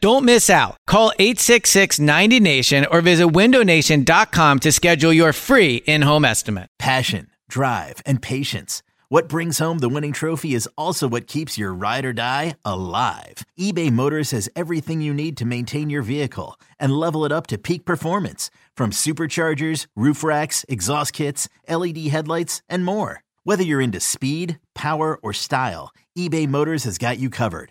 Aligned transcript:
Don't 0.00 0.24
miss 0.24 0.50
out. 0.50 0.76
Call 0.86 1.12
866 1.18 1.98
90 1.98 2.40
Nation 2.40 2.86
or 2.90 3.00
visit 3.00 3.28
windownation.com 3.28 4.58
to 4.60 4.72
schedule 4.72 5.12
your 5.12 5.32
free 5.32 5.76
in 5.86 6.02
home 6.02 6.24
estimate. 6.24 6.68
Passion, 6.78 7.28
drive, 7.48 8.02
and 8.04 8.20
patience. 8.20 8.82
What 9.08 9.28
brings 9.28 9.58
home 9.58 9.78
the 9.78 9.88
winning 9.88 10.12
trophy 10.12 10.52
is 10.52 10.68
also 10.76 11.06
what 11.08 11.28
keeps 11.28 11.56
your 11.56 11.72
ride 11.72 12.04
or 12.04 12.12
die 12.12 12.56
alive. 12.64 13.44
eBay 13.58 13.90
Motors 13.90 14.32
has 14.32 14.50
everything 14.56 15.00
you 15.00 15.14
need 15.14 15.36
to 15.36 15.44
maintain 15.44 15.88
your 15.90 16.02
vehicle 16.02 16.58
and 16.80 16.92
level 16.92 17.24
it 17.24 17.30
up 17.30 17.46
to 17.46 17.56
peak 17.56 17.84
performance 17.84 18.50
from 18.76 18.90
superchargers, 18.90 19.86
roof 19.94 20.24
racks, 20.24 20.66
exhaust 20.68 21.12
kits, 21.12 21.48
LED 21.68 21.98
headlights, 22.08 22.62
and 22.68 22.84
more. 22.84 23.22
Whether 23.44 23.62
you're 23.62 23.80
into 23.80 24.00
speed, 24.00 24.58
power, 24.74 25.20
or 25.22 25.32
style, 25.32 25.92
eBay 26.18 26.48
Motors 26.48 26.82
has 26.82 26.98
got 26.98 27.18
you 27.18 27.30
covered. 27.30 27.70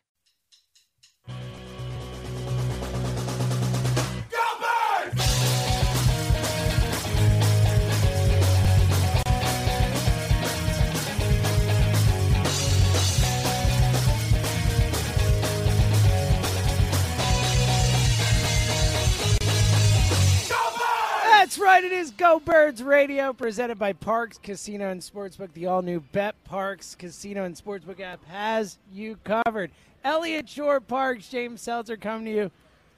That's 21.51 21.59
right. 21.59 21.83
It 21.83 21.91
is 21.91 22.11
Go 22.11 22.39
Birds 22.39 22.81
Radio, 22.81 23.33
presented 23.33 23.77
by 23.77 23.91
Parx 23.91 24.41
Casino 24.41 24.89
and 24.89 25.01
Sportsbook. 25.01 25.51
The 25.51 25.65
all-new 25.65 26.01
BetParx 26.13 26.97
Casino 26.97 27.43
and 27.43 27.53
Sportsbook 27.53 27.99
app 27.99 28.23
has 28.27 28.77
you 28.89 29.17
covered. 29.25 29.71
Elliot 30.05 30.47
Shorr-Parks, 30.47 31.27
James 31.27 31.59
Seltzer 31.59 31.97
coming 31.97 32.23
to 32.23 32.31
you 32.31 32.51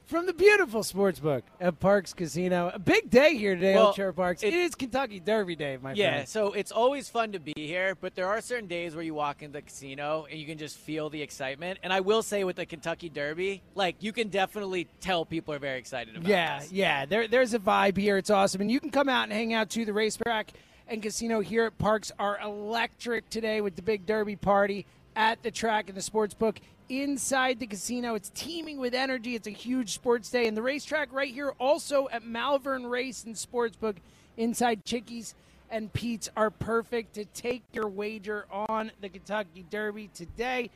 from 0.06 0.26
the 0.26 0.34
beautiful 0.34 0.82
sportsbook 0.82 1.44
at 1.62 1.80
Parx 1.80 2.16
Casino. 2.16 2.70
A 2.73 2.78
big 2.80 3.09
day 3.09 3.36
here 3.38 3.56
today, 3.56 3.76
Well, 3.76 3.94
Shorr-Parks. 3.94 4.44
it- 4.44 4.48
it 4.48 4.54
is 4.54 4.76
Kentucky 4.76 5.20
Derby 5.20 5.56
Day, 5.56 5.76
my 5.78 5.90
friend. 5.90 5.98
Yeah, 5.98 6.12
friend. 6.12 6.28
so 6.30 6.54
it's 6.54 6.72
always 6.72 7.09
fun 7.09 7.32
to 7.32 7.40
be 7.40 7.54
here, 7.56 7.96
but 7.96 8.13
there 8.13 8.28
are 8.28 8.42
certain 8.42 8.68
days 8.68 8.96
where 8.96 9.03
you 9.03 9.13
walk 9.13 9.42
into 9.42 9.53
the 9.53 9.62
casino 9.62 10.28
and 10.30 10.40
you 10.40 10.46
can 10.46 10.58
just 10.58 10.78
feel 10.78 11.09
the 11.09 11.22
excitement. 11.22 11.80
And 11.84 11.94
I 11.94 12.02
will 12.02 12.22
say 12.22 12.44
with 12.44 12.58
the 12.58 12.66
Kentucky 12.66 13.09
Derby, 13.09 13.62
like 13.75 13.96
you 14.02 14.12
can 14.12 14.28
definitely 14.28 14.88
tell 15.00 15.25
people 15.25 15.53
are 15.53 15.59
very 15.59 15.80
excited 15.80 16.16
about 16.18 16.28
Yeah, 16.28 16.59
this. 16.59 16.72
yeah. 16.72 17.06
There, 17.06 17.28
there's 17.28 17.53
a 17.53 17.59
vibe 17.59 17.97
here. 17.97 18.18
It's 18.18 18.30
awesome, 18.30 18.62
and 18.62 18.69
you 18.69 18.80
can 18.80 18.92
come 18.92 19.08
out 19.09 19.24
and 19.24 19.31
hang 19.34 19.53
out 19.53 19.69
to 19.72 19.86
the 19.86 19.94
racetrack 19.94 20.52
and 20.88 21.02
casino 21.02 21.40
here 21.40 21.66
at 21.66 21.78
Parx 21.78 22.12
are 22.19 22.38
electric 22.42 23.30
today 23.30 23.62
with 23.62 23.78
the 23.78 23.81
big 23.81 24.06
Derby 24.06 24.36
party 24.36 24.86
at 25.16 25.42
the 25.44 25.50
track 25.52 25.88
and 25.88 25.97
the 25.97 26.02
sports 26.02 26.34
book 26.34 26.59
inside 27.02 27.59
the 27.59 27.68
casino. 27.68 28.16
It's 28.16 28.30
teeming 28.30 28.78
with 28.78 28.94
energy. 28.94 29.36
It's 29.36 29.48
a 29.48 29.52
huge 29.52 29.94
sports 29.94 30.30
day, 30.30 30.48
and 30.48 30.56
the 30.56 30.62
racetrack 30.62 31.12
right 31.12 31.34
here 31.34 31.54
also 31.59 32.08
at 32.12 32.26
Malvern 32.26 32.86
Race 32.86 33.24
and 33.24 33.36
Sportsbook 33.36 33.96
inside 34.38 34.86
Chickies 34.86 35.36
and 35.74 35.92
Pete's 35.92 36.30
are 36.38 36.52
perfect 36.52 37.16
to 37.16 37.26
take 37.26 37.64
your 37.74 37.88
wager 37.88 38.46
on 38.52 38.92
the 39.02 39.09
Kentucky 39.09 39.66
Derby 39.72 40.09
today. 40.14 40.70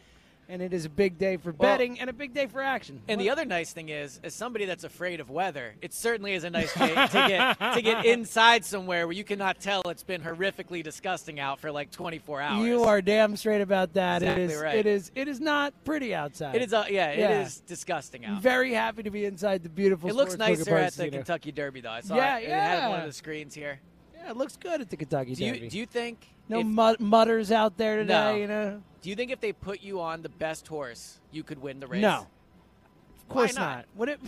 And 0.49 0.61
it 0.61 0.71
is 0.73 0.85
a 0.85 0.89
big 0.89 1.17
day 1.17 1.35
for 1.35 1.51
Well- 1.51 1.69
betting 1.73 1.99
and 1.99 2.09
a 2.09 2.13
big 2.13 2.33
day 2.33 2.45
for 2.47 2.61
action. 2.61 3.01
And 3.09 3.19
the 3.19 3.29
other 3.29 3.43
nice 3.43 3.73
thing 3.73 3.89
is, 3.89 4.19
as 4.23 4.33
somebody 4.33 4.63
that's 4.63 4.85
afraid 4.85 5.19
of 5.19 5.29
weather, 5.29 5.75
it 5.81 5.93
certainly 5.93 6.33
is 6.33 6.45
a 6.45 6.49
nice 6.49 6.73
day 6.77 6.87
to 6.95 7.25
get 7.27 7.73
to 7.73 7.81
get 7.81 8.05
inside 8.05 8.63
somewhere 8.63 9.05
where 9.07 9.13
you 9.15 9.25
cannot 9.25 9.59
tell 9.59 9.81
it's 9.89 10.03
been 10.03 10.21
horrifically 10.21 10.81
disgusting 10.81 11.37
out 11.39 11.59
for 11.59 11.69
like 11.69 11.91
24 11.91 12.39
hours. 12.41 12.65
You 12.65 12.83
are 12.83 13.01
damn 13.01 13.35
straight 13.35 13.59
about 13.59 13.93
that. 13.95 14.21
Exactly 14.23 14.43
it 14.43 14.51
is. 14.51 14.61
right. 14.61 14.75
It 14.77 14.85
is. 14.85 15.11
It 15.15 15.27
is 15.27 15.39
not 15.41 15.73
pretty 15.83 16.15
outside. 16.15 16.55
It 16.55 16.61
is. 16.61 16.73
Uh, 16.73 16.85
yeah, 16.89 17.11
Yeah. 17.11 17.29
it 17.41 17.47
is 17.47 17.59
disgusting 17.61 18.23
out. 18.23 18.41
Very 18.41 18.73
happy 18.73 19.03
to 19.03 19.11
be 19.11 19.25
inside 19.25 19.63
the 19.63 19.69
beautiful. 19.69 20.09
It 20.09 20.15
looks 20.15 20.37
nicer 20.37 20.77
at 20.77 20.93
the. 20.93 21.09
Kentucky 21.09 21.51
Derby, 21.51 21.81
though. 21.81 21.91
I 21.91 21.99
saw 22.01 22.15
Yeah, 22.15 22.37
it. 22.37 22.43
It 22.45 22.49
had 22.51 22.87
one 22.89 22.99
of 23.01 23.05
the 23.05 23.11
screens 23.11 23.53
here. 23.53 23.79
Yeah, 24.15 24.31
it 24.31 24.37
looks 24.37 24.55
good 24.55 24.79
at 24.79 24.89
the 24.89 24.95
Kentucky 24.95 25.35
Do 25.35 25.45
Derby. 25.45 25.59
you 25.65 25.69
do 25.69 25.77
you 25.77 25.85
think 25.85 26.25
no 26.49 26.59
if- 26.59 26.99
mutters 26.99 27.51
out 27.51 27.77
there 27.77 27.97
today. 27.97 28.13
No. 28.13 28.35
You 28.35 28.47
know. 28.47 28.81
Do 29.01 29.09
you 29.09 29.15
think 29.15 29.31
if 29.31 29.39
they 29.39 29.53
put 29.53 29.81
you 29.81 30.01
on 30.01 30.21
the 30.21 30.29
best 30.29 30.67
horse, 30.67 31.19
you 31.31 31.43
could 31.43 31.61
win 31.61 31.79
the 31.79 31.87
race? 31.87 32.01
No. 32.01 32.15
Of 32.19 32.27
Why 33.29 33.33
course 33.33 33.55
not? 33.55 33.85
What 33.95 34.09
it? 34.09 34.19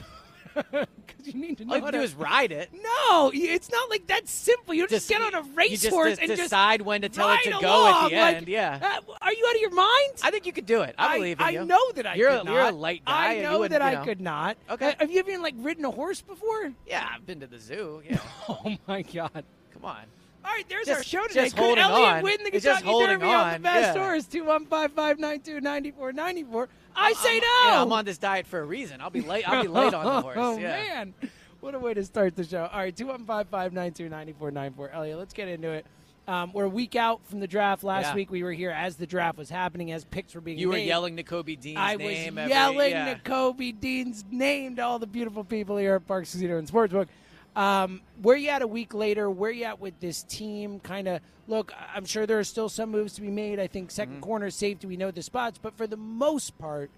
Because 0.54 0.86
you 1.24 1.34
need 1.34 1.58
to 1.60 1.66
know. 1.66 1.74
All 1.74 1.80
you 1.80 1.86
how 1.86 1.92
to 1.92 1.98
do 1.98 2.04
is 2.04 2.14
ride 2.16 2.52
it. 2.52 2.70
no, 2.74 3.32
it's 3.34 3.72
not 3.72 3.90
like 3.90 4.08
that 4.08 4.28
simple. 4.28 4.74
You 4.74 4.82
don't 4.82 4.90
just, 4.90 5.08
Just- 5.10 5.22
get 5.22 5.34
on 5.34 5.46
a 5.46 5.48
racehorse 5.54 6.10
just 6.12 6.20
de- 6.22 6.24
and 6.24 6.30
just 6.30 6.42
decide 6.44 6.82
when 6.82 7.02
to 7.02 7.10
tell 7.10 7.30
it 7.32 7.42
to 7.44 7.52
go 7.52 7.60
along, 7.60 8.06
at 8.06 8.10
the 8.10 8.16
like, 8.18 8.36
end. 8.38 8.48
Yeah, 8.48 8.80
uh, 8.82 9.14
are 9.22 9.34
you 9.34 9.46
out 9.48 9.56
of 9.56 9.62
your 9.62 9.72
mind? 9.72 10.14
I 10.24 10.32
think 10.32 10.46
you 10.46 10.52
could 10.54 10.66
do 10.66 10.82
it. 10.82 10.96
I 10.98 11.18
believe 11.18 11.40
in 11.40 11.46
I 11.46 11.50
you. 11.52 11.66
know 11.66 11.92
that 11.94 12.06
I 12.08 12.16
You're 12.16 12.32
could 12.40 12.48
a, 12.48 12.52
you're 12.52 12.62
a 12.62 12.72
light 12.72 13.06
guy. 13.06 13.38
I 13.38 13.42
know 13.42 13.68
that 13.68 13.82
I 13.82 13.92
you 13.92 13.98
know. 14.00 14.04
could 14.06 14.22
not. 14.22 14.58
Okay. 14.70 14.90
Uh, 14.90 14.96
have 15.00 15.12
you 15.12 15.20
ever 15.20 15.38
like 15.40 15.56
ridden 15.58 15.86
a 15.86 15.92
horse 15.92 16.22
before? 16.22 16.72
Yeah, 16.88 17.08
I've 17.14 17.26
been 17.26 17.40
to 17.42 17.48
the 17.48 17.60
zoo. 17.60 18.02
Yeah, 18.10 18.20
Oh 18.50 18.76
my 18.88 19.02
god. 19.04 19.44
come 19.74 19.86
on. 19.86 20.04
All 20.46 20.52
right, 20.52 20.66
there's 20.70 20.88
Just- 20.88 20.98
our 20.98 21.04
show 21.04 21.28
today. 21.28 21.44
just 21.44 21.56
Could 21.56 21.66
holding 21.66 21.84
Elliot 21.84 22.10
on. 22.10 22.24
win 22.24 22.38
the 22.44 22.52
Kentucky 22.52 22.86
holding 22.86 23.20
Derby 23.20 23.32
on 23.32 23.54
the 23.54 23.60
best 23.60 23.96
yeah. 23.96 24.02
horse? 24.04 24.26
215-592-9494. 24.26 26.68
I 26.96 27.14
say 27.14 27.36
I'm, 27.38 27.42
no. 27.42 27.72
Yeah, 27.72 27.82
I'm 27.84 27.92
on 27.92 28.06
this 28.06 28.18
diet 28.18 28.48
for 28.48 28.60
a 28.60 28.66
reason. 28.66 29.02
I'll 29.02 29.10
be 29.10 29.22
late. 29.22 29.48
I'll 29.48 29.62
be 29.62 29.68
late 29.68 29.94
on 29.94 30.06
the 30.06 30.22
horse. 30.22 30.38
Oh 30.40 30.58
yeah. 30.58 30.72
man, 30.72 31.14
what 31.60 31.76
a 31.76 31.80
way 31.80 31.94
to 31.94 32.04
start 32.04 32.36
the 32.36 32.44
show. 32.44 32.70
All 32.72 32.80
right, 32.80 32.96
215-592-9494. 32.96 34.94
Elliot, 34.94 35.18
let's 35.18 35.34
get 35.34 35.48
into 35.48 35.70
it. 35.70 35.86
Um, 36.28 36.52
we're 36.54 36.66
a 36.66 36.70
week 36.70 36.96
out 36.96 37.22
from 37.26 37.40
the 37.40 37.48
draft. 37.48 37.84
Last 37.84 38.08
Yeah. 38.10 38.16
week 38.16 38.30
we 38.32 38.44
were 38.44 38.54
here 38.54 38.70
as 38.72 38.96
the 38.98 39.08
draft 39.08 39.38
was 39.38 39.50
happening, 39.50 39.92
as 39.92 40.04
picks 40.06 40.36
were 40.36 40.42
being 40.42 40.60
You 40.60 40.68
were 40.68 40.74
made. 40.76 40.86
yelling 40.88 41.18
Nakobe 41.18 41.60
Dean's 41.60 41.78
I 41.80 41.96
was 41.96 42.06
name. 42.06 42.38
every- 42.38 42.52
yelling 42.52 42.92
yeah. 42.92 43.16
Kobe 43.24 43.72
Dean's 43.72 44.24
name 44.30 44.76
to 44.76 44.84
all 44.84 45.00
the 45.00 45.08
beautiful 45.08 45.44
people 45.44 45.78
here 45.78 45.96
at 45.96 46.08
Parx 46.08 46.32
Casino 46.32 46.58
and 46.60 46.68
Sportsbook. 46.68 47.08
Um, 47.56 48.02
where 48.22 48.38
you 48.38 48.50
at 48.50 48.62
a 48.62 48.68
week 48.68 48.94
later? 48.94 49.30
Where 49.30 49.52
you 49.52 49.66
at 49.66 49.80
with 49.80 50.00
this 50.00 50.24
team? 50.24 50.80
Kind 50.80 51.08
of 51.08 51.22
look. 51.48 51.74
I'm 51.94 52.06
sure 52.06 52.26
there 52.26 52.40
are 52.40 52.44
still 52.44 52.70
some 52.70 52.92
moves 52.92 53.14
to 53.14 53.22
be 53.22 53.30
made. 53.32 53.60
I 53.60 53.68
think 53.68 53.90
2nd 53.90 54.06
Mm-hmm. 54.08 54.20
corner 54.22 54.50
safety. 54.50 54.88
We 54.88 54.98
know 54.98 55.12
the 55.12 55.22
spots, 55.24 55.60
but 55.62 55.76
for 55.78 55.88
the 55.88 55.98
most 55.98 56.58
part, 56.58 56.90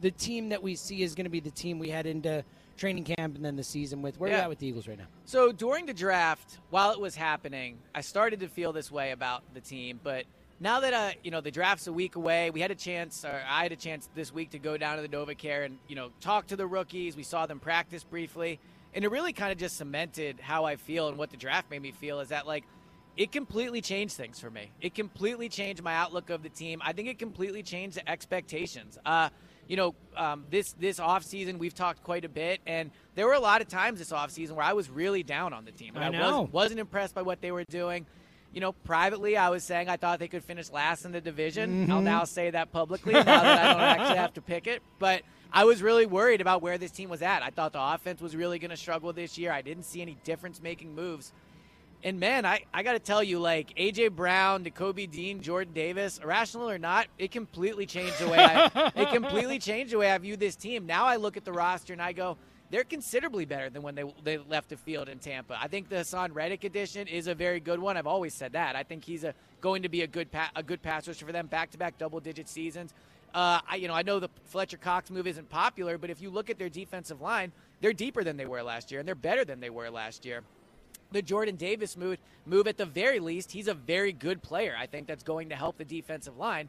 the 0.00 0.10
team 0.10 0.50
that 0.50 0.62
we 0.62 0.76
see 0.76 1.02
is 1.02 1.14
going 1.14 1.24
to 1.24 1.30
be 1.30 1.40
the 1.40 1.50
team 1.50 1.78
we 1.78 1.88
head 1.88 2.06
into 2.06 2.44
training 2.76 3.04
camp 3.04 3.36
and 3.36 3.44
then 3.44 3.56
the 3.56 3.64
season 3.64 4.02
with. 4.02 4.18
Where 4.20 4.30
you 4.30 4.36
at 4.36 4.48
with 4.48 4.58
the 4.58 4.66
Eagles 4.66 4.86
right 4.88 4.98
now? 4.98 5.06
So 5.24 5.52
during 5.52 5.86
the 5.86 5.94
draft, 5.94 6.58
while 6.70 6.90
it 6.92 7.00
was 7.00 7.14
happening, 7.16 7.78
I 7.94 8.00
started 8.02 8.40
to 8.40 8.48
feel 8.48 8.72
this 8.72 8.90
way 8.90 9.12
about 9.12 9.42
the 9.54 9.60
team. 9.60 9.98
But 10.02 10.24
now 10.60 10.80
that 10.80 10.92
uh, 10.92 11.10
you 11.22 11.30
know 11.30 11.40
the 11.40 11.50
draft's 11.50 11.86
a 11.86 11.92
week 11.92 12.16
away, 12.16 12.50
we 12.50 12.60
had 12.60 12.70
a 12.70 12.74
chance, 12.76 13.24
or 13.24 13.40
I 13.48 13.62
had 13.62 13.72
a 13.72 13.76
chance 13.76 14.08
this 14.14 14.32
week 14.32 14.50
to 14.50 14.58
go 14.58 14.76
down 14.76 14.96
to 14.96 15.02
the 15.02 15.08
NovaCare 15.08 15.64
and 15.64 15.78
you 15.88 15.96
know 15.96 16.10
talk 16.20 16.48
to 16.48 16.56
the 16.56 16.66
rookies. 16.66 17.16
We 17.16 17.22
saw 17.22 17.46
them 17.46 17.58
practice 17.60 18.04
briefly, 18.04 18.58
and 18.94 19.04
it 19.04 19.10
really 19.10 19.32
kind 19.32 19.52
of 19.52 19.58
just 19.58 19.76
cemented 19.76 20.40
how 20.40 20.64
I 20.64 20.76
feel 20.76 21.08
and 21.08 21.18
what 21.18 21.30
the 21.30 21.36
draft 21.36 21.70
made 21.70 21.82
me 21.82 21.90
feel. 21.90 22.20
Is 22.20 22.28
that 22.28 22.46
like 22.46 22.64
it 23.16 23.32
completely 23.32 23.80
changed 23.80 24.16
things 24.16 24.40
for 24.40 24.50
me. 24.50 24.70
It 24.80 24.94
completely 24.94 25.48
changed 25.48 25.82
my 25.82 25.94
outlook 25.94 26.30
of 26.30 26.42
the 26.42 26.48
team. 26.48 26.80
I 26.84 26.92
think 26.92 27.08
it 27.08 27.18
completely 27.18 27.62
changed 27.62 27.96
the 27.96 28.08
expectations. 28.08 28.98
Uh, 29.04 29.28
you 29.68 29.76
know, 29.76 29.94
um, 30.16 30.44
this 30.50 30.72
this 30.74 30.98
offseason, 30.98 31.58
we've 31.58 31.74
talked 31.74 32.02
quite 32.02 32.24
a 32.24 32.28
bit, 32.28 32.60
and 32.66 32.90
there 33.14 33.26
were 33.26 33.32
a 33.32 33.40
lot 33.40 33.60
of 33.60 33.68
times 33.68 33.98
this 33.98 34.10
offseason 34.10 34.52
where 34.52 34.64
I 34.64 34.72
was 34.72 34.90
really 34.90 35.22
down 35.22 35.52
on 35.52 35.64
the 35.64 35.72
team. 35.72 35.94
I 35.96 36.06
I 36.06 36.08
know. 36.10 36.42
Was, 36.42 36.52
wasn't 36.52 36.80
impressed 36.80 37.14
by 37.14 37.22
what 37.22 37.40
they 37.40 37.50
were 37.50 37.64
doing. 37.64 38.06
You 38.52 38.60
know, 38.60 38.72
privately, 38.72 39.36
I 39.36 39.48
was 39.48 39.64
saying 39.64 39.88
I 39.88 39.96
thought 39.96 40.18
they 40.20 40.28
could 45.54 45.70
finish 45.70 45.92
last 45.92 46.02
in 46.02 46.02
the 46.02 46.04
division. 46.04 46.20
I'll 46.20 46.20
now 46.20 46.40
say 46.40 46.40
that 46.40 46.40
publicly 46.40 46.40
now 46.40 46.40
that 46.40 46.40
I 46.40 46.40
don't 46.40 46.40
actually 46.40 46.40
have 46.40 46.40
to 46.40 46.40
pick 46.40 46.40
it. 46.40 46.40
But 46.40 46.40
I 46.40 46.40
was 46.40 46.40
really 46.40 46.40
worried 46.40 46.40
about 46.40 46.62
where 46.62 46.78
this 46.78 46.90
team 46.90 47.10
was 47.10 47.22
at. 47.22 47.42
I 47.42 47.50
thought 47.50 47.72
the 47.72 47.82
offense 47.82 48.20
was 48.20 48.34
really 48.36 48.58
going 48.58 48.70
to 48.70 48.76
struggle 48.76 49.12
this 49.12 49.38
year. 49.38 49.52
I 49.52 49.62
didn't 49.62 49.84
see 49.84 50.02
any 50.02 50.16
difference 50.24 50.62
making 50.62 50.94
moves. 50.94 51.32
And 52.04 52.20
man, 52.20 52.44
I, 52.44 52.64
I 52.72 52.82
got 52.82 52.92
to 52.92 52.98
tell 52.98 53.22
you, 53.22 53.38
like 53.38 53.74
AJ 53.76 54.12
Brown, 54.12 54.64
Nakobe 54.64 55.10
Dean, 55.10 55.40
Jordan 55.40 55.72
Davis, 55.72 56.20
irrational 56.22 56.68
or 56.68 56.78
not, 56.78 57.06
it 57.18 57.30
completely 57.30 57.86
changed 57.86 58.18
the 58.18 58.28
way 58.28 58.38
I 58.38 58.92
it 58.94 59.08
completely 59.10 59.58
changed 59.60 59.94
the 59.94 59.98
way 59.98 60.10
I 60.10 60.18
view 60.18 60.36
this 60.36 60.56
team. 60.56 60.86
Now 60.86 61.06
I 61.06 61.16
look 61.16 61.36
at 61.38 61.46
the 61.46 61.52
roster 61.52 61.94
and 61.94 62.02
I 62.02 62.12
go, 62.12 62.36
they're 62.70 62.84
considerably 62.84 63.46
better 63.46 63.70
than 63.70 63.82
when 63.82 63.94
they 63.94 64.04
they 64.22 64.38
left 64.38 64.68
the 64.68 64.76
field 64.76 65.08
in 65.08 65.18
Tampa. 65.18 65.56
I 65.60 65.68
think 65.68 65.88
the 65.88 65.96
Haason 65.96 66.34
Reddick 66.34 66.64
addition 66.64 67.08
is 67.08 67.26
a 67.26 67.34
very 67.34 67.60
good 67.60 67.78
one. 67.78 67.96
I've 67.96 68.06
always 68.06 68.34
said 68.34 68.52
that. 68.52 68.76
I 68.76 68.82
think 68.82 69.04
he's 69.04 69.24
a 69.24 69.34
going 69.62 69.82
to 69.82 69.88
be 69.88 70.02
a 70.02 70.06
good 70.06 70.32
pa- 70.32 70.50
a 70.56 70.62
good 70.62 70.82
pass 70.82 71.08
rusher 71.08 71.24
for 71.24 71.32
them. 71.32 71.46
Back 71.46 71.70
to 71.70 71.78
back 71.78 71.98
double 71.98 72.20
digit 72.20 72.48
seasons. 72.48 72.92
Uh, 73.34 73.60
I, 73.68 73.76
you 73.76 73.88
know, 73.88 73.94
I 73.94 74.02
know 74.02 74.20
the 74.20 74.30
Fletcher 74.46 74.76
Cox 74.76 75.10
move 75.10 75.26
isn't 75.26 75.50
popular, 75.50 75.98
but 75.98 76.08
if 76.08 76.22
you 76.22 76.30
look 76.30 76.48
at 76.48 76.58
their 76.58 76.68
defensive 76.68 77.20
line, 77.20 77.52
they're 77.80 77.92
deeper 77.92 78.22
than 78.22 78.36
they 78.36 78.46
were 78.46 78.62
last 78.62 78.90
year, 78.90 79.00
and 79.00 79.08
they're 79.08 79.16
better 79.16 79.44
than 79.44 79.58
they 79.60 79.70
were 79.70 79.90
last 79.90 80.24
year 80.24 80.44
the 81.14 81.22
Jordan 81.22 81.56
Davis 81.56 81.96
move, 81.96 82.18
move 82.44 82.66
at 82.66 82.76
the 82.76 82.84
very 82.84 83.20
least, 83.20 83.52
he's 83.52 83.68
a 83.68 83.74
very 83.74 84.12
good 84.12 84.42
player. 84.42 84.74
I 84.78 84.86
think 84.86 85.06
that's 85.06 85.22
going 85.22 85.48
to 85.48 85.56
help 85.56 85.78
the 85.78 85.84
defensive 85.84 86.36
line. 86.36 86.68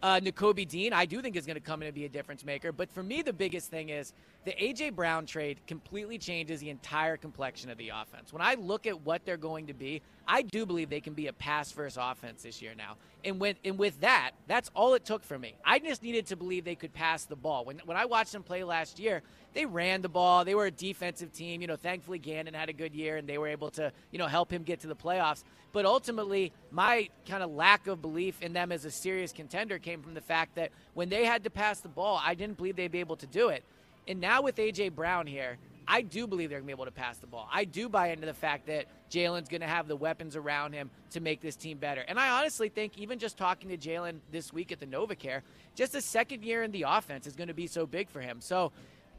Uh, 0.00 0.20
Nakobe 0.20 0.68
Dean, 0.68 0.92
I 0.92 1.06
do 1.06 1.20
think 1.20 1.34
is 1.34 1.44
going 1.44 1.56
to 1.56 1.60
come 1.60 1.82
in 1.82 1.88
and 1.88 1.94
be 1.94 2.04
a 2.04 2.08
difference 2.08 2.44
maker. 2.44 2.70
But 2.70 2.92
for 2.92 3.02
me, 3.02 3.22
the 3.22 3.32
biggest 3.32 3.68
thing 3.68 3.88
is 3.88 4.12
the 4.48 4.64
A.J. 4.64 4.90
Brown 4.90 5.26
trade 5.26 5.60
completely 5.66 6.16
changes 6.16 6.60
the 6.60 6.70
entire 6.70 7.18
complexion 7.18 7.68
of 7.68 7.76
the 7.76 7.90
offense. 7.90 8.32
When 8.32 8.40
I 8.40 8.54
look 8.54 8.86
at 8.86 9.02
what 9.02 9.26
they're 9.26 9.36
going 9.36 9.66
to 9.66 9.74
be, 9.74 10.00
I 10.26 10.40
do 10.40 10.64
believe 10.64 10.88
they 10.88 11.02
can 11.02 11.12
be 11.12 11.26
a 11.26 11.34
pass 11.34 11.70
first 11.70 11.98
offense 12.00 12.44
this 12.44 12.62
year 12.62 12.72
now. 12.74 12.96
And 13.26 13.38
with, 13.38 13.58
and 13.62 13.78
with 13.78 14.00
that, 14.00 14.30
that's 14.46 14.70
all 14.74 14.94
it 14.94 15.04
took 15.04 15.22
for 15.22 15.38
me. 15.38 15.56
I 15.66 15.80
just 15.80 16.02
needed 16.02 16.28
to 16.28 16.36
believe 16.36 16.64
they 16.64 16.76
could 16.76 16.94
pass 16.94 17.26
the 17.26 17.36
ball. 17.36 17.66
When, 17.66 17.82
when 17.84 17.98
I 17.98 18.06
watched 18.06 18.32
them 18.32 18.42
play 18.42 18.64
last 18.64 18.98
year, 18.98 19.20
they 19.52 19.66
ran 19.66 20.00
the 20.00 20.08
ball. 20.08 20.46
They 20.46 20.54
were 20.54 20.64
a 20.64 20.70
defensive 20.70 21.30
team. 21.30 21.60
You 21.60 21.66
know, 21.66 21.76
thankfully 21.76 22.18
Gannon 22.18 22.54
had 22.54 22.70
a 22.70 22.72
good 22.72 22.94
year 22.94 23.18
and 23.18 23.28
they 23.28 23.36
were 23.36 23.48
able 23.48 23.68
to, 23.72 23.92
you 24.12 24.18
know, 24.18 24.28
help 24.28 24.50
him 24.50 24.62
get 24.62 24.80
to 24.80 24.86
the 24.86 24.96
playoffs. 24.96 25.44
But 25.72 25.84
ultimately, 25.84 26.54
my 26.70 27.10
kind 27.28 27.42
of 27.42 27.50
lack 27.50 27.86
of 27.86 28.00
belief 28.00 28.40
in 28.40 28.54
them 28.54 28.72
as 28.72 28.86
a 28.86 28.90
serious 28.90 29.30
contender 29.30 29.78
came 29.78 30.00
from 30.00 30.14
the 30.14 30.22
fact 30.22 30.54
that 30.54 30.70
when 30.94 31.10
they 31.10 31.26
had 31.26 31.44
to 31.44 31.50
pass 31.50 31.80
the 31.80 31.90
ball, 31.90 32.18
I 32.24 32.32
didn't 32.34 32.56
believe 32.56 32.76
they'd 32.76 32.90
be 32.90 33.00
able 33.00 33.16
to 33.16 33.26
do 33.26 33.50
it. 33.50 33.62
And 34.08 34.20
now 34.20 34.42
with 34.42 34.56
AJ 34.56 34.94
Brown 34.94 35.26
here, 35.26 35.58
I 35.86 36.02
do 36.02 36.26
believe 36.26 36.50
they're 36.50 36.58
going 36.58 36.66
to 36.66 36.74
be 36.74 36.76
able 36.76 36.86
to 36.86 36.90
pass 36.90 37.18
the 37.18 37.26
ball. 37.26 37.48
I 37.52 37.64
do 37.64 37.88
buy 37.88 38.08
into 38.08 38.26
the 38.26 38.34
fact 38.34 38.66
that 38.66 38.86
Jalen's 39.10 39.48
going 39.48 39.62
to 39.62 39.66
have 39.66 39.88
the 39.88 39.96
weapons 39.96 40.36
around 40.36 40.74
him 40.74 40.90
to 41.10 41.20
make 41.20 41.40
this 41.40 41.56
team 41.56 41.78
better. 41.78 42.04
And 42.06 42.18
I 42.18 42.40
honestly 42.40 42.68
think, 42.68 42.98
even 42.98 43.18
just 43.18 43.38
talking 43.38 43.70
to 43.70 43.76
Jalen 43.76 44.18
this 44.30 44.52
week 44.52 44.72
at 44.72 44.80
the 44.80 44.86
NovaCare, 44.86 45.42
just 45.74 45.94
a 45.94 46.00
second 46.00 46.42
year 46.42 46.62
in 46.62 46.72
the 46.72 46.84
offense 46.86 47.26
is 47.26 47.36
going 47.36 47.48
to 47.48 47.54
be 47.54 47.66
so 47.66 47.86
big 47.86 48.10
for 48.10 48.20
him. 48.20 48.40
So, 48.40 48.72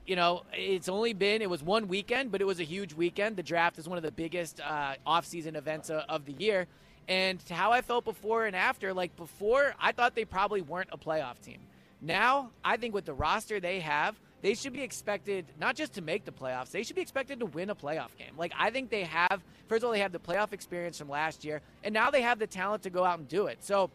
you 0.06 0.15
know, 0.15 0.44
it's 0.53 0.89
only 0.89 1.13
been, 1.13 1.42
it 1.42 1.50
was 1.50 1.63
one 1.63 1.88
weekend, 1.88 2.31
but 2.31 2.42
it 2.42 2.45
was 2.45 2.59
a 2.59 2.63
huge 2.63 2.94
weekend. 2.94 3.35
The 3.35 3.44
draft 3.44 3.80
is 3.80 3.88
one 3.88 3.97
of 3.97 4.03
the 4.03 4.12
biggest 4.12 4.59
uh, 4.59 4.94
offseason 5.07 5.56
events 5.56 5.89
uh, 5.89 6.03
of 6.07 6.25
the 6.25 6.33
year. 6.33 6.68
And 7.07 7.44
how 7.50 7.71
I 7.71 7.81
felt 7.81 8.06
before 8.06 8.45
and 8.45 8.56
after, 8.56 8.94
like 8.94 9.15
before, 9.15 9.74
I 9.80 9.92
thought 9.92 10.13
they 10.13 10.25
probably 10.25 10.62
weren't 10.62 10.89
a 10.92 10.97
playoff 10.97 11.42
team. 11.42 11.57
Now, 12.00 12.51
I 12.63 12.77
think 12.77 12.94
with 12.94 13.06
the 13.06 13.13
roster 13.13 13.59
they 13.59 13.80
have, 13.80 14.19
they 14.41 14.53
should 14.53 14.74
be 14.74 14.81
expected 14.81 15.45
not 15.59 15.75
just 15.75 15.94
to 15.94 16.01
make 16.01 16.25
the 16.25 16.31
playoffs, 16.31 16.71
they 16.71 16.83
should 16.83 16.95
be 16.95 17.01
expected 17.01 17.39
to 17.39 17.45
win 17.45 17.69
a 17.69 17.75
playoff 17.75 18.15
game. 18.18 18.33
Like, 18.38 18.53
I 18.57 18.69
think 18.69 18.89
they 18.89 19.03
have, 19.03 19.44
first 19.68 19.83
of 19.83 19.88
all, 19.88 19.91
they 19.91 20.00
have 20.00 20.12
the 20.12 20.19
playoff 20.19 20.53
experience 20.53 20.97
from 20.97 21.09
last 21.09 21.44
year, 21.44 21.62
and 21.83 21.94
now 21.94 22.09
they 22.12 22.21
have 22.21 22.39
the 22.39 22.47
talent 22.47 22.83
to 22.83 22.89
go 22.89 23.03
out 23.03 23.19
and 23.19 23.27
do 23.27 23.47
it. 23.47 23.63
So, 23.63 23.89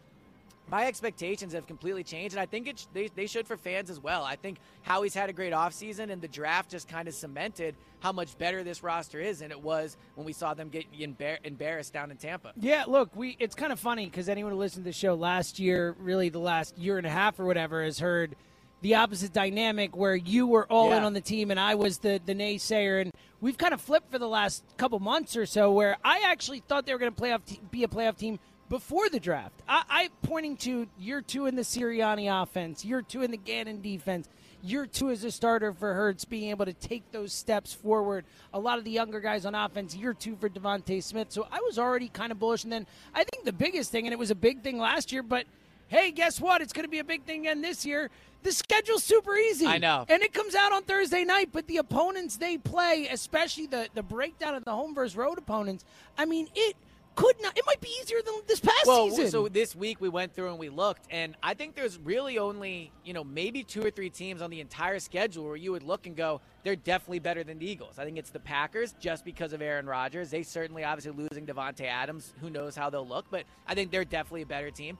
my 0.71 0.87
expectations 0.87 1.53
have 1.53 1.67
completely 1.67 2.03
changed, 2.03 2.35
and 2.35 2.41
I 2.41 2.47
think 2.47 2.67
it 2.69 2.87
they, 2.95 3.09
they 3.15 3.27
should 3.27 3.47
for 3.47 3.59
fans 3.59 3.91
as 3.91 4.01
well. 4.01 4.25
I 4.25 4.37
think 4.37 4.59
Howie's 4.81 5.13
had 5.13 5.29
a 5.29 5.33
great 5.33 5.53
offseason, 5.53 6.11
and 6.11 6.23
the 6.23 6.29
draft 6.29 6.71
just 6.71 6.89
kind 6.89 7.07
of 7.07 7.13
cemented 7.13 7.75
how 8.01 8.13
much 8.13 8.39
better 8.39 8.65
this 8.65 8.83
roster 8.83 9.21
is 9.21 9.41
than 9.41 9.51
it 9.51 9.61
was 9.61 9.99
when 10.15 10.25
we 10.25 10.33
saw 10.33 10.55
them 10.55 10.71
get 10.71 10.91
embar- 10.99 11.37
embarrassed 11.45 11.93
down 11.93 12.11
in 12.11 12.17
Tampa. 12.17 12.53
Yeah, 12.59 12.85
look, 12.87 13.15
we 13.15 13.37
it's 13.39 13.55
kind 13.55 13.73
of 13.73 13.81
funny 13.81 14.07
because 14.07 14.31
anyone 14.31 14.53
who 14.53 14.59
listened 14.59 14.85
to 14.85 14.89
the 14.89 14.95
show 14.95 15.15
last 15.15 15.59
year, 15.59 15.95
really 15.99 16.31
the 16.31 16.39
last 16.39 16.79
year 16.79 16.97
and 16.97 17.07
a 17.07 17.11
half 17.11 17.39
or 17.39 17.45
whatever, 17.45 17.85
has 17.85 17.99
heard– 17.99 18.35
the 18.85 18.97
opposite 18.97 19.33
dynamic 19.33 19.97
where 19.97 20.15
you 20.15 20.47
were 20.47 20.67
all 20.67 20.91
yeah. 20.91 20.99
in 20.99 21.05
on 21.05 21.15
the 21.15 21.21
team 21.21 21.51
and 21.51 21.59
I 21.59 21.75
was 21.75 21.99
the, 21.99 22.21
the 22.27 22.35
naysayer. 22.35 23.01
And 23.01 23.11
we've 23.41 23.57
kind 23.57 23.73
of 23.73 23.81
flipped 23.81 24.13
for 24.13 24.19
the 24.19 24.29
last 24.29 24.63
couple 24.77 24.99
months 25.01 25.39
or 25.39 25.47
so 25.47 25.73
where 25.73 25.97
I 26.05 26.25
actually 26.27 26.61
thought 26.61 26.85
they 26.85 26.93
were 26.93 26.99
going 26.99 27.11
to 27.11 27.17
play 27.17 27.33
off 27.33 27.43
t- 27.47 27.59
be 27.71 27.85
a 27.85 27.89
playoff 27.89 28.19
team 28.19 28.39
before 28.69 29.09
the 29.09 29.19
draft. 29.19 29.55
I, 29.67 29.85
I 29.89 30.09
pointing 30.21 30.59
to 30.59 30.87
year 30.99 31.23
two 31.23 31.47
in 31.47 31.57
the 31.57 31.63
Sirianni 31.63 32.31
offense, 32.43 32.85
year 32.85 33.01
two 33.01 33.23
in 33.23 33.31
the 33.31 33.39
Gannon 33.39 33.81
defense, 33.81 34.29
year 34.63 34.85
two 34.85 35.09
as 35.09 35.25
a 35.25 35.31
starter 35.31 35.73
for 35.73 35.95
Hurts, 35.95 36.27
being 36.27 36.51
able 36.51 36.67
to 36.67 36.75
take 36.75 37.11
those 37.11 37.33
steps 37.33 37.73
forward. 37.73 38.27
A 38.53 38.61
lot 38.61 38.77
of 38.77 38.85
the 38.85 38.91
younger 38.91 39.21
guys 39.21 39.47
on 39.47 39.55
offense, 39.55 39.97
year 39.97 40.13
two 40.13 40.37
for 40.37 40.51
DeVonta 40.51 41.03
Smith. 41.03 41.33
So 41.33 41.47
I 41.51 41.61
was 41.61 41.79
already 41.79 42.09
kind 42.09 42.33
of 42.33 42.39
bullish. 42.39 42.65
And 42.65 42.73
then 42.73 42.87
I 43.15 43.25
think 43.25 43.47
the 43.47 43.53
biggest 43.55 43.91
thing, 43.91 44.07
and 44.07 44.13
it 44.13 44.19
was 44.19 44.31
a 44.31 44.35
big 44.35 44.61
thing 44.61 44.77
last 44.77 45.11
year, 45.11 45.23
but 45.23 45.47
hey, 45.89 46.11
guess 46.11 46.39
what? 46.39 46.61
It's 46.61 46.75
going 46.75 46.85
to 46.85 46.91
be 46.91 46.99
a 46.99 47.05
big 47.05 47.25
thing 47.25 47.41
again 47.41 47.63
this 47.63 47.87
year 47.87 48.11
the 48.45 48.53
schedule's 48.53 49.03
super 49.03 49.37
easy. 49.37 49.67
I 49.67 49.79
know. 49.79 50.05
And 50.09 50.23
it 50.23 50.33
comes 50.33 50.55
out 50.55 50.73
on 50.73 50.85
Thursday 50.85 51.25
night, 51.25 51.49
but 51.51 51.67
the 51.67 51.79
opponents 51.79 52.37
they 52.37 52.59
play, 52.59 53.09
especially 53.11 53.67
the, 53.67 53.89
the 53.95 54.03
breakdown 54.03 54.55
of 54.55 54.65
the 54.65 54.73
home 54.73 54.95
versus 54.95 55.17
road 55.17 55.39
opponents, 55.39 55.85
I 56.17 56.27
mean, 56.27 56.49
it 56.55 56.77
could 57.17 57.37
not. 57.41 57.57
It 57.57 57.65
might 57.65 57.81
be 57.81 57.89
easier 58.03 58.19
than 58.25 58.35
this 58.47 58.61
past 58.61 58.87
well, 58.87 59.09
season. 59.09 59.31
So 59.31 59.49
this 59.49 59.75
week 59.75 60.01
we 60.01 60.09
went 60.09 60.35
through 60.35 60.51
and 60.51 60.59
we 60.59 60.69
looked, 60.69 61.07
and 61.11 61.37
I 61.43 61.55
think 61.55 61.75
there's 61.75 61.97
really 61.99 62.39
only 62.39 62.93
you 63.05 63.13
know 63.13 63.23
maybe 63.23 63.63
two 63.63 63.85
or 63.85 63.91
three 63.91 64.11
teams 64.11 64.43
on 64.43 64.51
the 64.51 64.61
entire 64.61 64.99
schedule 64.99 65.45
where 65.45 65.57
you 65.57 65.71
would 65.73 65.85
look 65.85 66.07
and 66.07 66.17
go, 66.17 66.41
they're 66.65 66.77
definitely 66.77 67.21
better 67.21 67.45
than 67.45 67.61
the 67.61 67.71
Eagles. 67.71 67.99
I 67.99 68.05
think 68.05 68.19
it's 68.19 68.31
the 68.31 68.41
Packers 68.41 68.95
just 68.99 69.25
because 69.25 69.53
of 69.53 69.63
Aaron 69.63 69.87
Rodgers. 69.87 70.31
They 70.31 70.43
certainly 70.43 70.83
obviously 70.83 71.13
losing 71.13 71.47
Davante 71.47 71.85
Adams. 71.85 72.33
Who 72.41 72.51
knows 72.51 72.75
how 72.75 72.91
they'll 72.91 73.07
look, 73.07 73.27
but 73.31 73.45
I 73.67 73.75
think 73.75 73.93
they're 73.93 74.05
definitely 74.05 74.43
a 74.43 74.47
better 74.47 74.73
team 74.73 74.99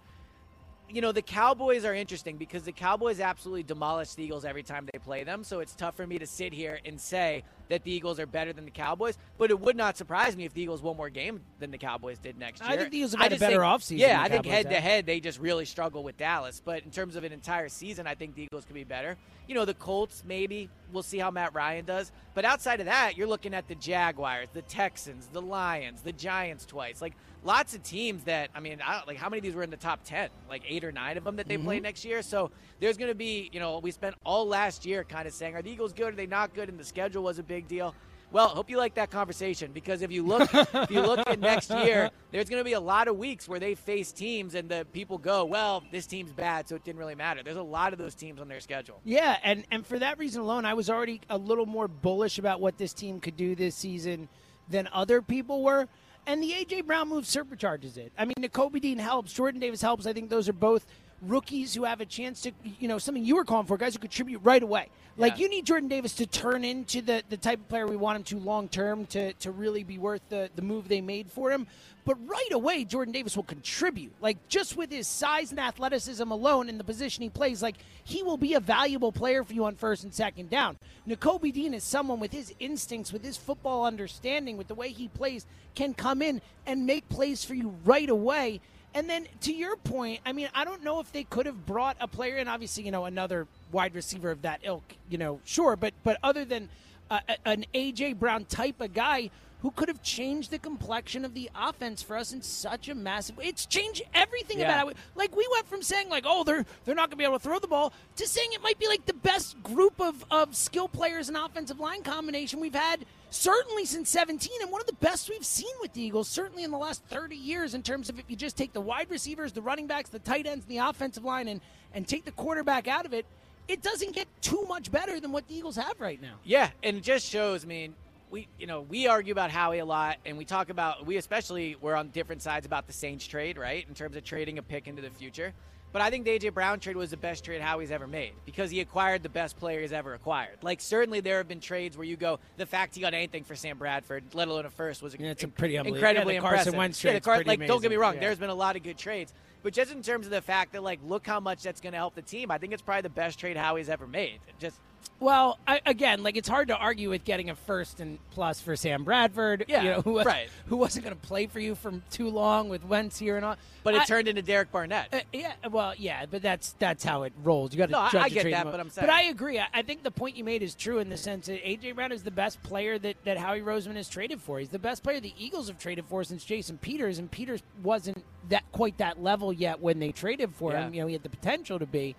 you 0.89 1.01
know, 1.01 1.13
the 1.13 1.23
Cowboys 1.23 1.85
are 1.85 1.95
interesting 1.95 2.37
because 2.37 2.63
the 2.63 2.73
Cowboys 2.73 3.21
absolutely 3.21 3.63
demolish 3.63 4.15
the 4.15 4.25
Eagles 4.25 4.45
every 4.45 4.63
time 4.63 4.89
they 4.93 4.99
play 4.99 5.25
them. 5.25 5.43
So 5.43 5.61
it's 5.61 5.75
tough 5.75 5.97
for 5.97 6.07
me 6.07 6.19
to 6.19 6.27
sit 6.27 6.53
here 6.53 6.79
and 6.85 7.01
say 7.01 7.43
that 7.69 7.85
the 7.85 7.91
Eagles 7.91 8.21
are 8.21 8.27
better 8.27 8.53
than 8.53 8.65
the 8.65 8.71
Cowboys. 8.71 9.19
But 9.39 9.51
it 9.51 9.59
would 9.59 9.77
not 9.77 9.97
surprise 9.97 10.37
me 10.37 10.45
if 10.45 10.55
the 10.55 10.63
Eagles 10.63 10.83
won 10.83 10.97
more 10.97 11.11
games 11.11 11.41
than 11.59 11.71
the 11.71 11.79
Cowboys 11.79 12.19
did 12.19 12.39
next 12.39 12.63
year. 12.63 12.71
I 12.71 12.77
think 12.77 12.91
the 12.91 12.99
Eagles 12.99 13.13
have 13.13 13.21
had 13.21 13.33
a 13.33 13.39
better 13.39 13.61
think, 13.61 13.63
offseason. 13.63 13.99
Yeah, 13.99 14.23
I 14.23 14.29
think 14.29 14.47
head 14.47 14.71
to 14.71 14.81
head 14.81 15.07
they 15.07 15.21
just 15.21 15.39
really 15.39 15.65
struggle 15.65 16.03
with 16.03 16.17
Dallas. 16.17 16.63
But 16.65 16.83
in 16.85 16.91
terms 16.91 17.17
of 17.17 17.25
an 17.25 17.33
entire 17.33 17.69
season, 17.69 18.07
I 18.07 18.15
think 18.15 18.35
the 18.35 18.43
Eagles 18.43 18.65
could 18.65 18.75
be 18.75 18.85
better. 18.85 19.17
You 19.49 19.55
know, 19.55 19.65
the 19.65 19.75
Colts 19.75 20.23
maybe 20.27 20.71
we'll 20.93 21.03
see 21.03 21.19
how 21.19 21.31
Matt 21.31 21.55
Ryan 21.55 21.85
does. 21.85 22.13
But 22.35 22.45
outside 22.45 22.81
of 22.81 22.87
that, 22.87 23.17
you're 23.17 23.27
looking 23.27 23.55
at 23.55 23.69
the 23.69 23.75
Jaguars, 23.75 24.49
the 24.53 24.63
Texans, 24.63 25.29
the 25.33 25.43
Lions, 25.43 26.03
the 26.03 26.13
Giants 26.13 26.65
twice. 26.65 27.03
Like 27.03 27.15
lots 27.43 27.75
of 27.75 27.83
teams 27.83 28.25
that 28.25 28.51
I 28.55 28.61
mean, 28.61 28.81
I 28.85 29.03
like 29.07 29.17
how 29.17 29.29
many 29.29 29.39
of 29.39 29.45
these 29.45 29.55
were 29.55 29.63
in 29.63 29.71
the 29.71 29.77
top 29.77 30.01
ten? 30.05 30.31
Like 30.49 30.63
eight 30.69 30.85
or 30.85 30.93
nine 30.93 31.17
of 31.17 31.25
them 31.25 31.37
that 31.37 31.49
they 31.49 31.57
mm-hmm. 31.57 31.65
play 31.65 31.81
next 31.81 32.05
year. 32.05 32.23
So 32.23 32.51
there's 32.81 32.97
going 32.97 33.11
to 33.11 33.15
be, 33.15 33.51
you 33.53 33.61
know, 33.61 33.79
we 33.79 33.91
spent 33.91 34.15
all 34.25 34.47
last 34.47 34.85
year 34.85 35.05
kind 35.05 35.27
of 35.27 35.35
saying, 35.35 35.55
are 35.55 35.63
the 35.63 35.71
Eagles 35.71 35.93
good? 35.93 36.13
Are 36.13 36.17
they 36.17 36.27
not 36.27 36.55
good? 36.55 36.69
And 36.69 36.79
the 36.79 36.85
schedule 36.85 37.23
was 37.23 37.39
a 37.39 37.43
big 37.55 37.69
deal. 37.69 37.95
Well, 38.33 38.49
hope 38.49 38.69
you 38.69 38.79
like 38.79 38.95
that 38.95 39.13
conversation 39.13 39.71
because 39.71 40.03
if 40.03 40.11
you 40.11 40.27
look, 40.27 40.53
if 40.53 40.91
you 40.91 41.01
look 41.03 41.21
at 41.21 41.39
next 41.39 41.71
year, 41.71 42.11
there's 42.33 42.49
going 42.49 42.59
to 42.59 42.65
be 42.65 42.73
a 42.73 42.81
lot 42.81 43.07
of 43.07 43.17
weeks 43.17 43.47
where 43.47 43.61
they 43.61 43.77
face 43.77 44.11
teams 44.11 44.57
and 44.57 44.69
the 44.69 44.85
people 44.93 45.19
go, 45.19 45.45
well, 45.45 45.85
this 45.93 46.05
team's 46.09 46.33
bad, 46.33 46.69
so 46.69 46.75
it 46.75 46.83
didn't 46.83 46.99
really 46.99 47.15
matter. 47.15 47.45
There's 47.45 47.57
a 47.57 47.63
lot 47.63 47.93
of 47.93 48.01
those 48.01 48.17
teams 48.17 48.41
on 48.41 48.49
their 48.49 48.59
schedule. 48.59 49.01
Yeah, 49.05 49.37
and 49.45 49.65
and 49.71 49.87
for 49.87 50.01
that 50.01 50.19
reason 50.19 50.43
alone, 50.43 50.65
I 50.65 50.75
was 50.75 50.91
already 50.91 51.21
a 51.31 51.39
little 51.39 51.67
more 51.67 51.87
bullish 51.87 52.41
about 52.41 52.61
what 52.61 52.77
this 52.77 52.93
team 52.93 53.21
could 53.21 53.37
do 53.37 53.55
this 53.55 53.77
season 53.77 54.29
than 54.69 54.89
other 54.93 55.23
people 55.23 55.63
were. 55.63 55.87
And 56.27 56.43
the 56.43 56.51
AJ 56.53 56.87
Brown 56.87 57.11
move 57.11 57.27
supercharges 57.27 57.99
it. 57.99 58.11
I 58.19 58.25
mean, 58.25 58.35
Nakobe 58.41 58.81
Dean 58.81 58.99
helps, 58.99 59.33
Jordan 59.33 59.61
Davis 59.61 59.81
helps. 59.83 60.07
I 60.07 60.13
think 60.13 60.29
those 60.29 60.49
are 60.49 60.55
both 60.55 60.87
rookies 61.29 61.75
who 61.75 61.85
have 61.85 62.01
a 62.01 62.07
chance 62.07 62.43
to, 62.43 62.53
you 62.79 62.89
know, 62.89 62.99
something 62.99 63.25
you 63.25 63.37
were 63.37 63.45
calling 63.45 63.67
for, 63.67 63.77
guys 63.77 63.95
who 63.95 64.01
contribute 64.01 64.41
right 64.43 64.63
away. 64.63 64.89
Like 65.17 65.39
you 65.39 65.49
need 65.49 65.65
Jordan 65.65 65.89
Davis 65.89 66.15
to 66.15 66.27
turn 66.27 66.65
into 66.65 67.01
the, 67.01 67.23
the 67.29 67.37
type 67.37 67.61
of 67.61 67.69
player 67.69 67.87
we 67.87 67.97
want 67.97 68.17
him 68.17 68.25
to 68.25 68.45
long 68.45 68.67
term 68.69 69.07
to, 69.07 69.33
to 69.35 69.53
really 69.53 69.85
be 69.85 69.97
worth 69.97 70.23
the, 70.29 70.51
the 70.57 70.63
move 70.63 70.89
they 70.89 71.01
made 71.01 71.31
for 71.31 71.53
him. 71.53 71.69
But 72.05 72.17
right 72.29 72.53
away, 72.53 72.85
Jordan 72.85 73.13
Davis 73.13 73.37
will 73.37 73.45
contribute. 73.45 74.13
Like 74.21 74.49
just 74.49 74.77
with 74.77 74.91
his 74.91 75.07
size 75.07 75.51
and 75.51 75.61
athleticism 75.61 76.29
alone 76.29 76.69
in 76.69 76.79
the 76.79 76.85
position 76.85 77.23
he 77.23 77.31
plays, 77.31 77.63
like 77.63 77.77
he 78.03 78.23
will 78.23 78.37
be 78.37 78.55
a 78.55 78.61
valuable 78.61 79.13
player 79.13 79.45
for 79.45 79.53
you 79.53 79.65
on 79.65 79.77
first 79.77 80.03
and 80.03 80.13
second 80.13 80.51
down. 80.51 80.79
Nakobe 81.09 81.53
Dean 81.53 81.75
is 81.75 81.85
someone 81.85 82.19
with 82.19 82.33
his 82.33 82.53
instincts, 82.59 83.13
with 83.13 83.25
his 83.25 83.37
football 83.37 83.87
understanding, 83.87 84.57
with 84.57 84.69
the 84.69 84.75
way 84.75 84.91
he 84.91 85.09
plays, 85.09 85.47
can 85.75 85.95
come 85.95 86.23
in 86.23 86.43
and 86.67 86.87
make 86.87 87.09
plays 87.09 87.45
for 87.45 87.55
you 87.55 87.75
right 87.85 88.11
away. 88.11 88.61
And 88.95 89.11
then 89.11 89.27
to 89.41 89.53
your 89.53 89.77
point, 89.77 90.21
I 90.25 90.33
mean, 90.33 90.49
I 90.55 90.65
don't 90.65 90.85
know 90.85 91.01
if 91.01 91.11
they 91.11 91.25
could 91.25 91.47
have 91.47 91.67
brought 91.67 91.97
a 92.01 92.07
player 92.07 92.37
in. 92.37 92.47
Obviously, 92.47 92.85
you 92.85 92.93
know, 92.93 93.07
another 93.07 93.49
wide 93.73 93.95
receiver 93.95 94.31
of 94.31 94.43
that 94.43 94.61
ilk, 94.63 94.85
you 95.11 95.19
know, 95.19 95.41
sure. 95.45 95.75
But 95.75 95.95
but 96.05 96.19
other 96.23 96.45
than 96.45 96.69
uh, 97.11 97.21
an 97.45 97.67
AJ 97.75 98.19
Brown 98.21 98.45
type 98.45 98.81
of 98.81 98.95
guy 98.95 99.31
who 99.65 99.71
could 99.71 99.89
have 99.89 100.03
changed 100.03 100.51
the 100.51 100.59
complexion 100.59 101.25
of 101.25 101.33
the 101.33 101.51
offense 101.59 102.03
for 102.03 102.19
us 102.19 102.35
in 102.35 102.43
such 102.43 102.91
a 102.91 102.95
massive 102.95 103.35
way. 103.39 103.47
It's 103.47 103.65
changed 103.65 104.03
everything 104.13 104.59
Yeah. 104.59 104.67
about 104.67 104.91
it. 104.91 104.99
Like 105.15 105.35
we 105.35 105.49
went 105.51 105.67
from 105.67 105.81
saying 105.81 106.11
like, 106.11 106.25
oh, 106.27 106.45
they're 106.45 106.67
they're 106.85 106.95
not 106.95 107.05
going 107.09 107.13
to 107.13 107.17
be 107.17 107.25
able 107.25 107.39
to 107.39 107.43
throw 107.43 107.59
the 107.59 107.67
ball 107.67 107.95
to 108.17 108.29
saying 108.29 108.51
it 108.53 108.63
might 108.63 108.79
be 108.79 108.87
like 108.89 109.07
the 109.07 109.15
best 109.15 109.61
group 109.63 109.99
of 110.03 110.23
of 110.31 110.55
skill 110.55 110.87
players 110.87 111.29
and 111.29 111.37
offensive 111.39 111.81
line 111.81 112.03
combination 112.03 112.61
we've 112.61 112.75
had 112.75 113.07
certainly 113.31 113.87
since 113.87 114.11
17 114.11 114.51
and 114.61 114.71
one 114.71 114.83
of 114.83 114.87
the 114.87 114.93
best 114.97 115.31
we've 115.31 115.47
seen 115.47 115.73
with 115.81 115.95
the 115.95 116.03
Eagles 116.03 116.29
certainly 116.29 116.63
in 116.63 116.71
the 116.71 116.77
last 116.77 117.03
30 117.07 117.35
years 117.35 117.73
in 117.73 117.83
terms 117.83 118.11
of 118.11 118.19
if 118.19 118.27
you 118.29 118.37
just 118.37 118.59
take 118.59 118.75
the 118.75 118.83
wide 118.83 119.09
receivers, 119.11 119.53
the 119.53 119.63
running 119.63 119.87
backs, 119.87 120.11
the 120.11 120.19
tight 120.19 120.47
ends, 120.47 120.67
the 120.67 120.77
offensive 120.77 121.25
line 121.25 121.49
and 121.49 121.63
and 121.95 122.07
take 122.07 122.27
the 122.27 122.33
quarterback 122.33 122.87
out 122.87 123.07
of 123.07 123.15
it. 123.15 123.25
It 123.67 123.81
doesn't 123.81 124.15
get 124.15 124.29
too 124.43 124.67
much 124.69 124.93
better 124.93 125.21
than 125.21 125.33
what 125.33 125.49
the 125.49 125.55
Eagles 125.57 125.77
have 125.77 125.99
right 126.03 126.21
now. 126.21 126.35
Yeah, 126.45 126.69
and 126.83 126.99
it 126.99 127.03
just 127.03 127.25
shows. 127.27 127.65
I 127.65 127.67
mean, 127.67 127.95
we 128.35 128.49
you 128.59 128.67
know 128.67 128.81
we 128.83 129.07
argue 129.07 129.33
about 129.33 129.51
Howie 129.53 129.79
a 129.79 129.85
lot, 129.85 130.19
and 130.27 130.37
we 130.37 130.45
talk 130.45 130.69
about 130.69 131.07
we 131.07 131.17
especially 131.17 131.77
we're 131.81 131.95
on 131.95 132.09
different 132.09 132.43
sides 132.43 132.67
about 132.67 132.87
the 132.89 132.93
Saints 132.93 133.27
trade, 133.27 133.57
right? 133.57 133.87
In 133.89 133.95
terms 133.95 134.17
of 134.17 134.25
trading 134.25 134.59
a 134.59 134.63
pick 134.63 134.89
into 134.89 135.01
the 135.01 135.11
future. 135.11 135.55
But 135.93 136.03
I 136.03 136.11
think 136.11 136.25
the 136.25 136.37
AJ 136.37 136.53
Brown 136.55 136.81
trade 136.81 136.97
was 136.97 137.11
the 137.11 137.17
best 137.17 137.45
trade 137.45 137.61
Howie's 137.63 137.93
ever 137.93 138.09
made 138.09 138.33
because 138.45 138.69
he 138.73 138.81
acquired 138.81 139.23
the 139.23 139.29
best 139.29 139.57
player 139.57 139.81
he's 139.81 139.93
ever 139.93 140.15
acquired. 140.15 140.59
Like 140.61 140.81
certainly 140.81 141.21
there 141.21 141.37
have 141.37 141.47
been 141.47 141.61
trades 141.61 141.97
where 141.97 142.05
you 142.05 142.17
go, 142.17 142.41
the 142.57 142.67
fact 142.67 142.97
he 142.97 143.01
got 143.01 143.15
anything 143.15 143.45
for 143.45 143.55
Sam 143.55 143.79
Bradford, 143.79 144.25
let 144.35 144.49
alone 144.49 144.67
a 144.67 144.71
first, 144.71 145.01
was 145.03 145.15
Yeah, 145.17 145.29
it's 145.31 145.45
a 145.45 145.49
pretty 145.49 145.79
unbelievable- 145.79 145.97
incredibly 146.09 146.35
yeah, 146.35 146.41
the 146.41 146.43
Carson 146.43 146.59
impressive. 146.59 146.75
Wentz 146.79 147.05
yeah, 147.05 147.13
the 147.13 147.21
Car- 147.21 147.45
like 147.47 147.65
don't 147.65 147.81
get 147.81 147.93
me 147.93 147.97
wrong, 147.97 148.15
Yeah. 148.15 148.21
there's 148.23 148.41
been 148.41 148.51
a 148.51 148.55
lot 148.55 148.75
of 148.75 148.83
good 148.83 148.99
trades. 148.99 149.33
But 149.63 149.73
just 149.73 149.93
in 149.93 150.03
terms 150.03 150.27
of 150.27 150.33
the 150.33 150.43
fact 150.43 150.73
that 150.73 150.83
like 150.83 150.99
look 151.07 151.25
how 151.29 151.39
much 151.39 151.63
that's 151.63 151.81
going 151.81 151.93
to 151.93 151.99
help 151.99 152.17
the 152.17 152.23
team, 152.23 152.51
I 152.51 152.59
think 152.59 152.73
it's 152.73 152.83
probably 152.83 153.03
the 153.03 153.09
best 153.11 153.39
trade 153.39 153.57
Howie's 153.57 153.89
ever 153.89 154.09
made. 154.09 154.41
Just 154.59 154.81
Well, 155.21 155.59
I, 155.67 155.81
again, 155.87 156.23
like 156.23 156.37
it's 156.37 156.49
hard 156.49 156.69
to 156.69 156.77
argue 156.77 157.09
with 157.09 157.25
getting 157.25 157.49
a 157.49 157.55
first 157.55 158.01
and 158.01 158.19
plus 158.33 158.61
for 158.61 158.77
Sam 158.77 159.05
Bradford, 159.05 159.65
Yeah, 159.69 159.83
you 159.83 159.91
know, 159.91 160.01
who, 160.03 160.13
was, 160.15 160.27
right. 160.27 160.49
who 160.67 160.77
wasn't 160.77 161.05
going 161.05 161.17
to 161.17 161.27
play 161.27 161.47
for 161.47 161.61
you 161.61 161.75
for 161.75 161.93
too 162.11 162.29
long 162.29 162.69
with 162.69 162.85
Wentz 162.85 163.19
here 163.19 163.37
and 163.37 163.45
all. 163.45 163.57
but 163.85 163.95
it 163.95 164.03
I- 164.03 164.05
turned 164.05 164.29
into 164.29 164.43
Derek 164.43 164.71
Barnett. 164.73 165.09
Uh, 165.15 165.21
yeah, 165.33 165.53
well, 165.71 165.95
yeah, 165.97 166.27
but 166.27 166.43
that's 166.43 166.75
that's 166.79 167.05
how 167.05 167.23
it 167.23 167.33
rolls. 167.43 167.73
You 167.73 167.79
got 167.79 167.87
to 167.87 167.93
No, 167.93 167.99
I- 168.01 168.11
judge 168.11 168.23
I 168.23 168.27
a 168.27 168.31
get 168.31 168.51
that, 168.51 168.65
but 168.65 168.81
I'm 168.81 168.91
saying. 168.91 169.07
But 169.07 169.15
I 169.15 169.23
agree. 169.25 169.59
I, 169.59 169.67
I 169.73 169.83
think 169.83 170.03
the 170.03 170.11
point 170.11 170.37
you 170.37 170.45
made 170.45 170.63
is 170.63 170.75
true 170.75 170.99
in 170.99 171.09
the 171.09 171.17
sense 171.17 171.47
that 171.47 171.63
AJ 171.65 171.95
Brown 171.95 172.13
is 172.13 172.23
the 172.23 172.31
best 172.33 172.63
player 172.63 172.99
that 172.99 173.17
that 173.25 173.39
Howie 173.39 173.61
Roseman 173.61 173.95
has 173.97 174.09
traded 174.09 174.41
for. 174.43 174.59
He's 174.59 174.69
the 174.69 174.79
best 174.79 175.03
player 175.03 175.21
the 175.21 175.33
Eagles 175.39 175.69
have 175.69 175.79
traded 175.79 176.05
for 176.07 176.23
since 176.25 176.45
Jason 176.45 176.77
Peters, 176.77 177.19
and 177.19 177.31
Peters 177.31 177.63
wasn't 177.83 178.23
that 178.51 178.65
quite 178.73 178.99
that 178.99 179.23
level 179.23 179.53
yet 179.53 179.81
when 179.81 180.01
they 180.01 180.13
traded 180.13 180.55
for 180.55 180.73
Yeah. 180.73 180.87
him. 180.87 180.95
You 180.95 181.01
know, 181.03 181.07
he 181.07 181.13
had 181.15 181.23
the 181.23 181.31
potential 181.31 181.79
to 181.79 181.87
be. 181.87 182.15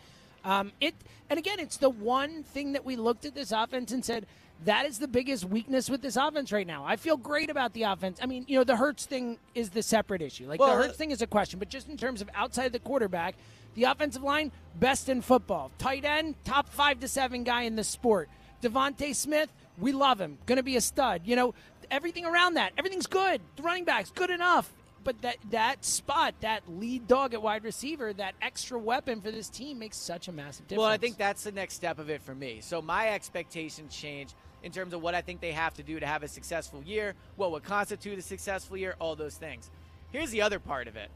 Um, 0.45 0.71
it 0.79 0.93
and 1.29 1.39
again, 1.39 1.59
it's 1.59 1.77
the 1.77 1.89
one 1.89 2.43
thing 2.43 2.73
that 2.73 2.85
we 2.85 2.95
looked 2.95 3.25
at 3.25 3.33
this 3.35 3.51
offense 3.51 3.91
and 3.91 4.05
said 4.05 4.27
that 4.63 4.85
is 4.85 4.99
the 4.99 5.07
biggest 5.07 5.43
weakness 5.43 5.89
with 5.89 6.01
this 6.01 6.15
offense 6.15 6.51
right 6.51 6.65
now. 6.65 6.85
I 6.85 6.95
feel 6.95 7.17
great 7.17 7.49
about 7.49 7.73
the 7.73 7.83
offense. 7.83 8.19
I 8.21 8.25
mean, 8.25 8.45
you 8.47 8.57
know, 8.57 8.63
the 8.63 8.77
Hurts 8.77 9.05
thing 9.05 9.37
is 9.53 9.71
the 9.71 9.83
separate 9.83 10.21
issue. 10.21 10.47
Like 10.47 10.59
Well, 10.59 10.69
the 10.69 10.83
Hurts 10.83 10.97
thing 10.97 11.11
is 11.11 11.21
a 11.21 11.27
question, 11.27 11.59
but 11.59 11.67
just 11.67 11.89
in 11.89 11.97
terms 11.97 12.21
of 12.21 12.29
outside 12.33 12.71
the 12.71 12.79
quarterback, 12.79 13.35
the 13.73 13.83
offensive 13.83 14.23
line 14.23 14.51
best 14.79 15.09
in 15.09 15.21
football. 15.21 15.71
Tight 15.77 16.05
end, 16.05 16.35
top 16.45 16.69
five 16.69 16.99
to 17.01 17.07
seven 17.07 17.43
guy 17.43 17.63
in 17.63 17.75
the 17.75 17.83
sport. 17.83 18.29
DeVonta 18.61 19.13
Smith, 19.13 19.51
we 19.77 19.91
love 19.91 20.21
him. 20.21 20.37
Going 20.45 20.57
to 20.57 20.63
be 20.63 20.77
a 20.77 20.81
stud. 20.81 21.23
You 21.25 21.35
know, 21.35 21.53
everything 21.91 22.25
around 22.25 22.53
that, 22.53 22.71
everything's 22.77 23.07
good. 23.07 23.41
The 23.57 23.63
running 23.63 23.83
backs, 23.83 24.11
good 24.11 24.29
enough. 24.29 24.71
But 25.05 25.21
that 25.21 25.37
that 25.51 25.85
spot, 25.85 26.33
that 26.41 26.63
lead 26.67 27.07
dog 27.07 27.33
at 27.33 27.41
wide 27.41 27.63
receiver, 27.63 28.11
that 28.13 28.33
extra 28.41 28.77
weapon 28.77 29.21
for 29.21 29.31
this 29.31 29.47
team 29.47 29.79
makes 29.79 29.95
such 29.95 30.27
a 30.27 30.31
massive 30.31 30.67
difference. 30.67 30.79
Well, 30.79 30.89
I 30.89 30.97
think 30.97 31.17
that's 31.17 31.43
the 31.43 31.51
next 31.51 31.75
step 31.75 31.99
of 31.99 32.09
it 32.09 32.21
for 32.21 32.35
me. 32.35 32.59
So 32.61 32.81
my 32.81 33.09
expectations 33.09 33.95
change 33.95 34.31
in 34.63 34.71
terms 34.71 34.93
of 34.93 35.03
what 35.03 35.13
I 35.13 35.21
think 35.21 35.41
they 35.41 35.51
have 35.51 35.75
to 35.75 35.83
do 35.83 35.99
to 35.99 36.07
have 36.07 36.23
a 36.23 36.27
successful 36.27 36.81
year, 36.83 37.13
what 37.35 37.51
would 37.51 37.63
constitute 37.63 38.17
a 38.17 38.21
successful 38.21 38.75
year, 38.75 38.95
all 38.99 39.15
those 39.15 39.35
things. 39.35 39.69
Here's 40.11 40.31
the 40.31 40.41
other 40.41 40.59
part 40.59 40.87
of 40.87 40.95
it. 40.95 41.11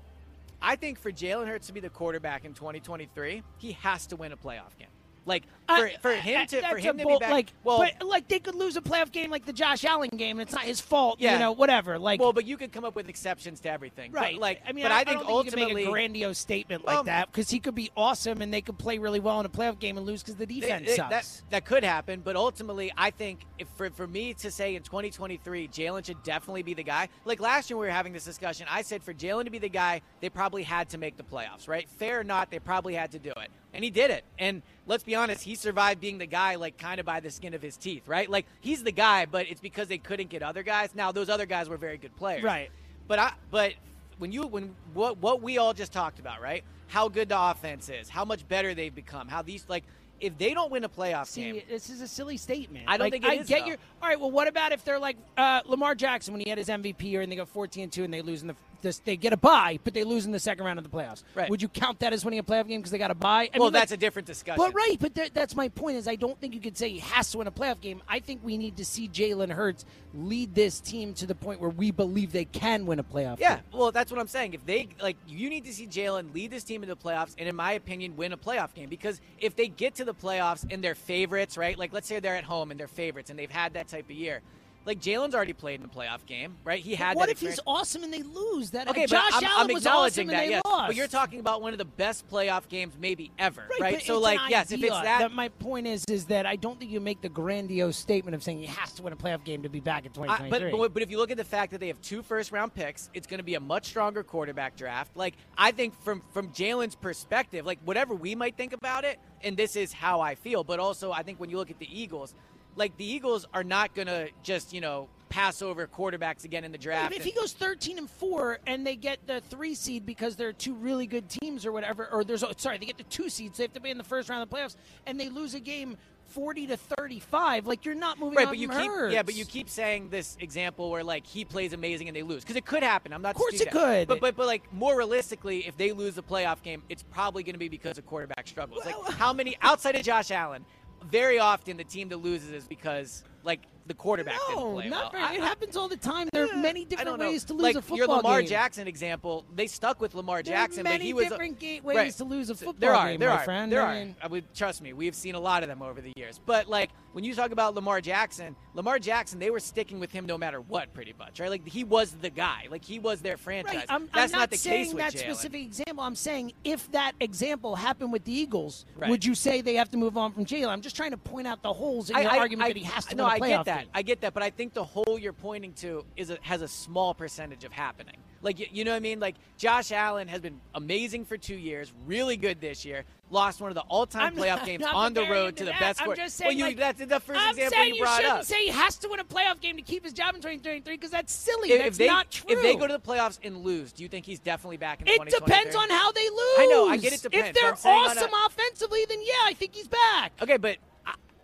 I 0.61 0.75
think 0.75 0.99
for 0.99 1.11
Jalen 1.11 1.47
Hurts 1.47 1.67
to 1.67 1.73
be 1.73 1.79
the 1.79 1.89
quarterback 1.89 2.45
in 2.45 2.53
2023, 2.53 3.41
he 3.57 3.71
has 3.71 4.05
to 4.07 4.15
win 4.15 4.33
a 4.33 4.37
playoff 4.37 4.77
game. 4.77 4.87
Like 5.29 5.43
for, 5.67 5.73
I- 5.87 5.95
for 6.01 6.11
him 6.15 6.47
to 6.47 6.61
for 6.67 6.77
him 6.79 6.97
to 6.97 7.05
be 7.05 7.17
back, 7.19 7.29
like, 7.29 7.53
well, 7.63 7.77
but 7.77 8.05
like 8.05 8.27
they 8.27 8.39
could 8.39 8.55
lose 8.55 8.75
a 8.75 8.81
playoff 8.81 9.11
game 9.11 9.29
like 9.29 9.45
the 9.45 9.53
Josh 9.53 9.85
Allen 9.85 10.09
game, 10.09 10.39
and 10.39 10.47
it's 10.47 10.53
not 10.53 10.63
his 10.63 10.81
fault. 10.81 11.19
Yeah. 11.21 11.33
you 11.33 11.39
know, 11.39 11.51
whatever. 11.51 11.99
Like, 11.99 12.19
well, 12.19 12.33
but 12.33 12.45
you 12.45 12.57
could 12.57 12.71
come 12.71 12.83
up 12.83 12.95
with 12.95 13.07
exceptions 13.07 13.59
to 13.61 13.69
everything, 13.69 14.11
But, 14.11 14.19
Right. 14.21 14.37
like, 14.39 14.61
I 14.67 14.71
mean, 14.73 14.83
but 14.83 14.91
I, 14.91 15.01
I, 15.01 15.03
think 15.03 15.19
think 15.19 15.29
ultimately, 15.29 15.75
make 15.75 15.85
a 15.87 15.91
grandiose 15.91 16.39
statement 16.39 16.83
like 16.85 16.95
Well, 16.95 17.03
that 17.03 17.31
because 17.31 17.49
he 17.51 17.59
could 17.59 17.75
be 17.75 17.91
awesome 17.95 18.41
and 18.41 18.51
they 18.51 18.61
could 18.61 18.79
play 18.79 18.97
really 18.97 19.19
well 19.19 19.39
in 19.39 19.45
a 19.45 19.49
playoff 19.49 19.77
game 19.79 19.97
and 19.97 20.05
lose 20.07 20.23
because 20.23 20.35
the 20.35 20.47
defense 20.47 20.87
It- 20.87 20.93
it- 20.93 20.95
sucks. 20.95 21.09
That, 21.11 21.41
that 21.51 21.65
could 21.65 21.83
happen, 21.83 22.21
but 22.21 22.35
ultimately, 22.35 22.91
I 22.97 23.11
think 23.11 23.45
if 23.59 23.67
for, 23.77 23.91
for 23.91 24.07
me 24.07 24.33
to 24.33 24.49
say 24.49 24.75
in 24.75 24.81
2023, 24.81 25.67
Jalen 25.67 26.03
should 26.05 26.23
definitely 26.23 26.63
be 26.63 26.73
the 26.73 26.83
guy. 26.83 27.09
Like 27.25 27.39
last 27.39 27.69
year, 27.69 27.77
we 27.77 27.85
were 27.85 27.91
having 27.91 28.13
this 28.13 28.25
discussion. 28.25 28.65
I 28.69 28.81
said 28.81 29.03
for 29.03 29.13
Jalen 29.13 29.45
to 29.45 29.51
be 29.51 29.59
the 29.59 29.69
guy, 29.69 30.01
they 30.21 30.29
probably 30.29 30.63
had 30.63 30.89
to 30.89 30.97
make 30.97 31.15
the 31.15 31.23
playoffs, 31.23 31.67
right? 31.67 31.87
Fair 31.87 32.19
or 32.21 32.23
not, 32.23 32.49
they 32.49 32.57
probably 32.59 32.95
had 32.95 33.11
to 33.11 33.19
do 33.19 33.29
it. 33.37 33.51
And 33.73 33.83
he 33.83 33.89
did 33.91 34.09
it. 34.11 34.23
And 34.39 34.61
let's 34.87 35.03
be 35.03 35.15
honest, 35.15 35.43
he 35.43 35.55
survived 35.55 36.01
being 36.01 36.17
the 36.17 36.25
guy, 36.25 36.55
like 36.55 36.77
kind 36.77 36.99
of 36.99 37.05
by 37.05 37.19
the 37.19 37.29
skin 37.29 37.53
of 37.53 37.61
his 37.61 37.77
teeth, 37.77 38.07
right? 38.07 38.29
Like 38.29 38.45
he's 38.61 38.83
the 38.83 38.91
guy, 38.91 39.25
but 39.25 39.47
it's 39.49 39.61
because 39.61 39.87
they 39.87 39.97
couldn't 39.99 40.29
get 40.29 40.41
other 40.41 40.63
guys. 40.63 40.95
Now, 40.95 41.11
those 41.11 41.29
other 41.29 41.45
guys 41.45 41.69
were 41.69 41.77
very 41.77 41.97
good 41.97 42.15
players. 42.15 42.43
Right. 42.43 42.71
But 43.07 43.19
I 43.19 43.33
but 43.51 43.73
when 44.17 44.31
you 44.31 44.47
when 44.47 44.75
what 44.93 45.17
what 45.19 45.41
we 45.41 45.57
all 45.57 45.73
just 45.73 45.91
talked 45.91 46.19
about, 46.19 46.41
right? 46.41 46.63
How 46.87 47.07
good 47.07 47.29
the 47.29 47.39
offense 47.39 47.89
is, 47.89 48.09
how 48.09 48.25
much 48.25 48.47
better 48.47 48.73
they've 48.73 48.93
become, 48.93 49.27
how 49.27 49.43
these 49.43 49.65
like 49.67 49.83
if 50.19 50.37
they 50.37 50.53
don't 50.53 50.69
win 50.71 50.83
a 50.83 50.89
playoff 50.89 51.27
See, 51.27 51.53
game, 51.53 51.61
this 51.69 51.89
is 51.89 52.01
a 52.01 52.07
silly 52.07 52.35
statement. 52.35 52.85
I 52.87 52.97
don't 52.97 53.05
Like, 53.05 53.13
think 53.13 53.25
it 53.25 53.29
I 53.29 53.33
is, 53.35 53.47
get 53.47 53.61
though. 53.61 53.67
your. 53.67 53.77
All 54.01 54.09
right. 54.09 54.19
Well, 54.19 54.31
what 54.31 54.47
about 54.47 54.71
if 54.73 54.83
they're 54.83 54.99
like 54.99 55.15
uh, 55.37 55.61
Lamar 55.65 55.95
Jackson 55.95 56.33
when 56.33 56.41
he 56.41 56.49
had 56.49 56.57
his 56.57 56.67
MVP 56.67 57.03
year 57.03 57.21
and 57.21 57.31
they 57.31 57.35
go 57.37 57.45
14 57.45 57.83
and 57.83 57.91
two 57.91 58.03
and 58.03 58.13
they 58.13 58.21
lose 58.21 58.41
in 58.41 58.47
the 58.47 58.55
this, 58.81 58.99
they 58.99 59.17
get 59.17 59.33
a 59.33 59.37
bye, 59.37 59.79
but 59.83 59.93
they 59.93 60.03
lose 60.03 60.25
in 60.25 60.31
the 60.31 60.39
second 60.39 60.65
round 60.65 60.79
of 60.79 60.83
the 60.83 60.89
playoffs. 60.89 61.23
Right. 61.35 61.49
Would 61.49 61.61
you 61.61 61.67
count 61.67 61.99
that 61.99 62.13
as 62.13 62.23
winning 62.23 62.39
a 62.39 62.43
playoff 62.43 62.67
game 62.67 62.79
because 62.79 62.91
they 62.91 62.97
got 62.97 63.11
a 63.11 63.15
bye? 63.15 63.49
I 63.53 63.57
well, 63.57 63.67
mean, 63.67 63.73
like- 63.73 63.81
that's 63.81 63.91
a 63.91 63.97
different 63.97 64.27
discussion. 64.27 64.57
But 64.57 64.73
right, 64.73 64.97
but 64.99 65.15
th- 65.15 65.31
that's 65.33 65.55
my 65.55 65.69
point. 65.69 65.97
Is 65.97 66.07
I 66.07 66.15
don't 66.15 66.39
think 66.39 66.53
you 66.53 66.61
could 66.61 66.77
say 66.77 66.89
he 66.89 66.99
has 66.99 67.31
to 67.31 67.39
win 67.39 67.47
a 67.47 67.51
playoff 67.51 67.81
game. 67.81 68.01
I 68.07 68.19
think 68.19 68.41
we 68.43 68.57
need 68.57 68.77
to 68.77 68.85
see 68.85 69.07
Jalen 69.07 69.51
Hurts 69.51 69.85
lead 70.13 70.55
this 70.55 70.79
team 70.79 71.13
to 71.15 71.25
the 71.25 71.35
point 71.35 71.59
where 71.61 71.69
we 71.69 71.91
believe 71.91 72.31
they 72.31 72.45
can 72.45 72.85
win 72.85 72.99
a 72.99 73.03
playoff. 73.03 73.39
Yeah, 73.39 73.55
game. 73.55 73.63
well, 73.73 73.91
that's 73.91 74.11
what 74.11 74.19
I'm 74.19 74.27
saying. 74.27 74.53
If 74.53 74.65
they 74.65 74.89
like, 75.01 75.17
you 75.27 75.49
need 75.49 75.65
to 75.65 75.73
see 75.73 75.87
Jalen 75.87 76.33
lead 76.33 76.51
this 76.51 76.63
team 76.63 76.83
into 76.83 76.95
the 76.95 77.01
playoffs, 77.01 77.35
and 77.37 77.47
in 77.47 77.55
my 77.55 77.73
opinion, 77.73 78.15
win 78.15 78.33
a 78.33 78.37
playoff 78.37 78.73
game. 78.73 78.89
Because 78.89 79.21
if 79.39 79.55
they 79.55 79.67
get 79.67 79.95
to 79.95 80.05
the 80.05 80.13
playoffs 80.13 80.65
and 80.71 80.83
they're 80.83 80.95
favorites, 80.95 81.57
right? 81.57 81.77
Like, 81.77 81.93
let's 81.93 82.07
say 82.07 82.19
they're 82.19 82.35
at 82.35 82.43
home 82.43 82.71
and 82.71 82.79
they're 82.79 82.87
favorites, 82.87 83.29
and 83.29 83.37
they've 83.37 83.51
had 83.51 83.73
that 83.73 83.87
type 83.87 84.05
of 84.05 84.15
year. 84.15 84.41
Like 84.85 84.99
Jalen's 84.99 85.35
already 85.35 85.53
played 85.53 85.79
in 85.79 85.85
a 85.85 85.89
playoff 85.89 86.25
game, 86.25 86.55
right? 86.63 86.79
He 86.79 86.95
had. 86.95 87.09
That. 87.09 87.17
What 87.17 87.25
that 87.27 87.33
if 87.33 87.39
he's 87.41 87.59
awesome 87.67 88.03
and 88.03 88.13
they 88.13 88.23
lose? 88.23 88.71
That 88.71 88.87
Okay, 88.89 89.05
Josh 89.05 89.23
but 89.31 89.43
I'm, 89.43 89.43
Allen 89.43 89.67
I'm 89.69 89.73
was 89.73 89.85
acknowledging 89.85 90.27
awesome 90.27 90.27
that, 90.27 90.43
and 90.43 90.49
they 90.49 90.55
yes. 90.55 90.61
lost. 90.65 90.87
But 90.87 90.95
you're 90.95 91.07
talking 91.07 91.39
about 91.39 91.61
one 91.61 91.73
of 91.73 91.77
the 91.77 91.85
best 91.85 92.29
playoff 92.29 92.67
games 92.69 92.95
maybe 92.99 93.31
ever, 93.37 93.67
right? 93.69 93.79
Right, 93.79 93.93
but 93.95 94.03
so, 94.03 94.19
like, 94.19 94.39
yes, 94.49 94.71
if 94.71 94.81
it's 94.81 94.91
idea. 94.91 95.03
that, 95.19 95.31
my 95.31 95.49
point 95.49 95.87
is, 95.87 96.05
is 96.09 96.25
that 96.25 96.45
I 96.45 96.55
don't 96.55 96.79
think 96.79 96.91
you 96.91 96.99
make 96.99 97.21
the 97.21 97.29
grandiose 97.29 97.97
statement 97.97 98.35
of 98.35 98.43
saying 98.43 98.59
he 98.59 98.65
has 98.67 98.93
to 98.93 99.03
win 99.03 99.13
a 99.13 99.15
playoff 99.15 99.43
game 99.43 99.63
to 99.63 99.69
be 99.69 99.79
back 99.79 100.05
in 100.05 100.11
I, 100.11 100.15
2023. 100.15 100.71
but, 100.71 100.77
but 100.77 100.93
but 100.93 101.03
if 101.03 101.11
you 101.11 101.17
look 101.17 101.31
at 101.31 101.37
the 101.37 101.43
fact 101.43 101.71
that 101.71 101.79
they 101.79 101.87
have 101.87 102.01
two 102.01 102.21
first 102.21 102.51
round 102.51 102.73
picks, 102.73 103.09
it's 103.13 103.27
going 103.27 103.39
to 103.39 103.43
be 103.43 103.55
a 103.55 103.59
much 103.59 103.87
stronger 103.87 104.23
quarterback 104.23 104.75
draft. 104.75 105.15
Like 105.15 105.35
I 105.57 105.71
think 105.71 105.99
from 106.01 106.21
from 106.31 106.49
Jalen's 106.49 106.95
perspective, 106.95 107.65
like 107.65 107.79
whatever 107.83 108.15
we 108.15 108.35
might 108.35 108.55
think 108.57 108.73
about 108.73 109.03
it, 109.03 109.19
and 109.43 109.55
this 109.55 109.75
is 109.75 109.93
how 109.93 110.21
I 110.21 110.35
feel. 110.35 110.63
But 110.63 110.79
also, 110.79 111.11
I 111.11 111.23
think 111.23 111.39
when 111.39 111.49
you 111.49 111.57
look 111.57 111.71
at 111.71 111.79
the 111.79 111.87
Eagles, 111.89 112.33
like 112.75 112.95
the 112.97 113.05
Eagles 113.05 113.45
are 113.53 113.63
not 113.63 113.93
going 113.95 114.07
to 114.07 114.29
just 114.43 114.73
you 114.73 114.81
know 114.81 115.07
pass 115.29 115.61
over 115.61 115.85
quarterbacks 115.85 116.43
again 116.43 116.63
in 116.63 116.71
the 116.71 116.77
draft. 116.77 117.13
if 117.15 117.23
he 117.23 117.31
goes 117.31 117.53
13 117.53 117.99
and 117.99 118.09
4 118.09 118.59
and 118.65 118.85
they 118.87 118.95
get 118.95 119.27
the 119.27 119.41
3 119.41 119.75
seed 119.75 120.03
because 120.03 120.35
they're 120.35 120.53
two 120.53 120.73
really 120.73 121.05
good 121.05 121.29
teams 121.29 121.67
or 121.67 121.71
whatever 121.71 122.07
or 122.11 122.23
there's 122.23 122.43
sorry 122.57 122.79
they 122.79 122.87
get 122.87 122.97
the 122.97 123.03
2 123.03 123.29
seeds 123.29 123.55
so 123.57 123.61
they 123.61 123.65
have 123.65 123.73
to 123.73 123.79
be 123.79 123.91
in 123.91 123.99
the 123.99 124.03
first 124.03 124.27
round 124.27 124.41
of 124.41 124.49
the 124.49 124.55
playoffs 124.55 124.75
and 125.05 125.19
they 125.19 125.29
lose 125.29 125.53
a 125.53 125.59
game 125.59 125.97
40 126.29 126.65
to 126.67 126.77
35 126.77 127.67
like 127.67 127.85
you're 127.85 127.93
not 127.93 128.19
moving 128.19 128.37
Right, 128.37 128.47
but 128.47 128.57
you 128.57 128.69
keep 128.69 128.89
Hurts. 128.91 129.13
yeah, 129.13 129.21
but 129.21 129.35
you 129.35 129.45
keep 129.45 129.69
saying 129.69 130.09
this 130.09 130.35
example 130.39 130.89
where 130.89 131.03
like 131.03 131.27
he 131.27 131.45
plays 131.45 131.73
amazing 131.73 132.07
and 132.07 132.15
they 132.17 132.23
lose 132.23 132.43
because 132.43 132.55
it 132.55 132.65
could 132.65 132.83
happen. 132.83 133.13
I'm 133.13 133.21
not. 133.23 133.29
Of 133.31 133.35
course 133.37 133.59
it 133.61 133.71
could. 133.71 134.07
But 134.07 134.19
but 134.21 134.35
but 134.35 134.45
like 134.45 134.71
more 134.71 134.95
realistically, 134.95 135.67
if 135.67 135.75
they 135.75 135.91
lose 135.91 136.13
the 136.15 136.21
playoff 136.23 136.61
game, 136.61 136.83
it's 136.87 137.01
probably 137.01 137.41
going 137.41 137.53
to 137.55 137.59
be 137.59 137.67
because 137.67 137.97
of 137.97 138.05
quarterback 138.05 138.47
struggles. 138.47 138.83
Well- 138.85 139.03
like 139.07 139.13
how 139.15 139.33
many 139.33 139.57
outside 139.63 139.95
of 139.95 140.03
Josh 140.03 140.29
Allen? 140.29 140.65
Very 141.03 141.39
often, 141.39 141.77
the 141.77 141.83
team 141.83 142.09
that 142.09 142.17
loses 142.17 142.51
is 142.51 142.65
because 142.65 143.23
like 143.43 143.61
the 143.89 143.93
quarterback 143.95 144.39
didn't 144.47 144.59
no, 144.63 144.71
play 144.73 144.87
not 144.87 145.11
well. 145.13 145.21
very, 145.23 145.35
it 145.37 145.41
I- 145.41 145.45
happens 145.45 145.75
all 145.75 145.87
the 145.89 145.97
time. 145.97 146.29
There 146.31 146.45
are 146.49 146.55
many 146.55 146.85
different 146.85 147.19
ways 147.19 147.43
to 147.45 147.53
lose 147.53 147.63
like 147.63 147.75
a 147.75 147.81
football 147.81 147.97
game. 147.97 148.07
your 148.07 148.15
Lamar 148.17 148.39
game. 148.41 148.49
Jackson 148.49 148.87
example, 148.87 149.45
they 149.55 149.67
stuck 149.67 149.99
with 149.99 150.13
Lamar 150.15 150.43
There 150.43 150.53
Jackson, 150.55 150.83
but 150.83 151.01
he 151.01 151.13
was 151.13 151.27
different 151.27 151.59
ga- 151.59 151.81
ways 151.81 151.97
right. 151.97 152.13
to 152.13 152.23
lose 152.23 152.49
a 152.51 152.55
football 152.55 152.75
there 152.77 152.93
are, 152.95 153.09
game, 153.09 153.19
there 153.19 153.29
my 153.29 153.35
are, 153.37 153.43
friend. 153.43 153.71
There 153.71 153.81
I 153.81 153.85
are. 153.97 153.99
mean- 154.05 154.15
uh, 154.21 154.25
I 154.25 154.27
would 154.27 154.53
trust 154.53 154.81
me. 154.81 154.93
We've 154.93 155.15
seen 155.15 155.33
a 155.35 155.39
lot 155.39 155.63
of 155.63 155.69
them 155.69 155.81
over 155.81 155.99
the 156.01 156.13
years. 156.15 156.39
But 156.45 156.67
like 156.69 156.91
when 157.13 157.23
you 157.23 157.33
talk 157.33 157.49
about 157.51 157.73
Lamar 157.73 157.99
Jackson, 157.99 158.55
Lamar 158.75 158.99
Jackson, 158.99 159.39
they 159.39 159.49
were 159.49 159.59
sticking 159.59 159.99
with 159.99 160.11
him 160.11 160.27
no 160.27 160.37
matter 160.37 160.61
what, 160.61 160.93
pretty 160.93 161.15
much, 161.17 161.39
right? 161.39 161.49
Like 161.49 161.67
he 161.67 161.83
was 161.83 162.11
the 162.11 162.29
guy. 162.29 162.67
Like 162.69 162.85
he 162.85 162.99
was 162.99 163.21
their 163.21 163.35
franchise. 163.37 163.75
Right. 163.75 163.85
I'm, 163.89 164.07
That's 164.13 164.31
I'm 164.33 164.39
not, 164.41 164.51
the 164.51 164.57
saying 164.57 164.85
case 164.85 164.93
with 164.93 165.03
that 165.03 165.13
Jalen. 165.13 165.19
specific 165.33 165.61
example. 165.63 166.03
I'm 166.03 166.15
saying 166.15 166.53
if 166.63 166.91
that 166.91 167.13
example 167.19 167.75
happened 167.75 168.13
with 168.13 168.23
the 168.25 168.33
Eagles, 168.33 168.85
Right. 168.95 169.09
would 169.09 169.25
you 169.25 169.33
say 169.33 169.61
they 169.61 169.73
have 169.75 169.89
to 169.89 169.97
move 169.97 170.15
on 170.15 170.31
from 170.31 170.45
Jalen? 170.45 170.67
I'm 170.69 170.81
just 170.81 170.95
trying 170.95 171.11
to 171.11 171.17
point 171.17 171.47
out 171.47 171.63
the 171.63 171.73
holes 171.73 172.11
in 172.11 172.17
your 172.17 172.29
I- 172.29 172.37
argument 172.37 172.65
I- 172.65 172.69
that 172.69 172.77
he 172.77 172.83
has 172.83 173.05
to 173.05 173.15
no, 173.15 173.25
I 173.25 173.39
get 173.39 173.65
that. 173.65 173.78
Game. 173.83 173.89
I 173.93 174.01
get 174.01 174.21
that, 174.21 174.33
but 174.33 174.43
I 174.43 174.49
think 174.49 174.73
the 174.73 174.83
hole 174.83 175.17
you're 175.19 175.33
pointing 175.33 175.73
to 175.73 176.05
is 176.15 176.29
a, 176.29 176.37
has 176.41 176.61
a 176.61 176.67
small 176.67 177.13
percentage 177.13 177.63
of 177.63 177.71
happening. 177.71 178.15
Like 178.41 178.59
you, 178.59 178.67
you 178.71 178.83
know 178.85 178.91
what 178.91 178.97
I 178.97 179.01
mean? 179.01 179.19
Like 179.19 179.35
Josh 179.57 179.91
Allen 179.91 180.27
has 180.29 180.41
been 180.41 180.59
amazing 180.75 181.25
for 181.25 181.37
two 181.37 181.55
years, 181.55 181.91
really 182.05 182.37
good 182.37 182.61
this 182.61 182.85
year. 182.85 183.03
Lost 183.31 183.61
one 183.61 183.69
of 183.69 183.75
the 183.75 183.81
all-time 183.81 184.33
I'm 184.33 184.35
playoff 184.35 184.57
not- 184.57 184.65
games 184.65 184.81
not 184.81 184.95
on 184.95 185.13
the 185.13 185.21
road 185.29 185.55
to 185.57 185.65
the 185.65 185.71
that. 185.71 185.79
best. 185.79 186.01
I'm 186.01 186.07
just 186.15 186.39
well, 186.39 186.49
saying, 186.49 186.57
you, 186.57 186.65
like, 186.65 186.77
that's 186.77 186.99
the 187.05 187.19
first 187.19 187.39
I'm 187.39 187.49
example 187.51 187.77
saying 187.77 187.89
you 187.89 187.95
you 187.95 188.01
brought 188.01 188.15
shouldn't 188.21 188.39
up. 188.39 188.45
say 188.45 188.63
he 188.63 188.69
has 188.69 188.97
to 188.97 189.07
win 189.09 189.19
a 189.19 189.23
playoff 189.23 189.59
game 189.61 189.75
to 189.75 189.83
keep 189.83 190.03
his 190.03 190.13
job 190.13 190.29
in 190.33 190.41
2023 190.41 190.95
because 190.95 191.11
that's 191.11 191.31
silly. 191.31 191.71
if, 191.71 191.77
that's 191.77 191.87
if 191.89 191.97
they 191.97 192.07
not 192.07 192.31
true. 192.31 192.49
if 192.49 192.61
they 192.63 192.75
go 192.75 192.87
to 192.87 192.93
the 192.93 192.99
playoffs 192.99 193.37
and 193.43 193.57
lose, 193.57 193.91
do 193.91 194.01
you 194.01 194.09
think 194.09 194.25
he's 194.25 194.39
definitely 194.39 194.77
back 194.77 195.01
in 195.01 195.07
it 195.07 195.29
depends 195.29 195.75
on 195.75 195.89
how 195.91 196.11
they 196.11 196.27
lose. 196.27 196.57
I 196.59 196.67
know, 196.71 196.87
I 196.89 196.97
get 196.97 197.13
it 197.13 197.21
depends, 197.21 197.49
If 197.49 197.53
they're 197.55 197.71
I'm 197.71 197.75
saying 197.75 198.03
on 198.03 198.17
awesome 198.17 198.31
a- 198.33 198.47
offensively, 198.47 199.05
then 199.07 199.19
yeah, 199.21 199.33
I 199.45 199.53
think 199.53 199.75
he's 199.75 199.87
back. 199.87 200.31
Okay, 200.41 200.57
but 200.57 200.77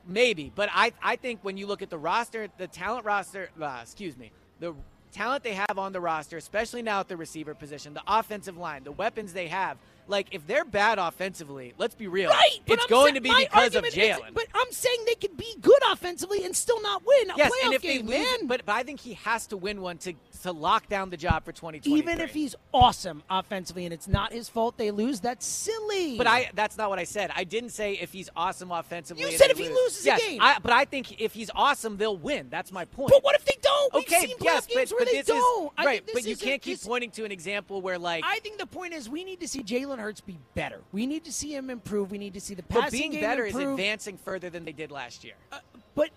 maybe. 0.08 0.52
But 0.54 0.70
I, 0.74 0.94
I 1.02 1.16
think 1.16 1.40
when 1.44 1.58
you 1.58 1.68
look 1.68 1.82
at 1.82 1.90
the 1.90 1.98
roster, 1.98 2.48
the 2.58 2.68
talent 2.68 3.06
roster, 3.06 3.50
uh, 3.62 3.80
excuse 3.82 4.18
me, 4.18 4.32
the 4.60 4.74
talent 5.12 5.44
they 5.44 5.54
have 5.54 5.78
on 5.78 5.94
the 5.94 6.02
roster, 6.02 6.38
especially 6.38 6.82
now 6.82 7.00
at 7.00 7.08
the 7.08 7.18
receiver 7.18 7.54
position, 7.54 7.94
the 7.94 8.04
offensive 8.08 8.58
line, 8.58 8.84
the 8.84 8.92
weapons 8.92 9.34
they 9.34 9.48
have. 9.48 9.78
Like 10.08 10.28
if 10.32 10.46
they're 10.48 10.66
bad 10.66 11.00
offensively, 11.00 11.74
let's 11.78 11.96
be 11.96 12.08
real. 12.08 12.30
Right, 12.30 12.60
but 12.66 12.76
it's 12.76 12.84
I'm 12.84 12.90
going 12.90 13.06
saying- 13.14 13.16
to 13.16 13.22
be 13.22 13.46
because 13.46 13.76
of 13.76 13.84
Jalen. 13.86 14.34
But 14.34 14.46
I'm 14.54 14.72
saying 14.72 14.98
they 15.06 15.16
could 15.16 15.36
be 15.38 15.56
good 15.62 15.80
offensively 15.92 16.46
and 16.46 16.56
still 16.56 16.82
not 16.82 17.04
win 17.06 17.30
a 17.32 17.34
Yes, 17.38 17.52
playoff 17.52 17.66
and 17.66 17.74
if 17.74 17.82
game, 17.82 18.06
they 18.06 18.18
lose, 18.20 18.28
man. 18.42 18.48
but, 18.48 18.66
but 18.66 18.74
I 18.74 18.84
think 18.84 19.00
he 19.00 19.14
has 19.16 19.48
to 19.48 19.58
win 19.58 19.82
one 19.82 19.98
to 20.00 20.14
to 20.44 20.52
lock 20.52 20.88
down 20.90 21.10
the 21.10 21.18
job 21.18 21.44
for 21.44 21.52
2023. 21.52 21.92
Even 22.00 22.22
if 22.22 22.32
he's 22.34 22.56
awesome 22.74 23.24
offensively 23.30 23.86
and 23.86 23.94
it's 23.94 24.08
not 24.08 24.32
his 24.32 24.48
fault 24.48 24.78
they 24.78 24.92
lose, 24.92 25.20
that's 25.20 25.46
silly. 25.46 26.18
But 26.18 26.28
I 26.28 26.50
that's 26.54 26.78
not 26.78 26.90
what 26.90 27.00
I 27.00 27.04
said. 27.04 27.32
I 27.36 27.44
didn't 27.44 27.72
say 27.72 27.94
if 27.94 28.12
he's 28.14 28.30
awesome 28.36 28.72
offensively. 28.72 29.24
You 29.24 29.38
said 29.38 29.50
if 29.50 29.58
he 29.58 29.70
lose. 29.70 29.76
loses 29.76 30.06
a 30.08 30.18
game. 30.18 30.42
I, 30.42 30.58
but 30.62 30.72
I 30.72 30.86
think 30.86 31.20
if 31.20 31.34
he's 31.34 31.50
awesome, 31.56 31.98
they'll 31.98 32.18
win. 32.18 32.48
That's 32.50 32.72
my 32.72 32.86
point. 32.86 33.10
But 33.12 33.24
what 33.24 33.36
if 33.36 33.46
they 33.46 33.58
don't? 33.62 33.94
Okay, 33.96 34.34
yes, 34.42 34.68
but, 34.74 34.92
but 34.98 35.08
they 35.08 35.18
this 35.18 35.28
don't. 35.28 35.66
is 35.68 35.72
I 35.78 35.86
right. 35.86 36.04
But 36.14 36.26
you 36.26 36.36
can't 36.36 36.62
keep 36.62 36.78
this- 36.80 36.88
pointing 36.88 37.12
to 37.12 37.26
an 37.26 37.32
example 37.32 37.82
where 37.82 37.98
like 37.98 38.24
I 38.26 38.40
think 38.40 38.58
the 38.58 38.66
point 38.68 38.94
is 38.94 39.10
we 39.10 39.24
need 39.24 39.40
to 39.42 39.48
see 39.48 39.64
Jalen 39.64 39.95
Hurts 40.00 40.22
be 40.22 40.38
better. 40.54 40.82
We 40.92 41.06
need 41.06 41.24
to 41.25 41.32
see 41.32 41.54
him 41.56 41.70
improve. 41.70 42.12
We 42.12 42.18
need 42.18 42.34
to 42.36 42.42
see 42.42 42.54
the 42.54 42.64
passing 42.64 42.82
but 42.84 42.92
being 42.92 43.12
game 43.12 43.22
better 43.22 43.46
is 43.46 43.56
advancing 43.56 44.18
further 44.18 44.50
than 44.50 44.66
they 44.66 44.72
did 44.74 44.92
last 44.92 45.24
year. 45.24 45.36
Uh, 45.52 45.60
but 45.96 46.10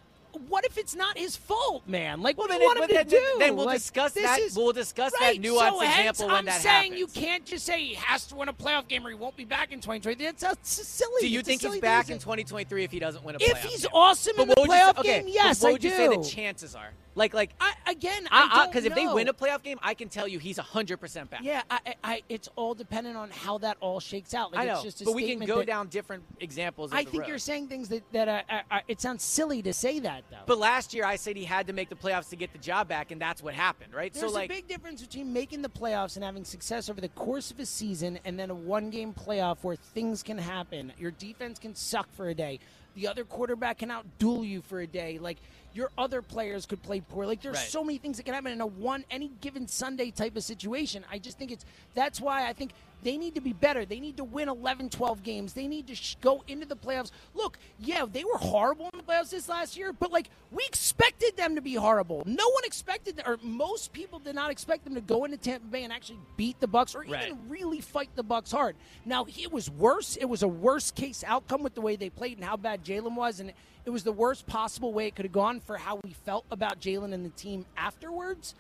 what 0.49 0.64
if 0.64 0.76
it's 0.78 0.94
not 0.94 1.16
his 1.18 1.37
fault, 1.37 1.82
man? 1.88 2.20
Like, 2.23 2.37
what 2.37 2.49
Well, 2.50 2.58
do 2.58 2.62
you 2.62 2.68
want 2.68 2.78
him 2.78 2.82
but 2.82 2.88
to 2.88 2.94
then- 2.94 3.06
do? 3.08 3.37
then 3.38 3.56
we'll 3.56 3.66
Like, 3.66 3.78
discuss 3.78 4.12
that- 4.12 4.38
is- 4.38 4.54
we'll 4.56 4.73
discuss 4.73 5.11
that 5.12 5.20
right, 5.20 5.40
nuanced 5.42 5.70
so 5.70 5.80
example 5.82 6.26
when 6.26 6.37
I'm 6.37 6.44
that 6.44 6.61
saying 6.61 6.92
happens. 6.92 6.99
you 7.00 7.06
can't 7.23 7.44
just 7.47 7.64
say 7.66 7.82
he 7.82 7.94
has 7.94 8.26
to 8.26 8.37
win 8.37 8.49
a 8.49 8.52
playoff 8.52 8.87
game 8.88 9.06
or 9.06 9.08
he 9.08 9.16
won't 9.16 9.37
be 9.37 9.44
back 9.44 9.73
in 9.73 9.80
2023. 9.80 10.26
That's, 10.26 10.42
that's 10.42 10.70
silly. 10.70 11.23
Do 11.23 11.28
you 11.28 11.38
It's 11.40 11.49
think 11.49 11.62
he's 11.62 11.80
back 11.80 12.11
in 12.11 12.18
2023 12.18 12.85
if 12.85 12.90
he 12.90 12.99
doesn't 12.99 13.25
win 13.25 13.37
a 13.37 13.38
playoff 13.38 13.50
If 13.50 13.62
he's 13.64 13.82
game? 13.82 13.90
awesome 13.94 14.35
But 14.37 14.42
in 14.42 14.49
the 14.49 14.54
what 14.54 14.68
would 14.68 14.75
you 14.75 14.80
playoff 14.80 14.99
okay, 14.99 15.18
game, 15.25 15.28
yes, 15.28 15.62
what 15.62 15.68
I 15.70 15.73
would 15.73 15.85
you 15.85 15.90
say 15.90 16.08
the 16.08 16.23
chances 16.23 16.75
are? 16.76 16.90
Like, 17.18 17.34
like, 17.34 17.50
I, 17.60 17.75
again, 17.88 18.22
because 18.22 18.84
if 18.84 18.94
they 18.94 19.08
win 19.08 19.26
a 19.26 19.34
playoff 19.34 19.64
game, 19.64 19.78
I 19.82 19.94
can 19.94 20.08
tell 20.08 20.28
you 20.28 20.38
he's 20.38 20.56
100 20.56 20.98
percent 20.98 21.28
back. 21.30 21.40
Yeah, 21.42 21.62
I, 21.68 21.94
I, 22.04 22.22
it's 22.28 22.48
all 22.54 22.75
dependent 22.75 23.16
on 23.16 23.30
how 23.30 23.58
that 23.58 23.76
all 23.80 23.98
shakes 23.98 24.34
out. 24.34 24.52
Like, 24.52 24.60
I 24.60 24.66
know. 24.66 24.75
It's 24.75 24.82
just 24.84 25.02
a 25.02 25.04
but 25.04 25.14
we 25.14 25.28
can 25.28 25.44
go 25.44 25.58
that- 25.58 25.66
down 25.66 25.88
different 25.88 26.22
examples. 26.38 26.92
Of 26.92 26.98
I 26.98 27.02
think 27.02 27.22
road. 27.22 27.28
you're 27.28 27.38
saying 27.38 27.66
things 27.66 27.88
that 27.88 28.04
that 28.12 28.28
uh, 28.48 28.78
it 28.87 29.00
sounds 29.00 29.25
silly 29.25 29.62
to 29.62 29.72
say 29.72 29.98
that 29.98 30.22
though. 30.30 30.37
But 30.46 30.58
last 30.58 30.94
year, 30.94 31.04
I 31.04 31.16
said 31.16 31.37
he 31.37 31.44
had 31.44 31.66
to 31.66 31.72
make 31.72 31.88
the 31.88 31.96
playoffs 31.96 32.28
to 32.30 32.37
get 32.37 32.52
the 32.52 32.58
job 32.58 32.87
back, 32.87 33.10
and 33.10 33.20
that's 33.20 33.42
what 33.42 33.52
happened, 33.52 33.92
right? 33.92 34.14
There's 34.14 34.30
so, 34.30 34.32
like, 34.32 34.48
a 34.48 34.54
big 34.54 34.68
difference 34.68 35.02
between 35.02 35.32
making 35.32 35.62
the 35.62 35.68
playoffs 35.68 36.14
and 36.14 36.25
having 36.25 36.44
success 36.44 36.88
over 36.88 37.00
the 37.00 37.08
course 37.08 37.50
of 37.50 37.58
a 37.58 37.66
season 37.66 38.20
and 38.25 38.38
then 38.38 38.50
a 38.50 38.54
one 38.54 38.90
game 38.90 39.12
playoff 39.12 39.58
where 39.62 39.75
things 39.75 40.22
can 40.22 40.38
happen. 40.38 40.92
Your 40.98 41.10
defense 41.10 41.58
can 41.58 41.75
suck 41.75 42.08
for 42.14 42.28
a 42.28 42.34
day. 42.34 42.60
The 42.94 43.06
other 43.06 43.25
quarterback 43.25 43.78
can 43.78 43.90
outduel 43.90 44.46
you 44.46 44.60
for 44.62 44.80
a 44.80 44.87
day. 44.87 45.18
Like 45.18 45.38
your 45.78 45.90
other 45.97 46.20
players 46.20 46.66
could 46.66 46.82
play 46.82 47.00
poor. 47.00 47.25
Like 47.25 47.40
there's 47.40 47.54
Right. 47.54 47.68
so 47.68 47.85
many 47.85 47.99
things 47.99 48.16
that 48.16 48.25
can 48.25 48.35
happen 48.35 48.50
in 48.50 48.61
a 48.61 48.66
one 48.66 49.04
any 49.12 49.28
given 49.40 49.68
Sunday 49.68 50.11
type 50.11 50.37
of 50.37 50.42
situation. 50.42 51.04
I 51.08 51.18
just 51.20 51.38
think 51.38 51.52
it's 51.52 51.64
that's 51.94 52.20
why 52.20 52.49
I 52.49 52.52
think 52.52 52.73
they 53.02 53.17
need 53.17 53.35
to 53.37 53.40
be 53.40 53.52
better. 53.52 53.85
They 53.85 54.00
need 54.00 54.17
to 54.17 54.25
win 54.25 54.49
11, 54.49 54.90
12 54.90 55.23
games. 55.23 55.52
They 55.52 55.67
need 55.69 55.87
to 55.87 55.95
sh- 55.95 56.17
go 56.21 56.43
into 56.49 56.67
the 56.67 56.76
playoffs. 56.76 57.11
Look, 57.35 57.59
yeah, 57.78 58.05
they 58.11 58.25
were 58.25 58.38
horrible 58.38 58.90
in 58.93 58.99
the 58.99 59.05
playoffs 59.05 59.31
this 59.31 59.49
last 59.49 59.76
year, 59.76 59.93
but 59.93 60.11
like 60.11 60.31
we 60.50 60.64
expected 60.67 61.37
them 61.37 61.55
to 61.55 61.61
be 61.61 61.75
horrible. 61.75 62.23
No 62.26 62.49
one 62.50 62.64
expected, 62.64 63.23
or 63.25 63.38
most 63.43 63.93
people 63.93 64.19
did 64.19 64.35
not 64.35 64.50
expect 64.50 64.85
them 64.85 64.95
to 64.95 65.00
go 65.00 65.25
into 65.25 65.37
Tampa 65.37 65.67
Bay 65.67 65.84
and 65.84 65.93
actually 65.93 66.19
beat 66.37 66.58
the 66.61 66.67
Bucks, 66.67 66.95
or 66.95 67.00
Right. 67.02 67.26
even 67.26 67.49
really 67.49 67.80
fight 67.80 68.11
the 68.17 68.23
Bucks 68.23 68.50
hard. 68.50 68.75
Now 69.04 69.26
it 69.28 69.52
was 69.52 69.71
worse. 69.71 70.17
It 70.17 70.26
was 70.26 70.43
a 70.43 70.49
worst 70.49 70.95
case 70.95 71.23
outcome 71.26 71.63
with 71.63 71.75
the 71.75 71.80
way 71.80 71.97
they 71.97 72.11
played 72.11 72.37
and 72.39 72.45
how 72.45 72.56
bad 72.56 72.84
Jalen 72.84 73.15
was, 73.15 73.41
and 73.41 73.52
it 73.84 73.91
was 73.91 74.02
the 74.04 74.13
worst 74.13 74.47
possible 74.47 74.93
way 74.93 75.06
it 75.06 75.15
could 75.17 75.25
have 75.25 75.32
gone 75.32 75.61
for 75.61 75.76
how 75.76 76.00
we 76.04 76.13
felt 76.13 76.45
about 76.50 76.80
Jalen 76.80 77.13
and 77.15 77.25
the 77.25 77.30
team 77.30 77.65
afterwards. 77.76 78.54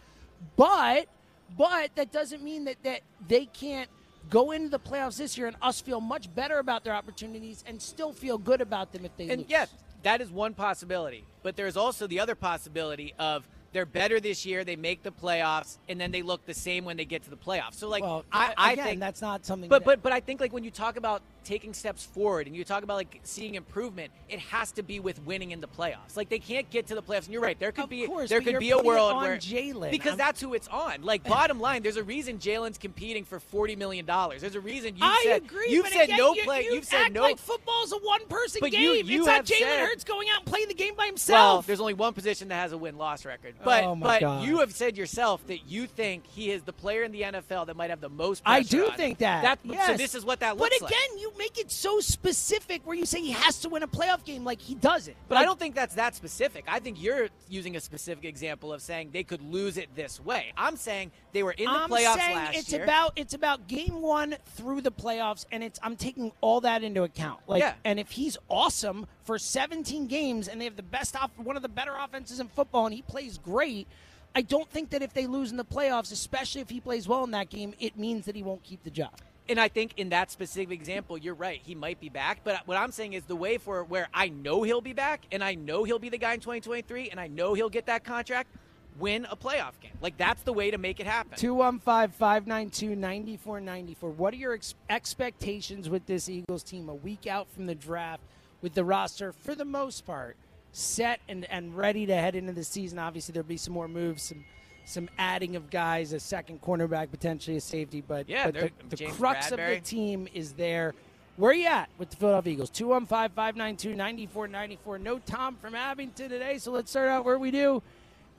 But 0.56 1.08
but 1.56 1.94
that 1.96 2.12
doesn't 2.12 2.42
mean 2.42 2.64
that, 2.66 2.76
that 2.82 3.00
they 3.26 3.46
can't 3.46 3.88
go 4.30 4.50
into 4.52 4.68
the 4.68 4.78
playoffs 4.78 5.16
this 5.18 5.36
year 5.38 5.46
and 5.46 5.56
us 5.62 5.80
feel 5.80 6.00
much 6.00 6.32
better 6.34 6.58
about 6.58 6.84
their 6.84 6.94
opportunities 6.94 7.64
and 7.66 7.80
still 7.80 8.12
feel 8.12 8.38
good 8.38 8.60
about 8.60 8.92
them 8.92 9.04
if 9.04 9.16
they 9.16 9.28
and 9.28 9.42
lose. 9.42 9.50
yes, 9.50 9.72
that 10.02 10.20
is 10.20 10.30
one 10.30 10.54
possibility. 10.54 11.24
But 11.42 11.56
there's 11.56 11.76
also 11.76 12.06
the 12.06 12.20
other 12.20 12.34
possibility 12.34 13.14
of 13.18 13.46
they're 13.72 13.86
better 13.86 14.18
this 14.18 14.46
year, 14.46 14.64
they 14.64 14.76
make 14.76 15.02
the 15.02 15.12
playoffs, 15.12 15.76
and 15.88 16.00
then 16.00 16.10
they 16.10 16.22
look 16.22 16.44
the 16.46 16.54
same 16.54 16.84
when 16.86 16.96
they 16.96 17.04
get 17.04 17.22
to 17.24 17.30
the 17.30 17.36
playoffs. 17.36 17.74
So, 17.74 17.88
like, 17.88 18.02
well, 18.02 18.24
I, 18.32 18.54
I 18.56 18.72
again, 18.72 18.84
think 18.86 19.00
that's 19.00 19.20
not 19.20 19.44
something. 19.44 19.68
But 19.68 19.80
that- 19.80 19.84
but 19.84 20.02
but 20.02 20.12
I 20.12 20.20
think 20.20 20.40
like 20.40 20.52
when 20.54 20.64
you 20.64 20.70
talk 20.70 20.96
about 20.96 21.20
taking 21.48 21.72
steps 21.72 22.04
forward 22.04 22.46
and 22.46 22.54
you 22.54 22.62
talk 22.62 22.82
about 22.82 22.96
like 22.96 23.20
seeing 23.24 23.54
improvement, 23.54 24.12
it 24.28 24.38
has 24.38 24.70
to 24.72 24.82
be 24.82 25.00
with 25.00 25.24
winning 25.24 25.50
in 25.52 25.60
the 25.60 25.66
playoffs. 25.66 26.14
Like 26.16 26.28
they 26.28 26.38
can't 26.38 26.68
get 26.68 26.86
to 26.88 26.94
the 26.94 27.02
playoffs. 27.02 27.24
And 27.24 27.32
you're 27.32 27.40
right. 27.42 27.58
There 27.58 27.72
could 27.72 27.84
Of 27.84 27.90
be 27.90 28.06
course, 28.06 28.28
there 28.28 28.40
could 28.42 28.58
be 28.58 28.70
a 28.70 28.78
world 28.78 29.12
on 29.12 29.22
where 29.22 29.36
Jalen. 29.38 29.90
because 29.90 30.10
I'm- 30.10 30.18
that's 30.18 30.40
who 30.42 30.52
it's 30.54 30.68
on. 30.68 31.02
Like 31.02 31.24
bottom 31.36 31.58
line, 31.58 31.82
there's 31.82 31.96
a 31.96 32.02
reason 32.04 32.38
Jalen's 32.38 32.76
competing 32.76 33.24
for 33.24 33.40
forty 33.40 33.74
million 33.76 34.04
dollars. 34.04 34.42
There's 34.42 34.54
a 34.56 34.60
reason 34.60 34.96
you 34.96 35.02
I 35.04 35.22
said 35.24 35.42
agree. 35.44 35.68
you've 35.70 35.88
said 35.88 36.04
again, 36.04 36.18
no 36.18 36.34
you, 36.34 36.42
play. 36.44 36.64
You 36.64 36.74
You've 36.74 36.84
said 36.84 37.00
act 37.04 37.12
no. 37.14 37.22
like 37.22 37.38
football's 37.38 37.92
a 37.92 37.96
one-person 37.96 38.60
game. 38.68 38.80
you- 38.80 38.92
you 39.04 39.18
it's 39.20 39.26
not 39.26 39.44
Jalen 39.46 39.58
said- 39.58 39.86
Hurts 39.88 40.04
going 40.04 40.28
out 40.28 40.40
and 40.40 40.46
playing 40.46 40.68
the 40.68 40.74
game 40.74 40.94
by 40.94 41.04
well, 41.04 41.06
himself. 41.08 41.66
there's 41.66 41.80
only 41.80 41.94
one 41.94 42.12
position 42.12 42.48
that 42.48 42.56
has 42.56 42.72
a 42.72 42.78
win-loss 42.78 43.24
record. 43.24 43.54
But 43.64 43.84
Oh, 43.84 43.94
but 43.96 44.20
God. 44.20 44.44
you 44.44 44.58
have 44.58 44.74
said 44.74 44.96
yourself 44.98 45.46
that 45.46 45.66
you 45.68 45.86
think 45.86 46.26
he 46.26 46.50
is 46.50 46.62
the 46.62 46.72
player 46.74 47.04
in 47.04 47.12
the 47.12 47.22
NFL 47.22 47.66
that 47.66 47.76
might 47.76 47.88
have 47.90 48.00
the 48.02 48.08
most. 48.10 48.42
I 48.44 48.62
do 48.62 48.84
on 48.84 48.90
him. 48.90 48.96
think 48.96 49.18
that. 49.18 49.42
That 49.42 49.58
yes. 49.64 49.86
so 49.86 49.96
this 49.96 50.14
is 50.14 50.24
what 50.24 50.40
that 50.40 50.56
looks 50.58 50.72
like. 50.72 50.80
But 50.80 50.90
again, 50.90 51.18
you 51.18 51.32
make 51.38 51.58
it 51.58 51.70
so 51.70 52.00
specific 52.00 52.82
where 52.84 52.96
you 52.96 53.06
say 53.06 53.20
he 53.20 53.30
has 53.30 53.58
to 53.60 53.68
win 53.68 53.82
a 53.82 53.88
playoff 53.88 54.24
game 54.24 54.44
like 54.44 54.60
he 54.60 54.74
doesn't. 54.74 55.16
But 55.28 55.36
Like, 55.36 55.42
I 55.42 55.44
don't 55.46 55.58
think 55.58 55.74
that's 55.74 55.94
that 55.94 56.14
specific. 56.14 56.64
I 56.68 56.80
think 56.80 57.00
you're 57.02 57.28
using 57.48 57.76
a 57.76 57.80
specific 57.80 58.24
example 58.24 58.72
of 58.72 58.82
saying 58.82 59.10
they 59.12 59.22
could 59.24 59.40
lose 59.42 59.76
it 59.78 59.88
this 59.94 60.20
way. 60.20 60.52
I'm 60.56 60.76
saying 60.76 61.12
they 61.32 61.42
were 61.42 61.52
in 61.52 61.64
the 61.64 61.70
I'm 61.70 61.88
playoffs 61.90 62.16
saying 62.16 62.36
last 62.36 62.56
it's 62.58 62.72
year. 62.72 62.82
about 62.84 63.12
it's 63.16 63.34
about 63.34 63.68
game 63.68 64.02
one 64.02 64.36
through 64.56 64.80
the 64.82 64.92
playoffs, 64.92 65.46
and 65.52 65.62
it's 65.62 65.78
I'm 65.82 65.96
taking 65.96 66.32
all 66.40 66.60
that 66.62 66.82
into 66.82 67.04
account. 67.04 67.40
Like, 67.46 67.60
Yeah. 67.60 67.74
and 67.84 67.98
if 68.00 68.10
he's 68.10 68.36
awesome 68.48 69.06
for 69.24 69.38
17 69.38 70.06
games, 70.08 70.48
and 70.48 70.60
they 70.60 70.64
have 70.64 70.76
the 70.76 70.82
best 70.82 71.14
off 71.16 71.30
one 71.36 71.56
of 71.56 71.62
the 71.62 71.68
better 71.68 71.94
offenses 71.96 72.40
in 72.40 72.48
football, 72.48 72.86
and 72.86 72.94
he 72.94 73.02
plays 73.02 73.38
great. 73.38 73.86
I 74.34 74.42
don't 74.42 74.68
think 74.70 74.90
that 74.90 75.02
if 75.02 75.14
they 75.14 75.26
lose 75.26 75.50
in 75.50 75.56
the 75.56 75.64
playoffs, 75.64 76.12
especially 76.12 76.60
if 76.60 76.68
he 76.68 76.80
plays 76.80 77.08
well 77.08 77.24
in 77.24 77.30
that 77.32 77.48
game, 77.48 77.74
it 77.80 77.96
means 77.98 78.26
that 78.26 78.36
he 78.36 78.42
won't 78.42 78.62
keep 78.62 78.84
the 78.84 78.90
job. 78.90 79.10
And 79.48 79.58
I 79.58 79.68
think 79.68 79.94
in 79.96 80.10
that 80.10 80.30
specific 80.30 80.72
example, 80.72 81.16
you're 81.16 81.34
right. 81.34 81.60
He 81.62 81.74
might 81.74 82.00
be 82.00 82.08
back. 82.08 82.40
But 82.44 82.66
what 82.66 82.76
I'm 82.76 82.92
saying 82.92 83.14
is 83.14 83.24
the 83.24 83.36
way 83.36 83.58
for 83.58 83.82
where 83.84 84.08
I 84.12 84.28
know 84.28 84.62
he'll 84.62 84.80
be 84.80 84.92
back, 84.92 85.22
and 85.32 85.42
I 85.42 85.54
know 85.54 85.84
he'll 85.84 85.98
be 85.98 86.10
the 86.10 86.18
guy 86.18 86.34
in 86.34 86.40
2023, 86.40 87.10
and 87.10 87.18
I 87.18 87.28
know 87.28 87.54
he'll 87.54 87.70
get 87.70 87.86
that 87.86 88.04
contract, 88.04 88.50
win 88.98 89.26
a 89.30 89.36
playoff 89.36 89.80
game. 89.80 89.92
Like 90.02 90.16
that's 90.18 90.42
the 90.42 90.52
way 90.52 90.70
to 90.70 90.78
make 90.78 91.00
it 91.00 91.06
happen. 91.06 91.38
215 91.38 92.10
592 92.18 92.94
9494. 92.94 94.10
What 94.10 94.34
are 94.34 94.36
your 94.36 94.54
ex- 94.54 94.74
expectations 94.90 95.88
with 95.88 96.06
this 96.06 96.28
Eagles 96.28 96.62
team 96.62 96.88
a 96.88 96.94
week 96.94 97.26
out 97.26 97.50
from 97.50 97.66
the 97.66 97.74
draft 97.74 98.22
with 98.60 98.74
the 98.74 98.84
roster, 98.84 99.32
for 99.32 99.54
the 99.54 99.64
most 99.64 100.04
part, 100.04 100.36
set 100.72 101.20
and, 101.28 101.44
and 101.50 101.76
ready 101.76 102.06
to 102.06 102.14
head 102.14 102.34
into 102.34 102.52
the 102.52 102.64
season? 102.64 102.98
Obviously, 102.98 103.32
there'll 103.32 103.46
be 103.46 103.56
some 103.56 103.74
more 103.74 103.88
moves, 103.88 104.24
some 104.24 104.44
some 104.88 105.08
adding 105.18 105.54
of 105.54 105.70
guys, 105.70 106.12
a 106.12 106.20
second 106.20 106.62
cornerback, 106.62 107.10
potentially 107.10 107.56
a 107.56 107.60
safety, 107.60 108.00
but, 108.00 108.28
Yeah, 108.28 108.50
but 108.50 108.72
the, 108.88 108.96
the 108.96 109.04
crux 109.06 109.50
Bradberry. 109.50 109.76
of 109.78 109.84
the 109.84 109.88
team 109.88 110.28
is 110.32 110.52
there. 110.54 110.94
Where 111.36 111.50
are 111.50 111.54
you 111.54 111.66
at 111.66 111.88
with 111.98 112.10
the 112.10 112.16
Philadelphia 112.16 112.54
Eagles? 112.54 112.70
215 112.70 113.34
592 113.34 113.94
9494. 113.94 114.98
No 114.98 115.18
Tom 115.20 115.56
from 115.56 115.74
Abington 115.74 116.28
today, 116.30 116.58
so 116.58 116.72
let's 116.72 116.90
start 116.90 117.08
out 117.08 117.24
where 117.24 117.38
we 117.38 117.50
do 117.50 117.82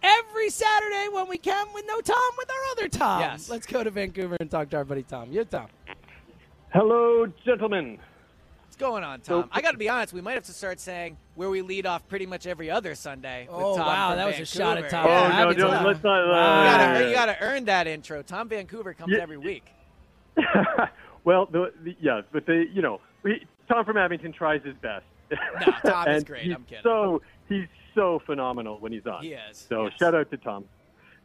every 0.02 0.50
Saturday 0.50 1.08
when 1.12 1.28
we 1.28 1.38
can 1.38 1.68
with 1.74 1.86
no 1.88 2.02
Tom 2.02 2.32
with 2.38 2.50
our 2.50 2.72
other 2.72 2.88
Tom. 2.90 3.22
Yes. 3.22 3.50
Let's 3.50 3.66
go 3.68 3.84
to 3.84 3.92
Vancouver 3.92 4.36
and 4.40 4.50
talk 4.50 4.70
to 4.72 4.78
our 4.78 4.86
buddy 4.86 5.04
Tom. 5.04 5.32
You're 5.32 5.46
Tom. 5.46 5.68
Hello, 6.74 7.26
gentlemen. 7.46 8.00
What's 8.80 8.92
going 8.92 9.04
on, 9.04 9.20
Tom? 9.20 9.50
I 9.52 9.60
got 9.60 9.72
to 9.72 9.78
be 9.78 9.90
honest. 9.90 10.14
We 10.14 10.22
might 10.22 10.36
have 10.36 10.44
to 10.44 10.54
start 10.54 10.80
saying 10.80 11.18
where 11.36 11.50
we 11.50 11.62
lead 11.62 11.86
off 11.86 12.08
pretty 12.08 12.26
much 12.26 12.48
every 12.48 12.72
other 12.72 12.96
Sunday. 12.96 13.42
with 13.48 13.54
Oh, 13.54 13.76
Tom 13.76 13.86
wow, 13.86 14.10
from 14.12 14.18
that 14.20 14.28
was 14.28 14.40
a 14.40 14.46
shot 14.46 14.78
at 14.78 14.90
Tom. 14.90 15.06
Oh, 15.06 15.10
Yeah. 15.10 15.22
Yeah, 15.22 15.28
no, 15.28 15.44
Abington. 15.50 15.68
no, 15.72 15.88
let's 15.90 16.02
not. 16.02 16.26
You 16.26 16.32
Uh, 16.32 16.64
gotta, 16.78 17.08
you 17.10 17.14
gotta 17.14 17.38
earn 17.42 17.66
that 17.66 17.88
intro. 17.88 18.22
Tom 18.22 18.48
Vancouver 18.48 18.94
comes 18.94 19.12
Yeah. 19.12 19.22
every 19.22 19.36
week. 19.36 19.66
well, 21.26 21.46
the, 21.48 21.74
the, 21.84 21.98
yeah, 22.00 22.22
but 22.32 22.46
the 22.46 22.68
you 22.74 22.82
know, 22.82 23.02
we, 23.22 23.46
Tom 23.68 23.84
from 23.84 23.98
Abington 23.98 24.32
tries 24.32 24.64
his 24.64 24.76
best. 24.78 25.04
No, 25.84 25.92
Tom 25.92 26.08
is 26.08 26.24
great. 26.24 26.50
I'm 26.50 26.64
kidding. 26.64 26.82
So 26.82 27.22
he's 27.50 27.68
so 27.96 28.22
phenomenal 28.26 28.80
when 28.80 28.94
he's 28.94 29.06
on. 29.06 29.22
He 29.24 29.34
is. 29.34 29.58
So 29.68 29.88
yes. 29.88 29.94
shout 30.00 30.16
out 30.16 30.32
to 30.32 30.38
Tom. 30.38 30.64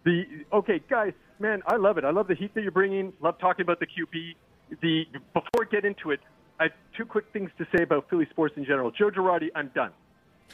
The 0.03 0.25
okay, 0.53 0.81
guys, 0.91 1.13
man, 1.39 1.63
I 1.69 1.77
love 1.77 1.99
it. 1.99 2.05
I 2.05 2.11
love 2.11 2.27
the 2.27 2.35
heat 2.35 2.53
that 2.55 2.63
you're 2.63 2.73
bringing. 2.73 3.13
Love 3.21 3.39
talking 3.39 3.63
about 3.63 3.79
the 3.79 3.87
QB. 3.87 4.35
The 4.83 5.07
before 5.33 5.63
I 5.63 5.71
get 5.71 5.85
into 5.85 6.11
it, 6.11 6.19
I 6.61 6.65
have 6.65 6.73
two 6.97 7.05
quick 7.05 7.27
things 7.33 7.51
to 7.59 7.67
say 7.77 7.83
about 7.83 8.09
Philly 8.09 8.27
sports 8.31 8.55
in 8.57 8.65
general. 8.65 8.91
Joe 8.91 9.11
Girardi, 9.11 9.49
I'm 9.55 9.69
done. 9.75 9.91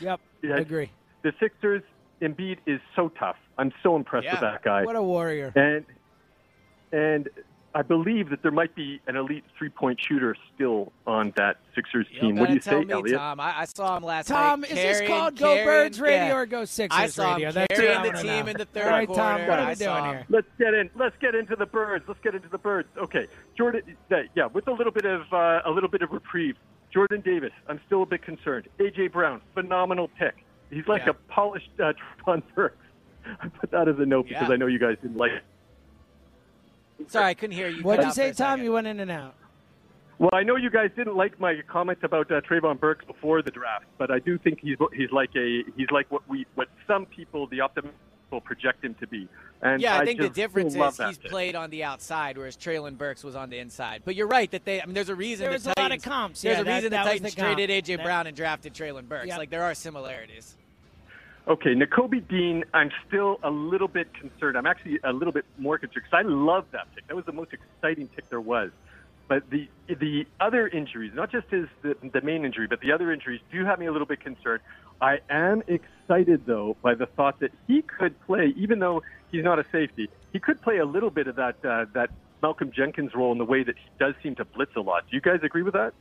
Yep, 0.00 0.20
Yeah. 0.42 0.56
agree. 0.56 0.90
The 1.22 1.32
Sixers, 1.38 1.82
Embiid 2.22 2.58
is 2.66 2.80
so 2.96 3.08
tough. 3.10 3.36
I'm 3.58 3.72
so 3.82 3.96
impressed 3.96 4.24
Yeah. 4.24 4.32
with 4.32 4.40
that 4.40 4.62
guy. 4.62 4.84
What 4.84 4.96
a 4.96 5.02
warrior. 5.02 5.52
And 5.54 5.84
and 6.92 7.28
I 7.72 7.82
believe 7.82 8.30
that 8.30 8.42
there 8.42 8.50
might 8.50 8.74
be 8.74 9.00
an 9.06 9.14
elite 9.16 9.44
three 9.56 9.68
point 9.68 10.00
shooter 10.00 10.34
still 10.54 10.90
on 11.06 11.32
that 11.36 11.58
Sixers 11.74 12.06
team. 12.20 12.36
What 12.36 12.48
do 12.48 12.54
you 12.54 12.60
tell 12.60 12.80
say, 12.80 12.84
me, 12.84 12.92
Elliot? 12.92 13.16
Tom. 13.18 13.38
I, 13.38 13.60
I 13.60 13.64
saw 13.66 13.96
him 13.96 14.02
last 14.02 14.26
Tom, 14.26 14.60
night. 14.62 14.68
Tom, 14.70 14.76
is 14.78 14.82
this 14.82 14.98
carrying- 15.00 15.06
called 15.08 15.36
Go 15.36 15.54
carrying- 15.54 15.66
Birds 15.66 16.00
Radio 16.00 16.18
yeah. 16.26 16.34
or 16.36 16.46
Go 16.46 16.64
Sixers 16.64 17.00
I 17.00 17.06
saw 17.06 17.32
Radio? 17.34 17.48
him 17.48 17.54
That's 17.54 17.80
carrying 17.80 18.02
the 18.12 18.18
team 18.22 18.44
know. 18.46 18.50
in 18.50 18.56
the 18.56 18.64
third 18.64 18.84
All 18.84 18.90
right, 18.90 19.06
quarter. 19.06 19.22
Tom, 19.22 19.40
what 19.46 19.58
are 19.58 19.62
I 19.66 19.68
we 19.70 19.74
doing 19.76 20.04
here? 20.04 20.26
Let's 20.28 20.48
get 20.58 20.74
in. 20.74 20.90
Let's 20.96 21.16
get 21.20 21.34
into 21.36 21.54
the 21.54 21.66
birds. 21.66 22.04
Let's 22.08 22.20
get 22.24 22.34
into 22.34 22.48
the 22.48 22.58
birds. 22.58 22.88
Okay, 22.98 23.28
Jordan. 23.56 23.82
Yeah, 24.34 24.46
with 24.46 24.66
a 24.66 24.72
little 24.72 24.92
bit 24.92 25.04
of 25.04 25.22
uh, 25.32 25.60
a 25.64 25.70
little 25.70 25.88
bit 25.90 26.02
of 26.02 26.10
reprieve. 26.10 26.56
Jordan 26.92 27.20
Davis. 27.20 27.52
I'm 27.68 27.80
still 27.86 28.02
a 28.02 28.06
bit 28.06 28.22
concerned. 28.22 28.66
AJ 28.80 29.12
Brown. 29.12 29.40
Phenomenal 29.54 30.08
pick. 30.18 30.44
He's 30.70 30.88
like 30.88 31.02
Yeah. 31.04 31.10
a 31.10 31.14
polished 31.32 31.70
uh, 31.78 31.92
Treylon 32.26 32.42
Burks. 32.56 32.76
I 33.40 33.46
put 33.46 33.70
that 33.70 33.86
as 33.86 33.94
a 34.00 34.06
note 34.06 34.26
because 34.26 34.48
Yeah. 34.48 34.54
I 34.54 34.56
know 34.56 34.66
you 34.66 34.80
guys 34.80 34.96
didn't 35.00 35.16
like 35.16 35.30
it. 35.30 35.42
Sorry, 37.08 37.26
I 37.26 37.34
couldn't 37.34 37.56
hear 37.56 37.68
you. 37.68 37.82
What'd 37.82 38.04
you 38.04 38.12
say, 38.12 38.28
Tom? 38.28 38.34
second. 38.58 38.64
You 38.64 38.72
went 38.72 38.86
in 38.86 39.00
and 39.00 39.10
out. 39.10 39.34
Well, 40.18 40.30
I 40.34 40.42
know 40.42 40.56
you 40.56 40.68
guys 40.70 40.90
didn't 40.96 41.16
like 41.16 41.40
my 41.40 41.56
comment 41.66 41.98
about 42.02 42.30
uh, 42.30 42.42
Treylon 42.42 42.78
Burks 42.78 43.04
before 43.06 43.40
the 43.40 43.50
draft, 43.50 43.86
but 43.96 44.10
I 44.10 44.18
do 44.18 44.36
think 44.36 44.60
he's 44.60 44.76
he's 44.94 45.10
like 45.12 45.30
a 45.34 45.62
he's 45.76 45.90
like 45.90 46.10
what 46.12 46.28
we 46.28 46.46
what 46.56 46.68
some 46.86 47.06
people 47.06 47.46
the 47.46 47.62
optimistic 47.62 47.96
will 48.30 48.40
project 48.42 48.84
him 48.84 48.94
to 49.00 49.06
be. 49.06 49.26
And 49.62 49.80
Yeah, 49.82 49.96
I 49.98 50.04
think 50.04 50.20
the 50.20 50.28
difference 50.28 50.74
is 50.74 50.96
he's 50.98 51.18
pick. 51.18 51.30
played 51.30 51.54
on 51.56 51.70
the 51.70 51.84
outside, 51.84 52.36
whereas 52.38 52.56
Treylon 52.56 52.96
Burks 52.98 53.24
was 53.24 53.34
on 53.34 53.48
the 53.50 53.58
inside. 53.58 54.02
But 54.04 54.14
you're 54.14 54.26
right 54.28 54.50
that 54.52 54.64
they. 54.66 54.80
I 54.82 54.84
mean, 54.86 54.94
there's 54.94 55.08
a 55.08 55.14
reason 55.14 55.44
There 55.44 55.50
the 55.58 55.68
was 55.70 55.74
a 55.76 55.80
lot 55.80 55.90
of 55.90 56.02
comps. 56.02 56.42
There's 56.42 56.56
Yeah, 56.56 56.60
a 56.60 56.64
that- 56.64 56.74
reason 56.76 56.90
that 56.90 57.04
the 57.04 57.10
was 57.10 57.20
Titans 57.20 57.34
the 57.34 57.40
traded 57.40 57.70
AJ 57.70 58.02
Brown 58.02 58.26
and 58.26 58.36
drafted 58.36 58.74
Treylon 58.74 59.08
Burks. 59.08 59.26
Yep. 59.26 59.38
Like 59.38 59.50
there 59.50 59.62
are 59.64 59.74
similarities. 59.74 60.54
Okay, 61.48 61.74
Nakobe 61.74 62.26
Dean, 62.28 62.64
I'm 62.74 62.90
still 63.08 63.40
a 63.42 63.50
little 63.50 63.88
bit 63.88 64.12
concerned. 64.14 64.56
I'm 64.56 64.66
actually 64.66 65.00
a 65.02 65.12
little 65.12 65.32
bit 65.32 65.44
more 65.58 65.78
concerned 65.78 66.04
because 66.10 66.24
I 66.26 66.28
love 66.28 66.66
that 66.72 66.94
pick. 66.94 67.06
That 67.08 67.16
was 67.16 67.24
the 67.24 67.32
most 67.32 67.52
exciting 67.52 68.08
pick 68.08 68.28
there 68.28 68.40
was. 68.40 68.70
But 69.26 69.48
the 69.48 69.68
the 69.88 70.26
other 70.40 70.68
injuries, 70.68 71.12
not 71.14 71.30
just 71.30 71.48
his 71.50 71.66
the, 71.82 71.96
the 72.12 72.20
main 72.20 72.44
injury, 72.44 72.66
but 72.66 72.80
the 72.80 72.92
other 72.92 73.12
injuries, 73.12 73.40
do 73.50 73.64
have 73.64 73.78
me 73.78 73.86
a 73.86 73.92
little 73.92 74.06
bit 74.06 74.20
concerned. 74.20 74.60
I 75.00 75.20
am 75.30 75.62
excited 75.66 76.42
though 76.46 76.76
by 76.82 76.94
the 76.94 77.06
thought 77.06 77.40
that 77.40 77.52
he 77.66 77.82
could 77.82 78.20
play, 78.26 78.52
even 78.56 78.80
though 78.80 79.02
he's 79.30 79.44
not 79.44 79.58
a 79.58 79.64
safety, 79.72 80.10
he 80.32 80.40
could 80.40 80.60
play 80.60 80.78
a 80.78 80.84
little 80.84 81.10
bit 81.10 81.26
of 81.26 81.36
that 81.36 81.64
uh, 81.64 81.86
that 81.94 82.10
Malcolm 82.42 82.72
Jenkins 82.74 83.14
role 83.14 83.32
in 83.32 83.38
the 83.38 83.44
way 83.44 83.62
that 83.62 83.76
he 83.76 83.90
does 83.98 84.14
seem 84.22 84.34
to 84.36 84.44
blitz 84.44 84.72
a 84.76 84.80
lot. 84.80 85.04
Do 85.08 85.16
you 85.16 85.22
guys 85.22 85.40
agree 85.42 85.62
with 85.62 85.74
that? 85.74 85.94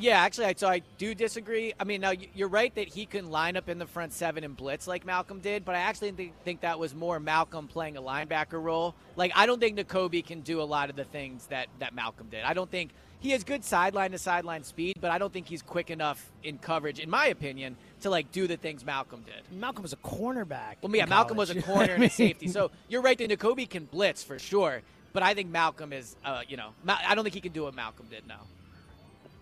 Yeah, 0.00 0.18
actually, 0.18 0.46
I, 0.46 0.54
so 0.56 0.66
I 0.66 0.80
do 0.96 1.14
disagree. 1.14 1.74
I 1.78 1.84
mean, 1.84 2.00
now 2.00 2.12
you're 2.34 2.48
right 2.48 2.74
that 2.74 2.88
he 2.88 3.04
can 3.04 3.30
line 3.30 3.56
up 3.56 3.68
in 3.68 3.78
the 3.78 3.86
front 3.86 4.14
seven 4.14 4.44
and 4.44 4.56
blitz 4.56 4.86
like 4.86 5.04
Malcolm 5.04 5.40
did, 5.40 5.64
but 5.64 5.74
I 5.74 5.80
actually 5.80 6.12
think, 6.12 6.32
think 6.42 6.62
that 6.62 6.78
was 6.78 6.94
more 6.94 7.20
Malcolm 7.20 7.68
playing 7.68 7.96
a 7.96 8.02
linebacker 8.02 8.62
role. 8.62 8.94
Like, 9.16 9.32
I 9.34 9.44
don't 9.44 9.60
think 9.60 9.78
Nakobe 9.78 10.24
can 10.26 10.40
do 10.40 10.62
a 10.62 10.64
lot 10.64 10.88
of 10.88 10.96
the 10.96 11.04
things 11.04 11.46
that, 11.48 11.68
that 11.80 11.94
Malcolm 11.94 12.28
did. 12.30 12.44
I 12.44 12.54
don't 12.54 12.70
think 12.70 12.92
he 13.20 13.32
has 13.32 13.44
good 13.44 13.62
sideline 13.62 14.12
to 14.12 14.18
sideline 14.18 14.64
speed, 14.64 14.96
but 15.00 15.10
I 15.10 15.18
don't 15.18 15.32
think 15.32 15.46
he's 15.46 15.60
quick 15.60 15.90
enough 15.90 16.30
in 16.42 16.56
coverage, 16.56 16.98
in 16.98 17.10
my 17.10 17.26
opinion, 17.26 17.76
to 18.00 18.08
like 18.08 18.32
do 18.32 18.46
the 18.46 18.56
things 18.56 18.84
Malcolm 18.84 19.22
did. 19.26 19.58
Malcolm 19.58 19.82
was 19.82 19.92
a 19.92 19.98
cornerback. 19.98 20.76
Well, 20.80 20.94
yeah, 20.96 21.04
Malcolm 21.04 21.36
was 21.36 21.50
a 21.50 21.60
corner 21.60 21.92
and 21.94 22.04
a 22.04 22.10
safety. 22.10 22.48
So 22.48 22.70
you're 22.88 23.02
right 23.02 23.18
that 23.18 23.30
Nakobe 23.30 23.68
can 23.68 23.84
blitz 23.84 24.22
for 24.22 24.38
sure, 24.38 24.80
but 25.12 25.22
I 25.22 25.34
think 25.34 25.50
Malcolm 25.50 25.92
is, 25.92 26.16
uh, 26.24 26.40
you 26.48 26.56
know, 26.56 26.70
I 26.86 27.14
don't 27.14 27.24
think 27.24 27.34
he 27.34 27.42
can 27.42 27.52
do 27.52 27.64
what 27.64 27.74
Malcolm 27.74 28.06
did 28.10 28.26
now. 28.26 28.40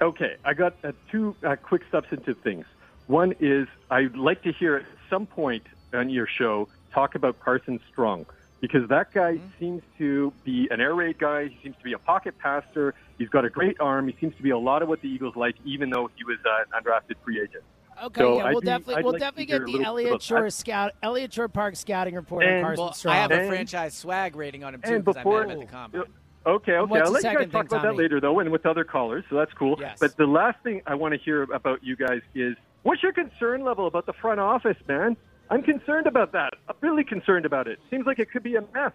Okay, 0.01 0.37
I 0.45 0.55
got 0.55 0.75
uh, 0.85 0.93
two 1.11 1.35
uh, 1.45 1.57
quick 1.57 1.83
substantive 1.91 2.39
things. 2.39 2.65
One 3.09 3.35
is 3.41 3.67
I'd 3.91 4.17
like 4.17 4.43
to 4.43 4.53
hear 4.53 4.77
at 4.77 4.85
some 5.11 5.27
point 5.27 5.65
on 5.93 6.09
your 6.11 6.27
show 6.27 6.69
talk 6.93 7.15
about 7.15 7.41
Carson 7.41 7.81
Strong 7.91 8.27
because 8.61 8.89
that 8.89 9.13
guy 9.13 9.35
Mm-hmm. 9.35 9.47
seems 9.59 9.83
to 9.99 10.33
be 10.45 10.69
an 10.71 10.81
air 10.81 10.95
raid 10.95 11.19
guy. 11.19 11.49
He 11.49 11.59
seems 11.63 11.77
to 11.79 11.83
be 11.85 11.93
a 11.95 11.99
pocket 11.99 12.39
passer. 12.39 12.95
He's 13.19 13.29
got 13.29 13.45
a 13.45 13.51
great 13.51 13.81
arm. 13.81 14.07
He 14.09 14.17
seems 14.21 14.37
to 14.37 14.43
be 14.43 14.51
a 14.51 14.59
lot 14.59 14.83
of 14.83 14.89
what 14.89 15.01
the 15.01 15.09
Eagles 15.09 15.35
like, 15.37 15.57
even 15.65 15.91
though 15.91 16.11
he 16.17 16.23
was 16.25 16.39
uh, 16.47 16.63
an 16.77 16.83
undrafted 16.85 17.17
free 17.25 17.41
agent. 17.41 17.65
Okay, 18.01 18.21
So 18.21 18.37
yeah, 18.37 18.51
we'll 18.53 18.61
be- 18.61 18.67
definitely 18.67 18.95
I'd 18.97 19.05
we'll 19.05 19.13
like 19.15 19.21
definitely 19.21 19.47
get 19.47 19.59
the 19.61 19.65
little 19.67 19.79
bit 19.79 19.87
Elliott 19.87 20.23
Shore 20.23 20.51
scout 20.51 20.93
Elliott 21.03 21.33
Shore 21.33 21.49
Park 21.49 21.75
scouting 21.75 22.15
report 22.15 22.45
on 22.47 22.63
Carson 22.63 22.85
Well, 22.85 22.93
Strong. 22.93 23.17
I 23.17 23.19
have 23.21 23.31
a 23.33 23.41
And- 23.41 23.49
franchise 23.49 23.95
swag 23.95 24.37
rating 24.37 24.63
on 24.63 24.75
him 24.75 24.83
too 24.83 25.01
because 25.01 25.17
I 25.17 25.19
met 25.19 25.25
before- 25.25 25.43
him 25.45 25.51
at 25.51 25.59
the 25.61 25.67
combine. 25.67 26.03
Okay, 26.49 26.73
okay. 26.73 26.91
What's 26.91 27.07
I'll 27.07 27.13
let 27.13 27.25
you 27.25 27.39
guys 27.39 27.53
talk 27.53 27.69
thing, 27.69 27.79
about 27.79 27.83
that 27.83 27.97
later, 27.97 28.21
though, 28.21 28.39
and 28.41 28.51
with 28.51 28.65
other 28.65 28.83
callers, 28.83 29.23
so 29.29 29.37
that's 29.37 29.53
cool. 29.53 29.77
Yes. 29.79 29.99
But 30.01 30.17
the 30.17 30.27
last 30.27 30.59
thing 30.63 30.81
I 30.87 30.95
want 30.95 31.13
to 31.13 31.21
hear 31.21 31.43
about 31.43 31.85
you 31.85 31.95
guys 31.95 32.23
is 32.35 32.57
what's 32.85 33.03
your 33.03 33.13
concern 33.13 33.65
level 33.65 33.87
about 33.87 34.07
the 34.07 34.15
front 34.15 34.41
office, 34.41 34.79
man? 34.89 35.17
I'm 35.51 35.63
concerned 35.63 36.07
about 36.07 36.33
that. 36.33 36.55
I'm 36.69 36.77
really 36.81 37.05
concerned 37.05 37.45
about 37.45 37.69
it. 37.69 37.79
Seems 37.91 38.07
like 38.07 38.19
it 38.19 38.31
could 38.31 38.43
be 38.43 38.57
a 38.57 38.63
mess. 38.73 38.93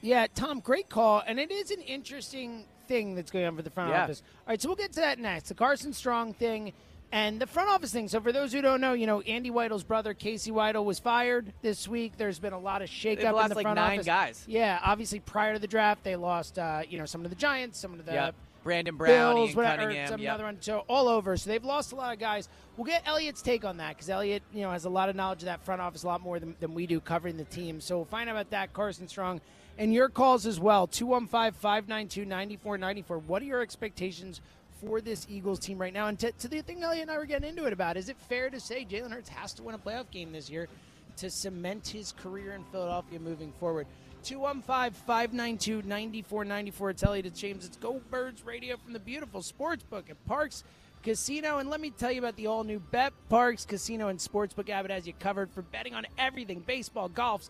Yeah, 0.00 0.28
Tom, 0.32 0.60
great 0.60 0.88
call, 0.88 1.24
and 1.26 1.40
it 1.40 1.50
is 1.50 1.72
an 1.72 1.80
interesting 1.80 2.66
thing 2.86 3.16
that's 3.16 3.32
going 3.32 3.46
on 3.46 3.56
for 3.56 3.62
the 3.62 3.70
front 3.70 3.90
Yeah. 3.90 4.04
office. 4.04 4.22
All 4.46 4.52
right, 4.52 4.62
so 4.62 4.68
we'll 4.68 4.76
get 4.76 4.92
to 4.92 5.00
that 5.00 5.18
next. 5.18 5.48
The 5.48 5.54
Carson 5.54 5.92
Strong 5.92 6.34
thing 6.34 6.72
and 7.12 7.40
the 7.40 7.46
front 7.46 7.70
office 7.70 7.92
thing. 7.92 8.08
So 8.08 8.20
for 8.20 8.32
those 8.32 8.52
who 8.52 8.60
don't 8.62 8.80
know, 8.80 8.92
you 8.92 9.06
know 9.06 9.20
Andy 9.22 9.50
Weidl's 9.50 9.84
brother 9.84 10.14
Casey 10.14 10.50
Weidl 10.50 10.84
was 10.84 10.98
fired 10.98 11.52
this 11.62 11.88
week. 11.88 12.14
There's 12.16 12.38
been 12.38 12.52
a 12.52 12.58
lot 12.58 12.82
of 12.82 12.88
shakeup 12.88 13.22
They've 13.22 13.32
lost 13.32 13.44
in 13.44 13.48
the 13.50 13.54
like 13.56 13.64
front 13.64 13.76
nine 13.76 13.98
office. 13.98 14.06
guys. 14.06 14.44
Yeah, 14.46 14.78
obviously 14.82 15.20
prior 15.20 15.54
to 15.54 15.58
the 15.58 15.66
draft, 15.68 16.04
they 16.04 16.16
lost 16.16 16.58
uh, 16.58 16.82
you 16.88 16.98
know 16.98 17.06
some 17.06 17.24
of 17.24 17.30
the 17.30 17.36
Giants, 17.36 17.78
some 17.78 17.94
of 17.94 18.04
the 18.04 18.12
Yep. 18.12 18.34
Brandon 18.64 18.96
Brown, 18.96 19.36
Bills, 19.36 19.50
Ian 19.50 19.56
whatever, 19.56 19.82
Cunningham. 19.82 20.08
some 20.08 20.20
yep. 20.20 20.30
another 20.30 20.44
one. 20.44 20.56
So 20.60 20.84
all 20.88 21.06
over. 21.06 21.36
So 21.36 21.50
they've 21.50 21.64
lost 21.64 21.92
a 21.92 21.94
lot 21.94 22.12
of 22.12 22.18
guys. 22.18 22.48
We'll 22.76 22.86
get 22.86 23.02
Elliot's 23.06 23.40
take 23.40 23.64
on 23.64 23.76
that 23.76 23.90
because 23.96 24.10
Elliot, 24.10 24.42
you 24.52 24.62
know, 24.62 24.72
has 24.72 24.84
a 24.86 24.90
lot 24.90 25.08
of 25.08 25.14
knowledge 25.14 25.42
of 25.42 25.46
that 25.46 25.64
front 25.64 25.80
office, 25.80 26.02
a 26.02 26.08
lot 26.08 26.20
more 26.20 26.40
than, 26.40 26.56
than 26.58 26.74
we 26.74 26.88
do 26.88 26.98
covering 26.98 27.36
the 27.36 27.44
team. 27.44 27.80
So 27.80 27.94
we'll 27.96 28.06
find 28.06 28.28
out 28.28 28.32
about 28.34 28.50
that, 28.50 28.72
Carson 28.72 29.06
Strong, 29.06 29.40
and 29.78 29.94
your 29.94 30.08
calls 30.08 30.46
as 30.46 30.58
well. 30.58 30.88
215-592-9494. 30.88 33.22
What 33.26 33.42
are 33.42 33.44
your 33.44 33.60
expectations 33.62 34.40
for 34.80 35.00
this 35.00 35.26
Eagles 35.28 35.58
team 35.58 35.78
right 35.78 35.92
now? 35.92 36.08
And 36.08 36.18
to, 36.18 36.32
to 36.32 36.48
the 36.48 36.62
thing 36.62 36.82
Elliot 36.82 37.02
and 37.02 37.10
I 37.10 37.18
were 37.18 37.26
getting 37.26 37.48
into 37.48 37.66
it 37.66 37.72
about, 37.72 37.96
is 37.96 38.08
it 38.08 38.16
fair 38.28 38.50
to 38.50 38.60
say 38.60 38.84
Jalen 38.84 39.12
Hurts 39.12 39.28
has 39.28 39.52
to 39.54 39.62
win 39.62 39.74
a 39.74 39.78
playoff 39.78 40.10
game 40.10 40.32
this 40.32 40.50
year 40.50 40.68
to 41.16 41.30
cement 41.30 41.88
his 41.88 42.12
career 42.12 42.52
in 42.52 42.64
Philadelphia 42.64 43.18
moving 43.18 43.52
forward? 43.52 43.86
215-592-9494. 44.24 46.90
It's 46.90 47.02
Elliot, 47.02 47.26
it's 47.26 47.40
James. 47.40 47.64
It's 47.64 47.76
Go 47.76 48.00
Birds 48.10 48.44
Radio 48.44 48.76
from 48.76 48.92
the 48.92 48.98
beautiful 48.98 49.40
Sportsbook 49.40 50.10
at 50.10 50.16
Parx 50.28 50.64
Casino. 51.02 51.58
And 51.58 51.70
let 51.70 51.80
me 51.80 51.90
tell 51.90 52.10
you 52.10 52.18
about 52.18 52.36
the 52.36 52.48
all-new 52.48 52.80
Bet 52.80 53.12
Parks 53.28 53.64
Casino 53.64 54.08
and 54.08 54.18
Sportsbook 54.18 54.68
app. 54.68 54.84
It 54.84 54.90
has 54.90 55.06
you 55.06 55.12
covered 55.20 55.50
for 55.52 55.62
betting 55.62 55.94
on 55.94 56.06
everything, 56.18 56.60
baseball, 56.60 57.08
golf, 57.08 57.48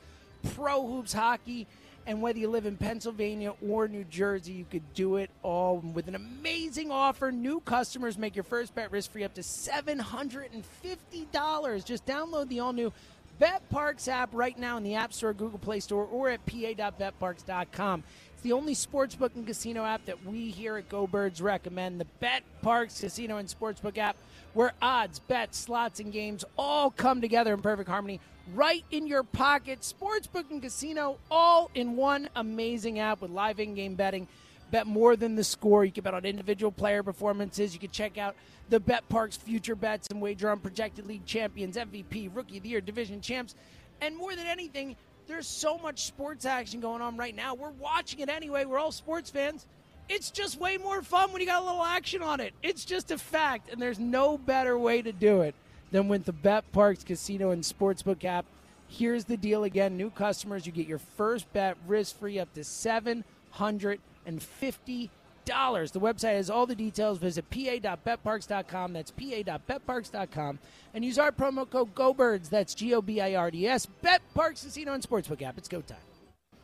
pro 0.54 0.86
hoops, 0.86 1.14
hockey, 1.14 1.66
and 2.06 2.22
whether 2.22 2.38
you 2.38 2.48
live 2.48 2.66
in 2.66 2.76
Pennsylvania 2.76 3.54
or 3.66 3.88
New 3.88 4.04
Jersey, 4.04 4.52
you 4.52 4.66
could 4.70 4.94
do 4.94 5.16
it 5.16 5.30
all 5.42 5.78
with 5.78 6.06
an 6.06 6.14
amazing 6.14 6.92
offer. 6.92 7.32
New 7.32 7.58
customers 7.60 8.16
make 8.16 8.36
your 8.36 8.44
first 8.44 8.74
bet 8.74 8.92
risk-free 8.92 9.24
up 9.24 9.34
to 9.34 9.40
$750. 9.40 11.84
Just 11.84 12.06
download 12.06 12.48
the 12.48 12.60
all-new 12.60 12.92
BetParx 13.40 14.08
app 14.08 14.30
right 14.32 14.58
now 14.58 14.76
in 14.76 14.82
the 14.82 14.94
App 14.94 15.12
Store, 15.12 15.34
Google 15.34 15.58
Play 15.58 15.80
Store, 15.80 16.06
or 16.06 16.30
at 16.30 16.44
pa.betparx.com. 16.46 18.04
It's 18.32 18.42
the 18.42 18.52
only 18.52 18.74
sportsbook 18.74 19.34
and 19.34 19.46
casino 19.46 19.84
app 19.84 20.04
that 20.06 20.24
we 20.24 20.50
here 20.50 20.76
at 20.76 20.88
Go 20.88 21.06
Birds 21.06 21.42
recommend. 21.42 22.00
The 22.00 22.06
Bet 22.20 22.42
Parks 22.62 23.00
Casino 23.00 23.38
and 23.38 23.48
Sportsbook 23.48 23.98
app, 23.98 24.16
where 24.54 24.72
odds, 24.80 25.18
bets, 25.18 25.58
slots, 25.58 26.00
and 26.00 26.12
games 26.12 26.44
all 26.56 26.90
come 26.90 27.20
together 27.20 27.52
in 27.52 27.60
perfect 27.60 27.88
harmony 27.88 28.20
right 28.54 28.84
in 28.90 29.06
your 29.06 29.22
pocket. 29.22 29.80
Sportsbook 29.80 30.50
and 30.50 30.62
casino 30.62 31.18
all 31.30 31.70
in 31.74 31.96
one 31.96 32.28
amazing 32.36 32.98
app 32.98 33.20
with 33.20 33.30
live 33.30 33.60
in 33.60 33.74
game 33.74 33.94
betting. 33.94 34.28
Bet 34.70 34.86
more 34.86 35.16
than 35.16 35.36
the 35.36 35.44
score. 35.44 35.84
You 35.84 35.92
can 35.92 36.02
bet 36.02 36.14
on 36.14 36.24
individual 36.24 36.72
player 36.72 37.02
performances. 37.02 37.72
You 37.72 37.80
can 37.80 37.90
check 37.90 38.18
out 38.18 38.34
the 38.68 38.80
BetParx 38.80 39.38
future 39.38 39.76
bets 39.76 40.08
and 40.10 40.20
wager 40.20 40.50
on 40.50 40.58
projected 40.58 41.06
league 41.06 41.24
champions, 41.24 41.76
MVP, 41.76 42.34
Rookie 42.34 42.56
of 42.56 42.64
the 42.64 42.70
Year, 42.70 42.80
division 42.80 43.20
champs. 43.20 43.54
And 44.00 44.16
more 44.16 44.34
than 44.34 44.46
anything, 44.46 44.96
there's 45.28 45.46
so 45.46 45.78
much 45.78 46.04
sports 46.04 46.44
action 46.44 46.80
going 46.80 47.00
on 47.00 47.16
right 47.16 47.34
now. 47.34 47.54
We're 47.54 47.70
watching 47.70 48.20
it 48.20 48.28
anyway. 48.28 48.64
We're 48.64 48.78
all 48.78 48.92
sports 48.92 49.30
fans. 49.30 49.66
It's 50.08 50.30
just 50.30 50.60
way 50.60 50.78
more 50.78 51.02
fun 51.02 51.32
when 51.32 51.40
you 51.40 51.46
got 51.46 51.62
a 51.62 51.64
little 51.64 51.82
action 51.82 52.22
on 52.22 52.40
it. 52.40 52.54
It's 52.62 52.84
just 52.84 53.10
a 53.10 53.18
fact, 53.18 53.72
and 53.72 53.80
there's 53.80 53.98
no 53.98 54.38
better 54.38 54.78
way 54.78 55.02
to 55.02 55.12
do 55.12 55.42
it 55.42 55.54
than 55.90 56.08
with 56.08 56.24
the 56.24 56.32
BetParx 56.32 57.04
Casino 57.04 57.50
and 57.50 57.62
Sportsbook 57.62 58.24
app. 58.24 58.46
Here's 58.88 59.24
the 59.24 59.36
deal 59.36 59.64
again 59.64 59.96
new 59.96 60.10
customers, 60.10 60.66
you 60.66 60.72
get 60.72 60.86
your 60.86 60.98
first 60.98 61.52
bet 61.52 61.76
risk 61.86 62.18
free 62.18 62.38
up 62.38 62.52
to 62.54 62.60
$750. 62.60 63.98
The 65.44 66.00
website 66.00 66.36
has 66.36 66.50
all 66.50 66.66
the 66.66 66.74
details. 66.74 67.18
Visit 67.18 67.50
pa.betparx.com. 67.50 68.92
That's 68.92 69.10
pa.betparx.com. 69.10 70.58
And 70.94 71.04
use 71.04 71.18
our 71.18 71.32
promo 71.32 71.68
code 71.68 71.94
GOBIRDS. 71.94 72.48
That's 72.48 72.74
G 72.74 72.94
O 72.94 73.02
B 73.02 73.20
I 73.20 73.34
R 73.34 73.50
D 73.50 73.66
S. 73.66 73.86
Bet 73.86 74.22
Parks 74.34 74.64
Casino 74.64 74.92
and 74.92 75.02
Sportsbook 75.02 75.42
app. 75.42 75.58
It's 75.58 75.68
go 75.68 75.80
time. 75.80 75.98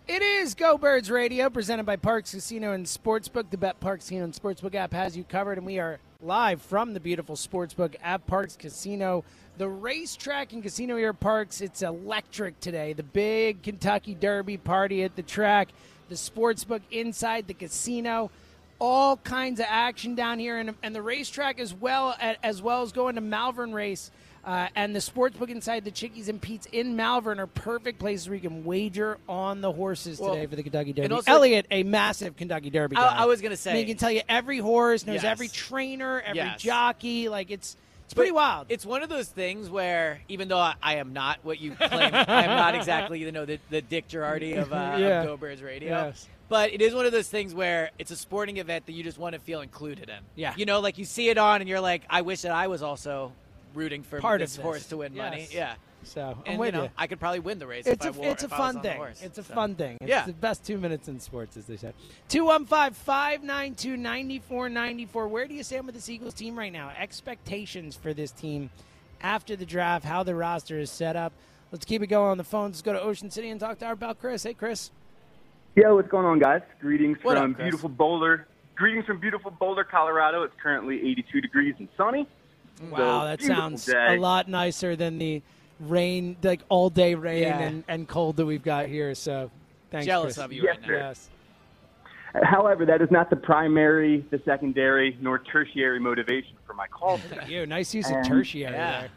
It 0.08 0.20
is 0.20 0.54
Go 0.54 0.76
Birds 0.76 1.12
Radio, 1.12 1.48
presented 1.48 1.86
by 1.86 1.96
Parx 1.96 2.32
Casino 2.32 2.72
and 2.72 2.84
Sportsbook. 2.84 3.50
The 3.50 3.56
BetParx 3.56 3.98
Casino 3.98 4.24
and 4.24 4.34
Sportsbook 4.34 4.74
app 4.74 4.92
has 4.92 5.16
you 5.16 5.22
covered, 5.22 5.58
and 5.58 5.66
we 5.66 5.78
are 5.78 6.00
live 6.22 6.62
from 6.62 6.94
the 6.94 7.00
beautiful 7.00 7.34
Sportsbook 7.34 7.96
at 8.00 8.26
Parx 8.28 8.56
Casino. 8.56 9.24
The 9.58 9.68
racetrack 9.68 10.52
and 10.52 10.62
casino 10.62 10.96
here 10.96 11.12
Parx, 11.12 11.60
it's 11.60 11.82
electric 11.82 12.60
today. 12.60 12.92
The 12.92 13.02
big 13.02 13.62
Kentucky 13.62 14.14
Derby 14.14 14.56
party 14.56 15.02
at 15.02 15.16
the 15.16 15.22
track, 15.22 15.70
the 16.08 16.14
Sportsbook 16.14 16.82
inside 16.92 17.48
the 17.48 17.54
casino, 17.54 18.30
all 18.78 19.16
kinds 19.16 19.58
of 19.58 19.66
action 19.68 20.14
down 20.14 20.38
here, 20.38 20.58
and, 20.58 20.74
and 20.82 20.94
the 20.94 21.02
racetrack 21.02 21.58
as 21.58 21.74
well 21.74 22.16
as 22.42 22.62
well 22.62 22.82
as 22.82 22.92
going 22.92 23.16
to 23.16 23.20
Malvern 23.20 23.72
Race. 23.72 24.12
Uh, 24.44 24.66
and 24.74 24.94
the 24.94 24.98
sportsbook 24.98 25.50
inside 25.50 25.84
the 25.84 25.90
Chickies 25.92 26.28
and 26.28 26.40
Pete's 26.42 26.66
in 26.72 26.96
Malvern 26.96 27.38
are 27.38 27.46
perfect 27.46 28.00
places 28.00 28.28
where 28.28 28.34
you 28.34 28.40
can 28.40 28.64
wager 28.64 29.18
on 29.28 29.60
the 29.60 29.70
horses 29.70 30.18
Well, 30.18 30.34
today 30.34 30.46
for 30.46 30.56
the 30.56 30.64
Kentucky 30.64 30.92
Derby. 30.92 31.14
also- 31.14 31.30
Elliot, 31.30 31.66
a 31.70 31.84
massive 31.84 32.36
Kentucky 32.36 32.68
Derby 32.70 32.96
guy. 32.96 33.02
I, 33.06 33.22
I 33.22 33.26
was 33.26 33.40
gonna 33.40 33.56
say 33.56 33.70
I 33.70 33.74
mean, 33.74 33.86
he 33.86 33.92
can 33.92 33.98
tell 34.00 34.10
you 34.10 34.22
every 34.28 34.58
horse, 34.58 35.06
knows 35.06 35.22
Yes. 35.22 35.24
every 35.24 35.46
trainer, 35.48 36.20
every 36.22 36.38
Yes. 36.38 36.60
jockey. 36.60 37.28
Like 37.28 37.50
it's 37.52 37.76
it's 38.04 38.14
pretty 38.14 38.32
wild. 38.32 38.66
It's 38.68 38.84
one 38.84 39.02
of 39.02 39.08
those 39.08 39.28
things 39.28 39.70
where, 39.70 40.20
even 40.28 40.48
though 40.48 40.58
I, 40.58 40.74
I 40.82 40.96
am 40.96 41.12
not 41.14 41.38
what 41.44 41.60
you 41.60 41.70
claim, 41.76 42.12
I 42.12 42.44
am 42.44 42.56
not 42.58 42.74
exactly 42.74 43.20
you 43.20 43.30
know 43.32 43.44
the, 43.46 43.58
the 43.70 43.80
Dick 43.80 44.08
Jerardi 44.08 44.60
of, 44.60 44.72
uh, 44.72 44.96
Yeah. 44.98 45.24
Go 45.24 45.36
Birds 45.36 45.62
Radio. 45.62 45.88
Yes. 45.90 46.28
But 46.48 46.72
it 46.74 46.82
is 46.82 46.94
one 46.94 47.06
of 47.06 47.12
those 47.12 47.28
things 47.28 47.54
where 47.54 47.90
it's 47.98 48.10
a 48.10 48.16
sporting 48.16 48.58
event 48.58 48.84
that 48.86 48.92
you 48.92 49.02
just 49.04 49.18
want 49.18 49.34
to 49.34 49.40
feel 49.40 49.60
included 49.62 50.10
in. 50.10 50.16
Yeah. 50.34 50.52
You 50.56 50.66
know, 50.66 50.80
like 50.80 50.98
you 50.98 51.04
see 51.06 51.30
it 51.30 51.38
on, 51.38 51.60
and 51.62 51.70
you're 51.70 51.80
like, 51.80 52.02
I 52.10 52.20
wish 52.22 52.42
that 52.42 52.52
I 52.52 52.66
was 52.66 52.82
also 52.82 53.32
rooting 53.74 54.02
for 54.02 54.20
Part 54.20 54.40
of 54.40 54.48
this 54.48 54.56
this. 54.56 54.62
horse 54.62 54.86
to 54.88 54.98
win 54.98 55.14
money. 55.16 55.40
Yes. 55.50 55.54
Yeah. 55.54 55.74
so 56.04 56.36
I'm 56.38 56.42
And 56.46 56.58
with 56.58 56.74
you 56.74 56.80
know, 56.80 56.84
you. 56.84 56.90
I 56.98 57.06
could 57.06 57.20
probably 57.20 57.40
win 57.40 57.58
the 57.58 57.66
race. 57.66 57.86
It's 57.86 58.04
if 58.04 58.16
a 58.16 58.18
I 58.18 58.22
wore, 58.22 58.32
it's 58.32 58.42
a 58.42 58.46
if 58.46 58.50
fun 58.52 58.80
thing. 58.80 58.96
horse. 58.96 59.22
It's 59.22 59.38
a 59.38 59.42
So. 59.44 59.54
fun 59.54 59.74
thing. 59.76 59.98
It's 60.00 60.08
Yeah. 60.10 60.26
the 60.26 60.32
best 60.32 60.64
two 60.66 60.78
minutes 60.78 61.08
in 61.08 61.20
sports, 61.20 61.56
as 61.56 61.66
they 61.66 61.76
said. 61.76 61.94
215-592-9494. 62.28 65.28
Where 65.28 65.46
do 65.46 65.54
you 65.54 65.62
stand 65.62 65.86
with 65.86 65.94
this 65.94 66.08
Eagles 66.08 66.34
team 66.34 66.58
right 66.58 66.72
now? 66.72 66.90
Expectations 66.98 67.96
for 67.96 68.12
this 68.14 68.30
team 68.32 68.70
after 69.20 69.56
the 69.56 69.66
draft, 69.66 70.04
how 70.04 70.22
the 70.22 70.34
roster 70.34 70.78
is 70.78 70.90
set 70.90 71.16
up. 71.16 71.32
Let's 71.70 71.84
keep 71.84 72.02
it 72.02 72.08
going 72.08 72.30
on 72.30 72.38
the 72.38 72.44
phones. 72.44 72.74
Let's 72.74 72.82
go 72.82 72.92
to 72.92 73.00
Ocean 73.00 73.30
City 73.30 73.48
and 73.50 73.60
talk 73.60 73.78
to 73.78 73.86
our 73.86 73.96
pal 73.96 74.14
Chris. 74.14 74.42
Hey, 74.42 74.54
Chris. 74.54 74.90
Yeah, 75.74 75.90
what's 75.92 76.08
going 76.08 76.26
on, 76.26 76.38
guys? 76.38 76.60
Greetings 76.80 77.16
What 77.22 77.38
from 77.38 77.54
Chris? 77.54 77.64
beautiful 77.64 77.88
Boulder. 77.88 78.46
Greetings 78.74 79.06
from 79.06 79.18
beautiful 79.20 79.50
Boulder, 79.50 79.84
Colorado. 79.84 80.42
It's 80.42 80.54
currently 80.62 80.96
82 80.96 81.40
degrees 81.40 81.74
and 81.78 81.88
sunny. 81.96 82.26
Mm. 82.80 82.90
Wow, 82.90 83.24
that 83.24 83.42
sounds 83.42 83.84
day. 83.86 84.16
a 84.16 84.20
lot 84.20 84.48
nicer 84.48 84.96
than 84.96 85.18
the 85.18 85.42
rain, 85.80 86.36
like 86.42 86.60
all 86.68 86.90
day 86.90 87.14
rain 87.14 87.42
Yeah. 87.42 87.58
and, 87.60 87.84
and 87.88 88.08
cold 88.08 88.36
that 88.36 88.46
we've 88.46 88.62
got 88.62 88.86
here. 88.86 89.14
So, 89.14 89.50
thanks, 89.90 90.06
Jealous 90.06 90.34
Chris. 90.34 90.38
of 90.44 90.52
you 90.52 90.62
Yes, 90.64 90.76
right 90.78 90.80
now. 90.82 90.86
sir. 90.86 90.96
Yes. 90.98 91.28
However, 92.44 92.86
that 92.86 93.02
is 93.02 93.10
not 93.10 93.28
the 93.30 93.36
primary, 93.36 94.24
the 94.30 94.40
secondary, 94.44 95.16
nor 95.20 95.38
tertiary 95.38 96.00
motivation 96.00 96.56
for 96.66 96.72
my 96.74 96.86
call 96.86 97.18
today. 97.28 97.44
You 97.48 97.66
nice 97.66 97.94
use 97.94 98.06
of 98.08 98.16
And- 98.16 98.24
tertiary 98.26 98.62
Yeah. 98.72 99.00
there. 99.02 99.10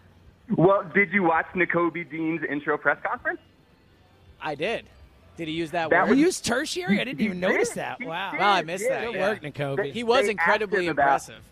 well, 0.58 0.84
did 0.94 1.12
you 1.14 1.24
watch 1.24 1.46
Nakobe 1.56 2.10
Dean's 2.10 2.42
intro 2.50 2.78
press 2.78 2.98
conference? 3.04 3.40
I 4.42 4.54
did. 4.56 4.86
Did 5.38 5.48
he 5.48 5.54
use 5.54 5.72
that, 5.72 5.90
That 5.90 6.08
word? 6.08 6.18
You 6.18 6.26
used 6.26 6.46
tertiary? 6.46 7.00
I 7.00 7.04
didn't 7.04 7.22
even 7.22 7.40
notice 7.40 7.70
that. 7.72 8.00
Wow. 8.02 8.32
did. 8.32 8.40
Wow, 8.40 8.52
I 8.52 8.62
missed 8.64 8.84
Yeah, 8.86 8.90
that. 9.02 9.06
Good 9.06 9.16
yeah. 9.16 9.30
work, 9.30 9.42
Nakobe. 9.44 9.92
He 9.92 10.04
was 10.04 10.28
incredibly 10.28 10.88
asked 10.88 10.92
about- 10.92 11.04
impressive. 11.04 11.44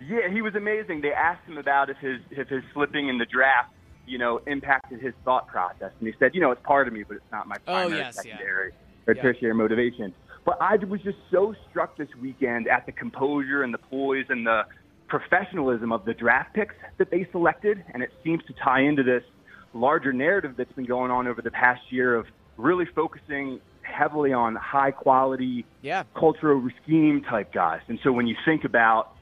Yeah, 0.00 0.28
he 0.30 0.42
was 0.42 0.54
amazing. 0.54 1.00
They 1.00 1.12
asked 1.12 1.46
him 1.46 1.58
about 1.58 1.88
if 1.90 1.96
his 1.98 2.20
if 2.30 2.48
his 2.48 2.62
slipping 2.74 3.08
in 3.08 3.18
the 3.18 3.24
draft, 3.24 3.72
you 4.06 4.18
know, 4.18 4.40
impacted 4.46 5.00
his 5.00 5.14
thought 5.24 5.46
process, 5.48 5.92
and 5.98 6.06
he 6.06 6.14
said, 6.18 6.34
you 6.34 6.40
know, 6.40 6.50
it's 6.50 6.62
part 6.64 6.86
of 6.86 6.92
me, 6.94 7.02
but 7.02 7.16
it's 7.16 7.32
not 7.32 7.48
my 7.48 7.56
Oh, 7.66 7.72
primary, 7.72 7.98
yes, 7.98 8.14
yeah. 8.16 8.22
secondary, 8.22 8.72
or 9.06 9.14
Yeah. 9.14 9.22
tertiary 9.22 9.54
motivation. 9.54 10.12
But 10.44 10.58
I 10.60 10.76
was 10.76 11.00
just 11.02 11.18
so 11.30 11.54
struck 11.70 11.96
this 11.96 12.08
weekend 12.20 12.68
at 12.68 12.86
the 12.86 12.92
composure 12.92 13.62
and 13.62 13.72
the 13.74 13.78
poise 13.78 14.26
and 14.28 14.46
the 14.46 14.64
professionalism 15.08 15.92
of 15.92 16.04
the 16.04 16.14
draft 16.14 16.52
picks 16.54 16.74
that 16.98 17.10
they 17.10 17.24
selected, 17.32 17.82
and 17.94 18.02
it 18.02 18.12
seems 18.22 18.44
to 18.44 18.52
tie 18.52 18.80
into 18.80 19.02
this 19.02 19.24
larger 19.72 20.12
narrative 20.12 20.54
that's 20.56 20.72
been 20.72 20.84
going 20.84 21.10
on 21.10 21.26
over 21.26 21.42
the 21.42 21.50
past 21.50 21.90
year 21.90 22.14
of 22.14 22.26
really 22.56 22.86
focusing 22.86 23.60
heavily 23.82 24.32
on 24.32 24.54
high 24.56 24.90
quality 24.90 25.64
Yeah. 25.82 26.04
cultural 26.14 26.68
scheme 26.82 27.22
type 27.22 27.52
guys. 27.52 27.80
And 27.88 27.98
so 28.02 28.12
when 28.12 28.26
you 28.26 28.36
think 28.44 28.64
about 28.64 29.15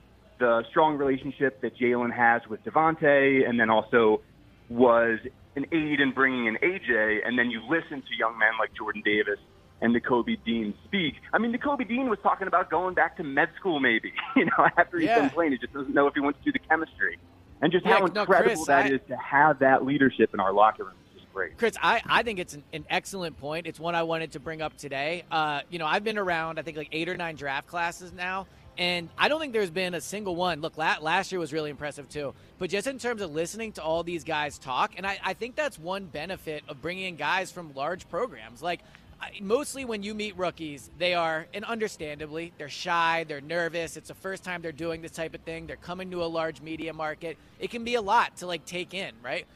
the 0.45 0.63
strong 0.69 0.99
relationship 0.99 1.61
that 1.63 1.75
Jalen 1.79 2.13
has 2.15 2.43
with 2.51 2.63
DeVonta, 2.65 3.49
and 3.49 3.59
then 3.59 3.71
also 3.71 4.21
was 4.69 5.19
an 5.57 5.65
aid 5.73 6.01
in 6.01 6.13
bringing 6.13 6.47
in 6.47 6.57
AJ, 6.57 7.21
and 7.27 7.39
then 7.39 7.51
you 7.51 7.63
listen 7.63 8.03
to 8.03 8.17
young 8.19 8.39
men 8.39 8.51
like 8.59 8.75
Jordan 8.75 9.01
Davis 9.05 9.39
and 9.81 9.95
Nakobe 9.97 10.37
Dean 10.45 10.75
speak. 10.85 11.15
I 11.33 11.39
mean, 11.39 11.53
Nakobe 11.57 11.89
Dean 11.89 12.09
was 12.11 12.19
talking 12.23 12.47
about 12.47 12.71
going 12.71 12.95
back 12.95 13.17
to 13.17 13.25
med 13.25 13.49
school, 13.59 13.81
maybe. 13.81 14.13
You 14.37 14.45
know, 14.47 14.67
after 14.77 14.99
he's 14.99 15.07
Yeah. 15.09 15.17
done 15.21 15.31
playing, 15.31 15.53
he 15.53 15.59
just 15.59 15.73
doesn't 15.73 15.95
know 15.95 16.07
if 16.09 16.15
he 16.15 16.21
wants 16.21 16.39
to 16.41 16.45
do 16.45 16.53
the 16.53 16.59
chemistry. 16.69 17.19
And 17.63 17.73
just 17.73 17.87
Yeah, 17.87 18.01
how 18.01 18.07
no, 18.07 18.21
incredible 18.23 18.55
Chris, 18.57 18.67
that 18.67 18.87
I- 18.87 18.89
is 18.91 19.01
to 19.09 19.17
have 19.17 19.61
that 19.61 19.85
leadership 19.85 20.35
in 20.35 20.41
our 20.41 20.53
locker 20.53 20.85
room. 20.85 20.95
Great. 21.33 21.59
Chris, 21.59 21.75
I, 21.83 22.01
I 22.07 22.23
think 22.23 22.39
it's 22.39 22.55
an, 22.55 22.63
an 22.73 22.85
excellent 22.89 23.37
point. 23.39 23.67
It's 23.67 23.81
one 23.81 23.97
I 23.97 24.05
wanted 24.05 24.31
to 24.33 24.39
bring 24.41 24.63
up 24.63 24.77
today. 24.77 25.25
Uh, 25.33 25.63
you 25.69 25.81
know, 25.81 25.87
I've 25.87 26.05
been 26.05 26.17
around, 26.17 26.61
I 26.61 26.63
think, 26.63 26.77
like 26.77 26.91
eight 26.93 27.09
or 27.09 27.17
nine 27.17 27.35
draft 27.35 27.67
classes 27.67 28.13
now, 28.13 28.47
and 28.79 29.09
I 29.17 29.29
don't 29.29 29.41
think 29.41 29.53
there's 29.53 29.71
been 29.71 29.95
a 29.95 30.01
single 30.01 30.37
one. 30.37 30.61
Look, 30.61 30.77
last 30.77 31.33
year 31.33 31.39
was 31.39 31.53
really 31.53 31.71
impressive 31.71 32.09
too, 32.09 32.35
but 32.59 32.71
just 32.71 32.87
in 32.87 32.99
terms 32.99 33.23
of 33.23 33.33
listening 33.33 33.73
to 33.73 33.83
all 33.83 34.03
these 34.03 34.25
guys 34.25 34.59
talk, 34.59 34.93
and 34.97 35.07
I, 35.07 35.19
I 35.25 35.35
think 35.35 35.57
that's 35.57 35.79
one 35.79 36.07
benefit 36.07 36.65
of 36.69 36.83
bringing 36.83 37.05
in 37.05 37.17
guys 37.17 37.53
from 37.53 37.75
large 37.75 38.09
programs. 38.09 38.63
Like, 38.63 38.81
mostly 39.41 39.85
when 39.85 40.03
you 40.03 40.15
meet 40.15 40.37
rookies, 40.37 40.91
they 40.99 41.15
are, 41.15 41.47
and 41.55 41.65
understandably, 41.65 42.53
they're 42.59 42.69
shy, 42.69 43.25
they're 43.27 43.41
nervous. 43.41 43.97
It's 43.97 44.09
the 44.09 44.15
first 44.15 44.45
time 44.45 44.63
they're 44.63 44.73
doing 44.73 45.03
this 45.03 45.13
type 45.13 45.35
of 45.35 45.41
thing. 45.43 45.67
They're 45.67 45.77
coming 45.77 46.11
to 46.11 46.23
a 46.23 46.27
large 46.27 46.61
media 46.61 46.93
market. 46.93 47.39
It 47.59 47.71
can 47.71 47.85
be 47.85 47.95
a 47.95 48.03
lot 48.03 48.37
to 48.39 48.47
like 48.47 48.65
take 48.65 48.95
in, 48.95 49.13
right? 49.23 49.47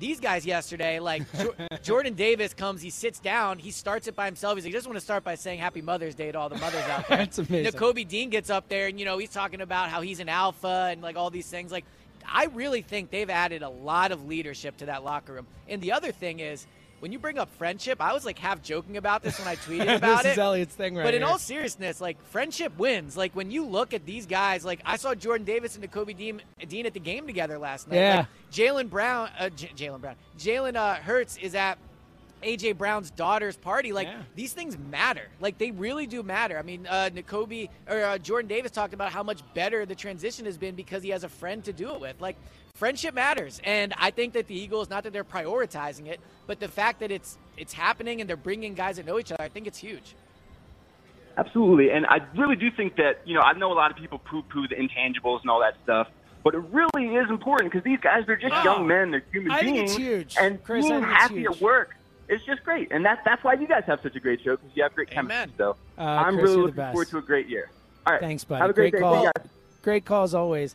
These 0.00 0.18
guys 0.18 0.44
yesterday, 0.44 0.98
like 0.98 1.22
Jo- 1.38 1.54
Jordan 1.82 2.14
Davis 2.14 2.54
comes, 2.54 2.82
he 2.82 2.90
sits 2.90 3.20
down, 3.20 3.58
he 3.58 3.70
starts 3.70 4.08
it 4.08 4.16
by 4.16 4.26
himself. 4.26 4.56
He's 4.56 4.64
like, 4.64 4.72
I 4.72 4.76
just 4.76 4.86
want 4.86 4.96
to 4.96 5.04
start 5.04 5.22
by 5.22 5.36
saying 5.36 5.60
Happy 5.60 5.82
Mother's 5.82 6.14
Day 6.16 6.32
to 6.32 6.38
all 6.38 6.48
the 6.48 6.56
mothers 6.58 6.82
out 6.84 7.06
there. 7.06 7.18
That's 7.18 7.38
amazing. 7.38 7.78
Kobe 7.78 8.04
Dean 8.04 8.30
gets 8.30 8.50
up 8.50 8.68
there, 8.68 8.88
and 8.88 8.98
you 8.98 9.04
know 9.04 9.18
he's 9.18 9.30
talking 9.30 9.60
about 9.60 9.90
how 9.90 10.00
he's 10.00 10.18
an 10.18 10.28
alpha 10.28 10.88
and 10.90 11.02
like 11.02 11.16
all 11.16 11.30
these 11.30 11.48
things. 11.48 11.70
Like, 11.70 11.84
I 12.26 12.46
really 12.46 12.82
think 12.82 13.10
they've 13.10 13.30
added 13.30 13.62
a 13.62 13.68
lot 13.68 14.10
of 14.10 14.26
leadership 14.26 14.78
to 14.78 14.86
that 14.86 15.04
locker 15.04 15.34
room. 15.34 15.46
And 15.68 15.80
the 15.80 15.92
other 15.92 16.10
thing 16.12 16.40
is, 16.40 16.66
when 17.00 17.12
you 17.12 17.18
bring 17.18 17.38
up 17.38 17.48
friendship, 17.56 18.00
I 18.00 18.12
was 18.12 18.24
like 18.24 18.38
half 18.38 18.62
joking 18.62 18.96
about 18.96 19.22
this 19.22 19.38
when 19.38 19.48
I 19.48 19.56
tweeted 19.56 19.96
about 19.96 20.20
it. 20.20 20.22
this 20.22 20.26
it. 20.26 20.32
is 20.32 20.38
Elliot's 20.38 20.74
thing 20.74 20.94
right 20.96 21.04
But 21.04 21.14
in 21.14 21.22
here. 21.22 21.30
all 21.30 21.38
seriousness, 21.38 22.00
like 22.00 22.22
friendship 22.26 22.76
wins. 22.78 23.16
Like 23.16 23.34
when 23.34 23.50
you 23.50 23.64
look 23.64 23.92
at 23.94 24.06
these 24.06 24.26
guys, 24.26 24.64
like 24.64 24.80
I 24.84 24.96
saw 24.96 25.14
Jordan 25.14 25.44
Davis 25.44 25.76
and 25.76 25.90
Kobe 25.90 26.12
Dean, 26.12 26.40
Dean 26.68 26.86
at 26.86 26.94
the 26.94 27.00
game 27.00 27.26
together 27.26 27.58
last 27.58 27.88
night. 27.88 27.96
Yeah. 27.96 28.16
Like, 28.18 28.26
Jalen 28.52 28.90
Brown, 28.90 29.30
uh, 29.38 29.48
J- 29.50 29.72
Jalen 29.76 30.00
Brown, 30.00 30.14
Jalen 30.38 30.76
uh, 30.76 30.94
Hurts 30.96 31.36
is 31.38 31.54
at 31.54 31.78
AJ 32.42 32.78
Brown's 32.78 33.10
daughter's 33.10 33.56
party. 33.56 33.92
Like 33.92 34.06
Yeah. 34.08 34.22
these 34.34 34.52
things 34.54 34.78
matter. 34.78 35.28
Like 35.40 35.58
they 35.58 35.70
really 35.72 36.06
do 36.06 36.22
matter. 36.22 36.58
I 36.58 36.62
mean, 36.62 36.86
uh, 36.88 37.10
Nakobe 37.14 37.68
or 37.88 38.02
uh, 38.02 38.18
Jordan 38.18 38.48
Davis 38.48 38.70
talked 38.70 38.94
about 38.94 39.12
how 39.12 39.22
much 39.22 39.42
better 39.52 39.84
the 39.84 39.94
transition 39.94 40.46
has 40.46 40.56
been 40.56 40.74
because 40.74 41.02
he 41.02 41.10
has 41.10 41.22
a 41.24 41.28
friend 41.28 41.62
to 41.64 41.72
do 41.72 41.92
it 41.94 42.00
with. 42.00 42.20
Like 42.20 42.36
friendship 42.80 43.14
matters, 43.14 43.60
and 43.62 43.92
I 43.98 44.10
think 44.10 44.32
that 44.32 44.46
the 44.48 44.58
Eagles, 44.58 44.88
not 44.88 45.04
that 45.04 45.12
they're 45.12 45.22
prioritizing 45.22 46.06
it, 46.08 46.18
but 46.46 46.58
the 46.60 46.66
fact 46.68 46.98
that 47.00 47.10
it's 47.10 47.36
it's 47.58 47.74
happening 47.74 48.20
and 48.20 48.28
they're 48.28 48.36
bringing 48.38 48.72
guys 48.74 48.96
that 48.96 49.04
know 49.06 49.18
each 49.18 49.30
other, 49.30 49.42
I 49.44 49.48
think 49.48 49.66
it's 49.66 49.78
huge. 49.78 50.14
Absolutely. 51.36 51.90
And 51.90 52.06
I 52.06 52.20
really 52.36 52.56
do 52.56 52.70
think 52.70 52.96
that, 52.96 53.20
you 53.24 53.34
know, 53.34 53.40
I 53.42 53.52
know 53.52 53.70
a 53.72 53.74
lot 53.74 53.90
of 53.90 53.96
people 53.96 54.18
poo 54.18 54.42
poo 54.42 54.66
the 54.66 54.74
intangibles 54.76 55.42
and 55.42 55.50
all 55.50 55.60
that 55.60 55.74
stuff, 55.84 56.08
but 56.42 56.54
it 56.54 56.62
really 56.72 57.14
is 57.16 57.28
important 57.30 57.70
because 57.70 57.84
these 57.84 58.00
guys, 58.00 58.24
they're 58.26 58.36
just 58.36 58.54
Oh. 58.54 58.64
young 58.64 58.86
men, 58.86 59.10
they're 59.10 59.22
human 59.30 59.52
I 59.52 59.60
think 59.60 59.76
beings. 59.76 59.90
it's 59.92 59.98
huge. 59.98 60.36
And 60.40 60.62
Chris, 60.64 60.86
I 60.86 60.88
being 60.88 61.00
think 61.02 61.12
it's 61.12 61.22
happy 61.22 61.34
huge. 61.40 61.56
at 61.56 61.60
work 61.60 61.96
is 62.28 62.42
just 62.44 62.64
great. 62.64 62.90
And 62.92 63.04
that, 63.04 63.20
that's 63.24 63.44
why 63.44 63.54
you 63.54 63.66
guys 63.66 63.84
have 63.86 64.00
such 64.02 64.16
a 64.16 64.20
great 64.20 64.40
show 64.42 64.56
because 64.56 64.70
you 64.74 64.82
have 64.82 64.94
great 64.94 65.08
Amen. 65.12 65.26
chemistry. 65.50 65.54
So 65.58 65.76
Uh, 65.98 66.02
I'm 66.02 66.34
Chris, 66.38 66.50
really 66.50 66.62
looking 66.62 66.74
forward 66.76 67.08
to 67.08 67.18
a 67.18 67.22
great 67.22 67.46
year. 67.48 67.70
All 68.06 68.14
right. 68.14 68.20
Thanks, 68.20 68.44
buddy. 68.44 68.60
Have 68.62 68.70
a 68.70 68.72
great, 68.72 68.92
day. 68.94 68.98
call. 69.00 69.14
See 69.16 69.20
you 69.26 69.30
guys. 69.36 69.46
Great 69.82 70.04
call 70.06 70.24
as 70.24 70.34
always. 70.34 70.74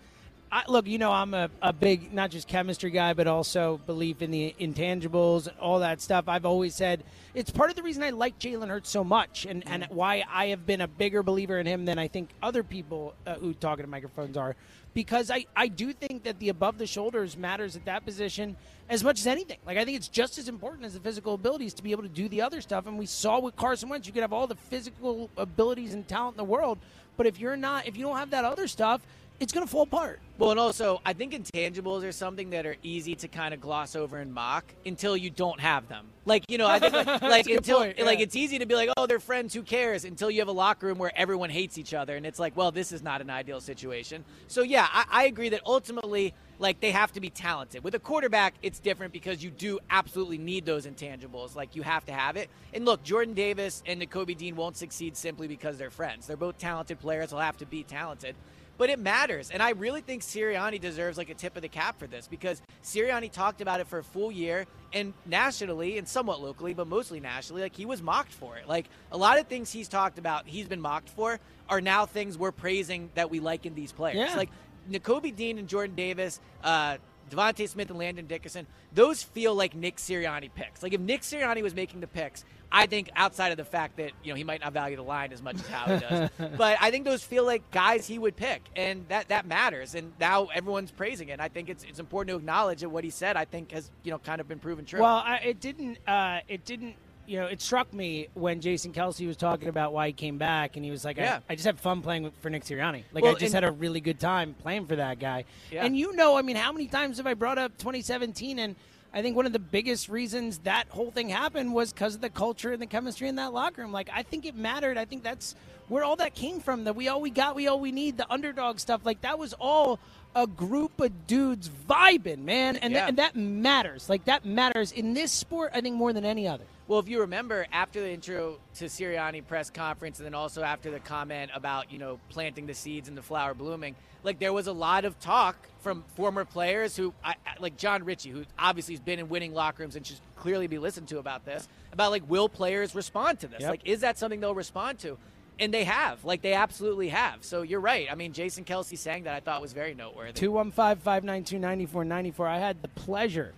I, 0.56 0.64
look, 0.70 0.88
you 0.88 0.98
know, 0.98 1.12
I'm 1.12 1.34
a, 1.34 1.50
a 1.62 1.74
big 1.74 2.14
not 2.14 2.32
just 2.32 2.48
chemistry 2.48 2.90
guy, 2.90 3.12
but 3.12 3.28
also 3.28 3.82
belief 3.86 4.22
in 4.22 4.32
the 4.32 4.56
intangibles, 4.58 5.48
and 5.48 5.60
all 5.60 5.80
that 5.80 6.00
stuff. 6.00 6.30
I've 6.30 6.46
always 6.46 6.74
said 6.74 7.04
it's 7.34 7.52
part 7.52 7.72
of 7.72 7.76
the 7.76 7.84
reason 7.84 8.04
I 8.04 8.12
like 8.12 8.40
Jalen 8.40 8.70
Hurts 8.70 8.90
so 8.90 9.04
much, 9.04 9.46
and 9.46 9.68
and 9.68 9.86
why 9.90 10.24
I 10.32 10.46
have 10.48 10.66
been 10.66 10.80
a 10.80 10.88
bigger 10.88 11.24
believer 11.24 11.60
in 11.60 11.66
him 11.66 11.84
than 11.84 12.00
I 12.00 12.08
think 12.08 12.30
other 12.42 12.64
people 12.64 13.16
uh, 13.28 13.36
who 13.36 13.54
talk 13.54 13.80
to 13.80 13.88
microphones 13.88 14.38
are, 14.38 14.56
because 14.94 15.30
I 15.30 15.46
I 15.58 15.68
do 15.68 15.92
think 15.92 16.24
that 16.24 16.40
the 16.40 16.48
above 16.48 16.78
the 16.78 16.88
shoulders 16.88 17.36
matters 17.36 17.76
at 17.76 17.84
that 17.84 18.06
position 18.06 18.56
as 18.88 19.04
much 19.04 19.20
as 19.20 19.28
anything. 19.28 19.58
Like 19.66 19.78
I 19.78 19.84
think 19.84 19.98
it's 19.98 20.08
just 20.08 20.38
as 20.38 20.48
important 20.48 20.86
as 20.86 20.94
the 20.94 21.02
physical 21.02 21.34
abilities 21.34 21.74
to 21.74 21.84
be 21.84 21.92
able 21.92 22.04
to 22.04 22.08
do 22.08 22.30
the 22.30 22.42
other 22.42 22.62
stuff. 22.62 22.88
And 22.88 22.98
we 22.98 23.08
saw 23.08 23.42
with 23.42 23.58
Carson 23.58 23.90
Wentz, 23.90 24.08
you 24.08 24.14
could 24.14 24.22
have 24.22 24.32
all 24.32 24.48
the 24.48 24.56
physical 24.56 25.30
abilities 25.36 25.94
and 25.94 26.08
talent 26.08 26.36
in 26.36 26.38
the 26.38 26.46
world, 26.46 26.78
but 27.18 27.28
if 27.28 27.42
you're 27.42 27.58
not, 27.58 27.88
if 27.88 27.98
you 27.98 28.06
don't 28.06 28.16
have 28.16 28.30
that 28.30 28.46
other 28.46 28.70
stuff, 28.70 29.02
it's 29.40 29.52
going 29.52 29.66
to 29.66 29.72
fall 29.72 29.84
apart. 29.84 30.20
Well, 30.38 30.52
and 30.52 30.60
also, 30.60 31.02
I 31.06 31.14
think 31.14 31.34
intangibles 31.34 32.04
are 32.04 32.12
something 32.12 32.50
that 32.50 32.66
are 32.66 32.76
easy 32.84 33.16
to 33.16 33.28
kind 33.28 33.54
of 33.54 33.62
gloss 33.62 33.96
over 33.96 34.18
and 34.18 34.34
mock 34.34 34.66
until 34.86 35.16
you 35.16 35.30
don't 35.30 35.60
have 35.60 35.88
them. 35.88 36.08
Like, 36.26 36.44
you 36.50 36.58
know, 36.58 36.68
I 36.68 36.80
think 36.80 36.94
like, 36.94 37.08
like 37.22 37.48
until 37.48 37.80
point, 37.80 38.00
yeah. 38.00 38.06
like 38.06 38.20
it's 38.20 38.36
easy 38.36 38.60
to 38.60 38.66
be 38.66 38.76
like, 38.76 38.90
oh, 38.98 39.08
they're 39.08 39.20
friends, 39.20 39.54
who 39.54 39.62
cares? 39.62 40.04
Until 40.04 40.30
you 40.32 40.42
have 40.42 40.48
a 40.48 40.54
locker 40.54 40.88
room 40.88 40.98
where 40.98 41.12
everyone 41.16 41.50
hates 41.50 41.78
each 41.78 41.94
other, 41.94 42.16
and 42.16 42.26
it's 42.26 42.40
like, 42.40 42.58
well, 42.58 42.72
this 42.72 42.92
is 42.92 43.02
not 43.02 43.22
an 43.22 43.30
ideal 43.30 43.62
situation. 43.62 44.26
So 44.48 44.62
yeah, 44.62 44.88
I, 44.92 45.06
I 45.10 45.26
agree 45.26 45.50
that 45.50 45.62
ultimately, 45.66 46.34
like 46.60 46.80
they 46.80 46.92
have 46.92 47.12
to 47.14 47.22
be 47.22 47.30
talented. 47.30 47.84
With 47.84 47.96
a 47.96 48.00
quarterback, 48.00 48.56
it's 48.62 48.80
different 48.80 49.14
because 49.14 49.44
you 49.44 49.52
do 49.52 49.80
absolutely 49.90 50.38
need 50.38 50.66
those 50.66 50.86
intangibles. 50.86 51.56
Like 51.56 51.76
you 51.76 51.82
have 51.84 52.06
to 52.06 52.14
have 52.14 52.38
it. 52.38 52.50
And 52.74 52.86
look, 52.86 53.04
Jordan 53.04 53.34
Davis 53.34 53.84
and 53.86 54.02
Nakobe 54.02 54.36
Dean 54.36 54.56
won't 54.56 54.78
succeed 54.78 55.16
simply 55.16 55.48
because 55.48 55.78
they're 55.78 55.92
friends. 55.92 56.28
They're 56.28 56.38
both 56.38 56.58
talented 56.58 57.00
players. 57.00 57.30
They'll 57.30 57.40
have 57.40 57.58
to 57.58 57.66
be 57.66 57.84
talented 57.84 58.36
but 58.78 58.90
it 58.90 59.00
matters. 59.00 59.52
And 59.52 59.62
I 59.62 59.72
really 59.72 60.02
think 60.02 60.22
Sirianni 60.22 60.80
deserves 60.80 61.18
like 61.18 61.30
a 61.30 61.34
tip 61.34 61.56
of 61.56 61.62
the 61.62 61.68
cap 61.68 62.00
for 62.00 62.08
this 62.08 62.28
because 62.28 62.62
Sirianni 62.84 63.32
talked 63.32 63.62
about 63.62 63.80
it 63.80 63.88
for 63.88 64.00
a 64.00 64.04
full 64.04 64.32
year 64.32 64.66
and 64.94 65.14
nationally 65.26 65.98
and 65.98 66.08
somewhat 66.08 66.42
locally, 66.42 66.74
but 66.74 66.88
mostly 66.88 67.20
nationally, 67.20 67.62
like 67.62 67.76
he 67.76 67.86
was 67.86 68.02
mocked 68.02 68.32
for 68.32 68.58
it. 68.58 68.68
Like 68.68 68.88
a 69.12 69.18
lot 69.18 69.40
of 69.40 69.48
things 69.48 69.72
he's 69.72 69.88
talked 69.88 70.18
about, 70.18 70.48
he's 70.48 70.68
been 70.68 70.82
mocked 70.82 71.10
for, 71.10 71.40
are 71.70 71.82
now 71.82 72.06
things 72.06 72.38
we're 72.38 72.52
praising 72.52 73.10
that 73.16 73.30
we 73.30 73.40
like 73.40 73.66
in 73.66 73.76
these 73.76 73.92
players. 73.92 74.18
Yeah. 74.18 74.36
Like 74.36 74.50
Nakobe 74.90 75.36
Dean 75.36 75.58
and 75.58 75.68
Jordan 75.68 75.96
Davis, 75.96 76.40
uh, 76.64 76.98
DeVonta 77.30 77.68
Smith 77.68 77.90
and 77.90 78.00
Landon 78.00 78.28
Dickerson, 78.28 78.68
those 78.94 79.24
feel 79.24 79.56
like 79.56 79.76
Nick 79.76 79.98
Sirianni 79.98 80.50
picks. 80.54 80.84
Like 80.84 80.94
if 80.94 81.02
Nick 81.02 81.22
Sirianni 81.22 81.62
was 81.62 81.74
making 81.74 82.02
the 82.02 82.08
picks, 82.08 82.44
I 82.72 82.88
think 82.88 83.10
outside 83.16 83.52
of 83.52 83.58
the 83.58 83.66
fact 83.66 83.98
that 83.98 84.12
you 84.24 84.32
know 84.32 84.36
he 84.36 84.44
might 84.44 84.62
not 84.62 84.74
value 84.74 84.96
the 84.96 85.04
line 85.04 85.32
as 85.32 85.42
much 85.42 85.56
as 85.56 85.68
Howie 85.68 86.00
does, 86.00 86.30
but 86.58 86.78
I 86.82 86.92
think 86.92 87.06
those 87.06 87.24
feel 87.24 87.46
like 87.46 87.70
guys 87.72 88.08
he 88.08 88.20
would 88.20 88.36
pick, 88.36 88.62
and 88.76 89.08
that 89.10 89.30
that 89.30 89.46
matters. 89.46 89.96
And 89.96 90.14
now 90.20 90.46
everyone's 90.54 90.92
praising 90.92 91.30
it. 91.30 91.34
And 91.34 91.42
I 91.42 91.48
think 91.48 91.70
it's 91.70 91.84
it's 91.84 92.00
important 92.00 92.34
to 92.34 92.38
acknowledge 92.38 92.82
that 92.82 92.90
what 92.90 93.04
he 93.04 93.10
said 93.10 93.38
I 93.38 93.46
think 93.46 93.72
has 93.72 93.90
you 94.04 94.12
know 94.12 94.20
kind 94.20 94.42
of 94.42 94.48
been 94.48 94.60
proven 94.60 94.86
true. 94.86 95.02
Well, 95.02 95.24
I, 95.26 95.38
it 95.38 95.60
didn't. 95.60 96.00
Uh, 96.08 96.40
it 96.48 96.66
didn't. 96.66 96.96
You 97.28 97.40
know, 97.40 97.48
it 97.48 97.62
struck 97.62 97.94
me 97.94 98.28
when 98.34 98.62
Jason 98.62 98.94
Kelce 98.94 99.26
was 99.28 99.38
talking 99.38 99.68
about 99.68 99.94
why 99.94 100.08
he 100.08 100.14
came 100.14 100.38
back, 100.38 100.76
and 100.76 100.86
he 100.86 100.92
was 100.92 101.04
like, 101.04 101.18
Yeah. 101.18 101.40
I, 101.50 101.54
"I 101.54 101.56
just 101.56 101.66
had 101.66 101.80
fun 101.80 102.02
playing 102.02 102.24
with, 102.24 102.34
for 102.42 102.50
Nick 102.50 102.64
Sirianni. 102.64 103.04
Like, 103.14 103.24
Well, 103.24 103.36
I 103.36 103.40
just 103.40 103.54
had 103.54 103.64
a 103.64 103.72
really 103.72 104.00
good 104.02 104.20
time 104.20 104.56
playing 104.62 104.86
for 104.88 104.96
that 104.98 105.20
guy." 105.20 105.46
Yeah. 105.72 105.86
And 105.86 105.98
you 105.98 106.16
know, 106.16 106.38
I 106.38 106.42
mean, 106.42 106.56
how 106.56 106.72
many 106.72 106.88
times 106.88 107.18
have 107.18 107.28
I 107.28 107.34
brought 107.34 107.58
up 107.58 107.78
2017? 107.78 108.60
And 108.60 108.76
I 109.14 109.22
think 109.22 109.36
one 109.36 109.46
of 109.46 109.54
the 109.54 109.60
biggest 109.60 110.10
reasons 110.10 110.60
that 110.60 110.88
whole 110.90 111.10
thing 111.12 111.30
happened 111.30 111.74
was 111.74 111.94
because 111.94 112.16
of 112.16 112.22
the 112.22 112.30
culture 112.30 112.74
and 112.74 112.82
the 112.82 112.86
chemistry 112.86 113.28
in 113.28 113.36
that 113.38 113.54
locker 113.54 113.82
room. 113.82 113.92
Like, 113.92 114.10
I 114.14 114.24
think 114.24 114.46
it 114.46 114.56
mattered. 114.56 114.98
I 114.98 115.06
think 115.06 115.24
that's 115.24 115.56
where 115.88 116.04
all 116.04 116.18
that 116.18 116.36
came 116.36 116.60
from. 116.60 116.84
That 116.84 116.96
we 116.96 117.08
all 117.08 117.22
we 117.22 117.30
got, 117.30 117.56
we 117.56 117.68
all 117.68 117.80
we 117.80 117.92
need. 117.92 118.18
The 118.18 118.32
underdog 118.32 118.80
stuff, 118.80 119.02
like 119.06 119.22
that 119.22 119.40
was 119.40 119.54
all 119.54 120.00
a 120.36 120.46
group 120.46 121.00
of 121.00 121.28
dudes 121.28 121.70
vibing, 121.90 122.40
man, 122.40 122.76
and, 122.76 122.94
Yeah. 122.94 123.00
that, 123.02 123.10
and 123.10 123.18
that 123.20 123.36
matters. 123.38 124.10
Like 124.10 124.26
that 124.26 124.44
matters 124.44 124.92
in 124.92 125.14
this 125.14 125.32
sport, 125.32 125.72
I 125.74 125.80
think 125.80 125.96
more 125.96 126.12
than 126.12 126.26
any 126.26 126.46
other. 126.46 126.66
Well, 126.88 127.00
if 127.00 127.10
you 127.10 127.22
remember, 127.22 127.66
after 127.72 128.00
the 128.00 128.12
intro 128.12 128.60
to 128.76 128.86
Sirianni 128.86 129.46
press 129.46 129.72
conference, 129.72 130.20
and 130.20 130.26
then 130.26 130.36
also 130.36 130.62
after 130.62 130.92
the 130.92 131.00
comment 131.00 131.52
about 131.56 131.92
you 131.92 131.98
know 131.98 132.20
planting 132.30 132.68
the 132.68 132.76
seeds 132.76 133.10
and 133.10 133.18
the 133.18 133.24
flower 133.24 133.56
blooming, 133.56 133.96
like 134.24 134.40
there 134.40 134.54
was 134.54 134.68
a 134.68 134.72
lot 134.72 135.04
of 135.04 135.20
talk 135.20 135.56
from 135.82 136.04
former 136.16 136.46
players 136.46 136.96
who, 136.96 137.14
I, 137.24 137.36
like 137.60 137.78
Jon 137.78 138.04
Ritchie, 138.04 138.30
who 138.32 138.44
obviously 138.58 138.96
has 138.96 139.02
been 139.02 139.20
in 139.20 139.30
winning 139.30 139.54
locker 139.54 139.84
rooms 139.84 139.96
and 139.96 140.06
should 140.06 140.20
clearly 140.36 140.68
be 140.68 140.78
listened 140.78 141.08
to 141.10 141.20
about 141.20 141.46
this, 141.46 141.68
about 141.92 142.12
like 142.12 142.28
will 142.30 142.50
players 142.50 142.94
respond 142.94 143.40
to 143.40 143.48
this? 143.48 143.62
Yep. 143.62 143.70
Like, 143.70 143.82
is 143.86 144.02
that 144.02 144.18
something 144.18 144.40
they'll 144.40 144.56
respond 144.56 145.00
to? 145.00 145.18
And 145.58 145.74
they 145.74 145.86
have, 145.86 146.26
like 146.26 146.42
they 146.42 146.54
absolutely 146.54 147.10
have. 147.10 147.46
So 147.46 147.62
you're 147.62 147.80
right. 147.80 148.08
I 148.12 148.16
mean, 148.16 148.34
Jason 148.34 148.66
Kelce 148.66 148.98
saying 148.98 149.24
that 149.24 149.36
I 149.36 149.40
thought 149.40 149.62
was 149.62 149.74
very 149.74 149.94
noteworthy. 149.94 150.34
215 150.34 151.02
592 151.02 151.60
9494. 151.60 152.48
I 152.48 152.60
had 152.60 152.82
the 152.82 152.90
pleasure 152.90 153.54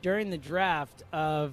during 0.00 0.30
the 0.30 0.38
draft 0.38 1.02
of 1.12 1.52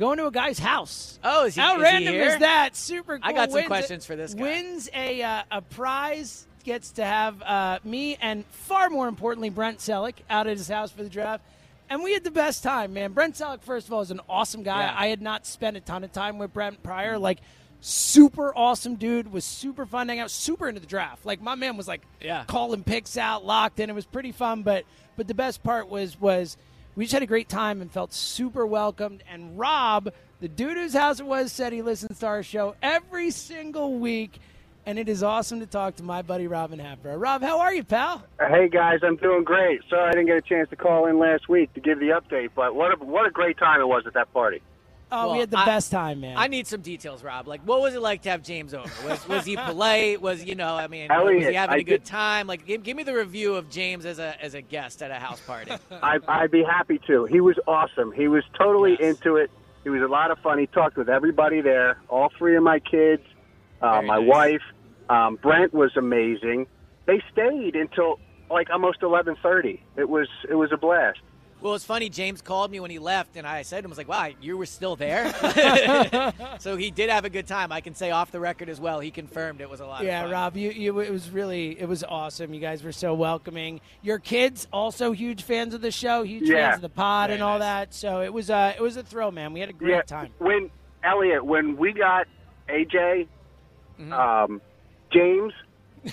going 0.00 0.18
to 0.18 0.26
a 0.26 0.30
guy's 0.32 0.58
house. 0.58 1.18
Oh, 1.22 1.44
is 1.46 1.54
he- 1.54 1.60
How 1.60 1.74
is 1.74 1.76
he 1.78 1.82
random 1.84 2.14
here? 2.14 2.24
is 2.30 2.38
that? 2.38 2.74
Super 2.74 3.18
cool. 3.18 3.28
I 3.28 3.32
got 3.32 3.50
some 3.50 3.54
Wins 3.56 3.64
a- 3.66 3.68
questions 3.68 4.06
for 4.06 4.16
this 4.16 4.34
guy. 4.34 4.42
Wins 4.42 4.88
a, 4.92 5.22
uh, 5.22 5.42
a 5.52 5.62
prize, 5.62 6.46
gets 6.64 6.90
to 6.92 7.04
have 7.04 7.40
uh, 7.42 7.78
me 7.84 8.16
and 8.20 8.44
far 8.46 8.90
more 8.90 9.06
importantly, 9.08 9.50
Brent 9.50 9.78
Celek 9.78 10.14
out 10.28 10.46
at 10.48 10.56
his 10.56 10.68
house 10.68 10.90
for 10.90 11.02
the 11.04 11.08
draft. 11.08 11.44
And 11.88 12.02
we 12.02 12.12
had 12.12 12.24
the 12.24 12.30
best 12.30 12.62
time, 12.62 12.92
man. 12.92 13.12
Brent 13.12 13.34
Celek, 13.34 13.62
first 13.62 13.86
of 13.88 13.92
all, 13.92 14.00
is 14.00 14.10
an 14.10 14.20
awesome 14.28 14.62
guy. 14.62 14.82
Yeah. 14.82 14.94
I 14.96 15.06
had 15.08 15.20
not 15.22 15.44
spent 15.46 15.76
a 15.76 15.80
ton 15.80 16.02
of 16.04 16.12
time 16.12 16.38
with 16.38 16.52
Brent 16.52 16.82
prior. 16.82 17.18
Like, 17.18 17.38
super 17.80 18.56
awesome 18.56 18.94
dude. 18.96 19.32
Was 19.32 19.44
super 19.44 19.86
fun 19.86 20.06
to 20.06 20.12
hang 20.12 20.20
out. 20.20 20.30
Super 20.30 20.68
into 20.68 20.80
the 20.80 20.86
draft. 20.86 21.24
Like, 21.26 21.40
my 21.42 21.54
man 21.54 21.76
was 21.76 21.88
like 21.88 22.02
Yeah. 22.20 22.44
calling 22.46 22.84
picks 22.84 23.16
out, 23.16 23.44
locked 23.44 23.80
in. 23.80 23.90
It 23.90 23.94
was 23.94 24.06
pretty 24.06 24.32
fun. 24.32 24.62
But 24.62 24.84
but 25.16 25.26
the 25.28 25.34
best 25.34 25.62
part 25.62 25.88
was 25.88 26.18
was 26.20 26.56
we 26.96 27.04
just 27.04 27.12
had 27.12 27.22
a 27.22 27.26
great 27.26 27.48
time 27.48 27.80
and 27.80 27.90
felt 27.90 28.12
super 28.12 28.66
welcomed. 28.66 29.22
And 29.30 29.58
Rob, 29.58 30.12
the 30.40 30.48
dude 30.48 30.76
whose 30.76 30.94
house 30.94 31.20
it 31.20 31.26
was, 31.26 31.52
said 31.52 31.72
he 31.72 31.82
listens 31.82 32.18
to 32.20 32.26
our 32.26 32.42
show 32.42 32.74
every 32.82 33.30
single 33.30 33.98
week. 33.98 34.38
And 34.86 34.98
it 34.98 35.08
is 35.08 35.22
awesome 35.22 35.60
to 35.60 35.66
talk 35.66 35.96
to 35.96 36.02
my 36.02 36.22
buddy 36.22 36.46
Robin 36.46 36.78
Happer. 36.78 37.16
Rob, 37.16 37.42
how 37.42 37.60
are 37.60 37.72
you, 37.72 37.84
pal? 37.84 38.24
Hey 38.40 38.68
guys, 38.68 39.00
I'm 39.02 39.16
doing 39.16 39.44
great. 39.44 39.82
Sorry 39.88 40.08
I 40.08 40.12
didn't 40.12 40.26
get 40.26 40.38
a 40.38 40.42
chance 40.42 40.70
to 40.70 40.76
call 40.76 41.06
in 41.06 41.18
last 41.18 41.48
week 41.48 41.72
to 41.74 41.80
give 41.80 42.00
the 42.00 42.08
update, 42.08 42.50
but 42.56 42.74
what 42.74 42.92
a 42.92 43.04
what 43.04 43.26
a 43.26 43.30
great 43.30 43.58
time 43.58 43.80
it 43.80 43.86
was 43.86 44.04
at 44.06 44.14
that 44.14 44.32
party. 44.32 44.62
Oh, 45.12 45.26
Well, 45.26 45.32
we 45.34 45.40
had 45.40 45.50
the 45.50 45.58
I- 45.58 45.64
best 45.64 45.90
time, 45.90 46.20
man. 46.20 46.36
I 46.36 46.46
need 46.46 46.66
some 46.66 46.80
details, 46.82 47.22
Rob. 47.24 47.48
Like, 47.48 47.62
what 47.62 47.80
was 47.80 47.94
it 47.94 48.00
like 48.02 48.22
to 48.22 48.30
have 48.30 48.42
James 48.42 48.74
over? 48.74 48.88
Was 49.08 49.26
was 49.28 49.44
he 49.44 49.56
polite? 49.66 50.20
Was 50.20 50.44
you 50.44 50.54
know? 50.54 50.74
I 50.76 50.86
mean, 50.86 51.08
was 51.10 51.46
he 51.46 51.54
having 51.54 51.74
I 51.76 51.78
a 51.78 51.82
good 51.82 52.04
time? 52.04 52.46
Like, 52.46 52.64
give, 52.66 52.82
give 52.82 52.96
me 52.96 53.02
the 53.02 53.14
review 53.14 53.54
of 53.56 53.68
James 53.70 54.06
as 54.06 54.18
a 54.18 54.40
as 54.42 54.54
a 54.54 54.62
guest 54.62 55.02
at 55.02 55.10
a 55.10 55.14
house 55.16 55.40
party. 55.40 55.72
I, 56.02 56.18
I'd 56.28 56.50
be 56.50 56.62
happy 56.62 57.00
to. 57.06 57.24
He 57.26 57.40
was 57.40 57.56
awesome. 57.66 58.12
He 58.12 58.28
was 58.28 58.44
totally 58.56 58.96
Yes. 59.00 59.16
into 59.16 59.36
it. 59.36 59.50
He 59.82 59.88
was 59.90 60.02
a 60.02 60.06
lot 60.08 60.30
of 60.30 60.38
fun. 60.40 60.58
He 60.58 60.66
talked 60.66 60.96
with 60.96 61.08
everybody 61.08 61.60
there, 61.60 61.98
all 62.08 62.30
three 62.36 62.54
of 62.54 62.62
my 62.62 62.78
kids, 62.80 63.22
uh, 63.80 64.02
my 64.02 64.18
nice. 64.18 64.28
wife. 64.28 64.62
Um, 65.08 65.36
Brent 65.36 65.72
was 65.74 65.96
amazing. 65.96 66.66
They 67.06 67.22
stayed 67.32 67.74
until 67.74 68.20
like 68.50 68.68
almost 68.70 69.00
11:30. 69.00 69.80
It 69.96 70.08
was 70.08 70.28
it 70.48 70.54
was 70.54 70.70
a 70.72 70.76
blast. 70.76 71.18
Well, 71.62 71.74
it's 71.74 71.84
funny. 71.84 72.08
James 72.08 72.40
called 72.42 72.70
me 72.70 72.80
when 72.80 72.90
he 72.90 72.98
left, 72.98 73.36
and 73.36 73.46
I 73.46 73.62
said 73.62 73.80
to 73.82 73.84
him, 73.84 73.90
"I 73.90 73.92
was 73.92 73.98
like, 73.98 74.08
wow, 74.08 74.28
you 74.40 74.56
were 74.56 74.66
still 74.66 74.96
there." 74.96 75.32
so 76.58 76.76
he 76.76 76.90
did 76.90 77.10
have 77.10 77.24
a 77.24 77.30
good 77.30 77.46
time. 77.46 77.72
I 77.72 77.80
can 77.80 77.94
say 77.94 78.10
off 78.10 78.30
the 78.30 78.40
record 78.40 78.68
as 78.68 78.80
well. 78.80 79.00
He 79.00 79.10
confirmed 79.10 79.60
it 79.60 79.68
was 79.70 79.80
a 79.80 79.86
lot. 79.86 80.04
yeah, 80.04 80.20
of 80.20 80.24
fun. 80.26 80.32
Rob, 80.32 80.56
you, 80.56 80.70
you 80.70 80.98
it 81.00 81.10
was 81.10 81.30
really 81.30 81.78
it 81.80 81.88
was 81.88 82.02
awesome. 82.04 82.52
You 82.54 82.60
guys 82.60 82.82
were 82.82 82.92
so 82.92 83.14
welcoming. 83.14 83.80
Your 84.02 84.18
kids 84.18 84.66
also 84.72 85.12
huge 85.12 85.42
fans 85.42 85.74
of 85.74 85.80
the 85.80 85.90
show, 85.90 86.22
huge 86.22 86.48
Yeah. 86.48 86.70
fans 86.70 86.76
of 86.76 86.82
the 86.82 86.88
pod 86.88 87.28
Very 87.28 87.34
and 87.36 87.42
all 87.42 87.58
nice. 87.58 87.88
that. 87.88 87.94
So 87.94 88.20
it 88.22 88.32
was 88.32 88.50
uh 88.50 88.72
it 88.76 88.80
was 88.82 88.96
a 88.96 89.02
thrill, 89.02 89.30
man. 89.32 89.52
We 89.52 89.60
had 89.60 89.68
a 89.70 89.74
great 89.74 89.90
yeah. 89.90 90.02
time. 90.02 90.32
When 90.38 90.70
Elliot, 91.04 91.44
when 91.44 91.76
we 91.76 91.92
got 91.92 92.26
AJ, 92.68 93.26
Mm-hmm. 94.00 94.12
um, 94.14 94.62
James, 95.12 95.52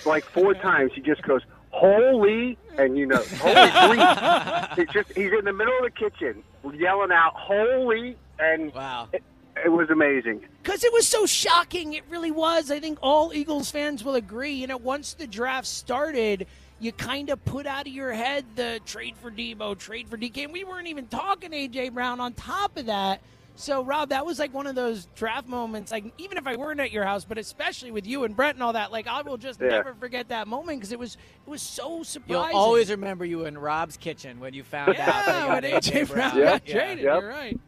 like 0.05 0.25
four 0.25 0.53
times, 0.69 0.91
he 0.93 0.99
just 0.99 1.21
goes, 1.21 1.41
"Holy!" 1.71 2.57
and 2.77 2.97
you 2.97 3.05
know, 3.05 3.23
"Holy 3.39 3.53
grief!" 3.87 4.77
It's 4.77 4.93
just 4.93 5.11
he's 5.17 5.31
in 5.31 5.45
the 5.45 5.53
middle 5.53 5.75
of 5.77 5.83
the 5.83 5.91
kitchen 5.91 6.43
yelling 6.73 7.11
out, 7.11 7.33
"Holy!" 7.35 8.15
and 8.39 8.73
Wow. 8.73 9.09
it, 9.13 9.23
it 9.65 9.69
was 9.69 9.89
amazing. 9.89 10.41
Because 10.63 10.83
it 10.83 10.93
was 10.93 11.07
so 11.07 11.25
shocking. 11.25 11.93
It 11.93 12.03
really 12.09 12.31
was. 12.31 12.69
I 12.71 12.79
think 12.79 12.99
all 13.01 13.33
Eagles 13.33 13.71
fans 13.71 14.03
will 14.03 14.15
agree. 14.15 14.51
You 14.53 14.67
know, 14.67 14.77
once 14.77 15.13
the 15.13 15.25
draft 15.27 15.65
started, 15.67 16.45
you 16.79 16.91
kind 16.91 17.29
of 17.29 17.43
put 17.45 17.65
out 17.65 17.87
of 17.87 17.93
your 17.93 18.13
head 18.13 18.45
the 18.55 18.79
trade 18.85 19.15
for 19.17 19.31
Deebo, 19.31 19.77
trade 19.77 20.09
for 20.09 20.17
DK. 20.17 20.43
And 20.43 20.53
we 20.53 20.63
weren't 20.63 20.87
even 20.87 21.07
talking 21.07 21.51
AJ 21.51 21.93
Brown 21.93 22.19
on 22.19 22.33
top 22.33 22.77
of 22.77 22.85
that. 22.87 23.21
So, 23.59 23.83
Rob, 23.83 24.09
that 24.09 24.23
was 24.23 24.37
like 24.37 24.53
one 24.53 24.67
of 24.67 24.75
those 24.75 25.07
draft 25.15 25.47
moments. 25.47 25.91
Like, 25.91 26.05
even 26.19 26.37
if 26.37 26.45
I 26.45 26.55
weren't 26.55 26.79
at 26.79 26.91
your 26.91 27.03
house, 27.05 27.25
but 27.25 27.39
especially 27.39 27.89
with 27.89 28.05
you 28.05 28.23
and 28.23 28.35
Brett 28.35 28.53
and 28.53 28.61
all 28.61 28.73
that, 28.73 28.91
like, 28.91 29.07
I 29.07 29.23
will 29.23 29.37
just 29.37 29.59
Yeah. 29.59 29.69
never 29.69 29.95
forget 29.95 30.29
that 30.29 30.47
moment 30.47 30.77
because 30.79 30.91
it 30.91 30.99
was 30.99 31.15
it 31.45 31.49
was 31.49 31.63
so 31.63 32.03
surprising. 32.03 32.51
You'll 32.51 32.59
always 32.59 32.91
remember 32.91 33.25
you 33.25 33.45
in 33.45 33.57
Rob's 33.57 33.97
kitchen 33.97 34.39
when 34.39 34.53
you 34.53 34.63
found 34.63 34.89
out 34.89 34.97
that 34.97 35.27
yeah, 35.27 35.43
you 35.47 35.51
when 35.53 35.63
AJ 35.81 36.07
Brown 36.13 36.37
Yeah. 36.37 36.43
got 36.43 36.65
traded. 36.65 37.03
Yep. 37.03 37.21
You're 37.21 37.29
right. 37.29 37.59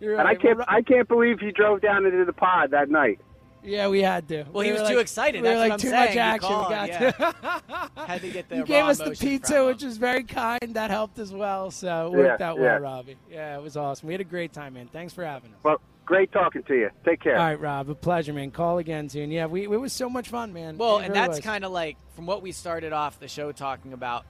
You're 0.00 0.12
right. 0.16 0.20
And 0.20 0.28
I 0.28 0.34
can't, 0.34 0.58
Well, 0.58 0.66
I 0.68 0.82
can't 0.82 1.08
believe 1.08 1.40
he 1.40 1.52
drove 1.52 1.80
down 1.80 2.04
into 2.04 2.24
the 2.26 2.32
pod 2.34 2.72
that 2.72 2.90
night. 2.90 3.18
Yeah, 3.64 3.88
we 3.88 4.02
had 4.02 4.28
to. 4.28 4.44
Well, 4.44 4.60
we 4.60 4.66
he 4.66 4.72
were 4.72 4.74
was 4.74 4.82
like, 4.82 4.92
too 4.92 4.98
excited. 5.00 5.42
We 5.42 5.48
were 5.48 5.54
That's 5.54 5.60
like 5.60 5.70
what 5.70 5.74
I'm 5.74 5.78
too 5.80 5.88
saying. 5.88 6.08
much 6.08 6.16
action. 6.16 6.48
called, 6.50 6.68
we 6.68 6.74
got 6.74 6.88
yeah. 6.88 7.10
to. 7.10 7.90
Had 8.06 8.20
to 8.20 8.30
get 8.30 8.48
the 8.50 8.56
you 8.58 8.64
gave 8.64 8.84
us 8.84 8.98
the 8.98 9.10
pizza, 9.12 9.64
which 9.64 9.82
was 9.82 9.96
very 9.96 10.22
kind. 10.24 10.74
That 10.74 10.90
helped 10.90 11.18
as 11.18 11.32
well. 11.32 11.70
So 11.70 12.06
it 12.06 12.12
worked 12.16 12.40
Yeah, 12.40 12.50
out 12.50 12.58
well, 12.58 12.66
yeah. 12.66 12.76
Robbie. 12.76 13.16
Yeah, 13.30 13.56
it 13.56 13.62
was 13.62 13.76
awesome. 13.76 14.06
We 14.06 14.12
had 14.14 14.20
a 14.20 14.24
great 14.24 14.52
time, 14.52 14.74
man. 14.74 14.88
Thanks 14.92 15.14
for 15.14 15.24
having 15.24 15.50
us. 15.52 15.58
Well, 15.62 15.80
great 16.04 16.30
talking 16.32 16.62
to 16.64 16.74
you. 16.74 16.90
Take 17.06 17.20
care. 17.22 17.38
All 17.38 17.44
right, 17.44 17.58
Rob. 17.58 17.88
A 17.88 17.94
pleasure, 17.94 18.34
man. 18.34 18.50
Call 18.50 18.76
again 18.78 19.08
soon. 19.08 19.30
Yeah, 19.30 19.46
we 19.46 19.62
it 19.62 19.68
was 19.80 19.92
so 19.94 20.10
much 20.10 20.28
fun, 20.28 20.52
man. 20.52 20.76
Well, 20.76 20.98
It 20.98 21.06
and 21.06 21.14
really 21.14 21.26
that's 21.28 21.40
kind 21.40 21.64
of 21.64 21.72
like 21.72 21.96
from 22.14 22.26
what 22.26 22.42
we 22.42 22.52
started 22.52 22.92
off 22.92 23.18
the 23.18 23.28
show 23.28 23.50
talking 23.52 23.92
about. 23.94 24.26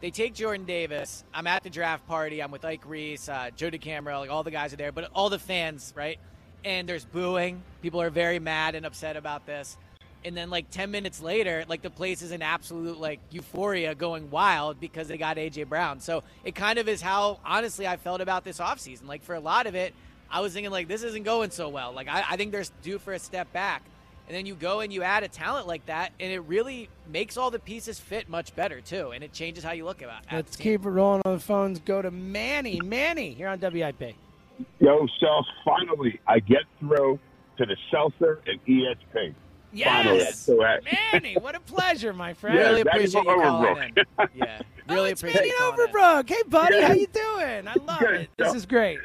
They 0.00 0.10
take 0.10 0.32
Jordan 0.32 0.64
Davis. 0.64 1.24
I'm 1.34 1.46
at 1.48 1.64
the 1.64 1.70
draft 1.70 2.06
party. 2.06 2.40
I'm 2.40 2.52
with 2.52 2.64
Ike 2.64 2.86
Reese, 2.86 3.28
uh, 3.28 3.50
Joe 3.54 3.68
DeCamara, 3.70 4.20
like 4.20 4.30
all 4.30 4.44
the 4.44 4.50
guys 4.52 4.72
are 4.72 4.76
there, 4.76 4.92
but 4.92 5.10
all 5.12 5.28
the 5.28 5.40
fans, 5.40 5.92
right? 5.96 6.18
And 6.64 6.88
there's 6.88 7.04
booing. 7.04 7.62
People 7.82 8.02
are 8.02 8.10
very 8.10 8.38
mad 8.38 8.74
and 8.74 8.84
upset 8.84 9.16
about 9.16 9.46
this. 9.46 9.76
And 10.24 10.36
then 10.36 10.50
like 10.50 10.70
10 10.70 10.90
minutes 10.90 11.22
later, 11.22 11.64
like 11.68 11.82
the 11.82 11.90
place 11.90 12.22
is 12.22 12.32
in 12.32 12.42
absolute 12.42 12.98
like 12.98 13.20
euphoria 13.30 13.94
going 13.94 14.30
wild 14.30 14.80
because 14.80 15.08
they 15.08 15.16
got 15.16 15.36
AJ 15.36 15.68
Brown. 15.68 16.00
So 16.00 16.24
it 16.44 16.54
kind 16.54 16.78
of 16.78 16.88
is 16.88 17.00
how 17.00 17.38
honestly 17.44 17.86
I 17.86 17.96
felt 17.96 18.20
about 18.20 18.44
this 18.44 18.58
offseason. 18.58 19.06
Like 19.06 19.22
for 19.22 19.36
a 19.36 19.40
lot 19.40 19.66
of 19.66 19.74
it, 19.74 19.94
I 20.30 20.40
was 20.40 20.52
thinking 20.52 20.72
like 20.72 20.88
this 20.88 21.02
isn't 21.04 21.22
going 21.22 21.50
so 21.50 21.68
well. 21.68 21.92
Like 21.92 22.08
I, 22.08 22.24
I 22.30 22.36
think 22.36 22.52
they're 22.52 22.64
due 22.82 22.98
for 22.98 23.12
a 23.12 23.18
step 23.18 23.52
back. 23.52 23.82
And 24.28 24.36
then 24.36 24.44
you 24.44 24.54
go 24.54 24.80
and 24.80 24.92
you 24.92 25.02
add 25.02 25.22
a 25.22 25.28
talent 25.28 25.66
like 25.66 25.86
that, 25.86 26.12
and 26.20 26.30
it 26.30 26.40
really 26.40 26.90
makes 27.10 27.38
all 27.38 27.50
the 27.50 27.58
pieces 27.58 27.98
fit 27.98 28.28
much 28.28 28.54
better 28.54 28.82
too, 28.82 29.12
and 29.12 29.24
it 29.24 29.32
changes 29.32 29.64
how 29.64 29.72
you 29.72 29.86
look 29.86 30.02
about. 30.02 30.20
Let's 30.30 30.54
keep 30.54 30.84
it 30.84 30.90
rolling 30.90 31.22
on 31.24 31.32
the 31.32 31.40
phones. 31.40 31.78
Go 31.78 32.02
to 32.02 32.10
Manny. 32.10 32.78
Manny, 32.84 33.32
here 33.32 33.48
on 33.48 33.58
WIP. 33.58 34.14
Yo, 34.80 35.06
Self, 35.20 35.46
finally, 35.64 36.20
I 36.26 36.40
get 36.40 36.62
through 36.80 37.18
to 37.58 37.66
the 37.66 37.76
Seltzer 37.90 38.40
and 38.46 38.58
ESP. 38.66 39.34
Finally, 39.84 40.18
Yes, 40.18 40.38
so 40.38 40.56
that- 40.58 40.82
Manny. 41.12 41.36
What 41.36 41.54
a 41.54 41.60
pleasure, 41.60 42.12
my 42.12 42.32
friend. 42.32 42.56
Yeah, 42.56 42.68
Really 42.68 42.80
appreciate 42.82 43.24
you 43.24 43.40
calling 43.42 43.76
in. 43.82 43.94
Overbrook. 43.94 44.28
Yeah, 44.34 44.60
Oh, 44.88 44.94
really 44.94 45.10
it's 45.10 45.20
appreciate 45.20 45.40
Manny 45.42 45.74
you 45.76 45.84
in. 45.84 45.90
Overbrook. 45.90 46.28
Hey, 46.28 46.42
buddy, 46.48 46.76
Yeah. 46.76 46.86
how 46.88 46.94
you 46.94 47.06
doing? 47.08 47.68
I 47.68 47.74
love 47.86 47.98
Good. 48.00 48.14
it. 48.22 48.30
This 48.38 48.54
is 48.54 48.64
great. 48.66 48.98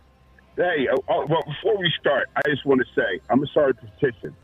Hey, 0.56 0.88
oh, 0.92 1.04
oh, 1.10 1.26
well, 1.28 1.44
before 1.46 1.78
we 1.78 1.92
start, 2.00 2.30
I 2.36 2.42
just 2.48 2.66
want 2.66 2.80
to 2.80 2.86
say 2.96 3.20
I'm 3.30 3.38
going 3.38 3.48
to 3.48 3.52
start 3.52 3.72
a 3.82 3.86
petition 3.86 4.36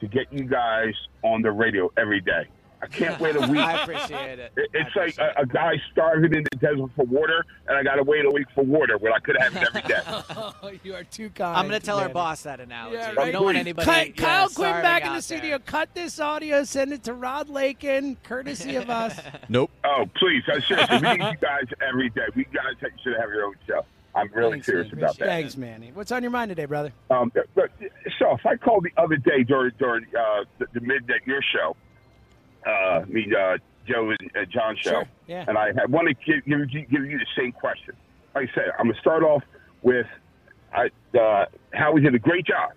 to 0.00 0.06
get 0.06 0.32
you 0.32 0.44
guys 0.44 0.94
on 1.24 1.42
the 1.42 1.50
radio 1.50 1.90
every 1.96 2.20
day. 2.20 2.46
I 2.86 2.96
can't 2.96 3.20
wait 3.20 3.36
a 3.36 3.40
week. 3.48 3.60
I 3.60 3.82
appreciate 3.82 4.38
it. 4.38 4.52
It- 4.56 4.70
I 4.74 4.78
It's 4.78 4.96
like 4.96 5.18
a, 5.18 5.42
a 5.42 5.46
guy 5.46 5.74
starving 5.92 6.34
in 6.34 6.44
the 6.44 6.56
desert 6.58 6.90
for 6.94 7.04
water, 7.04 7.44
and 7.68 7.76
I 7.76 7.82
got 7.82 7.96
to 7.96 8.02
wait 8.02 8.24
a 8.24 8.30
week 8.30 8.46
for 8.54 8.64
water 8.64 8.96
when 8.98 9.12
I 9.12 9.18
could 9.18 9.36
have 9.40 9.56
it 9.56 9.62
every 9.62 9.82
day. 9.82 10.00
Oh, 10.06 10.54
you 10.84 10.94
are 10.94 11.04
too 11.04 11.30
kind. 11.30 11.56
I'm 11.56 11.68
going 11.68 11.80
to 11.80 11.84
tell 11.84 11.98
our 11.98 12.08
boss 12.08 12.42
that 12.44 12.60
analogy. 12.60 12.96
Yeah, 12.96 13.10
I 13.10 13.14
right. 13.14 13.32
don't 13.32 13.44
want 13.44 13.56
anybody. 13.58 13.84
Cut, 13.84 14.06
yeah, 14.08 14.24
Kyle 14.24 14.48
Quinn 14.48 14.70
back 14.82 15.02
in 15.02 15.08
out 15.08 15.14
the 15.16 15.22
studio. 15.22 15.50
there. 15.50 15.58
Cut 15.60 15.88
this 15.94 16.20
audio. 16.20 16.64
Send 16.64 16.92
it 16.92 17.02
to 17.04 17.14
Rod 17.14 17.48
Lakin, 17.48 18.16
courtesy 18.22 18.76
of 18.76 18.88
us. 18.90 19.18
Nope. 19.48 19.70
Oh, 19.84 20.06
please. 20.16 20.42
I'm 20.52 20.62
seriously, 20.62 20.96
we 20.98 21.08
need 21.16 21.22
you 21.24 21.36
guys 21.40 21.64
every 21.86 22.10
day. 22.10 22.22
We 22.34 22.44
guys 22.44 22.74
should 23.02 23.16
have 23.18 23.30
your 23.30 23.46
own 23.46 23.54
show. 23.66 23.84
I'm 24.14 24.30
really 24.32 24.52
Thanks, 24.52 24.66
serious 24.66 24.92
man. 24.92 25.02
about 25.04 25.18
that. 25.18 25.26
Thanks, 25.26 25.56
Manny. 25.58 25.90
What's 25.92 26.10
on 26.10 26.22
your 26.22 26.30
mind 26.30 26.48
today, 26.48 26.64
brother? 26.64 26.90
Um, 27.10 27.30
so 28.18 28.32
if 28.32 28.46
I 28.46 28.56
called 28.56 28.84
the 28.84 29.02
other 29.02 29.16
day 29.16 29.42
during 29.42 29.72
during 29.78 30.06
uh, 30.18 30.44
the, 30.58 30.66
the 30.72 30.80
midday 30.80 31.20
your 31.26 31.42
show, 31.42 31.76
uh, 32.66 33.02
me 33.08 33.26
uh, 33.34 33.58
Joe 33.86 34.10
and 34.10 34.30
uh, 34.36 34.44
Jon 34.46 34.76
show, 34.76 34.90
Sure, 34.90 35.04
yeah. 35.26 35.44
and 35.48 35.56
I 35.56 35.66
had 35.68 35.90
want 35.90 36.08
to 36.08 36.14
give, 36.14 36.44
give, 36.44 36.58
you- 36.70 36.86
give 36.86 37.04
you 37.04 37.18
the 37.18 37.26
same 37.36 37.52
question. 37.52 37.94
Like 38.34 38.50
I 38.50 38.54
said, 38.54 38.64
I'm 38.78 38.88
gonna 38.88 39.00
start 39.00 39.22
off 39.22 39.42
with 39.82 40.06
I, 40.74 40.90
uh, 41.18 41.46
Howie 41.72 42.00
did 42.02 42.14
a 42.14 42.18
great 42.18 42.44
job, 42.46 42.72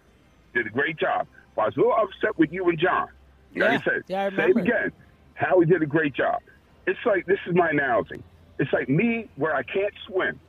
did 0.54 0.68
a 0.68 0.70
great 0.70 0.98
job. 0.98 1.28
But 1.56 1.62
I 1.64 1.66
was 1.66 1.76
a 1.78 1.80
little 1.80 1.94
upset 1.96 2.38
with 2.38 2.52
you 2.54 2.70
and 2.70 2.78
John. 2.80 3.08
Like 3.56 3.56
Yeah, 3.56 3.66
I 3.72 3.78
said, 3.84 4.04
yeah, 4.08 4.22
I 4.26 4.30
say 4.30 4.36
remember. 4.36 4.60
it 4.60 4.64
again. 4.64 4.92
Howie 5.34 5.66
did 5.66 5.82
a 5.82 5.86
great 5.88 6.14
job. 6.14 6.42
It's 6.88 7.00
like 7.06 7.26
this 7.26 7.40
is 7.48 7.56
my 7.56 7.70
analogy. 7.72 8.24
It's 8.60 8.72
like 8.72 8.88
me 8.90 9.28
where 9.36 9.56
I 9.56 9.64
can't 9.64 9.94
swim, 10.08 10.40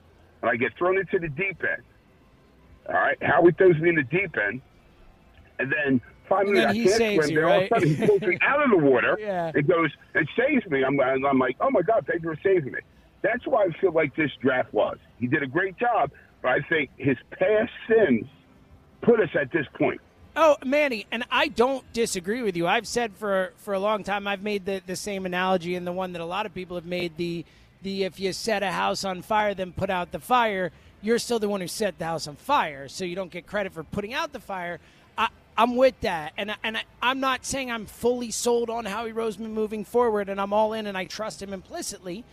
and 0.42 0.50
I 0.50 0.56
get 0.56 0.76
thrown 0.76 0.98
into 0.98 1.18
the 1.18 1.28
deep 1.28 1.62
end. 1.64 1.82
All 2.88 2.94
right, 2.94 3.16
Howie 3.22 3.52
throws 3.52 3.76
me 3.78 3.88
in 3.88 3.94
the 3.96 4.02
deep 4.02 4.36
end, 4.36 4.60
and 5.60 5.72
then 5.72 6.00
five 6.28 6.42
And 6.46 6.52
minutes 6.52 6.66
then 6.66 6.70
I 6.70 6.72
he 6.74 6.84
can't 6.84 6.96
saves 6.96 7.24
swim. 7.26 7.30
you, 7.36 7.40
then 7.40 7.44
all 7.44 7.50
of 7.50 7.56
a 7.56 7.60
right? 7.60 7.70
sudden 7.70 7.94
he 7.96 8.06
pulls 8.06 8.20
me 8.22 8.38
out 8.42 8.62
of 8.64 8.70
the 8.70 8.76
water 8.78 9.16
Yeah. 9.20 9.52
and 9.54 9.66
goes 9.68 9.90
and 10.14 10.28
saves 10.36 10.66
me. 10.66 10.84
I'm, 10.84 10.98
I'm 11.00 11.38
like, 11.38 11.56
oh 11.60 11.70
my 11.70 11.82
god, 11.82 12.06
for 12.06 12.36
saving 12.42 12.72
me. 12.72 12.80
That's 13.22 13.46
why 13.46 13.64
I 13.64 13.80
feel 13.80 13.92
like 13.92 14.14
this 14.16 14.30
draft 14.40 14.72
was. 14.72 14.96
He 15.18 15.26
did 15.26 15.42
a 15.42 15.46
great 15.46 15.76
job, 15.76 16.10
but 16.42 16.52
I 16.52 16.60
think 16.68 16.90
his 16.96 17.18
past 17.32 17.70
sins 17.88 18.24
put 19.02 19.20
us 19.20 19.28
at 19.38 19.52
this 19.52 19.66
point. 19.74 20.00
Oh, 20.36 20.56
Manny, 20.64 21.06
and 21.10 21.24
I 21.30 21.48
don't 21.48 21.84
disagree 21.92 22.40
with 22.42 22.56
you. 22.56 22.66
I've 22.66 22.86
said 22.86 23.12
for 23.16 23.52
for 23.56 23.74
a 23.74 23.80
long 23.80 24.04
time. 24.04 24.26
I've 24.28 24.42
made 24.42 24.64
the, 24.64 24.80
the 24.86 24.96
same 24.96 25.26
analogy, 25.26 25.74
and 25.74 25.86
the 25.86 25.92
one 25.92 26.12
that 26.12 26.22
a 26.22 26.24
lot 26.24 26.46
of 26.46 26.54
people 26.54 26.76
have 26.76 26.86
made 26.86 27.16
the 27.16 27.44
the 27.82 28.04
if 28.04 28.20
you 28.20 28.32
set 28.32 28.62
a 28.62 28.70
house 28.70 29.04
on 29.04 29.22
fire, 29.22 29.54
then 29.54 29.72
put 29.72 29.90
out 29.90 30.12
the 30.12 30.20
fire. 30.20 30.70
You're 31.02 31.18
still 31.18 31.38
the 31.40 31.48
one 31.48 31.60
who 31.60 31.66
set 31.66 31.98
the 31.98 32.04
house 32.04 32.28
on 32.28 32.36
fire, 32.36 32.86
so 32.88 33.04
you 33.04 33.16
don't 33.16 33.30
get 33.30 33.46
credit 33.46 33.72
for 33.72 33.82
putting 33.82 34.14
out 34.14 34.32
the 34.32 34.40
fire. 34.40 34.78
I'm 35.60 35.76
with 35.76 36.00
that, 36.00 36.32
and 36.38 36.52
I- 36.52 36.56
and 36.64 36.78
I, 36.78 36.84
I'm 37.02 37.20
not 37.20 37.44
saying 37.44 37.70
I'm 37.70 37.84
fully 37.84 38.30
sold 38.30 38.70
on 38.70 38.86
Howie 38.86 39.12
Roseman 39.12 39.50
moving 39.50 39.84
forward, 39.84 40.30
and 40.30 40.40
I'm 40.40 40.54
all 40.54 40.72
in, 40.72 40.86
and 40.86 40.96
I 40.96 41.04
trust 41.04 41.42
him 41.42 41.52
implicitly. 41.52 42.24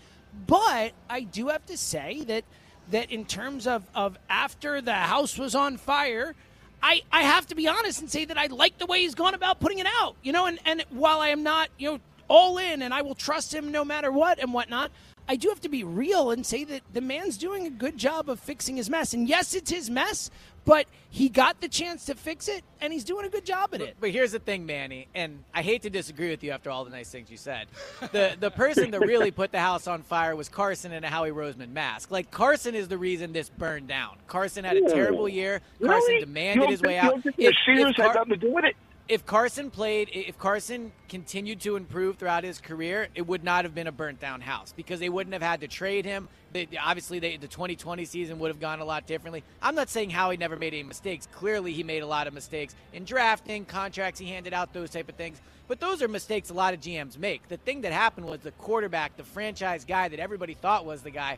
But 0.47 0.93
I 1.09 1.21
do 1.21 1.49
have 1.49 1.65
to 1.65 1.75
say 1.75 2.23
that 2.27 2.45
that 2.89 3.11
in 3.11 3.25
terms 3.25 3.67
of, 3.67 3.83
of 3.93 4.17
after 4.29 4.79
the 4.79 4.93
house 4.93 5.37
was 5.37 5.55
on 5.55 5.75
fire, 5.75 6.35
I, 6.81 7.01
I 7.11 7.23
have 7.23 7.45
to 7.47 7.55
be 7.55 7.67
honest 7.67 7.99
and 7.99 8.09
say 8.09 8.23
that 8.23 8.37
I 8.37 8.45
like 8.45 8.77
the 8.77 8.85
way 8.85 9.01
he's 9.01 9.13
gone 9.13 9.33
about 9.33 9.59
putting 9.59 9.79
it 9.79 9.87
out. 9.99 10.15
You 10.23 10.31
know, 10.31 10.45
and, 10.45 10.57
and 10.63 10.85
while 10.91 11.19
I 11.19 11.27
am 11.27 11.43
not, 11.43 11.67
you 11.77 11.91
know, 11.91 11.99
all 12.29 12.57
in 12.57 12.81
and 12.81 12.93
I 12.93 13.01
will 13.01 13.15
trust 13.15 13.53
him 13.53 13.71
no 13.73 13.83
matter 13.83 14.09
what 14.09 14.39
and 14.39 14.53
whatnot, 14.53 14.91
I 15.27 15.35
do 15.35 15.49
have 15.49 15.59
to 15.61 15.69
be 15.69 15.83
real 15.83 16.31
and 16.31 16.45
say 16.45 16.63
that 16.63 16.81
the 16.93 17.01
man's 17.01 17.37
doing 17.37 17.67
a 17.67 17.69
good 17.69 17.97
job 17.97 18.29
of 18.29 18.39
fixing 18.39 18.77
his 18.77 18.89
mess. 18.89 19.13
And 19.13 19.27
yes, 19.27 19.53
it's 19.53 19.69
his 19.69 19.89
mess, 19.89 20.31
but 20.67 20.85
he 21.09 21.29
got 21.29 21.61
the 21.61 21.67
chance 21.69 22.05
to 22.05 22.13
fix 22.13 22.47
it 22.47 22.63
and 22.81 22.93
he's 22.93 23.03
doing 23.03 23.25
a 23.25 23.29
good 23.29 23.45
job 23.45 23.69
at 23.73 23.81
it. 23.81 23.95
But 23.99 24.11
here's 24.11 24.33
the 24.33 24.39
thing, 24.39 24.65
Manny, 24.67 25.07
and 25.15 25.43
I 25.55 25.61
hate 25.63 25.81
to 25.83 25.89
disagree 25.89 26.29
with 26.29 26.43
you 26.43 26.51
after 26.51 26.69
all 26.69 26.83
the 26.83 26.91
nice 26.91 27.09
things 27.09 27.31
you 27.31 27.37
said. 27.37 27.67
The 28.11 28.35
the 28.39 28.51
person 28.51 28.91
that 28.91 28.99
really 28.99 29.31
put 29.31 29.51
the 29.51 29.59
house 29.59 29.87
on 29.87 30.03
fire 30.03 30.35
was 30.35 30.49
Carson 30.49 30.91
in 30.91 31.03
a 31.03 31.07
Howie 31.07 31.31
Roseman 31.31 31.71
mask. 31.71 32.11
Like 32.11 32.29
Carson 32.29 32.75
is 32.75 32.87
the 32.89 32.97
reason 32.97 33.33
this 33.33 33.49
burned 33.49 33.87
down. 33.87 34.17
Carson 34.27 34.65
had 34.65 34.77
a 34.77 34.87
terrible 34.89 35.27
year. 35.29 35.61
Carson 35.83 36.07
Really? 36.09 36.19
demanded 36.25 36.69
his 36.69 36.81
way 36.81 36.97
out. 36.99 37.11
don't 37.11 37.21
think 37.23 37.35
If- 37.39 37.55
the 37.65 37.73
Sears 37.73 37.89
if 37.91 37.95
had 37.95 38.13
nothing 38.13 38.29
to 38.31 38.35
do 38.37 38.51
with 38.53 38.65
it? 38.65 38.75
If 39.09 39.25
Carson 39.25 39.71
played, 39.71 40.09
if 40.11 40.37
Carson 40.37 40.91
continued 41.07 41.61
to 41.61 41.77
improve 41.77 42.17
throughout 42.17 42.43
his 42.43 42.59
career, 42.59 43.07
it 43.15 43.25
would 43.25 43.43
not 43.43 43.63
have 43.63 43.73
been 43.73 43.87
a 43.87 43.91
burnt 43.91 44.19
down 44.19 44.41
house 44.41 44.73
because 44.75 44.99
they 44.99 45.09
wouldn't 45.09 45.33
have 45.33 45.41
had 45.41 45.61
to 45.61 45.67
trade 45.67 46.05
him. 46.05 46.27
They, 46.51 46.67
obviously, 46.81 47.19
they, 47.19 47.37
the 47.37 47.47
2020 47.47 48.03
season 48.05 48.39
would 48.39 48.49
have 48.49 48.59
gone 48.59 48.79
a 48.79 48.85
lot 48.85 49.07
differently. 49.07 49.43
I'm 49.61 49.75
not 49.75 49.89
saying 49.89 50.09
Howie 50.09 50.37
never 50.37 50.57
made 50.57 50.73
any 50.73 50.83
mistakes. 50.83 51.27
Clearly, 51.31 51.71
he 51.71 51.83
made 51.83 52.03
a 52.03 52.07
lot 52.07 52.27
of 52.27 52.33
mistakes 52.33 52.75
in 52.93 53.05
drafting, 53.05 53.65
contracts 53.65 54.19
he 54.19 54.27
handed 54.27 54.53
out, 54.53 54.73
those 54.73 54.89
type 54.89 55.07
of 55.07 55.15
things. 55.15 55.39
But 55.67 55.79
those 55.79 56.01
are 56.01 56.07
mistakes 56.07 56.49
a 56.49 56.53
lot 56.53 56.73
of 56.73 56.81
GMs 56.81 57.17
make. 57.17 57.47
The 57.47 57.57
thing 57.57 57.81
that 57.81 57.93
happened 57.93 58.27
was 58.27 58.41
the 58.41 58.51
quarterback, 58.51 59.15
the 59.15 59.23
franchise 59.23 59.85
guy 59.85 60.09
that 60.09 60.19
everybody 60.19 60.53
thought 60.53 60.85
was 60.85 61.01
the 61.01 61.11
guy, 61.11 61.37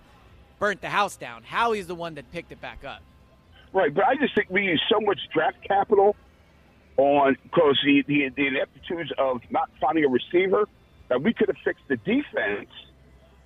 burnt 0.58 0.82
the 0.82 0.90
house 0.90 1.18
down. 1.18 1.44
Howie's 1.44 1.88
the 1.88 1.96
one 1.96 2.16
that 2.16 2.32
picked 2.32 2.52
it 2.52 2.62
back 2.62 2.84
up. 2.84 3.02
Right, 3.74 3.94
but 3.94 4.06
I 4.06 4.16
just 4.16 4.34
think 4.34 4.50
we 4.50 4.64
use 4.64 4.82
so 4.92 5.00
much 5.00 5.20
draft 5.32 5.58
capital 5.68 6.16
on 7.00 7.38
because 7.44 7.78
the, 7.84 8.04
the 8.08 8.30
the 8.36 8.48
ineptitudes 8.48 9.12
of 9.18 9.42
not 9.50 9.70
finding 9.82 10.06
a 10.06 10.10
receiver 10.10 10.68
that 11.08 11.22
we 11.22 11.34
could 11.34 11.48
have 11.48 11.58
fixed 11.64 11.84
the 11.88 11.98
defense. 11.98 12.70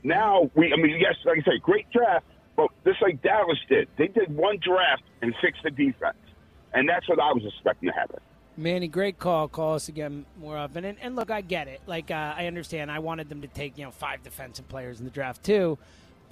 Now 0.03 0.51
we, 0.55 0.73
I 0.73 0.75
mean, 0.75 0.99
yes, 0.99 1.15
like 1.25 1.39
I 1.39 1.43
said, 1.43 1.61
great 1.61 1.89
draft, 1.91 2.25
but 2.55 2.69
just 2.83 3.01
like 3.01 3.21
Dallas 3.21 3.59
did, 3.69 3.87
they 3.97 4.07
did 4.07 4.35
one 4.35 4.57
draft 4.61 5.03
and 5.21 5.33
fixed 5.41 5.63
the 5.63 5.71
defense, 5.71 6.17
and 6.73 6.89
that's 6.89 7.07
what 7.07 7.19
I 7.19 7.31
was 7.31 7.43
expecting 7.45 7.89
to 7.89 7.95
happen. 7.95 8.19
Manny, 8.55 8.87
great 8.87 9.17
call. 9.17 9.47
Call 9.47 9.75
us 9.75 9.89
again 9.89 10.25
more 10.39 10.57
often. 10.57 10.85
And, 10.85 10.97
and 11.01 11.15
look, 11.15 11.31
I 11.31 11.41
get 11.41 11.67
it. 11.67 11.81
Like, 11.87 12.11
uh, 12.11 12.35
I 12.37 12.45
understand. 12.45 12.91
I 12.91 12.99
wanted 12.99 13.27
them 13.27 13.41
to 13.41 13.47
take, 13.47 13.79
you 13.79 13.83
know, 13.83 13.91
five 13.91 14.21
defensive 14.21 14.67
players 14.69 14.99
in 14.99 15.05
the 15.05 15.11
draft, 15.11 15.43
too. 15.43 15.79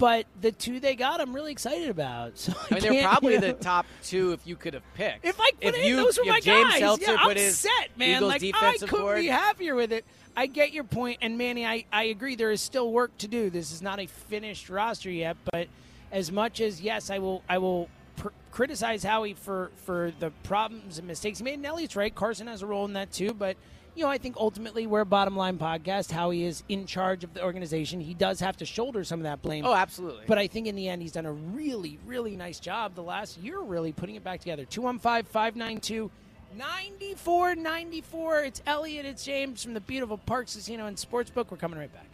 But 0.02 0.26
the 0.40 0.50
two 0.50 0.80
they 0.80 0.96
got, 0.96 1.20
I'm 1.20 1.32
really 1.32 1.52
excited 1.52 1.88
about. 1.88 2.32
So 2.42 2.52
I 2.70 2.74
mean, 2.74 2.82
they're 2.82 3.02
probably 3.04 3.34
you 3.34 3.40
the 3.40 3.52
top 3.52 3.86
two 4.02 4.32
if 4.32 4.44
you 4.44 4.56
could 4.56 4.74
have 4.74 4.82
picked. 4.94 5.24
If 5.24 5.40
I 5.40 5.52
put 5.52 5.62
if 5.62 5.74
in, 5.76 5.84
you, 5.84 5.96
those 5.96 6.18
were 6.18 6.24
my 6.24 6.40
James 6.40 6.70
guys. 6.70 6.80
Seltzer 6.80 7.12
yeah, 7.12 7.18
I'm 7.20 7.38
set, 7.38 7.96
man. 7.96 8.16
Eagles 8.16 8.28
like 8.32 8.54
I 8.54 8.72
couldn't 8.78 9.00
board. 9.00 9.18
be 9.18 9.28
happier 9.28 9.76
with 9.76 9.92
it. 9.92 10.04
I 10.36 10.46
get 10.46 10.72
your 10.72 10.82
point, 10.82 11.18
and 11.22 11.38
Manny, 11.38 11.64
I, 11.64 11.84
I 11.92 12.04
agree. 12.04 12.34
There 12.34 12.50
is 12.50 12.60
still 12.60 12.90
work 12.90 13.16
to 13.18 13.28
do. 13.28 13.48
This 13.48 13.70
is 13.70 13.80
not 13.80 14.00
a 14.00 14.06
finished 14.06 14.68
roster 14.70 15.08
yet, 15.08 15.36
but 15.52 15.68
as 16.10 16.32
much 16.32 16.60
as 16.60 16.80
yes, 16.80 17.08
I 17.08 17.20
will 17.20 17.44
I 17.48 17.58
will 17.58 17.88
pr- 18.16 18.28
criticize 18.50 19.04
Howie 19.04 19.34
for 19.34 19.70
for 19.84 20.12
the 20.18 20.32
problems 20.42 20.98
and 20.98 21.06
mistakes 21.06 21.38
he 21.38 21.44
made. 21.44 21.54
And 21.54 21.66
Elliott's 21.66 21.94
right. 21.94 22.12
Carson 22.12 22.48
has 22.48 22.62
a 22.62 22.66
role 22.66 22.86
in 22.86 22.94
that 22.94 23.12
too, 23.12 23.32
but. 23.34 23.56
You 23.94 24.04
know, 24.04 24.08
I 24.08 24.16
think 24.16 24.36
ultimately 24.38 24.86
we're 24.86 25.02
a 25.02 25.06
bottom 25.06 25.36
line 25.36 25.58
podcast. 25.58 26.10
Howie 26.10 26.44
is 26.44 26.62
in 26.70 26.86
charge 26.86 27.24
of 27.24 27.34
the 27.34 27.44
organization. 27.44 28.00
He 28.00 28.14
does 28.14 28.40
have 28.40 28.56
to 28.58 28.64
shoulder 28.64 29.04
some 29.04 29.20
of 29.20 29.24
that 29.24 29.42
blame. 29.42 29.66
Oh, 29.66 29.74
absolutely. 29.74 30.24
But 30.26 30.38
I 30.38 30.46
think 30.46 30.66
in 30.66 30.74
the 30.76 30.88
end, 30.88 31.02
he's 31.02 31.12
done 31.12 31.26
a 31.26 31.32
really, 31.32 31.98
really 32.06 32.34
nice 32.34 32.58
job 32.58 32.94
the 32.94 33.02
last 33.02 33.36
year, 33.38 33.60
really 33.60 33.92
putting 33.92 34.14
it 34.14 34.24
back 34.24 34.40
together. 34.40 34.64
215 34.64 35.24
592 35.30 36.10
94 36.56 37.54
94. 37.54 38.44
It's 38.44 38.62
Elliot, 38.66 39.04
it's 39.04 39.24
James 39.24 39.62
from 39.62 39.74
the 39.74 39.80
beautiful 39.80 40.18
Parx 40.18 40.54
Casino 40.54 40.86
and 40.86 40.96
Sportsbook. 40.96 41.50
We're 41.50 41.58
coming 41.58 41.78
right 41.78 41.92
back. 41.92 42.06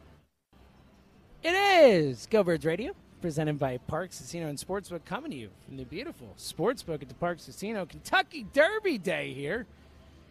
It 1.44 1.54
is 1.54 2.26
Go 2.26 2.42
Birds 2.42 2.64
Radio, 2.64 2.92
presented 3.20 3.60
by 3.60 3.78
Parx 3.88 4.18
Casino 4.18 4.48
and 4.48 4.58
Sportsbook, 4.58 5.04
coming 5.04 5.30
to 5.30 5.36
you 5.36 5.50
from 5.64 5.76
the 5.76 5.84
beautiful 5.84 6.34
Sportsbook 6.36 7.02
at 7.02 7.08
the 7.08 7.14
Parx 7.14 7.46
Casino. 7.46 7.86
Kentucky 7.86 8.46
Derby 8.52 8.98
Day 8.98 9.32
here. 9.32 9.66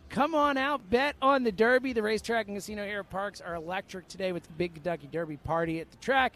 Come 0.09 0.33
on 0.35 0.57
out, 0.57 0.89
bet 0.89 1.15
on 1.21 1.43
the 1.43 1.51
Derby. 1.51 1.93
The 1.93 2.01
racetrack 2.01 2.47
and 2.47 2.55
casino 2.57 2.85
here 2.85 2.99
at 3.01 3.09
Parx 3.11 3.45
are 3.45 3.55
electric 3.55 4.07
today 4.07 4.31
with 4.31 4.43
the 4.43 4.53
big 4.53 4.73
Kentucky 4.73 5.07
Derby 5.11 5.37
party 5.37 5.79
at 5.79 5.91
the 5.91 5.97
track. 5.97 6.33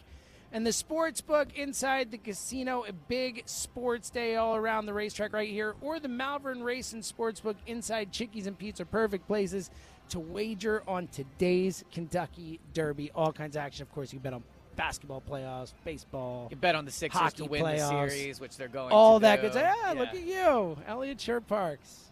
And 0.52 0.66
the 0.66 0.72
sports 0.72 1.22
book 1.22 1.48
inside 1.56 2.10
the 2.10 2.18
casino, 2.18 2.84
a 2.86 2.92
big 2.92 3.42
sports 3.46 4.10
day 4.10 4.36
all 4.36 4.54
around 4.54 4.84
the 4.84 4.92
racetrack 4.92 5.32
right 5.32 5.48
here, 5.48 5.74
or 5.80 5.98
the 5.98 6.08
Malvern 6.08 6.62
Race 6.62 6.92
and 6.92 7.02
Sportsbook 7.02 7.56
inside 7.66 8.12
Chickies 8.12 8.46
and 8.46 8.58
Pete's 8.58 8.78
are 8.78 8.84
perfect 8.84 9.26
places 9.26 9.70
to 10.10 10.20
wager 10.20 10.82
on 10.86 11.06
today's 11.06 11.82
Kentucky 11.90 12.60
Derby. 12.74 13.10
All 13.14 13.32
kinds 13.32 13.56
of 13.56 13.62
action. 13.62 13.82
Of 13.82 13.92
course, 13.92 14.12
you 14.12 14.20
bet 14.20 14.34
on 14.34 14.42
basketball 14.76 15.22
playoffs, 15.26 15.72
baseball. 15.84 16.48
You 16.50 16.56
bet 16.56 16.74
on 16.74 16.84
the 16.84 16.90
Sixers 16.90 17.18
Hockey 17.18 17.36
to 17.38 17.44
win 17.46 17.62
playoffs. 17.62 18.04
the 18.04 18.10
series, 18.10 18.38
which 18.40 18.58
they're 18.58 18.68
going 18.68 18.92
all 18.92 19.20
to 19.20 19.22
that 19.22 19.36
do. 19.36 19.42
good 19.42 19.52
stuff. 19.52 19.76
Yeah, 19.82 19.92
look 19.92 20.08
at 20.10 20.20
you, 20.20 20.76
Elliot 20.86 21.18
Shorr-Parks. 21.18 22.11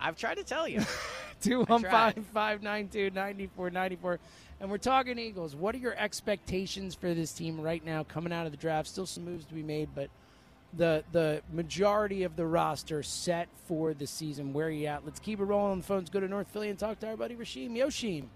I've 0.00 0.16
tried 0.16 0.36
to 0.36 0.44
tell 0.44 0.68
you. 0.68 0.80
215-592-9494. 1.42 4.18
And 4.60 4.70
we're 4.70 4.78
talking 4.78 5.18
Eagles. 5.18 5.54
What 5.54 5.74
are 5.74 5.78
your 5.78 5.94
expectations 5.98 6.94
for 6.94 7.12
this 7.12 7.32
team 7.32 7.60
right 7.60 7.84
now 7.84 8.04
coming 8.04 8.32
out 8.32 8.46
of 8.46 8.52
the 8.52 8.58
draft? 8.58 8.88
Still 8.88 9.04
some 9.04 9.24
moves 9.24 9.44
to 9.46 9.54
be 9.54 9.62
made, 9.62 9.90
but 9.94 10.08
the 10.72 11.04
the 11.12 11.42
majority 11.52 12.22
of 12.22 12.36
the 12.36 12.46
roster 12.46 13.02
set 13.02 13.48
for 13.66 13.92
the 13.94 14.06
season. 14.06 14.52
Where 14.52 14.66
are 14.66 14.70
you 14.70 14.86
at? 14.86 15.04
Let's 15.04 15.18
keep 15.20 15.40
it 15.40 15.44
rolling 15.44 15.72
on 15.72 15.78
the 15.78 15.84
phones. 15.84 16.10
Go 16.10 16.20
to 16.20 16.28
North 16.28 16.48
Philly 16.48 16.70
and 16.70 16.78
talk 16.78 17.00
to 17.00 17.08
our 17.08 17.16
buddy 17.16 17.34
Rasheem. 17.34 17.72
Yoshim. 17.72 18.26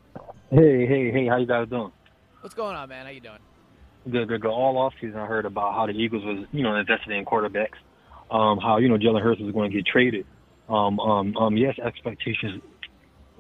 Hey, 0.51 0.87
hey, 0.87 1.11
hey, 1.11 1.27
how 1.27 1.39
you 1.39 1.47
guys 1.47 1.69
doing? 1.69 1.93
What's 2.41 2.55
going 2.55 2.77
on, 2.77 2.89
man? 2.89 3.07
How 3.07 3.13
you 3.13 3.21
doing? 3.21 3.39
Good, 4.11 4.29
good, 4.29 4.41
good. 4.43 4.51
All 4.51 4.79
off 4.79 4.95
season, 5.01 5.19
I 5.19 5.27
heard 5.27 5.45
about 5.45 5.75
how 5.75 5.87
the 5.87 5.93
Eagles 5.93 6.25
was, 6.25 6.47
you 6.53 6.63
know, 6.63 6.75
invested 6.75 7.13
in 7.13 7.25
quarterbacks. 7.25 7.77
Um, 8.31 8.59
how 8.59 8.79
you 8.79 8.89
know 8.89 8.97
Jalen 8.97 9.23
Hurts 9.23 9.41
was 9.41 9.53
going 9.53 9.71
to 9.71 9.77
get 9.77 9.87
traded. 9.87 10.25
Um, 10.71 11.01
um, 11.01 11.37
um, 11.37 11.57
yes, 11.57 11.79
expectations 11.79 12.63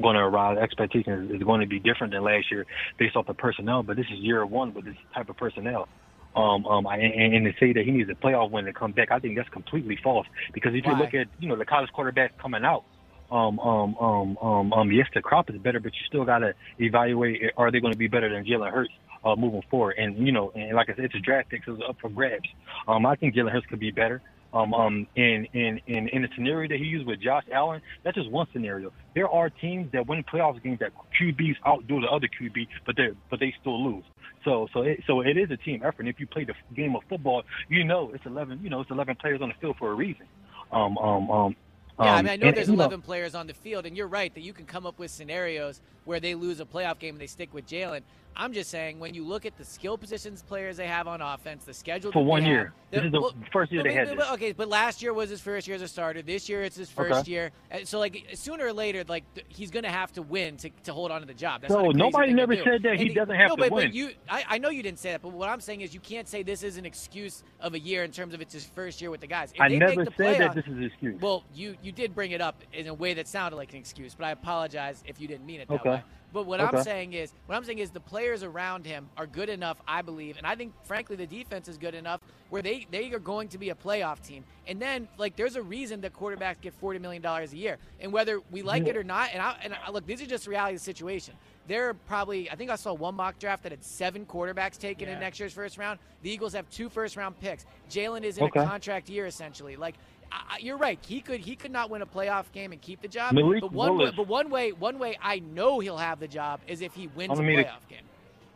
going 0.03 0.16
to 0.16 0.22
arise. 0.22 0.59
Expectations 0.59 1.31
is 1.31 1.43
going 1.43 1.61
to 1.61 1.66
be 1.66 1.78
different 1.78 2.12
than 2.12 2.24
last 2.24 2.51
year 2.51 2.66
based 2.99 3.16
off 3.16 3.26
the 3.26 3.35
personnel. 3.35 3.83
But 3.83 3.97
this 3.97 4.07
is 4.12 4.18
year 4.18 4.45
one 4.45 4.74
with 4.74 4.85
this 4.85 4.97
type 5.14 5.28
of 5.28 5.37
personnel. 5.37 5.89
Um, 6.35 6.64
um, 6.66 6.87
I, 6.87 6.97
and, 6.97 7.35
and 7.35 7.45
to 7.47 7.53
say 7.59 7.72
that 7.72 7.85
he 7.85 7.91
needs 7.91 8.09
a 8.09 8.14
playoff 8.14 8.51
win 8.51 8.64
to 8.64 8.72
come 8.72 8.93
back, 8.93 9.11
I 9.11 9.18
think 9.18 9.37
that's 9.37 9.49
completely 9.49 9.99
false. 10.03 10.26
Because 10.53 10.74
if 10.74 10.87
you 10.87 10.95
look 10.95 11.14
at 11.14 11.26
you 11.39 11.49
know 11.49 11.57
the 11.57 11.64
college 11.64 11.91
quarterbacks 11.97 12.31
coming 12.41 12.64
out, 12.64 12.85
um, 13.31 13.59
um, 13.61 13.97
um, 13.97 14.39
um, 14.39 14.72
um, 14.72 14.93
yes, 14.93 15.07
the 15.14 15.22
crop 15.22 15.51
is 15.51 15.57
better, 15.59 15.81
but 15.81 15.93
you 15.93 16.01
still 16.07 16.24
got 16.24 16.39
to 16.39 16.55
evaluate: 16.78 17.43
are 17.57 17.70
they 17.70 17.81
going 17.81 17.93
to 17.93 17.99
be 17.99 18.09
better 18.09 18.33
than 18.33 18.45
Jalen 18.45 18.72
Hurts 18.72 18.93
uh, 19.24 19.35
moving 19.37 19.62
forward? 19.70 19.97
And 19.99 20.24
you 20.24 20.33
know, 20.33 20.53
and 20.55 20.74
like 20.74 20.89
I 20.89 20.95
said, 20.95 21.07
it's 21.07 21.14
a 21.14 21.20
draft 21.20 21.49
pick, 21.49 21.64
so 21.64 21.74
it's 21.74 21.83
up 21.89 21.97
for 22.01 22.11
grabs. 22.11 22.49
Um, 22.87 23.07
I 23.07 23.16
think 23.16 23.35
Jalen 23.35 23.51
Hurts 23.51 23.66
could 23.66 23.81
be 23.81 23.91
better. 23.91 24.22
Um, 24.53 24.75
um, 24.75 25.07
in, 25.15 25.47
in, 25.53 25.81
in, 25.87 26.09
in 26.09 26.23
the 26.23 26.29
scenario 26.35 26.69
that 26.69 26.79
he 26.79 26.85
used 26.85 27.07
with 27.07 27.21
Josh 27.21 27.45
Allen, 27.53 27.81
that's 28.03 28.17
just 28.17 28.29
one 28.31 28.49
scenario. 28.53 28.93
There 29.15 29.29
are 29.29 29.49
teams 29.49 29.93
that 29.93 30.09
win 30.09 30.25
playoff 30.25 30.61
games 30.63 30.81
that 30.81 30.91
QBs 31.21 31.57
outdo 31.65 32.01
the 32.01 32.09
other 32.09 32.27
QB, 32.29 32.67
but 32.85 32.97
they 32.97 33.11
but 33.31 33.39
they 33.39 33.55
still 33.61 33.83
lose. 33.83 34.05
So 34.45 34.67
so 34.73 34.83
it, 34.83 35.05
so 35.07 35.21
it 35.21 35.37
is 35.37 35.51
a 35.51 35.57
team 35.57 35.83
effort. 35.85 36.01
And 36.01 36.09
if 36.09 36.19
you 36.19 36.27
play 36.27 36.45
the 36.45 36.55
game 36.75 36.97
of 36.97 37.03
football, 37.09 37.45
you 37.69 37.85
know 37.85 38.11
it's 38.13 38.27
eleven. 38.27 38.61
You 38.63 38.71
know 38.71 38.81
it's 38.81 38.91
eleven 38.91 39.15
players 39.17 39.41
on 39.41 39.51
the 39.51 39.55
field 39.61 39.77
for 39.79 39.93
a 39.93 39.95
reason. 39.95 40.27
Um, 40.73 40.99
um, 40.99 41.31
um, 41.31 41.57
Yeah, 41.99 42.07
I 42.07 42.19
um, 42.19 42.25
mean, 42.25 42.33
I 42.33 42.37
know 42.37 42.47
and, 42.49 42.57
there's 42.57 42.69
you 42.69 42.77
know, 42.77 42.85
11 42.85 43.03
players 43.03 43.35
on 43.35 43.47
the 43.47 43.55
field, 43.55 43.87
and 43.87 43.97
you're 43.97 44.07
right 44.07 44.33
that 44.35 44.41
you 44.41 44.53
can 44.53 44.65
come 44.65 44.87
up 44.87 44.99
with 44.99 45.11
scenarios 45.11 45.81
where 46.11 46.19
they 46.19 46.35
lose 46.35 46.59
a 46.59 46.65
playoff 46.65 46.99
game 46.99 47.15
and 47.15 47.21
they 47.21 47.29
stick 47.29 47.55
with 47.55 47.69
Jalen. 47.69 48.01
I'm 48.37 48.53
just 48.53 48.71
saying, 48.71 49.01
when 49.01 49.13
you 49.15 49.25
look 49.25 49.45
at 49.45 49.57
the 49.59 49.65
skill 49.65 49.99
positions 49.99 50.43
players 50.43 50.77
they 50.77 50.87
have 50.87 51.09
on 51.09 51.21
offense, 51.21 51.65
the 51.65 51.75
schedule 51.75 52.13
For 52.13 52.25
one 52.25 52.43
they 52.45 52.49
year. 52.51 52.65
have- 52.93 53.03
This 53.03 53.05
is 53.05 53.13
the 53.13 53.33
first 53.53 53.71
year 53.73 53.83
they 53.83 53.93
had 53.93 54.09
this. 54.09 54.31
Okay, 54.33 54.53
but 54.53 54.69
last 54.69 55.03
year 55.03 55.13
was 55.13 55.31
his 55.31 55.41
first 55.41 55.67
year 55.67 55.75
as 55.75 55.83
a 55.83 55.89
starter. 55.89 56.23
This 56.23 56.49
year 56.49 56.63
it's 56.63 56.77
his 56.77 56.89
first 56.89 57.21
Okay. 57.21 57.31
year. 57.31 57.51
And 57.73 57.87
so, 57.87 57.99
like, 57.99 58.25
sooner 58.35 58.67
or 58.67 58.73
later, 58.73 59.05
like, 59.09 59.25
he's 59.49 59.71
going 59.73 59.83
to 59.83 59.91
have 59.91 60.13
to 60.13 60.23
win 60.23 60.57
to, 60.59 60.71
to 60.85 60.93
hold 60.93 61.11
on 61.11 61.21
to 61.21 61.27
the 61.27 61.35
job. 61.35 61.61
That's 61.63 61.73
No, 61.75 61.81
not 61.83 61.89
a 61.89 61.93
crazy 61.93 61.99
nobody 61.99 62.33
never 62.33 62.57
said 62.57 62.83
that 62.85 62.99
he 62.99 63.09
doesn't 63.09 63.35
have 63.35 63.49
no, 63.51 63.57
to 63.57 63.63
but, 63.63 63.73
win. 63.73 63.87
But 63.89 63.95
you, 63.95 64.11
I, 64.29 64.45
I 64.49 64.59
know 64.59 64.71
you 64.71 64.83
didn't 64.85 65.01
say 65.01 65.11
that, 65.11 65.23
but 65.23 65.33
what 65.33 65.49
I'm 65.49 65.61
saying 65.61 65.81
is 65.83 65.93
you 65.93 66.01
can't 66.01 66.29
say 66.29 66.43
this 66.45 66.63
is 66.63 66.77
an 66.77 66.87
excuse 66.87 67.43
of 67.61 67.75
a 67.75 67.79
year 67.81 68.05
in 68.05 68.13
terms 68.13 68.33
of 68.33 68.41
it's 68.41 68.55
his 68.55 68.65
first 68.65 69.01
year 69.01 69.11
with 69.11 69.21
the 69.21 69.27
guys. 69.27 69.51
If 69.55 69.61
I 69.61 69.69
never 69.69 70.07
said 70.17 70.41
that 70.41 70.55
this 70.55 70.65
is 70.67 70.73
an 70.73 70.85
excuse. 70.85 71.21
well, 71.21 71.45
you 71.53 71.77
you 71.83 71.91
did 71.93 72.15
bring 72.15 72.31
it 72.31 72.41
up 72.41 72.63
in 72.73 72.87
a 72.87 72.95
way 72.95 73.13
that 73.15 73.27
sounded 73.27 73.57
like 73.57 73.73
an 73.73 73.79
excuse, 73.79 74.15
but 74.15 74.25
I 74.25 74.31
apologize 74.31 75.03
if 75.05 75.21
you 75.21 75.27
didn't 75.27 75.47
mean 75.47 75.61
it 75.61 75.69
that 75.69 75.81
Okay. 75.81 75.91
way. 75.91 76.00
But 76.33 76.47
what 76.47 76.61
I'm 76.61 76.85
saying 76.85 77.13
is, 77.15 77.33
what 77.47 77.57
I'm 77.57 77.65
saying 77.65 77.81
is, 77.81 77.91
the 77.91 77.99
players 77.99 78.45
around 78.45 78.87
him 78.87 79.09
are 79.17 79.27
good 79.27 79.49
enough, 79.49 79.81
I 79.89 80.01
believe, 80.01 80.37
and 80.39 80.47
I 80.47 80.55
think, 80.55 80.73
frankly, 80.85 81.17
the 81.17 81.27
defense 81.27 81.67
is 81.67 81.77
good 81.77 81.95
enough 81.95 82.21
where 82.51 82.63
they 82.63 82.87
they 82.91 83.13
are 83.13 83.19
going 83.19 83.49
to 83.49 83.59
be 83.59 83.71
a 83.71 83.75
playoff 83.75 84.23
team. 84.23 84.45
And 84.69 84.81
then, 84.81 85.09
like, 85.19 85.35
there's 85.35 85.57
a 85.57 85.63
reason 85.63 86.01
that 86.03 86.13
quarterbacks 86.13 86.61
get 86.61 86.73
forty 86.75 87.01
million 87.01 87.21
dollars 87.21 87.53
a 87.53 87.57
year, 87.57 87.79
and 87.99 88.13
whether 88.13 88.41
we 88.53 88.63
like 88.63 88.87
it 88.87 88.97
or 88.97 89.03
not, 89.03 89.31
and 89.33 89.43
I 89.43 89.57
and 89.65 89.75
I, 89.75 89.91
look, 89.91 90.07
this 90.07 90.21
is 90.21 90.29
just 90.29 90.47
reality 90.47 90.75
of 90.77 90.81
the 90.81 90.85
situation. 90.85 91.35
There 91.67 91.89
are 91.89 91.95
probably, 91.95 92.51
I 92.51 92.57
think 92.57 92.71
I 92.71 92.77
saw 92.77 92.93
one 92.93 93.15
mock 93.15 93.39
draft 93.39 93.63
that 93.65 93.71
had 93.73 93.85
seven 93.85 94.25
quarterbacks 94.27 94.77
taken 94.79 95.09
in 95.09 95.21
next 95.21 95.39
year's 95.39 95.53
first 95.53 95.79
round. 95.79 96.01
The 96.23 96.31
Eagles 96.31 96.53
have 96.55 96.69
two 96.71 96.89
first 96.89 97.17
round 97.17 97.39
picks. 97.41 97.65
Jalen 97.91 98.23
is 98.23 98.39
in 98.39 98.45
Okay. 98.45 98.61
a 98.61 98.65
contract 98.67 99.09
year 99.09 99.27
essentially. 99.27 99.77
Like 99.77 99.95
I, 100.33 100.37
I- 100.55 100.59
you're 100.61 100.76
right, 100.76 100.99
he 101.07 101.20
could 101.20 101.41
he 101.41 101.57
could 101.57 101.70
not 101.72 101.91
win 101.91 102.03
a 102.03 102.07
playoff 102.07 102.51
game 102.53 102.72
and 102.72 102.81
keep 102.81 103.03
the 103.03 103.09
job. 103.09 103.33
Malik 103.35 103.61
but 103.62 103.72
one 103.72 103.93
way, 103.93 103.97
Willis- 103.99 104.14
but 104.16 104.26
one 104.28 104.51
way 104.51 104.72
one 104.72 104.99
way 104.99 105.16
I 105.22 105.39
know 105.41 105.81
he'll 105.81 105.97
have 105.99 106.20
the 106.20 106.28
job 106.28 106.61
is 106.66 106.81
if 106.83 106.95
he 106.95 107.07
wins 107.09 107.33
a 107.33 107.37
don't 107.37 107.45
to- 107.47 107.53
playoff 107.64 107.89
game. 107.89 108.05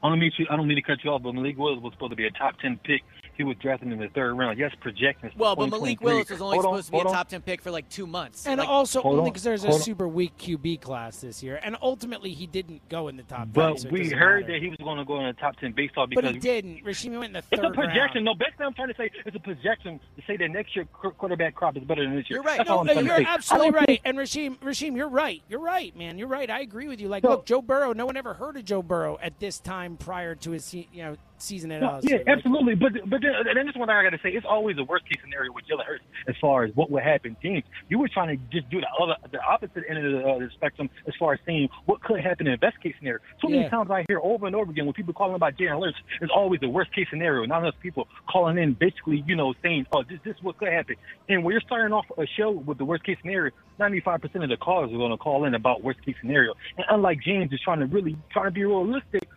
I 0.02 0.08
don't 0.10 0.18
mean 0.18 0.32
to, 0.36 0.44
I 0.50 0.56
don't 0.56 0.68
mean 0.68 0.76
to 0.76 0.82
cut 0.82 0.98
you 1.02 1.10
off, 1.10 1.22
but 1.22 1.34
Malik 1.34 1.56
Willis 1.56 1.80
was 1.82 1.92
supposed 1.94 2.10
to 2.12 2.16
be 2.16 2.26
a 2.26 2.30
top 2.30 2.58
ten 2.60 2.78
pick. 2.84 3.02
He 3.36 3.42
was 3.44 3.56
drafted 3.56 3.90
in 3.92 3.98
the 3.98 4.08
third 4.08 4.34
round. 4.34 4.58
Yes, 4.58 4.72
projections. 4.80 5.32
Well, 5.36 5.56
but 5.56 5.66
Malik 5.68 5.98
2023. 5.98 6.04
Willis 6.12 6.30
was 6.30 6.40
only 6.40 6.54
Hold 6.56 6.66
on, 6.66 6.72
supposed 6.72 6.86
to 6.86 6.92
be 6.92 6.96
a 6.96 7.00
hold 7.00 7.06
on. 7.08 7.12
top 7.14 7.28
ten 7.28 7.42
pick 7.42 7.60
for 7.62 7.70
like 7.72 7.88
two 7.88 8.06
months. 8.06 8.46
And 8.46 8.58
Like, 8.60 8.68
also 8.68 9.00
hold 9.02 9.14
only 9.14 9.22
on, 9.22 9.32
because 9.32 9.42
there's 9.42 9.64
a 9.64 9.68
on. 9.72 9.80
super 9.80 10.06
weak 10.06 10.36
QB 10.38 10.80
class 10.80 11.20
this 11.20 11.42
year. 11.42 11.58
And 11.62 11.76
ultimately, 11.82 12.32
he 12.32 12.46
didn't 12.46 12.88
go 12.88 13.08
in 13.08 13.16
the 13.16 13.22
top 13.24 13.40
10. 13.44 13.50
But 13.52 13.80
so 13.80 13.88
we 13.88 14.08
heard 14.10 14.42
matter. 14.42 14.52
that 14.54 14.62
he 14.62 14.68
was 14.68 14.78
going 14.78 14.98
to 14.98 15.04
go 15.04 15.18
in 15.20 15.26
the 15.26 15.32
top 15.32 15.56
ten 15.56 15.72
based 15.72 15.96
off 15.96 16.10
But 16.14 16.24
he 16.24 16.38
didn't. 16.38 16.84
Rashimi 16.84 17.12
went 17.18 17.24
in 17.26 17.32
the 17.32 17.38
it's 17.50 17.62
a 17.62 17.70
projection. 17.70 18.24
round. 18.24 18.24
No, 18.24 18.34
basically, 18.34 18.66
I'm 18.66 18.74
trying 18.74 18.88
to 18.88 18.94
say 18.96 19.10
it's 19.26 19.36
a 19.36 19.40
projection 19.40 19.98
to 20.16 20.22
say 20.26 20.36
that 20.36 20.48
next 20.50 20.76
year 20.76 20.84
quarterback 20.84 21.54
crop 21.54 21.76
is 21.76 21.82
better 21.84 22.04
than 22.04 22.14
this 22.14 22.30
year. 22.30 22.36
You're 22.38 22.42
right. 22.44 22.58
That's 22.58 22.68
No, 22.68 22.76
all 22.78 22.84
no, 22.84 22.92
you're 23.00 23.26
absolutely 23.26 23.70
right. 23.72 23.86
think- 23.86 24.00
And 24.04 24.16
Rashim, 24.18 24.58
Rashim, 24.58 24.96
you're 24.96 25.08
right. 25.08 25.42
You're 25.48 25.60
right, 25.60 25.96
man. 25.96 26.18
You're 26.18 26.28
right. 26.28 26.48
I 26.50 26.60
agree 26.60 26.86
with 26.88 27.00
you. 27.00 27.08
Like, 27.08 27.22
So- 27.24 27.30
look, 27.30 27.46
Joe 27.46 27.62
Burrow. 27.62 27.92
No 27.92 28.06
one 28.06 28.16
ever 28.16 28.34
heard 28.34 28.56
of 28.56 28.64
Joe 28.64 28.82
Burrow 28.82 29.18
at 29.20 29.40
this 29.40 29.58
time 29.58 29.96
prior 29.96 30.34
to 30.36 30.52
his, 30.52 30.72
you 30.72 30.86
know, 30.94 31.16
season 31.38 31.72
at 31.72 31.82
us. 31.82 32.04
yeah, 32.06 32.18
absolutely. 32.26 32.74
But 32.74 32.92
but 33.08 33.20
then, 33.22 33.32
and 33.34 33.56
then 33.56 33.66
this 33.66 33.74
one 33.76 33.88
thing 33.88 33.96
I 33.96 34.02
got 34.02 34.10
to 34.10 34.18
say, 34.22 34.30
it's 34.30 34.46
always 34.48 34.76
the 34.76 34.84
worst 34.84 35.04
case 35.06 35.18
scenario 35.22 35.52
with 35.52 35.64
Jalen 35.66 35.84
Hurts 35.84 36.04
as 36.28 36.34
far 36.40 36.64
as 36.64 36.74
what 36.74 36.90
would 36.90 37.02
happen. 37.02 37.36
Teams, 37.42 37.64
you 37.88 37.98
were 37.98 38.08
trying 38.08 38.36
to 38.36 38.42
just 38.52 38.70
do 38.70 38.80
the 38.80 38.86
other, 39.02 39.16
the 39.30 39.40
opposite 39.40 39.84
end 39.88 39.98
of 39.98 40.12
the, 40.12 40.28
uh, 40.28 40.38
the 40.38 40.50
spectrum 40.54 40.88
as 41.06 41.14
far 41.18 41.34
as 41.34 41.40
saying 41.46 41.68
what 41.86 42.02
could 42.02 42.20
happen 42.20 42.46
in 42.46 42.52
the 42.52 42.58
best 42.58 42.80
case 42.82 42.94
scenario. 42.98 43.20
So 43.40 43.48
many 43.48 43.62
Yeah. 43.62 43.68
times 43.70 43.90
I 43.90 44.04
hear 44.08 44.20
over 44.22 44.46
and 44.46 44.56
over 44.56 44.70
again 44.70 44.86
when 44.86 44.94
people 44.94 45.14
calling 45.14 45.34
about 45.34 45.56
Jalen 45.56 45.82
Hurts, 45.84 45.98
it's 46.20 46.32
always 46.34 46.60
the 46.60 46.68
worst 46.68 46.92
case 46.94 47.06
scenario. 47.10 47.44
Not 47.44 47.62
enough 47.62 47.74
people 47.80 48.08
calling 48.30 48.58
in, 48.58 48.74
basically, 48.74 49.22
you 49.26 49.36
know, 49.36 49.54
saying, 49.62 49.86
"Oh, 49.92 50.02
this 50.02 50.20
this 50.24 50.36
is 50.36 50.42
what 50.42 50.58
could 50.58 50.68
happen." 50.68 50.96
And 51.28 51.44
when 51.44 51.52
you're 51.52 51.60
starting 51.60 51.92
off 51.92 52.06
a 52.18 52.26
show 52.26 52.50
with 52.50 52.78
the 52.78 52.84
worst 52.84 53.04
case 53.04 53.18
scenario, 53.20 53.52
95% 53.78 54.44
of 54.44 54.50
the 54.50 54.56
callers 54.56 54.92
are 54.92 54.96
going 54.96 55.10
to 55.10 55.16
call 55.16 55.44
in 55.44 55.54
about 55.54 55.82
worst 55.82 56.02
case 56.04 56.14
scenario. 56.20 56.54
And 56.76 56.86
unlike 56.90 57.20
James, 57.22 57.52
is 57.52 57.60
trying 57.60 57.80
to 57.80 57.86
really 57.86 58.16
trying 58.30 58.46
to 58.46 58.50
be 58.50 58.64
realistic 58.64 59.04
well, 59.14 59.22
well, 59.24 59.33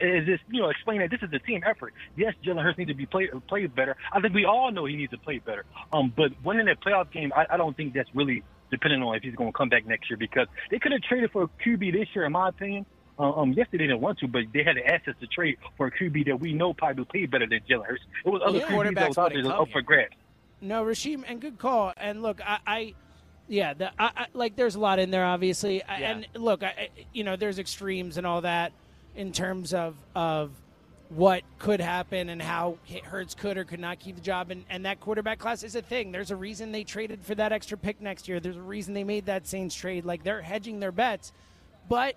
is 0.00 0.26
this 0.26 0.40
you 0.50 0.60
know 0.60 0.68
explain 0.68 1.00
that 1.00 1.10
this 1.10 1.20
is 1.22 1.30
a 1.32 1.38
team 1.38 1.62
effort? 1.66 1.94
Yes, 2.16 2.34
Jalen 2.44 2.62
Hurts 2.62 2.78
needs 2.78 2.90
to 2.90 2.94
be 2.94 3.06
played 3.06 3.30
play 3.48 3.66
better. 3.66 3.96
I 4.12 4.20
think 4.20 4.34
we 4.34 4.44
all 4.44 4.70
know 4.70 4.84
he 4.84 4.96
needs 4.96 5.12
to 5.12 5.18
play 5.18 5.38
better. 5.38 5.64
Um, 5.92 6.12
but 6.16 6.32
winning 6.44 6.68
a 6.68 6.74
playoff 6.76 7.10
game, 7.12 7.32
I, 7.34 7.46
I 7.50 7.56
don't 7.56 7.76
think 7.76 7.94
that's 7.94 8.08
really 8.14 8.42
depending 8.70 9.02
on 9.02 9.14
if 9.14 9.22
he's 9.22 9.34
going 9.34 9.52
to 9.52 9.56
come 9.56 9.68
back 9.68 9.86
next 9.86 10.10
year 10.10 10.16
because 10.16 10.48
they 10.70 10.78
could 10.78 10.92
have 10.92 11.02
traded 11.02 11.30
for 11.30 11.44
a 11.44 11.48
QB 11.64 11.92
this 11.92 12.08
year, 12.14 12.24
in 12.24 12.32
my 12.32 12.48
opinion. 12.48 12.86
Uh, 13.16 13.30
um, 13.32 13.52
yes, 13.52 13.68
they 13.70 13.78
didn't 13.78 14.00
want 14.00 14.18
to, 14.18 14.26
but 14.26 14.42
they 14.52 14.64
had 14.64 14.74
the 14.76 14.84
assets 14.84 15.16
to 15.20 15.26
trade 15.28 15.56
for 15.76 15.86
a 15.86 15.90
QB 15.92 16.26
that 16.26 16.40
we 16.40 16.52
know 16.52 16.74
probably 16.74 17.04
played 17.04 17.30
better 17.30 17.46
than 17.46 17.60
Jalen 17.70 17.86
Hurts. 17.86 18.02
It 18.24 18.28
was 18.28 18.42
other 18.44 18.58
Yeah. 18.58 18.66
QBs 18.68 18.94
that 18.96 19.08
was 19.08 19.18
out 19.18 19.32
there 19.32 19.42
that 19.44 19.54
up 19.54 19.70
for 19.70 19.82
grabs. 19.82 20.16
No, 20.60 20.82
Rashim, 20.84 21.22
and 21.28 21.40
good 21.40 21.58
call. 21.58 21.92
And 21.96 22.22
look, 22.22 22.40
I, 22.44 22.58
I 22.66 22.94
yeah, 23.46 23.74
the, 23.74 23.90
I, 24.02 24.10
I, 24.16 24.26
like 24.32 24.56
there's 24.56 24.74
a 24.74 24.80
lot 24.80 24.98
in 24.98 25.12
there, 25.12 25.24
obviously. 25.24 25.76
Yeah. 25.76 25.94
And 25.94 26.26
look, 26.34 26.64
I- 26.64 26.88
you 27.12 27.22
know, 27.22 27.36
there's 27.36 27.60
extremes 27.60 28.16
and 28.18 28.26
all 28.26 28.40
that 28.40 28.72
in 29.16 29.32
terms 29.32 29.72
of 29.74 29.94
of 30.14 30.50
what 31.10 31.42
could 31.58 31.80
happen 31.80 32.28
and 32.28 32.40
how 32.40 32.78
Hurts 33.04 33.34
could 33.34 33.56
or 33.56 33.64
could 33.64 33.78
not 33.78 34.00
keep 34.00 34.16
the 34.16 34.22
job. 34.22 34.50
And, 34.50 34.64
and 34.68 34.84
that 34.84 35.00
quarterback 35.00 35.38
class 35.38 35.62
is 35.62 35.76
a 35.76 35.82
thing. 35.82 36.10
There's 36.12 36.30
a 36.30 36.36
reason 36.36 36.72
they 36.72 36.82
traded 36.82 37.22
for 37.22 37.34
that 37.36 37.52
extra 37.52 37.78
pick 37.78 38.00
next 38.00 38.26
year. 38.26 38.40
There's 38.40 38.56
a 38.56 38.62
reason 38.62 38.94
they 38.94 39.04
made 39.04 39.26
that 39.26 39.46
Saints 39.46 39.74
trade. 39.74 40.04
Like 40.04 40.24
they're 40.24 40.42
hedging 40.42 40.80
their 40.80 40.92
bets. 40.92 41.32
But 41.88 42.16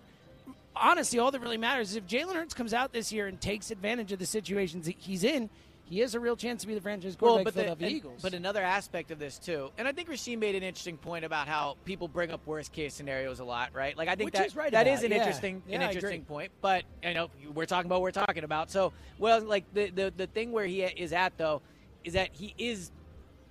honestly, 0.76 1.20
all 1.20 1.32
that 1.32 1.41
really 1.41 1.58
matters 1.58 1.91
is 1.91 1.95
if 1.98 2.08
Jalen 2.08 2.34
Hurts 2.34 2.54
comes 2.54 2.74
out 2.74 2.93
this 2.93 3.12
year 3.12 3.28
and 3.28 3.39
takes 3.39 3.72
advantage 3.72 4.12
of 4.12 4.20
the 4.20 4.26
situations 4.26 4.89
he's 4.98 5.24
in, 5.24 5.50
he 5.90 6.00
has 6.00 6.16
a 6.16 6.20
real 6.20 6.36
chance 6.36 6.62
to 6.62 6.68
be 6.68 6.74
the 6.74 6.82
franchise 6.82 7.16
Well, 7.20 7.36
quarterback 7.36 7.54
but, 7.56 7.70
for 7.70 7.76
the 7.76 7.86
and- 7.86 7.96
Eagles. 7.96 8.22
but 8.22 8.34
another 8.34 8.62
aspect 8.62 9.12
of 9.12 9.20
this 9.20 9.38
too, 9.40 9.72
and 9.78 9.88
I 9.88 9.92
think 9.92 10.10
Rasheem 10.10 10.38
made 10.40 10.56
an 10.56 10.64
interesting 10.64 10.98
point 10.98 11.24
about 11.26 11.48
how 11.48 11.78
people 11.86 12.08
bring 12.08 12.32
up 12.32 12.46
worst 12.46 12.72
case 12.74 12.94
scenarios 12.94 13.40
a 13.40 13.44
lot, 13.46 13.70
right? 13.74 13.98
Like 13.98 14.10
I 14.10 14.16
think 14.16 14.28
Which 14.28 14.34
that 14.36 14.44
he's 14.44 14.56
right 14.56 14.72
that 14.72 14.88
is 14.88 15.04
an 15.04 15.12
yeah. 15.12 15.18
interesting 15.18 15.64
Yeah, 15.68 15.76
an 15.78 15.82
interesting 15.84 16.24
point. 16.26 16.52
But 16.62 16.84
you 17.04 17.14
know, 17.14 17.30
we're 17.54 17.66
talking 17.66 17.88
about 17.88 18.02
what 18.02 18.04
we're 18.04 18.26
talking 18.26 18.44
about. 18.44 18.70
So, 18.70 18.92
well, 19.18 19.42
like 19.42 19.64
the 19.74 19.90
the 19.90 20.14
the 20.16 20.28
thing 20.28 20.52
where 20.52 20.66
he 20.66 20.82
is 20.84 21.14
at 21.14 21.38
though 21.38 21.62
is 22.04 22.14
that 22.14 22.30
he 22.34 22.54
is 22.58 22.92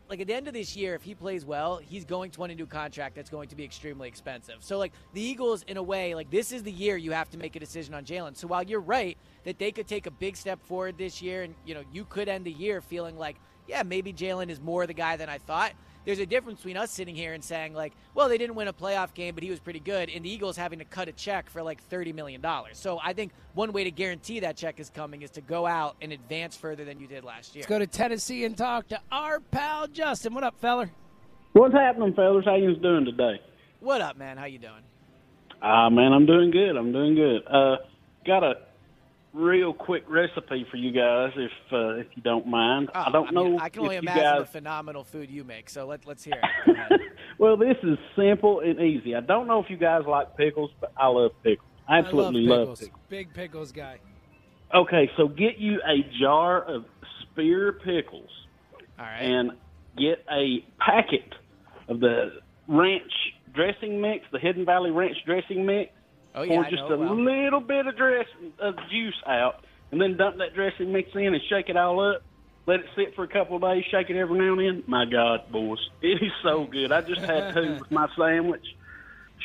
like 0.09 0.21
at 0.21 0.27
the 0.27 0.35
end 0.35 0.47
of 0.47 0.55
this 0.55 0.77
year, 0.77 0.95
if 0.95 1.03
he 1.03 1.15
plays 1.15 1.45
well, 1.45 1.79
he's 1.79 2.05
going 2.05 2.31
to 2.31 2.41
want 2.41 2.53
a 2.53 2.55
new 2.55 2.67
contract 2.67 3.15
that's 3.15 3.31
going 3.31 3.49
to 3.49 3.57
be 3.57 3.65
extremely 3.65 4.09
expensive. 4.09 4.57
So, 4.61 4.79
like 4.79 4.93
the 5.13 5.21
Eagles, 5.21 5.63
in 5.65 5.77
a 5.77 5.83
way, 5.83 6.15
like 6.15 6.31
this 6.31 6.53
is 6.53 6.63
the 6.63 6.73
year 6.73 6.97
you 6.97 7.13
have 7.13 7.31
to 7.31 7.39
make 7.39 7.57
a 7.57 7.61
decision 7.61 7.95
on 7.95 8.05
Jalen. 8.05 8.37
So, 8.37 8.47
while 8.47 8.63
you're 8.63 8.81
right 8.81 9.19
that 9.45 9.59
they 9.59 9.73
could 9.73 9.89
take 9.89 10.07
a 10.07 10.11
big 10.11 10.37
step 10.37 10.63
forward 10.65 10.97
this 10.99 11.21
year, 11.21 11.43
and 11.43 11.55
you 11.65 11.75
know 11.75 11.83
you 11.93 12.05
could 12.05 12.29
end 12.29 12.45
the 12.45 12.53
year 12.53 12.81
feeling 12.81 13.19
like, 13.19 13.37
yeah, 13.67 13.83
maybe 13.83 14.13
Jalen 14.13 14.49
is 14.49 14.61
more 14.61 14.87
the 14.87 14.95
guy 14.95 15.17
than 15.17 15.29
I 15.29 15.39
thought. 15.39 15.73
There's 16.07 16.21
a 16.21 16.25
difference 16.25 16.61
between 16.61 16.77
us 16.77 16.93
sitting 16.93 17.17
here 17.17 17.35
and 17.35 17.43
saying 17.43 17.75
like, 17.75 17.93
well, 18.15 18.29
they 18.29 18.39
didn't 18.39 18.55
win 18.55 18.69
a 18.69 18.73
playoff 18.73 19.13
game, 19.13 19.35
but 19.35 19.43
he 19.43 19.51
was 19.51 19.59
pretty 19.59 19.81
good, 19.81 20.09
and 20.09 20.25
the 20.25 20.31
Eagles 20.31 20.57
having 20.57 20.79
to 20.79 20.85
cut 20.85 21.09
a 21.09 21.13
check 21.13 21.51
for 21.51 21.63
like 21.65 21.83
thirty 21.83 22.13
million 22.13 22.41
dollars. 22.41 22.79
So, 22.79 23.01
I 23.03 23.13
think 23.13 23.33
one 23.55 23.73
way 23.73 23.83
to 23.85 23.91
guarantee 23.91 24.41
that 24.41 24.57
check 24.57 24.79
is 24.79 24.89
coming 24.89 25.23
is 25.23 25.31
to 25.33 25.41
go 25.41 25.67
out 25.67 25.97
and 26.01 26.13
advance 26.13 26.57
further 26.57 26.85
than 26.85 27.01
you 27.01 27.09
did 27.09 27.25
last 27.25 27.57
year. 27.57 27.63
Let's 27.63 27.69
go 27.69 27.81
to 27.81 27.89
Tennessee 27.89 28.45
and 28.45 28.57
talk 28.57 28.87
to 28.89 29.01
our 29.11 29.41
pal 29.41 29.89
Justin. 29.89 30.33
What 30.33 30.45
up, 30.45 30.55
feller? 30.61 30.91
What's 31.55 31.75
happening, 31.75 32.15
fellas? 32.15 32.45
How 32.45 32.55
you 32.55 32.77
doing 32.77 33.05
today? 33.05 33.41
What 33.81 34.01
up, 34.01 34.17
man? 34.17 34.37
How 34.37 34.45
you 34.45 34.59
doing? 34.59 34.83
Ah, 35.61 35.91
man, 35.91 36.13
I'm 36.13 36.27
doing 36.27 36.53
good. 36.53 36.77
I'm 36.77 36.93
doing 36.93 37.17
good. 37.17 37.43
Uh, 37.47 37.77
got 38.25 38.45
a 38.45 38.55
real 39.37 39.75
quick 39.75 40.05
recipe 40.09 40.67
for 40.71 40.77
you 40.79 40.91
guys, 40.91 41.31
if 41.37 41.51
uh, 41.73 42.01
if 42.01 42.07
you 42.15 42.23
don't 42.23 42.47
mind. 42.47 42.89
I 42.95 43.11
don't 43.11 43.29
Oh, 43.37 43.45
mean, 43.45 43.57
know 43.57 43.59
I 43.63 43.69
can 43.69 43.83
only 43.83 43.97
imagine 43.97 44.23
guys. 44.23 44.41
the 44.41 44.47
phenomenal 44.47 45.05
food 45.05 45.31
you 45.31 45.45
make. 45.45 45.69
So 45.69 45.87
let, 45.87 46.07
let's 46.07 46.25
hear 46.25 46.41
it. 46.67 47.01
Well, 47.39 47.59
this 47.59 47.77
is 47.83 47.99
simple 48.17 48.61
and 48.61 48.81
easy. 48.81 49.15
I 49.15 49.21
don't 49.21 49.47
know 49.47 49.63
if 49.63 49.69
you 49.69 49.77
guys 49.77 50.05
like 50.09 50.39
pickles, 50.39 50.71
but 50.81 50.91
I 50.97 51.09
love 51.09 51.33
pickles. 51.43 51.69
I 51.87 51.99
absolutely 51.99 52.47
I 52.47 52.49
love 52.49 52.69
love 52.69 52.79
pickles. 52.79 52.81
pickles. 52.81 53.01
Big 53.11 53.35
pickles 53.35 53.73
guy. 53.73 53.99
Okay, 54.75 55.11
so 55.19 55.29
get 55.29 55.59
you 55.59 55.79
a 55.87 55.99
jar 56.19 56.63
of 56.63 56.87
spear 57.21 57.73
pickles. 57.75 58.31
All 58.99 59.05
right. 59.05 59.21
and 59.21 59.51
get 59.99 60.25
a 60.33 60.65
packet 60.79 61.35
of 61.89 62.01
the 62.01 62.39
ranch 62.69 63.13
dressing 63.55 64.01
mix, 64.01 64.25
the 64.33 64.39
Hidden 64.39 64.65
Valley 64.65 64.91
Ranch 64.91 65.19
dressing 65.27 65.67
mix. 65.67 65.93
Oh, 66.37 66.43
yeah, 66.43 66.55
Pour 66.55 66.65
just 66.65 66.77
know 66.77 66.93
a 66.93 66.99
well. 66.99 67.17
little 67.17 67.61
bit 67.61 67.87
of 67.87 67.97
dress 67.97 68.27
of 68.59 68.75
juice 68.91 69.21
out, 69.27 69.65
and 69.91 70.01
then 70.01 70.17
dump 70.17 70.37
that 70.39 70.55
dressing 70.55 70.93
mix 70.93 71.11
in 71.15 71.27
and 71.35 71.41
shake 71.49 71.69
it 71.69 71.77
all 71.77 71.99
up. 72.01 72.23
Let 72.67 72.81
it 72.81 72.87
sit 72.97 73.15
for 73.15 73.25
a 73.25 73.29
couple 73.29 73.57
of 73.57 73.63
days. 73.63 73.85
Shake 73.91 74.11
it 74.11 74.17
every 74.17 74.39
now 74.39 74.53
and 74.53 74.61
then. 74.61 74.85
My 74.87 75.05
God, 75.05 75.51
boys, 75.51 75.79
it 76.03 76.23
is 76.23 76.33
so 76.43 76.65
good. 76.65 76.93
I 76.93 77.01
just 77.01 77.21
had 77.23 77.55
two 77.55 77.79
with 77.81 77.91
my 77.91 78.09
sandwich. 78.19 78.65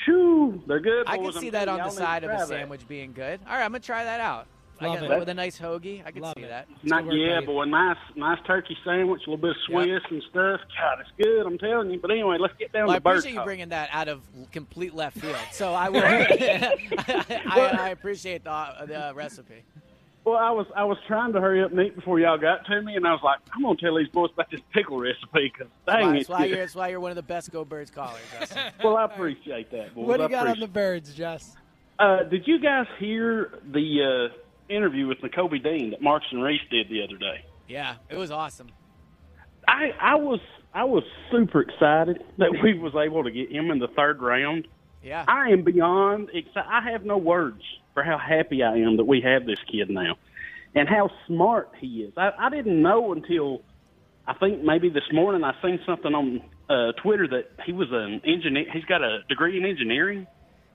Shoo, 0.06 0.62
they're 0.68 0.80
good. 0.80 1.04
I 1.08 1.18
can 1.18 1.32
see 1.34 1.48
I'm 1.48 1.52
that 1.54 1.68
on 1.68 1.78
the 1.78 1.84
y'all 1.84 1.90
need 1.92 1.98
to 1.98 2.04
side 2.04 2.24
of 2.24 2.30
a 2.30 2.34
try 2.34 2.40
that. 2.40 2.48
sandwich 2.48 2.88
being 2.88 3.14
good. 3.14 3.40
All 3.48 3.54
right, 3.56 3.64
I'm 3.64 3.72
gonna 3.72 3.80
try 3.82 4.04
that 4.04 4.20
out. 4.20 4.48
I 4.82 4.96
got 4.96 5.04
it. 5.12 5.20
with 5.20 5.30
a 5.30 5.34
nice 5.34 5.60
hoagie. 5.60 6.06
I 6.06 6.12
can 6.12 6.22
Love 6.22 6.34
see 6.38 6.44
it. 6.44 6.50
that. 6.50 6.68
Not 6.84 7.06
yeah, 7.14 7.42
boy. 7.42 7.66
Nice, 7.66 7.98
nice 8.16 8.40
turkey 8.46 8.76
sandwich, 8.84 9.22
a 9.28 9.30
little 9.30 9.38
bit 9.42 9.52
of 9.52 9.58
Swiss 9.68 10.02
and 10.10 10.22
stuff. 10.30 10.62
God, 10.80 11.00
it's 11.02 11.10
good. 11.22 11.46
I'm 11.46 11.58
telling 11.58 11.92
you. 11.92 12.00
But 12.00 12.12
anyway, 12.12 12.38
let's 12.40 12.54
get 12.58 12.72
down 12.72 12.88
Well, 12.88 12.96
I 12.96 12.98
to 12.98 13.02
bird 13.02 13.10
appreciate 13.12 13.32
you 13.32 13.38
talk. 13.38 13.46
bringing 13.46 13.70
that 13.70 13.90
out 13.92 14.08
of 14.08 14.22
complete 14.52 14.94
left 14.96 15.18
field. 15.20 15.36
So 15.52 15.74
I 15.74 15.90
will. 15.90 16.02
I, 16.06 17.78
I 17.80 17.90
appreciate 17.90 18.44
the, 18.44 18.68
the 18.88 19.12
recipe. 19.16 19.64
Well, 20.24 20.38
I 20.38 20.52
was 20.52 20.68
I 20.76 20.84
was 20.84 20.98
trying 21.08 21.34
to 21.34 21.42
hurry 21.42 21.64
up 21.64 21.72
and 21.72 21.80
eat 21.80 21.96
before 21.96 22.20
y'all 22.20 22.38
got 22.38 22.64
to 22.68 22.82
me, 22.84 22.96
and 22.96 23.08
I 23.08 23.12
was 23.12 23.22
like, 23.24 23.40
I'm 23.56 23.64
gonna 23.64 23.76
tell 23.78 23.96
these 23.98 24.08
boys 24.10 24.30
about 24.34 24.52
this 24.52 24.60
pickle 24.72 25.00
recipe 25.00 25.52
because 25.52 25.68
That's 25.88 25.98
dang 25.98 26.08
why, 26.10 26.14
it. 26.16 26.18
that's, 26.20 26.30
why 26.30 26.46
you're, 26.46 26.58
that's 26.58 26.76
why 26.76 26.88
you're 26.90 27.00
one 27.00 27.10
of 27.12 27.16
the 27.16 27.24
best 27.24 27.52
Go 27.52 27.66
Birds 27.66 27.90
callers. 27.90 28.22
Justin. 28.40 28.72
well, 28.84 28.98
I 28.98 29.06
appreciate 29.06 29.72
that, 29.72 29.96
boys. 29.96 30.06
What 30.06 30.18
do 30.18 30.24
I 30.24 30.26
you 30.28 30.32
got 30.32 30.48
on 30.48 30.60
the 30.60 30.68
birds, 30.68 31.14
Jess? 31.16 31.56
Uh, 31.98 32.22
did 32.24 32.48
you 32.48 32.60
guys 32.60 32.86
hear 33.00 33.60
the 33.72 34.30
uh, 34.32 34.38
interview 34.72 35.08
with 35.08 35.20
Nakobe 35.20 35.62
Dean 35.64 35.92
that 35.92 36.02
Marks 36.02 36.26
and 36.32 36.42
Reese 36.44 36.62
did 36.70 36.90
the 36.90 37.04
other 37.04 37.18
day? 37.18 37.46
Yeah, 37.68 37.96
it 38.10 38.18
was 38.18 38.32
awesome. 38.32 38.70
I 39.68 39.92
I 40.00 40.16
was 40.16 40.40
I 40.74 40.84
was 40.86 41.04
super 41.32 41.62
excited 41.62 42.24
that 42.38 42.52
we 42.64 42.78
was 42.78 42.94
able 42.96 43.24
to 43.24 43.32
get 43.32 43.52
him 43.52 43.72
in 43.72 43.80
the 43.80 43.88
third 43.90 44.22
round. 44.22 44.68
Yeah. 45.04 45.26
I 45.28 45.50
am 45.50 45.64
beyond 45.64 46.30
excited. 46.34 46.70
I 46.70 46.92
have 46.92 47.04
no 47.06 47.18
words 47.18 47.62
for 47.94 48.04
how 48.04 48.18
happy 48.18 48.64
I 48.64 48.78
am 48.78 48.98
that 48.98 49.06
we 49.06 49.22
have 49.22 49.46
this 49.46 49.60
kid 49.72 49.90
now, 49.90 50.16
and 50.76 50.88
how 50.88 51.10
smart 51.28 51.72
he 51.80 52.04
is. 52.04 52.14
I, 52.18 52.32
I 52.38 52.50
didn't 52.50 52.82
know 52.82 53.12
until 53.12 53.62
I 54.28 54.34
think 54.36 54.64
maybe 54.64 54.90
this 54.90 55.04
morning 55.12 55.44
I 55.44 55.54
seen 55.62 55.80
something 55.86 56.14
on 56.14 56.42
uh, 56.70 56.92
Twitter 57.02 57.28
that 57.28 57.52
he 57.66 57.74
was 57.74 57.88
an 57.92 58.22
engineer. 58.26 58.66
He's 58.72 58.86
got 58.86 59.02
a 59.02 59.24
degree 59.28 59.58
in 59.58 59.66
engineering. 59.66 60.28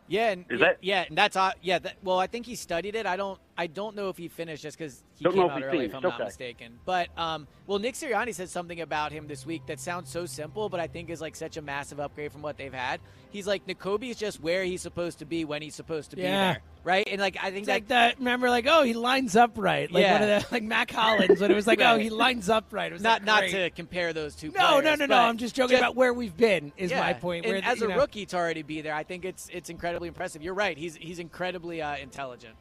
Yeah, 0.08 0.30
and, 0.30 0.44
Is 0.50 0.60
that- 0.60 0.78
yeah, 0.82 1.04
and 1.08 1.16
that's 1.16 1.36
uh, 1.36 1.52
yeah. 1.62 1.78
That, 1.78 1.96
well, 2.02 2.18
I 2.18 2.26
think 2.26 2.46
he 2.46 2.54
studied 2.56 2.94
it. 2.94 3.06
I 3.06 3.16
don't, 3.16 3.40
I 3.58 3.66
don't 3.68 3.96
know 3.96 4.08
if 4.10 4.16
he 4.18 4.28
finished 4.28 4.62
just 4.62 4.76
because 4.76 5.02
he 5.16 5.24
Don't 5.24 5.32
came 5.34 5.42
out 5.44 5.56
he 5.58 5.64
early, 5.64 5.84
if 5.86 5.94
I'm 5.94 6.02
not 6.02 6.18
mistaken. 6.18 6.78
But 6.84 7.08
um, 7.18 7.46
well, 7.66 7.78
Nick 7.78 7.94
Sirianni 7.94 8.34
said 8.34 8.50
something 8.50 8.80
about 8.82 9.12
him 9.12 9.26
this 9.28 9.46
week 9.46 9.64
that 9.66 9.80
sounds 9.80 10.10
so 10.10 10.26
simple, 10.26 10.68
but 10.68 10.78
I 10.78 10.86
think 10.86 11.08
is 11.08 11.20
like 11.22 11.34
such 11.36 11.56
a 11.56 11.62
massive 11.62 11.98
upgrade 11.98 12.32
from 12.32 12.42
what 12.42 12.58
they've 12.58 12.72
had. 12.72 13.00
He's 13.30 13.46
like 13.46 13.66
Nakobe 13.66 14.08
is 14.10 14.16
just 14.16 14.40
where 14.40 14.62
he's 14.64 14.82
supposed 14.82 15.18
to 15.20 15.24
be 15.24 15.44
when 15.44 15.62
he's 15.62 15.74
supposed 15.74 16.10
to 16.10 16.16
be 16.16 16.22
Yeah. 16.22 16.52
there, 16.52 16.62
right? 16.84 17.08
And 17.10 17.20
like 17.20 17.36
I 17.38 17.46
think 17.50 17.58
It's 17.60 17.66
that 17.66 17.72
like 17.74 17.88
that. 17.88 18.18
Remember, 18.18 18.48
like, 18.50 18.66
oh, 18.68 18.82
he 18.82 18.92
lines 18.94 19.36
up 19.36 19.52
right. 19.56 19.90
Like 19.90 20.02
Yeah. 20.02 20.12
one 20.20 20.22
of 20.30 20.42
the 20.42 20.54
like 20.54 20.62
Mack 20.62 20.90
Hollins 20.90 21.40
when 21.40 21.50
it 21.50 21.54
was 21.54 21.66
like, 21.66 21.80
oh, 21.80 21.98
he 21.98 22.08
lines 22.10 22.48
up 22.48 22.66
right. 22.72 22.90
It 22.90 22.94
was 22.94 23.02
not 23.02 23.20
like, 23.22 23.26
not 23.26 23.48
to 23.50 23.70
compare 23.70 24.12
those 24.12 24.34
two. 24.34 24.50
No, 24.52 24.76
no, 24.76 24.80
players, 24.82 24.98
no, 25.00 25.06
no. 25.06 25.14
but 25.14 25.18
I'm 25.22 25.38
just 25.38 25.54
joking 25.54 25.78
about 25.78 25.96
where 25.96 26.12
we've 26.14 26.36
been. 26.36 26.72
Is 26.76 26.90
Yeah, 26.90 27.00
my 27.00 27.14
point. 27.14 27.44
And 27.46 27.54
Where 27.54 27.64
as 27.64 27.82
a 27.82 27.88
know- 27.88 27.96
rookie 27.96 28.26
to 28.26 28.36
already 28.36 28.62
be 28.62 28.80
there, 28.82 28.94
I 28.94 29.02
think 29.02 29.24
it's 29.24 29.48
it's 29.52 29.70
incredibly 29.70 30.08
impressive. 30.08 30.42
You're 30.42 30.54
right. 30.54 30.76
He's 30.76 30.94
he's 30.96 31.18
incredibly 31.18 31.80
uh, 31.82 31.96
intelligent. 31.96 32.54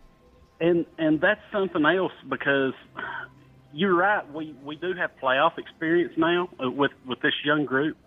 And 0.60 0.86
and 0.97 1.20
that's 1.20 1.41
something 1.51 1.86
else 1.86 2.14
because 2.30 2.74
you're 3.74 3.95
right. 3.95 4.32
We 4.34 4.56
we 4.64 4.76
do 4.78 4.93
have 4.93 5.12
playoff 5.22 5.58
experience 5.58 6.14
now 6.18 6.49
uh, 6.64 6.72
with 6.72 6.91
with 7.06 7.20
this 7.22 7.34
young 7.43 7.66
group, 7.66 7.97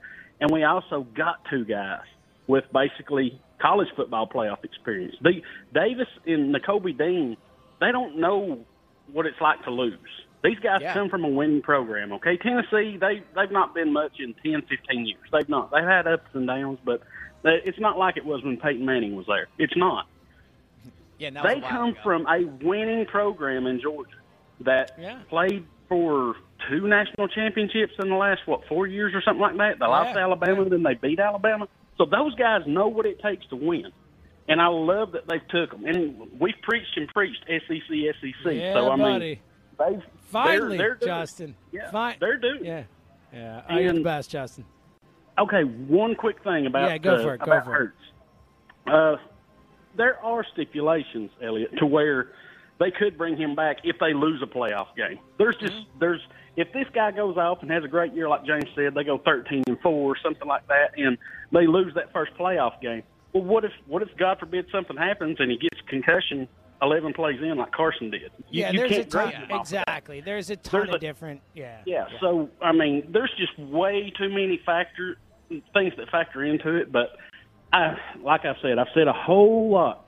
and 0.41 0.51
we 0.51 0.65
also 0.65 1.07
got 1.15 1.45
two 1.51 1.65
guys 1.65 2.01
with 2.47 2.65
basically 2.73 3.39
college 3.61 3.89
football 3.97 4.27
playoff 4.27 4.65
experience. 4.65 5.15
The 5.21 5.43
Davis 5.75 6.09
and 6.27 6.55
Nakobe 6.55 6.97
Dean, 6.97 7.37
they 7.81 7.93
don't 7.93 8.19
know 8.19 8.65
what 9.13 9.27
it's 9.27 9.41
like 9.41 9.63
to 9.65 9.71
lose. 9.71 9.99
These 10.43 10.59
guys 10.61 10.81
Yeah. 10.81 10.95
come 10.95 11.11
from 11.11 11.25
a 11.25 11.29
winning 11.29 11.63
program. 11.63 12.13
Okay, 12.15 12.39
Tennessee, 12.39 12.97
they 12.97 13.23
they've 13.37 13.51
not 13.51 13.75
been 13.75 13.93
much 13.93 14.21
in 14.21 14.35
10, 14.43 14.63
15 14.63 15.07
years. 15.07 15.21
They've 15.33 15.49
not. 15.49 15.71
They've 15.71 15.85
had 15.85 16.07
ups 16.07 16.31
and 16.33 16.47
downs, 16.47 16.79
but 16.85 17.03
it's 17.45 17.79
not 17.79 17.99
like 17.99 18.17
it 18.17 18.25
was 18.25 18.43
when 18.43 18.57
Peyton 18.57 18.87
Manning 18.87 19.17
was 19.17 19.27
there. 19.27 19.49
It's 19.59 19.77
not 19.77 20.07
Yeah, 21.19 21.31
they 21.43 21.61
come 21.61 21.91
ago. 21.91 21.99
from 22.03 22.27
a 22.27 22.45
winning 22.65 23.07
program 23.07 23.67
in 23.67 23.81
Georgia 23.81 24.11
that 24.61 24.93
Yeah. 24.99 25.19
played 25.29 25.65
for 25.89 26.37
two 26.69 26.87
national 26.87 27.29
championships 27.29 27.95
in 27.99 28.09
the 28.09 28.15
last 28.17 28.47
what 28.47 28.67
four 28.69 28.87
years 28.87 29.15
or 29.15 29.23
something 29.23 29.41
like 29.41 29.57
that. 29.57 29.79
They 29.79 29.87
lost 29.87 30.13
to 30.15 30.19
Yeah. 30.21 30.25
Alabama, 30.27 30.69
then 30.69 30.83
they 30.83 30.95
beat 30.95 31.19
Alabama. 31.19 31.67
So 31.97 32.05
those 32.05 32.35
guys 32.37 32.63
know 32.67 32.89
what 32.89 33.07
it 33.07 33.21
takes 33.21 33.47
to 33.49 33.57
win, 33.57 33.91
and 34.49 34.61
I 34.61 34.67
love 34.69 35.13
that 35.13 35.27
they've 35.29 35.47
took 35.49 35.71
them. 35.73 35.85
And 35.87 36.29
we've 36.39 36.61
preached 36.63 36.97
and 36.97 37.09
preached 37.09 37.43
SEC, 37.49 38.07
SEC. 38.21 38.53
Yeah, 38.57 38.73
so 38.75 38.91
I 38.91 38.97
buddy. 38.97 39.25
mean, 39.27 39.39
they've 39.79 40.03
Finally, 40.31 40.77
they're, 40.77 40.97
they're. 41.01 41.09
Justin. 41.09 41.55
Yeah, 41.73 41.91
Fine. 41.91 42.17
they're 42.21 42.37
doing. 42.37 42.65
Yeah. 42.65 42.83
Yeah. 43.33 43.63
Oh, 43.69 43.79
you're 43.79 43.93
the 43.95 44.01
best, 44.03 44.31
Justin. 44.31 44.65
Okay, 45.39 45.63
one 45.63 46.15
quick 46.15 46.43
thing 46.43 46.67
about 46.67 46.91
Yeah, 46.91 46.99
go 46.99 47.23
for 47.23 47.35
it, 47.35 47.39
go 47.39 47.45
about 47.45 47.65
for 47.65 47.75
it. 47.75 47.79
Hurts. 47.79 48.03
Uh, 48.87 49.17
there 49.99 50.19
are 50.25 50.45
stipulations, 50.55 51.31
Elliot, 51.43 51.77
to 51.79 51.85
where 51.87 52.29
they 52.81 52.91
could 52.91 53.19
bring 53.19 53.37
him 53.37 53.55
back 53.55 53.79
if 53.85 53.97
they 53.99 54.15
lose 54.15 54.41
a 54.43 54.47
playoff 54.47 54.95
game. 54.97 55.19
There's 55.37 55.57
just 55.57 55.75
Mm-hmm. 55.75 55.99
there's 55.99 56.21
if 56.57 56.73
this 56.73 56.87
guy 56.95 57.11
goes 57.13 57.37
off 57.37 57.59
and 57.63 57.71
has 57.71 57.85
a 57.85 57.89
great 57.89 58.15
year, 58.15 58.29
like 58.29 58.45
James 58.45 58.65
said, 58.75 58.95
they 58.95 59.05
go 59.05 59.19
13 59.19 59.63
and 59.69 59.79
four, 59.81 60.17
something 60.25 60.49
like 60.49 60.67
that, 60.69 60.93
and 60.97 61.17
they 61.53 61.67
lose 61.69 61.93
that 61.95 62.13
first 62.13 62.33
playoff 62.39 62.81
game. 62.81 63.03
Well, 63.33 63.45
what 63.45 63.65
if 63.65 63.73
what 63.87 64.03
if 64.03 64.09
God 64.17 64.39
forbid 64.41 64.67
something 64.73 64.97
happens 64.97 65.37
and 65.41 65.51
he 65.51 65.59
gets 65.59 65.79
concussion 65.89 66.49
11 66.81 67.13
plays 67.13 67.41
in 67.43 67.57
like 67.59 67.73
Carson 67.73 68.11
did? 68.11 68.23
You, 68.23 68.63
yeah, 68.63 68.71
you 68.73 68.79
there's 68.79 68.91
a 68.93 68.95
can't 68.95 69.11
ton. 69.11 69.31
him 69.33 69.51
of. 69.53 69.61
Exactly. 69.61 70.21
There's 70.21 70.51
a 70.51 70.57
ton 70.57 70.81
There's 70.81 70.89
of 70.91 70.95
a- 70.95 70.99
different. 70.99 71.41
Yeah. 71.55 71.79
Yeah, 71.87 72.07
so 72.21 72.49
I 72.63 72.73
mean, 72.73 73.09
there's 73.13 73.33
just 73.37 73.57
way 73.59 74.13
too 74.17 74.29
many 74.31 74.61
factor 74.65 75.19
things 75.75 75.93
that 75.97 76.09
factor 76.11 76.45
into 76.45 76.77
it. 76.77 76.91
But 76.91 77.11
I, 77.73 77.97
like 78.23 78.45
I 78.45 78.55
said, 78.63 78.79
I've 78.79 78.87
said 78.95 79.09
a 79.09 79.13
whole 79.13 79.71
lot. 79.71 80.05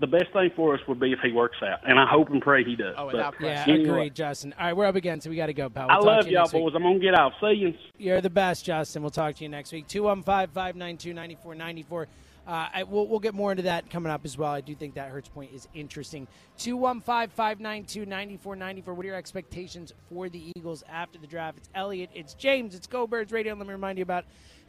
The 0.00 0.06
best 0.08 0.32
thing 0.32 0.50
for 0.56 0.74
us 0.74 0.80
would 0.88 0.98
be 0.98 1.12
if 1.12 1.20
he 1.20 1.30
works 1.30 1.56
out, 1.62 1.78
and 1.88 2.00
I 2.00 2.06
hope 2.06 2.28
and 2.30 2.42
pray 2.42 2.64
he 2.64 2.74
does. 2.74 2.94
Oh, 2.98 3.06
But 3.06 3.14
without 3.14 3.34
Yeah, 3.40 3.54
question. 3.64 3.74
Anyway. 3.74 3.88
agreed, 3.90 4.14
Justin. 4.14 4.52
All 4.58 4.66
right, 4.66 4.76
we're 4.76 4.86
up 4.86 4.96
again, 4.96 5.20
so 5.20 5.30
We 5.30 5.36
got 5.36 5.46
to 5.46 5.54
go, 5.54 5.68
pal. 5.70 5.88
I 5.88 5.94
We'll 5.94 6.04
talk 6.04 6.16
love 6.16 6.26
you 6.26 6.32
y'all 6.32 6.42
next 6.42 6.52
week. 6.54 6.62
boys. 6.64 6.72
I'm 6.74 6.82
gonna 6.82 6.98
get 6.98 7.14
out. 7.14 7.32
See 7.40 7.52
you. 7.52 7.74
You're 7.96 8.20
the 8.20 8.28
best, 8.28 8.64
Justin. 8.64 9.02
We'll 9.02 9.10
talk 9.10 9.36
to 9.36 9.42
you 9.44 9.48
next 9.48 9.72
week. 9.72 9.86
215 9.86 10.48
592 10.52 11.14
9494. 11.14 12.08
Uh, 12.46 12.68
I, 12.74 12.82
we'll, 12.82 13.06
we'll 13.06 13.20
get 13.20 13.32
more 13.32 13.52
into 13.52 13.62
that 13.62 13.88
coming 13.88 14.12
up 14.12 14.22
as 14.26 14.36
well. 14.36 14.50
I 14.52 14.60
do 14.60 14.74
think 14.74 14.94
that 14.96 15.08
Hurts 15.10 15.28
point 15.30 15.52
is 15.54 15.66
interesting. 15.74 16.26
215 16.58 17.30
592 17.34 18.00
9494. 18.04 18.94
What 18.94 19.04
are 19.04 19.06
your 19.06 19.16
expectations 19.16 19.94
for 20.10 20.28
the 20.28 20.52
Eagles 20.56 20.82
after 20.90 21.18
the 21.18 21.26
draft? 21.26 21.58
It's 21.58 21.68
Elliot, 21.74 22.10
it's 22.14 22.34
James, 22.34 22.74
it's 22.74 22.86
Go 22.88 23.06
Birds 23.06 23.32
Radio. 23.32 23.54
Let 23.54 23.66
me 23.66 23.72
remind 23.72 23.96
you 23.96 24.02
about 24.02 24.24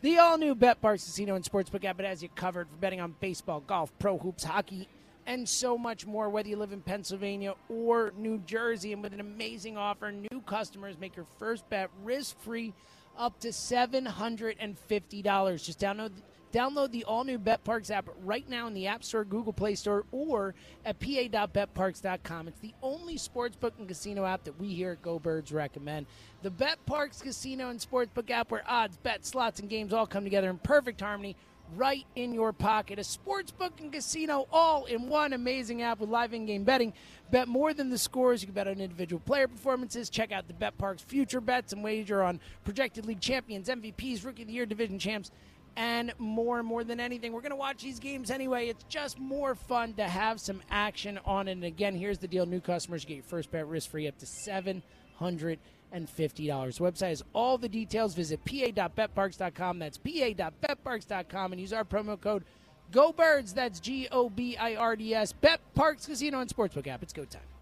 the 0.05 0.19
all 0.19 0.37
new 0.37 0.53
BetParx 0.53 1.03
Casino 1.03 1.33
and 1.33 1.43
Sportsbook 1.43 1.83
app. 1.83 1.99
It 1.99 2.05
has 2.05 2.21
you 2.21 2.29
covered 2.29 2.69
for 2.69 2.75
betting 2.75 3.01
on 3.01 3.15
baseball, 3.19 3.61
golf, 3.61 3.91
pro 3.97 4.19
hoops, 4.19 4.43
hockey, 4.43 4.87
and 5.25 5.49
so 5.49 5.79
much 5.79 6.05
more, 6.05 6.29
whether 6.29 6.47
you 6.47 6.57
live 6.57 6.71
in 6.71 6.81
Pennsylvania 6.81 7.55
or 7.69 8.13
New 8.15 8.37
Jersey. 8.45 8.93
And 8.93 9.01
with 9.01 9.13
an 9.13 9.19
amazing 9.19 9.77
offer, 9.77 10.11
new 10.11 10.43
customers 10.45 10.99
make 10.99 11.15
your 11.15 11.25
first 11.39 11.67
bet 11.71 11.89
risk 12.03 12.39
free 12.41 12.71
up 13.17 13.39
to 13.39 13.47
$750. 13.47 15.65
Just 15.65 15.79
download. 15.79 16.11
Download 16.55 16.89
the 16.89 17.03
all 17.03 17.25
new 17.25 17.37
BetParx 17.37 17.91
app 17.91 18.07
right 18.23 18.47
now 18.49 18.65
in 18.67 18.73
the 18.73 18.87
App 18.87 19.03
Store, 19.03 19.25
Google 19.25 19.51
Play 19.51 19.75
Store, 19.75 20.05
or 20.13 20.55
at 20.85 20.97
pa.betparx.com. 20.99 22.47
It's 22.47 22.61
the 22.61 22.73
only 22.81 23.17
sportsbook 23.17 23.73
and 23.77 23.89
casino 23.89 24.23
app 24.23 24.45
that 24.45 24.57
we 24.57 24.69
here 24.69 24.91
at 24.91 25.01
Go 25.01 25.19
Birds 25.19 25.51
recommend. 25.51 26.05
The 26.43 26.51
BetParx 26.51 27.21
Casino 27.21 27.71
and 27.71 27.79
Sportsbook 27.81 28.31
app 28.31 28.51
where 28.51 28.63
odds, 28.65 28.95
bets, 28.95 29.27
slots, 29.27 29.59
and 29.59 29.69
games 29.69 29.91
all 29.91 30.07
come 30.07 30.23
together 30.23 30.49
in 30.49 30.57
perfect 30.59 31.01
harmony 31.01 31.35
right 31.75 32.05
in 32.15 32.33
your 32.33 32.53
pocket. 32.53 32.99
A 32.99 33.01
sportsbook 33.01 33.81
and 33.81 33.91
casino 33.91 34.47
all 34.49 34.85
in 34.85 35.09
one 35.09 35.33
amazing 35.33 35.81
app 35.81 35.99
with 35.99 36.09
live 36.09 36.33
in 36.33 36.45
game 36.45 36.63
betting. 36.63 36.93
Bet 37.31 37.49
more 37.49 37.73
than 37.73 37.89
the 37.89 37.97
scores. 37.97 38.41
You 38.41 38.47
can 38.47 38.55
bet 38.55 38.69
on 38.69 38.79
individual 38.79 39.19
player 39.25 39.49
performances. 39.49 40.09
Check 40.09 40.31
out 40.31 40.47
the 40.47 40.53
BetParx 40.53 41.01
future 41.01 41.41
bets 41.41 41.73
and 41.73 41.83
wager 41.83 42.23
on 42.23 42.39
projected 42.63 43.05
league 43.05 43.19
champions, 43.19 43.67
MVPs, 43.67 44.23
Rookie 44.23 44.43
of 44.43 44.47
the 44.47 44.53
Year, 44.53 44.65
division 44.65 44.99
champs 44.99 45.31
and 45.77 46.13
more 46.17 46.63
more 46.63 46.83
than 46.83 46.99
anything. 46.99 47.31
We're 47.33 47.41
going 47.41 47.51
to 47.51 47.55
watch 47.55 47.81
these 47.81 47.99
games 47.99 48.31
anyway. 48.31 48.67
It's 48.67 48.83
just 48.85 49.19
more 49.19 49.55
fun 49.55 49.93
to 49.93 50.03
have 50.03 50.39
some 50.39 50.61
action 50.69 51.19
on 51.25 51.47
it. 51.47 51.53
And 51.53 51.63
again, 51.63 51.95
here's 51.95 52.17
the 52.17 52.27
deal 52.27 52.45
new 52.45 52.61
customers 52.61 53.05
get 53.05 53.15
your 53.15 53.23
first 53.23 53.51
bet 53.51 53.67
risk 53.67 53.89
free 53.89 54.07
up 54.07 54.17
to 54.19 54.25
$750. 54.25 55.57
Website 55.91 57.09
has 57.09 57.23
all 57.33 57.57
the 57.57 57.69
details. 57.69 58.13
Visit 58.15 58.43
pa.betparx.com. 58.45 59.79
That's 59.79 59.97
pa.betparx.com 59.97 61.51
and 61.51 61.61
use 61.61 61.73
our 61.73 61.85
promo 61.85 62.19
code 62.19 62.43
GOBIRDS. 62.91 63.53
That's 63.53 63.79
G 63.79 64.07
O 64.11 64.29
B 64.29 64.55
I 64.57 64.75
R 64.75 64.95
D 64.95 65.13
S. 65.13 65.33
Bet 65.33 65.59
Parks 65.73 66.05
Casino 66.05 66.39
and 66.39 66.49
Sportsbook 66.49 66.87
app. 66.87 67.03
It's 67.03 67.13
go 67.13 67.25
time. 67.25 67.54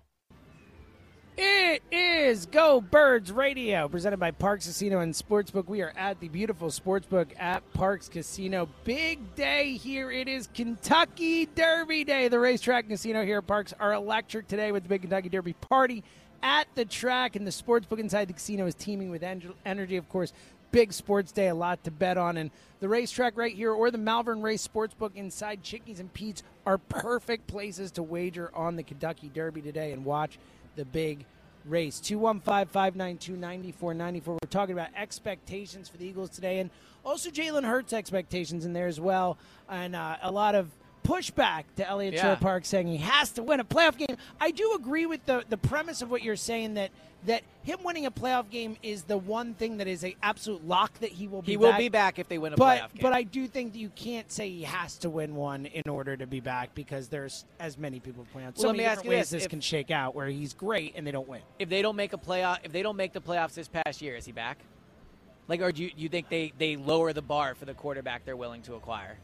It 1.35 1.81
is 1.91 2.45
Go 2.45 2.79
Birds 2.79 3.31
Radio, 3.31 3.87
presented 3.87 4.17
by 4.17 4.29
Parx 4.29 4.65
Casino 4.65 4.99
and 4.99 5.15
Sportsbook. 5.15 5.67
We 5.67 5.81
are 5.81 5.91
at 5.97 6.19
the 6.19 6.27
beautiful 6.27 6.67
Sportsbook 6.67 7.31
at 7.39 7.63
Parx 7.73 8.07
Casino. 8.07 8.69
Big 8.83 9.33
day 9.33 9.73
here. 9.77 10.11
It 10.11 10.27
is 10.27 10.47
Kentucky 10.53 11.47
Derby 11.47 12.03
Day. 12.03 12.27
The 12.27 12.37
racetrack 12.37 12.87
casino 12.87 13.25
here 13.25 13.39
at 13.39 13.47
Parx 13.47 13.73
are 13.79 13.93
electric 13.93 14.47
today 14.47 14.71
with 14.71 14.83
the 14.83 14.89
big 14.89 15.01
Kentucky 15.01 15.29
Derby 15.29 15.53
party 15.53 16.03
at 16.43 16.67
the 16.75 16.85
track, 16.85 17.35
and 17.35 17.47
the 17.47 17.51
Sportsbook 17.51 17.97
inside 17.97 18.27
the 18.27 18.33
casino 18.33 18.67
is 18.67 18.75
teaming 18.75 19.09
with 19.09 19.23
energy. 19.23 19.97
Of 19.97 20.07
course, 20.09 20.33
big 20.71 20.93
sports 20.93 21.31
day, 21.31 21.47
a 21.47 21.55
lot 21.55 21.83
to 21.85 21.91
bet 21.91 22.19
on. 22.19 22.37
And 22.37 22.51
the 22.79 22.89
racetrack 22.89 23.37
right 23.37 23.55
here 23.55 23.71
or 23.71 23.89
the 23.89 23.97
Malvern 23.97 24.43
Race 24.43 24.67
Sportsbook 24.67 25.15
inside 25.15 25.63
Chickies 25.63 25.99
and 25.99 26.13
Pete's 26.13 26.43
are 26.67 26.77
perfect 26.77 27.47
places 27.47 27.91
to 27.93 28.03
wager 28.03 28.51
on 28.53 28.75
the 28.75 28.83
Kentucky 28.83 29.31
Derby 29.33 29.61
today 29.61 29.93
and 29.93 30.05
watch 30.05 30.37
the 30.75 30.85
big 30.85 31.25
race. 31.65 31.99
215 31.99 32.67
592 32.67 33.33
9494. 33.33 34.33
We're 34.33 34.39
talking 34.49 34.73
about 34.73 34.89
expectations 34.95 35.89
for 35.89 35.97
the 35.97 36.05
Eagles 36.05 36.29
today 36.29 36.59
and 36.59 36.69
also 37.05 37.29
Jalen 37.29 37.65
Hurts' 37.65 37.93
expectations 37.93 38.65
in 38.65 38.73
there 38.73 38.87
as 38.87 38.99
well. 38.99 39.37
And 39.69 39.95
uh, 39.95 40.17
a 40.21 40.31
lot 40.31 40.55
of 40.55 40.69
pushback 41.03 41.63
to 41.77 41.87
Elliott 41.87 42.13
Yeah. 42.15 42.35
Park 42.35 42.65
saying 42.65 42.87
he 42.87 42.97
has 42.97 43.31
to 43.31 43.43
win 43.43 43.59
a 43.59 43.63
playoff 43.65 43.97
game. 43.97 44.17
I 44.39 44.51
do 44.51 44.73
agree 44.75 45.05
with 45.05 45.25
the, 45.25 45.43
the 45.49 45.57
premise 45.57 46.01
of 46.01 46.09
what 46.09 46.23
you're 46.23 46.35
saying 46.35 46.75
that 46.75 46.91
that 47.25 47.41
him 47.61 47.79
winning 47.85 48.05
a 48.05 48.11
playoff 48.11 48.49
game 48.49 48.75
is 48.83 49.03
the 49.03 49.17
one 49.17 49.53
thing 49.53 49.77
that 49.77 49.87
is 49.87 50.03
a 50.03 50.13
absolute 50.21 50.67
lock 50.67 50.99
that 50.99 51.09
he 51.09 51.25
will 51.29 51.41
be 51.41 51.53
He 51.53 51.57
will 51.57 51.69
back. 51.69 51.77
be 51.79 51.87
back 51.87 52.19
if 52.19 52.27
they 52.27 52.37
win 52.37 52.51
a 52.51 52.57
but, 52.57 52.79
playoff 52.79 52.93
game. 52.93 52.99
But 53.01 53.13
I 53.13 53.23
do 53.23 53.47
think 53.47 53.71
that 53.71 53.79
you 53.79 53.87
can't 53.95 54.29
say 54.29 54.49
he 54.49 54.63
has 54.63 54.97
to 54.97 55.09
win 55.09 55.33
one 55.33 55.65
in 55.67 55.89
order 55.89 56.17
to 56.17 56.27
be 56.27 56.41
back 56.41 56.75
because 56.75 57.07
there's, 57.07 57.45
as 57.61 57.77
many 57.77 58.01
people 58.01 58.27
point 58.33 58.47
out, 58.47 58.57
so 58.57 58.67
let 58.67 58.73
many 58.73 58.83
me 58.83 58.85
ask 58.91 59.03
you 59.05 59.09
ways 59.11 59.19
this. 59.29 59.29
this 59.29 59.43
If- 59.45 59.49
can 59.51 59.61
shake 59.61 59.89
out 59.89 60.15
where 60.15 60.27
he's 60.27 60.53
great 60.53 60.95
and 60.97 61.07
they 61.07 61.11
don't 61.11 61.27
win. 61.29 61.39
if 61.59 61.69
they 61.69 61.81
don't 61.81 61.95
make 61.95 62.11
a 62.11 62.17
playoff, 62.17 62.57
if 62.63 62.73
they 62.73 62.81
don't 62.83 62.97
make 62.97 63.13
the 63.13 63.21
playoffs 63.21 63.53
this 63.53 63.69
past 63.69 64.01
year, 64.01 64.17
is 64.17 64.25
he 64.25 64.33
back? 64.33 64.57
Like, 65.47 65.61
or 65.61 65.71
do 65.71 65.81
you, 65.83 65.91
you 65.95 66.09
think 66.09 66.27
they, 66.27 66.51
they 66.57 66.75
lower 66.75 67.13
the 67.13 67.21
bar 67.21 67.55
for 67.55 67.63
the 67.63 67.73
quarterback 67.73 68.25
they're 68.25 68.35
willing 68.35 68.63
to 68.63 68.75
acquire? 68.75 69.17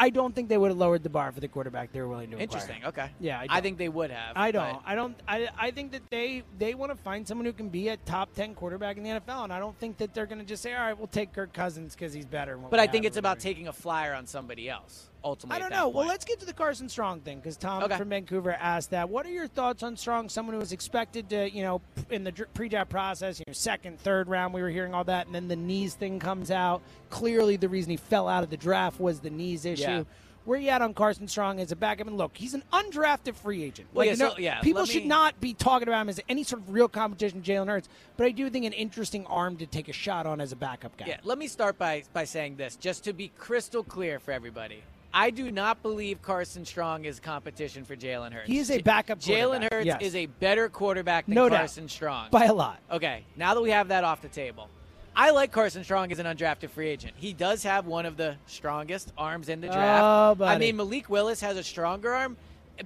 I 0.00 0.08
don't 0.08 0.34
think 0.34 0.48
they 0.48 0.56
would 0.56 0.70
have 0.70 0.78
lowered 0.78 1.02
the 1.02 1.10
bar 1.10 1.30
for 1.30 1.40
the 1.40 1.48
quarterback 1.48 1.92
they 1.92 2.00
were 2.00 2.08
willing 2.08 2.30
to 2.30 2.36
acquire. 2.36 2.42
Interesting. 2.44 2.84
Okay. 2.86 3.10
Yeah, 3.20 3.38
I, 3.38 3.46
I, 3.50 3.60
think 3.60 3.76
they 3.76 3.90
would 3.90 4.10
have. 4.10 4.32
I 4.34 4.50
don't. 4.50 4.80
I 4.86 4.94
don't. 4.94 5.14
I, 5.28 5.48
I 5.58 5.70
think 5.72 5.92
that 5.92 6.08
they 6.10 6.42
they 6.58 6.74
want 6.74 6.90
to 6.90 6.96
find 6.96 7.28
someone 7.28 7.44
who 7.44 7.52
can 7.52 7.68
be 7.68 7.88
a 7.88 7.98
top 7.98 8.32
ten 8.34 8.54
quarterback 8.54 8.96
in 8.96 9.02
the 9.02 9.10
NFL, 9.10 9.44
and 9.44 9.52
I 9.52 9.58
don't 9.58 9.78
think 9.78 9.98
that 9.98 10.14
they're 10.14 10.24
going 10.24 10.38
to 10.38 10.44
just 10.44 10.62
say, 10.62 10.72
"All 10.72 10.80
right, 10.80 10.96
we'll 10.96 11.06
take 11.06 11.34
Kirk 11.34 11.52
Cousins 11.52 11.94
because 11.94 12.14
he's 12.14 12.24
better." 12.24 12.56
But 12.56 12.80
I 12.80 12.86
think 12.86 13.04
it's 13.04 13.18
about 13.18 13.40
taking 13.40 13.68
a 13.68 13.74
flyer 13.74 14.14
on 14.14 14.26
somebody 14.26 14.70
else. 14.70 15.10
Ultimately, 15.22 15.56
I 15.56 15.58
don't 15.58 15.70
know. 15.70 15.88
Well, 15.88 16.06
let's 16.06 16.24
get 16.24 16.40
to 16.40 16.46
the 16.46 16.52
Carson 16.52 16.88
Strong 16.88 17.20
thing 17.20 17.38
because 17.38 17.56
Tom 17.56 17.82
Okay. 17.84 17.96
from 17.98 18.08
Vancouver 18.08 18.52
asked 18.52 18.90
that. 18.90 19.08
What 19.10 19.26
are 19.26 19.30
your 19.30 19.46
thoughts 19.46 19.82
on 19.82 19.96
Strong? 19.96 20.28
Someone 20.30 20.54
who 20.54 20.60
was 20.60 20.72
expected 20.72 21.28
to, 21.30 21.50
you 21.50 21.62
know, 21.62 21.82
in 22.10 22.24
the 22.24 22.32
pre-draft 22.54 22.90
process, 22.90 23.38
you 23.38 23.44
know, 23.46 23.52
second, 23.52 24.00
third 24.00 24.28
round, 24.28 24.54
we 24.54 24.62
were 24.62 24.70
hearing 24.70 24.94
all 24.94 25.04
that, 25.04 25.26
and 25.26 25.34
then 25.34 25.48
the 25.48 25.56
knees 25.56 25.94
thing 25.94 26.18
comes 26.18 26.50
out. 26.50 26.80
Clearly, 27.10 27.56
the 27.56 27.68
reason 27.68 27.90
he 27.90 27.96
fell 27.96 28.28
out 28.28 28.42
of 28.42 28.50
the 28.50 28.56
draft 28.56 28.98
was 28.98 29.20
the 29.20 29.30
knees 29.30 29.64
issue. 29.64 29.82
Yeah. 29.82 30.02
Where 30.46 30.58
you 30.58 30.70
at 30.70 30.80
on 30.80 30.94
Carson 30.94 31.28
Strong 31.28 31.60
as 31.60 31.70
a 31.70 31.76
backup? 31.76 32.06
And 32.06 32.16
look, 32.16 32.34
he's 32.34 32.54
an 32.54 32.64
undrafted 32.72 33.34
free 33.36 33.62
agent. 33.62 33.88
Well, 33.92 34.06
Like, 34.06 34.18
yeah, 34.18 34.24
no- 34.24 34.32
so- 34.32 34.38
yeah, 34.38 34.60
people 34.62 34.86
should 34.86 35.02
me- 35.02 35.08
not 35.08 35.38
be 35.38 35.52
talking 35.52 35.86
about 35.86 36.00
him 36.00 36.08
as 36.08 36.18
any 36.30 36.44
sort 36.44 36.62
of 36.62 36.70
real 36.72 36.88
competition, 36.88 37.42
Jalen 37.42 37.68
Hurts. 37.68 37.90
But 38.16 38.26
I 38.26 38.30
do 38.30 38.48
think 38.48 38.64
an 38.64 38.72
interesting 38.72 39.26
arm 39.26 39.58
to 39.58 39.66
take 39.66 39.90
a 39.90 39.92
shot 39.92 40.24
on 40.24 40.40
as 40.40 40.50
a 40.50 40.56
backup 40.56 40.96
guy. 40.96 41.04
Yeah, 41.08 41.18
let 41.24 41.36
me 41.36 41.46
start 41.46 41.76
by 41.76 42.04
by 42.14 42.24
saying 42.24 42.56
this, 42.56 42.74
just 42.76 43.04
to 43.04 43.12
be 43.12 43.28
crystal 43.36 43.84
clear 43.84 44.18
for 44.18 44.32
everybody. 44.32 44.82
I 45.12 45.30
do 45.30 45.50
not 45.50 45.82
believe 45.82 46.22
Carson 46.22 46.64
Strong 46.64 47.04
is 47.04 47.18
competition 47.18 47.84
for 47.84 47.96
Jalen 47.96 48.32
Hurts. 48.32 48.46
He 48.46 48.58
is 48.58 48.70
a 48.70 48.80
backup 48.80 49.18
Jalen 49.18 49.70
Hurts 49.72 49.86
yes. 49.86 50.00
is 50.00 50.14
a 50.14 50.26
better 50.26 50.68
quarterback 50.68 51.26
than 51.26 51.34
No 51.34 51.48
doubt. 51.48 51.58
Carson 51.58 51.88
Strong 51.88 52.28
by 52.30 52.44
a 52.44 52.52
lot. 52.52 52.80
Okay, 52.90 53.24
now 53.36 53.54
that 53.54 53.60
we 53.60 53.70
have 53.70 53.88
that 53.88 54.04
off 54.04 54.22
the 54.22 54.28
table, 54.28 54.68
I 55.14 55.30
like 55.30 55.50
Carson 55.50 55.82
Strong 55.82 56.12
as 56.12 56.18
an 56.18 56.26
undrafted 56.26 56.70
free 56.70 56.88
agent. 56.88 57.14
He 57.16 57.32
does 57.32 57.62
have 57.64 57.86
one 57.86 58.06
of 58.06 58.16
the 58.16 58.36
strongest 58.46 59.12
arms 59.18 59.48
in 59.48 59.60
the 59.60 59.66
draft. 59.66 60.40
Oh, 60.40 60.44
I 60.44 60.58
mean, 60.58 60.76
Malik 60.76 61.10
Willis 61.10 61.40
has 61.40 61.56
a 61.56 61.64
stronger 61.64 62.12
arm, 62.14 62.36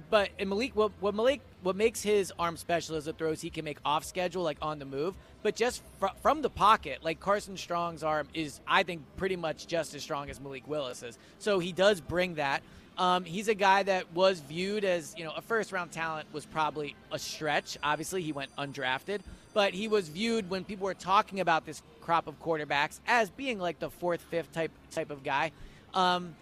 but 0.09 0.29
Malik, 0.45 0.75
what, 0.75 0.91
what 0.99 1.15
Malik, 1.15 1.41
what 1.61 1.75
makes 1.75 2.01
his 2.01 2.31
arm 2.37 2.57
special 2.57 2.95
is 2.95 3.05
the 3.05 3.13
throws 3.13 3.41
he 3.41 3.49
can 3.49 3.65
make 3.65 3.77
off 3.85 4.03
schedule, 4.03 4.43
like 4.43 4.57
on 4.61 4.79
the 4.79 4.85
move. 4.85 5.15
But 5.43 5.55
just 5.55 5.81
fr- 5.99 6.07
from 6.21 6.41
the 6.41 6.49
pocket, 6.49 7.03
like 7.03 7.19
Carson 7.19 7.57
Strong's 7.57 8.03
arm 8.03 8.27
is, 8.33 8.59
I 8.67 8.83
think, 8.83 9.01
pretty 9.17 9.35
much 9.35 9.67
just 9.67 9.95
as 9.95 10.03
strong 10.03 10.29
as 10.29 10.39
Malik 10.39 10.67
Willis's. 10.67 11.17
So 11.39 11.59
he 11.59 11.71
does 11.71 12.01
bring 12.01 12.35
that. 12.35 12.61
Um, 12.97 13.25
he's 13.25 13.47
a 13.49 13.55
guy 13.55 13.83
that 13.83 14.13
was 14.13 14.39
viewed 14.39 14.85
as, 14.85 15.13
you 15.17 15.25
know, 15.25 15.33
a 15.35 15.41
first 15.41 15.71
round 15.71 15.91
talent 15.91 16.27
was 16.31 16.45
probably 16.45 16.95
a 17.11 17.19
stretch. 17.19 17.77
Obviously, 17.83 18.21
he 18.21 18.31
went 18.31 18.55
undrafted, 18.55 19.19
but 19.53 19.73
he 19.73 19.87
was 19.87 20.07
viewed 20.07 20.49
when 20.49 20.63
people 20.63 20.85
were 20.85 20.93
talking 20.93 21.41
about 21.41 21.65
this 21.65 21.81
crop 22.01 22.27
of 22.27 22.39
quarterbacks 22.41 22.99
as 23.05 23.29
being 23.29 23.59
like 23.59 23.79
the 23.79 23.89
fourth, 23.89 24.21
fifth 24.21 24.51
type 24.53 24.71
type 24.91 25.11
of 25.11 25.23
guy. 25.23 25.51
Um, 25.93 26.35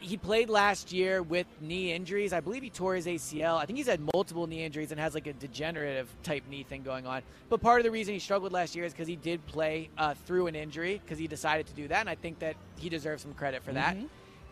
he 0.00 0.16
played 0.16 0.48
last 0.48 0.92
year 0.92 1.22
with 1.22 1.46
knee 1.60 1.92
injuries. 1.92 2.32
I 2.32 2.40
believe 2.40 2.62
he 2.62 2.70
tore 2.70 2.94
his 2.94 3.06
ACL. 3.06 3.56
I 3.56 3.66
think 3.66 3.78
he's 3.78 3.88
had 3.88 4.00
multiple 4.12 4.46
knee 4.46 4.64
injuries 4.64 4.90
and 4.90 5.00
has 5.00 5.14
like 5.14 5.26
a 5.26 5.32
degenerative 5.32 6.08
type 6.22 6.44
knee 6.48 6.62
thing 6.62 6.82
going 6.82 7.06
on. 7.06 7.22
But 7.48 7.60
part 7.60 7.80
of 7.80 7.84
the 7.84 7.90
reason 7.90 8.14
he 8.14 8.20
struggled 8.20 8.52
last 8.52 8.76
year 8.76 8.84
is 8.84 8.92
because 8.92 9.08
he 9.08 9.16
did 9.16 9.44
play 9.46 9.90
uh, 9.98 10.14
through 10.14 10.46
an 10.46 10.54
injury 10.54 11.00
because 11.02 11.18
he 11.18 11.26
decided 11.26 11.66
to 11.66 11.74
do 11.74 11.88
that, 11.88 12.00
and 12.00 12.08
I 12.08 12.14
think 12.14 12.38
that 12.40 12.56
he 12.78 12.88
deserves 12.88 13.22
some 13.22 13.34
credit 13.34 13.62
for 13.62 13.72
that. 13.72 13.96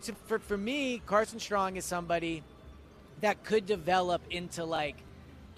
So 0.01 0.14
for 0.26 0.38
for 0.38 0.57
me, 0.57 1.01
Carson 1.07 1.40
Strong 1.40 1.76
is 1.76 1.84
somebody 1.84 2.42
that 3.20 3.44
could 3.44 3.66
develop 3.66 4.22
into 4.30 4.64
like 4.64 4.97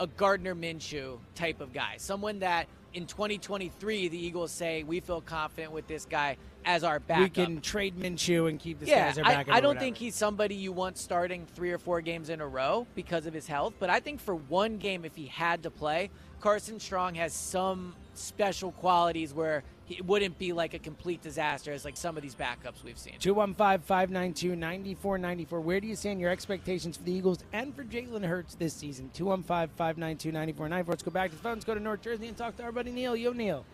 a 0.00 0.06
Gardner 0.06 0.54
Minshew 0.54 1.18
type 1.34 1.60
of 1.60 1.72
guy, 1.72 1.94
someone 1.96 2.38
that 2.40 2.68
in 2.98 3.06
2023 3.06 4.08
the 4.08 4.18
Eagles 4.18 4.50
say 4.50 4.82
we 4.82 4.98
feel 4.98 5.20
confident 5.20 5.72
with 5.72 5.86
this 5.86 6.04
guy 6.04 6.36
as 6.64 6.82
our 6.82 6.98
backup. 6.98 7.22
We 7.22 7.30
can 7.30 7.60
trade 7.60 7.96
Minshew 7.96 8.48
and 8.48 8.58
keep 8.58 8.80
this 8.80 8.88
guy 8.88 8.96
Yeah, 8.96 9.06
as 9.06 9.18
our 9.18 9.24
I, 9.24 9.34
backup. 9.36 9.54
I 9.54 9.58
or 9.58 9.62
don't 9.62 9.78
think 9.78 9.96
he's 9.96 10.16
somebody 10.16 10.56
you 10.56 10.72
want 10.72 10.98
starting 10.98 11.46
three 11.54 11.70
or 11.70 11.78
four 11.78 12.00
games 12.00 12.28
in 12.28 12.40
a 12.40 12.46
row 12.46 12.88
because 12.96 13.26
of 13.26 13.32
his 13.32 13.46
health. 13.46 13.74
But 13.78 13.88
I 13.88 14.00
think 14.00 14.20
for 14.20 14.34
one 14.34 14.78
game, 14.78 15.04
if 15.04 15.14
he 15.14 15.26
had 15.26 15.62
to 15.62 15.70
play, 15.70 16.10
Carson 16.40 16.80
Strong 16.80 17.14
has 17.14 17.32
some 17.32 17.94
special 18.18 18.72
qualities 18.72 19.32
where 19.32 19.62
it 19.88 20.04
wouldn't 20.04 20.38
be 20.38 20.52
like 20.52 20.74
a 20.74 20.78
complete 20.78 21.22
disaster 21.22 21.72
as 21.72 21.84
like 21.84 21.96
some 21.96 22.16
of 22.16 22.22
these 22.22 22.34
backups 22.34 22.84
we've 22.84 22.98
seen. 22.98 23.14
215 23.18 23.80
592 23.80 24.56
9494. 24.56 25.60
Where 25.60 25.80
do 25.80 25.86
you 25.86 25.96
stand 25.96 26.20
your 26.20 26.30
expectations 26.30 26.96
for 26.96 27.04
the 27.04 27.12
Eagles 27.12 27.38
and 27.52 27.74
for 27.74 27.84
Jalen 27.84 28.24
Hurts 28.24 28.54
this 28.54 28.74
season? 28.74 29.10
215 29.14 29.74
592 29.76 30.32
9494. 30.32 30.92
Let's 30.92 31.02
go 31.02 31.10
back 31.10 31.30
to 31.30 31.36
the 31.36 31.42
phones, 31.42 31.64
go 31.64 31.74
to 31.74 31.80
North 31.80 32.02
Jersey, 32.02 32.26
and 32.26 32.36
talk 32.36 32.56
to 32.58 32.62
our 32.64 32.72
buddy 32.72 32.90
Neil. 32.90 33.16
Yo, 33.16 33.32
Neil. 33.32 33.64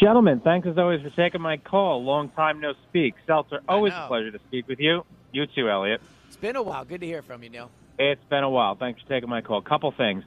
Gentlemen, 0.00 0.40
thanks 0.40 0.66
as 0.66 0.76
always 0.76 1.00
for 1.02 1.10
taking 1.10 1.40
my 1.40 1.56
call. 1.56 2.02
Long 2.02 2.28
time 2.30 2.60
no 2.60 2.74
speak. 2.88 3.14
Seltzer, 3.26 3.60
always 3.68 3.92
a 3.92 4.06
pleasure 4.08 4.32
to 4.32 4.40
speak 4.48 4.66
with 4.66 4.80
you. 4.80 5.04
You 5.30 5.46
too, 5.46 5.68
Elliot. 5.68 6.00
It's 6.26 6.36
been 6.36 6.56
a 6.56 6.62
while. 6.62 6.84
Good 6.84 7.00
to 7.00 7.06
hear 7.06 7.22
from 7.22 7.44
you, 7.44 7.50
Neil. 7.50 7.70
It's 7.98 8.24
been 8.28 8.42
a 8.42 8.50
while. 8.50 8.74
Thanks 8.74 9.00
for 9.02 9.08
taking 9.08 9.28
my 9.28 9.40
call. 9.40 9.62
Couple 9.62 9.92
things. 9.92 10.24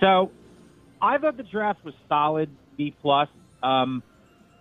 So, 0.00 0.30
I 1.06 1.18
thought 1.18 1.36
the 1.36 1.44
draft 1.44 1.84
was 1.84 1.94
solid, 2.08 2.50
B 2.76 2.94
plus. 3.00 3.28
Um, 3.62 4.02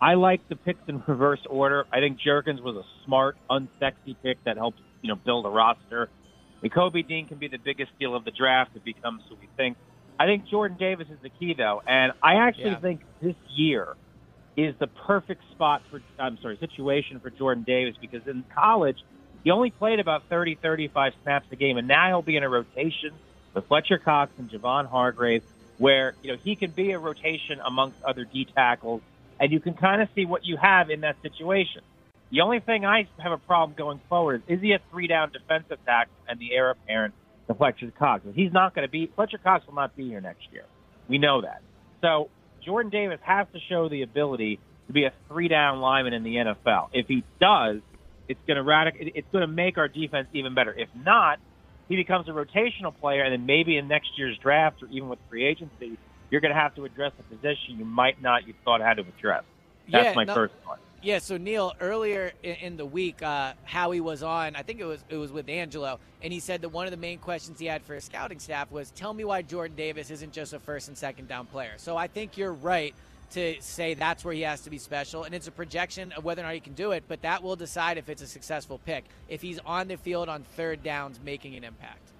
I 0.01 0.13
like 0.13 0.47
the 0.49 0.55
picks 0.55 0.81
in 0.87 1.01
reverse 1.07 1.39
order. 1.49 1.85
I 1.91 1.99
think 1.99 2.19
Jurgens 2.25 2.61
was 2.61 2.75
a 2.75 2.83
smart, 3.05 3.35
unsexy 3.49 4.15
pick 4.23 4.37
that 4.45 4.57
helps 4.57 4.79
you 5.01 5.09
know 5.09 5.15
build 5.25 5.45
a 5.45 5.49
roster. 5.49 6.09
Nakobe 6.63 7.07
Dean 7.07 7.27
can 7.27 7.37
be 7.37 7.47
the 7.47 7.57
biggest 7.57 7.91
steal 7.95 8.15
of 8.15 8.25
the 8.25 8.31
draft 8.31 8.71
if 8.75 8.83
he 8.83 8.93
comes 8.93 9.21
who 9.29 9.35
we 9.35 9.49
think. 9.57 9.77
I 10.19 10.25
think 10.25 10.47
Jordan 10.47 10.77
Davis 10.79 11.07
is 11.09 11.19
the 11.21 11.29
key 11.29 11.53
though, 11.57 11.81
and 11.87 12.13
I 12.23 12.35
actually 12.35 12.71
Yeah. 12.71 12.79
think 12.79 13.01
this 13.21 13.35
year 13.55 13.95
is 14.55 14.73
the 14.79 14.87
perfect 14.87 15.41
spot 15.51 15.81
for 15.89 16.01
I'm 16.17 16.37
sorry 16.41 16.57
situation 16.57 17.19
for 17.19 17.29
Jordan 17.29 17.63
Davis 17.65 17.95
because 17.99 18.25
in 18.27 18.45
college 18.53 18.97
he 19.43 19.51
only 19.51 19.69
played 19.71 19.99
about 19.99 20.23
30 20.29 20.55
35 20.55 21.13
snaps 21.23 21.45
a 21.51 21.55
game 21.55 21.77
and 21.77 21.87
now 21.87 22.07
he'll 22.07 22.21
be 22.21 22.37
in 22.37 22.43
a 22.43 22.49
rotation 22.49 23.11
with 23.53 23.67
Fletcher 23.67 23.97
Cox 23.97 24.31
and 24.37 24.49
Javon 24.49 24.89
Hargrave 24.89 25.43
where 25.77 26.15
you 26.21 26.31
know 26.31 26.37
he 26.43 26.55
can 26.55 26.71
be 26.71 26.91
a 26.91 26.99
rotation 26.99 27.59
amongst 27.65 27.97
other 28.03 28.25
D 28.25 28.47
tackles 28.55 29.01
and 29.39 29.51
you 29.51 29.59
can 29.59 29.73
kind 29.73 30.01
of 30.01 30.09
see 30.15 30.25
what 30.25 30.45
you 30.45 30.57
have 30.57 30.89
in 30.89 31.01
that 31.01 31.17
situation. 31.21 31.81
The 32.31 32.41
only 32.41 32.59
thing 32.59 32.85
I 32.85 33.07
have 33.19 33.31
a 33.31 33.37
problem 33.37 33.75
going 33.77 33.99
forward 34.09 34.43
is 34.47 34.57
is 34.57 34.63
he 34.63 34.71
a 34.73 34.79
three 34.91 35.07
down 35.07 35.31
defensive 35.31 35.77
tackle 35.85 36.13
and 36.27 36.39
the 36.39 36.53
heir 36.53 36.71
apparent 36.71 37.13
to 37.47 37.53
Fletcher 37.53 37.91
Cox. 37.97 38.23
He's 38.33 38.51
not 38.51 38.73
going 38.73 38.87
to 38.87 38.91
be 38.91 39.11
Fletcher 39.15 39.37
Cox 39.37 39.65
will 39.67 39.75
not 39.75 39.95
be 39.95 40.07
here 40.09 40.21
next 40.21 40.43
year. 40.51 40.65
We 41.07 41.17
know 41.17 41.41
that. 41.41 41.61
So 42.01 42.29
Jordan 42.65 42.89
Davis 42.89 43.19
has 43.23 43.47
to 43.53 43.59
show 43.69 43.89
the 43.89 44.01
ability 44.01 44.59
to 44.87 44.93
be 44.93 45.05
a 45.05 45.13
three 45.27 45.47
down 45.47 45.79
lineman 45.79 46.13
in 46.13 46.23
the 46.23 46.35
NFL. 46.35 46.89
If 46.93 47.07
he 47.07 47.23
does, 47.39 47.81
it's 48.27 48.39
going 48.47 48.57
to 48.57 48.63
radic- 48.63 49.11
it's 49.15 49.27
going 49.31 49.41
to 49.41 49.47
make 49.47 49.77
our 49.77 49.87
defense 49.87 50.27
even 50.33 50.55
better. 50.55 50.73
If 50.73 50.89
not, 50.95 51.39
he 51.87 51.95
becomes 51.95 52.27
a 52.27 52.31
rotational 52.31 52.95
player, 52.99 53.23
and 53.23 53.31
then 53.33 53.45
maybe 53.45 53.77
in 53.77 53.87
next 53.87 54.17
year's 54.17 54.37
draft 54.37 54.81
or 54.83 54.87
even 54.89 55.09
with 55.09 55.19
free 55.29 55.45
agency, 55.45 55.97
you're 56.29 56.41
going 56.41 56.53
to 56.53 56.59
have 56.59 56.75
to 56.75 56.85
address 56.85 57.11
a 57.19 57.23
position 57.35 57.77
you 57.77 57.85
might 57.85 58.21
not 58.21 58.47
you 58.47 58.53
thought 58.63 58.81
had 58.81 58.95
to 58.97 59.03
address. 59.03 59.43
That's 59.91 60.05
Yeah, 60.07 60.13
my 60.13 60.23
no- 60.23 60.33
first 60.33 60.53
thought. 60.65 60.79
Yeah, 61.03 61.19
so 61.19 61.37
Neil, 61.37 61.71
earlier 61.81 62.31
in, 62.41 62.55
in 62.55 62.77
the 62.77 62.85
week, 62.85 63.21
uh, 63.21 63.53
Howie 63.63 63.99
was 63.99 64.23
on. 64.23 64.55
I 64.55 64.63
think 64.63 64.79
it 64.79 64.85
was 64.85 65.03
it 65.07 65.17
was 65.17 65.31
with 65.31 65.47
Angelo, 65.49 65.99
and 66.23 66.33
he 66.33 66.39
said 66.39 66.61
that 66.61 66.69
one 66.69 66.87
of 66.87 66.91
the 66.91 66.97
main 66.97 67.19
questions 67.19 67.59
he 67.59 67.67
had 67.67 67.83
for 67.83 67.93
his 67.93 68.05
scouting 68.05 68.39
staff 68.39 68.71
was, 68.71 68.89
"Tell 68.89 69.13
me 69.13 69.23
why 69.23 69.43
Jordan 69.43 69.75
Davis 69.77 70.09
isn't 70.09 70.33
just 70.33 70.53
a 70.53 70.59
first 70.59 70.87
and 70.87 70.97
second 70.97 71.27
down 71.27 71.45
player." 71.45 71.73
So 71.77 71.95
I 71.95 72.07
think 72.07 72.37
you're 72.39 72.53
right 72.53 72.95
to 73.31 73.55
say 73.59 73.93
that's 73.93 74.23
where 74.23 74.33
he 74.33 74.41
has 74.41 74.61
to 74.61 74.69
be 74.69 74.77
special, 74.77 75.23
and 75.23 75.33
it's 75.35 75.47
a 75.47 75.51
projection 75.51 76.11
of 76.13 76.23
whether 76.23 76.41
or 76.41 76.45
not 76.45 76.53
he 76.53 76.59
can 76.59 76.73
do 76.73 76.91
it. 76.91 77.03
But 77.07 77.21
that 77.23 77.43
will 77.43 77.55
decide 77.55 77.97
if 77.97 78.09
it's 78.09 78.21
a 78.21 78.27
successful 78.27 78.79
pick 78.85 79.05
if 79.27 79.41
he's 79.41 79.59
on 79.65 79.87
the 79.87 79.97
field 79.97 80.29
on 80.29 80.43
third 80.43 80.83
downs 80.83 81.19
making 81.23 81.55
an 81.55 81.63
impact. 81.63 82.11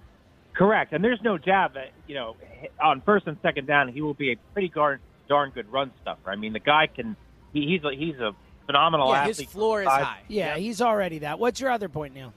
Correct, 0.54 0.92
and 0.92 1.04
there's 1.04 1.20
no 1.22 1.38
doubt 1.38 1.74
that 1.74 1.90
you 2.06 2.14
know 2.14 2.36
on 2.82 3.00
first 3.02 3.26
and 3.26 3.36
second 3.42 3.66
down 3.66 3.88
he 3.88 4.00
will 4.00 4.14
be 4.14 4.32
a 4.32 4.36
pretty 4.52 4.68
darn 4.68 5.00
darn 5.28 5.50
good 5.50 5.70
run 5.70 5.90
stuffer. 6.02 6.30
I 6.30 6.36
mean, 6.36 6.52
the 6.52 6.60
guy 6.60 6.86
can 6.86 7.16
he, 7.52 7.66
he's 7.66 7.84
a, 7.84 7.94
he's 7.94 8.18
a 8.20 8.32
phenomenal 8.66 9.10
Yeah, 9.10 9.26
his 9.26 9.42
floor 9.42 9.82
is 9.82 9.88
Size- 9.88 10.04
high. 10.04 10.22
Yeah, 10.28 10.56
he's 10.56 10.80
already 10.80 11.20
that. 11.20 11.38
What's 11.38 11.60
your 11.60 11.70
other 11.70 11.88
point, 11.88 12.14
Neil? 12.14 12.32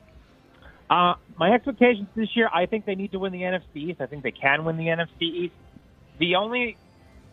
Uh, 0.90 1.14
my 1.38 1.52
expectations 1.54 2.08
this 2.16 2.30
year, 2.36 2.50
I 2.52 2.66
think 2.66 2.86
they 2.86 2.96
need 2.96 3.12
to 3.12 3.20
win 3.20 3.32
the 3.32 3.42
NFC 3.42 3.76
East. 3.76 4.02
I 4.02 4.08
think 4.08 4.24
they 4.24 4.32
can 4.32 4.66
win 4.66 4.76
the 4.78 4.88
NFC 4.88 5.22
East. 5.22 5.54
The 6.18 6.36
only 6.36 6.78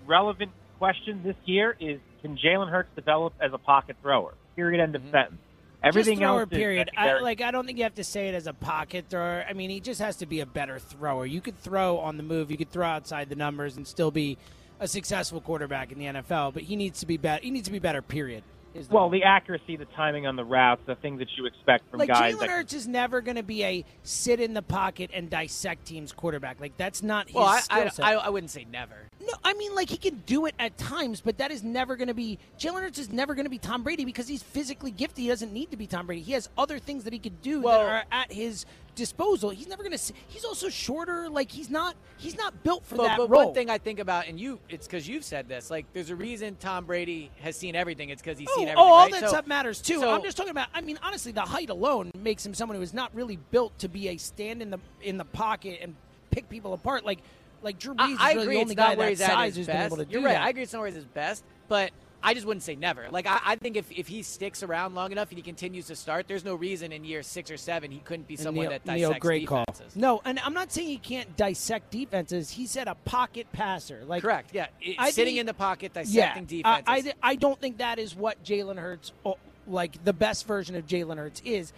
relevant 0.07 0.53
question 0.79 1.23
this 1.25 1.37
year 1.45 1.77
is 1.81 2.01
can 2.23 2.37
Jalen 2.37 2.71
Hurts 2.71 2.89
develop 2.97 3.35
as 3.41 3.53
a 3.53 3.59
pocket 3.59 3.97
thrower? 4.03 4.35
Period. 4.57 4.81
End 4.83 4.95
of 4.97 5.03
sentence. 5.13 5.41
Everything 5.83 6.15
Mm-hmm. 6.19 6.23
just 6.23 6.29
thrower, 6.29 6.41
else 6.41 6.49
period. 6.51 6.91
I, 6.97 7.19
like 7.21 7.41
I 7.41 7.51
don't 7.51 7.67
think 7.67 7.79
you 7.79 7.85
have 7.85 7.95
to 7.97 8.05
say 8.05 8.29
it 8.29 8.35
as 8.35 8.47
a 8.47 8.53
pocket 8.55 9.07
thrower. 9.09 9.45
I 9.49 9.53
mean, 9.53 9.71
he 9.71 9.81
just 9.81 10.01
has 10.01 10.17
to 10.17 10.27
be 10.27 10.41
a 10.41 10.47
better 10.47 10.79
thrower. 10.79 11.27
You 11.27 11.41
could 11.41 11.59
throw 11.61 11.99
on 11.99 12.17
the 12.17 12.23
move, 12.23 12.51
you 12.51 12.57
could 12.57 12.71
throw 12.71 12.87
outside 12.87 13.29
the 13.29 13.37
numbers, 13.37 13.77
and 13.77 13.87
still 13.87 14.11
be 14.11 14.39
a 14.81 14.89
successful 14.89 15.41
quarterback 15.41 15.93
in 15.93 15.99
the 15.99 16.07
NFL. 16.07 16.55
But 16.55 16.65
he 16.65 16.77
needs 16.77 17.01
to 17.01 17.07
be 17.07 17.17
better. 17.17 17.43
He 17.45 17.51
needs 17.51 17.67
to 17.67 17.73
be 17.73 17.79
better. 17.79 18.03
Period. 18.03 18.43
Is 18.77 18.89
the 18.89 18.95
well, 18.95 19.09
the 19.09 19.23
accuracy, 19.23 19.77
the 19.77 19.87
timing 19.97 20.27
on 20.27 20.37
the 20.37 20.45
routes, 20.45 20.83
the 20.87 20.97
things 20.97 21.19
that 21.19 21.29
you 21.37 21.47
expect 21.47 21.91
from 21.91 22.01
like 22.01 22.09
guys. 22.09 22.35
Jalen 22.35 22.41
that, 22.41 22.51
Hurts 22.51 22.73
is 22.75 22.87
never 22.87 23.21
going 23.21 23.37
to 23.37 23.43
be 23.43 23.65
a 23.65 23.85
sit 24.03 24.39
in 24.39 24.55
the 24.55 24.63
pocket 24.63 25.11
and 25.15 25.31
dissect 25.31 25.87
teams 25.87 26.13
quarterback. 26.13 26.61
Like 26.61 26.77
that's 26.77 27.03
not 27.03 27.27
his 27.27 27.35
Well, 27.35 27.45
I, 27.47 27.61
skill 27.61 28.05
I. 28.05 28.15
I, 28.15 28.27
I 28.27 28.29
wouldn't 28.29 28.51
say 28.51 28.67
never. 28.71 28.95
No, 29.21 29.33
I 29.43 29.55
mean 29.55 29.75
like 29.75 29.89
he 29.89 29.97
can 29.97 30.23
do 30.27 30.47
it 30.47 30.55
at 30.59 30.77
times, 30.77 31.21
but 31.21 31.39
that 31.39 31.51
is 31.51 31.63
never 31.65 31.97
going 31.97 32.09
to 32.09 32.15
be 32.15 32.39
Jalen 32.59 32.83
Hurts 32.83 32.99
is 32.99 33.11
never 33.11 33.35
going 33.35 33.47
to 33.47 33.51
be 33.51 33.59
Tom 33.59 33.83
Brady 33.83 34.05
because 34.05 34.29
he's 34.29 34.43
physically 34.43 34.91
gifted. 34.91 35.23
He 35.23 35.29
doesn't 35.29 35.53
need 35.53 35.71
to 35.71 35.77
be 35.77 35.87
Tom 35.87 36.07
Brady. 36.07 36.23
He 36.23 36.33
has 36.33 36.49
other 36.59 36.79
things 36.79 37.05
that 37.05 37.13
he 37.13 37.19
could 37.19 37.41
do 37.43 37.63
Well- 37.63 37.79
that 37.81 37.89
are 37.89 38.05
at 38.13 38.33
his 38.33 38.67
disposal. 38.97 39.51
He's 39.51 39.69
never 39.69 39.85
going 39.85 39.97
to. 39.97 40.13
He's 40.27 40.45
also 40.45 40.69
shorter. 40.69 41.29
Like 41.29 41.53
he's 41.53 41.71
not. 41.71 41.95
He's 42.17 42.37
not 42.37 42.65
built 42.65 42.85
for 42.85 42.97
but, 42.97 43.05
that 43.05 43.19
but 43.19 43.31
role. 43.31 43.45
one 43.47 43.55
thing 43.55 43.71
I 43.71 43.79
think 43.79 44.01
about, 44.01 44.27
and 44.27 44.41
you, 44.41 44.59
it's 44.69 44.87
because 44.89 45.07
you've 45.07 45.23
said 45.23 45.49
this. 45.49 45.71
Like, 45.71 45.85
there's 45.93 46.11
a 46.11 46.17
reason 46.17 46.57
Tom 46.59 46.87
Brady 46.87 47.31
has 47.43 47.55
seen 47.57 47.77
everything. 47.77 48.09
It's 48.11 48.21
because 48.23 48.39
he's 48.39 48.49
Oh, 48.51 48.57
seen 48.57 48.69
everything. 48.69 48.79
oh, 48.85 48.93
all 48.93 49.03
right? 49.05 49.13
that 49.13 49.21
So- 49.21 49.29
stuff 49.29 49.47
matters 49.47 49.81
too. 49.81 50.01
so- 50.01 50.11
I'm 50.13 50.23
just 50.25 50.37
talking 50.37 50.51
about. 50.51 50.69
I 50.75 50.81
mean, 50.81 50.99
honestly, 51.03 51.31
the 51.31 51.43
height 51.43 51.71
alone 51.71 52.11
makes 52.19 52.45
him 52.45 52.55
someone 52.55 52.77
who 52.77 52.83
is 52.83 52.93
not 52.95 53.15
really 53.15 53.37
built 53.53 53.79
to 53.79 53.89
be 53.89 54.09
a 54.09 54.17
stand 54.17 54.63
in 54.63 54.71
the 54.71 54.81
in 55.03 55.17
the 55.19 55.25
pocket 55.27 55.79
and 55.81 55.95
pick 56.33 56.49
people 56.49 56.73
apart. 56.73 57.05
Like 57.05 57.21
like 57.63 57.79
Drew 57.79 57.95
Brees 57.95 58.17
I, 58.19 58.29
I 58.29 58.31
is 58.31 58.37
really 58.37 58.43
agree. 58.43 58.55
the 58.57 58.61
only 58.63 58.75
guy 58.75 58.95
that 58.95 59.19
size 59.19 59.57
who's 59.57 59.67
best. 59.67 59.77
been 59.77 59.87
able 59.87 59.97
to 60.05 60.11
You're 60.11 60.21
do 60.23 60.27
right. 60.27 60.33
that. 60.35 60.43
I 60.43 60.49
agree. 60.51 60.63
It's 60.63 60.73
not 60.73 60.81
where 60.81 60.89
he's 60.89 60.95
his 60.97 61.05
best, 61.05 61.45
but 61.69 61.91
I 62.27 62.35
just 62.35 62.45
wouldn't 62.45 62.65
say 62.65 62.75
never. 62.75 63.07
Like 63.09 63.29
I, 63.29 63.39
I 63.45 63.55
think 63.55 63.77
if, 63.77 63.89
if 63.93 64.09
he 64.09 64.23
sticks 64.25 64.65
around 64.65 64.97
long 64.97 65.13
enough 65.13 65.29
and 65.29 65.39
he 65.39 65.43
continues 65.43 65.87
to 65.87 65.95
start, 65.95 66.27
there's 66.27 66.45
no 66.45 66.57
reason 66.57 66.91
in 66.91 67.05
year 67.05 67.23
six 67.23 67.53
or 67.53 67.57
seven 67.57 67.93
he 67.93 68.01
couldn't 68.01 68.27
be 68.27 68.35
someone 68.35 68.65
Neil, 68.65 68.71
that 68.85 68.85
Neil, 68.85 69.15
great 69.21 69.49
defenses. 69.49 69.93
call. 69.95 70.01
No, 70.01 70.23
and 70.25 70.41
I'm 70.41 70.53
not 70.53 70.73
saying 70.73 70.89
he 70.89 70.99
can't 70.99 71.37
dissect 71.37 71.93
defenses. 71.93 72.51
He 72.51 72.67
said 72.67 72.89
a 72.89 72.97
pocket 72.97 73.47
passer. 73.53 74.03
Like 74.05 74.23
Correct. 74.23 74.51
Yeah, 74.53 74.67
It- 74.81 74.97
I 74.99 75.11
sitting 75.13 75.35
think- 75.35 75.41
in 75.41 75.47
the 75.47 75.55
pocket, 75.55 75.93
yeah, 75.95 76.03
dissecting 76.03 76.63
I, 76.65 76.81
defenses. 76.83 77.13
I, 77.23 77.31
I 77.31 77.35
don't 77.37 77.61
think 77.61 77.79
that 77.79 78.01
is 78.01 78.17
what 78.17 78.43
Jalen 78.43 78.79
Hurts, 78.79 79.13
oh, 79.25 79.37
like 79.69 80.03
the 80.05 80.13
best 80.13 80.49
version 80.49 80.75
of 80.75 80.85
Jalen 80.89 81.19
Hurts 81.19 81.41
is. 81.45 81.73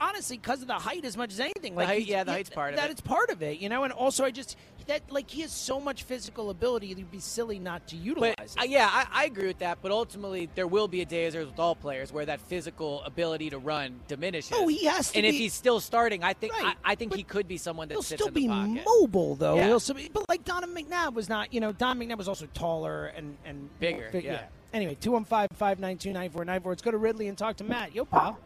Honestly, 0.00 0.36
because 0.38 0.62
of 0.62 0.68
the 0.68 0.74
height, 0.74 1.04
as 1.04 1.16
much 1.16 1.32
as 1.32 1.40
anything, 1.40 1.74
like 1.74 1.86
height- 1.88 2.06
yeah, 2.06 2.24
the 2.24 2.32
height's 2.32 2.50
part 2.50 2.70
of 2.70 2.76
that 2.76 2.88
it. 2.88 2.92
it's 2.92 3.00
part 3.00 3.30
of 3.30 3.42
it, 3.42 3.58
you 3.58 3.68
know. 3.68 3.84
And 3.84 3.92
also, 3.92 4.24
I 4.24 4.30
just 4.30 4.56
that 4.86 5.02
like 5.10 5.30
he 5.30 5.42
has 5.42 5.52
so 5.52 5.80
much 5.80 6.04
physical 6.04 6.50
ability, 6.50 6.92
it'd 6.92 7.10
be 7.10 7.18
silly 7.18 7.58
not 7.58 7.86
to 7.88 7.96
utilize 7.96 8.34
But 8.36 8.48
it. 8.50 8.58
uh, 8.58 8.64
yeah, 8.64 8.88
I, 8.90 9.06
I 9.12 9.24
agree 9.24 9.46
with 9.48 9.58
that. 9.58 9.78
But 9.82 9.90
ultimately, 9.92 10.48
there 10.54 10.66
will 10.66 10.88
be 10.88 11.02
a 11.02 11.04
day, 11.04 11.26
as 11.26 11.32
there 11.34 11.42
is 11.42 11.48
with 11.48 11.58
all 11.58 11.74
players, 11.74 12.12
where 12.12 12.24
that 12.26 12.40
physical 12.40 13.02
ability 13.04 13.50
to 13.50 13.58
run 13.58 14.00
diminishes. 14.08 14.52
Oh, 14.54 14.66
he 14.68 14.84
has 14.86 15.10
to 15.12 15.18
And 15.18 15.26
if 15.26 15.34
he's 15.34 15.52
still 15.54 15.80
starting, 15.80 16.22
I 16.24 16.32
think 16.32 16.52
Right, 16.54 16.76
I, 16.84 16.92
I 16.92 16.94
think 16.94 17.14
he 17.14 17.22
could 17.22 17.46
be 17.48 17.58
someone 17.58 17.88
that 17.88 17.94
He'll 17.94 18.02
sits 18.02 18.22
still 18.22 18.32
be 18.32 18.48
pocket. 18.48 18.82
mobile 18.86 19.34
though. 19.34 19.56
Yeah. 19.56 19.66
He'll 19.66 19.80
still 19.80 19.96
be, 19.96 20.08
but 20.12 20.28
like 20.28 20.44
Donovan 20.44 20.74
McNabb 20.74 21.14
was 21.14 21.28
not. 21.28 21.52
You 21.52 21.60
know, 21.60 21.72
Don 21.72 21.98
McNabb 21.98 22.18
was 22.18 22.28
also 22.28 22.46
taller 22.54 23.06
and 23.16 23.36
and 23.44 23.68
Bigger, 23.80 24.08
big- 24.12 24.24
yeah. 24.24 24.44
Anyway, 24.72 24.96
215-592-9494. 25.00 26.64
Let's 26.66 26.82
go 26.82 26.90
to 26.90 26.98
Ridley 26.98 27.28
and 27.28 27.38
talk 27.38 27.56
to 27.56 27.64
Matt. 27.64 27.94
Yo, 27.94 28.04
pal. 28.04 28.38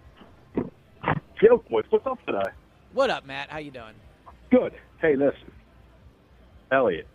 Yo, 1.41 1.59
boys, 1.70 1.84
what's 1.91 2.07
up 2.07 2.24
today? 2.26 2.51
What 2.93 3.11
up, 3.11 3.24
Matt? 3.26 3.51
How 3.51 3.59
you 3.59 3.70
doing, 3.70 3.95
Good. 4.51 4.74
Hey, 5.01 5.16
listen, 5.16 5.51
Elliot, 6.70 7.07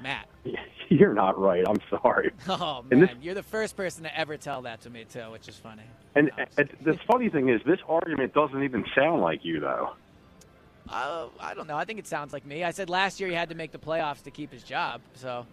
Matt? 0.00 0.28
you're 0.88 1.14
not 1.14 1.38
right. 1.38 1.64
I'm 1.66 1.80
sorry. 1.88 2.30
Oh 2.48 2.84
man, 2.90 3.00
this- 3.00 3.10
you're 3.20 3.34
the 3.34 3.42
first 3.42 3.76
person 3.76 4.04
to 4.04 4.18
ever 4.18 4.36
tell 4.36 4.62
that 4.62 4.82
to 4.82 4.90
me 4.90 5.04
too, 5.04 5.30
which 5.32 5.48
is 5.48 5.56
funny. 5.56 5.82
And, 6.14 6.30
and 6.58 6.68
the 6.82 6.98
funny 7.10 7.28
thing 7.28 7.48
is, 7.48 7.60
this 7.66 7.80
argument 7.88 8.34
doesn't 8.34 8.62
even 8.62 8.84
sound 8.94 9.20
like 9.22 9.44
you, 9.44 9.60
though. 9.60 9.90
Uh, 10.88 11.28
I 11.38 11.54
don't 11.54 11.66
know. 11.68 11.76
I 11.76 11.84
think 11.84 11.98
it 12.00 12.06
sounds 12.06 12.32
like 12.32 12.44
me. 12.44 12.64
I 12.64 12.72
said 12.72 12.90
last 12.90 13.20
year 13.20 13.28
he 13.28 13.34
had 13.34 13.48
to 13.50 13.54
make 13.54 13.70
the 13.70 13.78
playoffs 13.78 14.22
to 14.24 14.30
keep 14.30 14.52
his 14.52 14.62
job. 14.64 15.00
So 15.14 15.46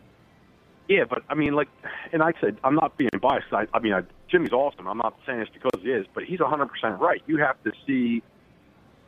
Yeah, 0.88 1.04
but 1.10 1.24
I 1.30 1.36
mean, 1.36 1.54
like, 1.54 1.68
and 2.12 2.24
I 2.24 2.34
said, 2.42 2.58
I'm 2.64 2.76
not 2.76 2.98
being 2.98 3.10
biased. 3.22 3.52
I, 3.54 3.66
I 3.74 3.80
mean, 3.80 3.94
I, 3.94 4.02
Jimmy's 4.30 4.52
awesome. 4.52 4.88
I'm 4.88 4.98
not 4.98 5.18
saying 5.26 5.40
this 5.40 5.50
because 5.54 5.80
he 5.82 5.90
is, 5.90 6.06
but 6.14 6.24
he's 6.24 6.40
100% 6.40 6.68
right. 7.00 7.22
You 7.28 7.38
have 7.38 7.62
to 7.64 7.72
see 7.86 8.22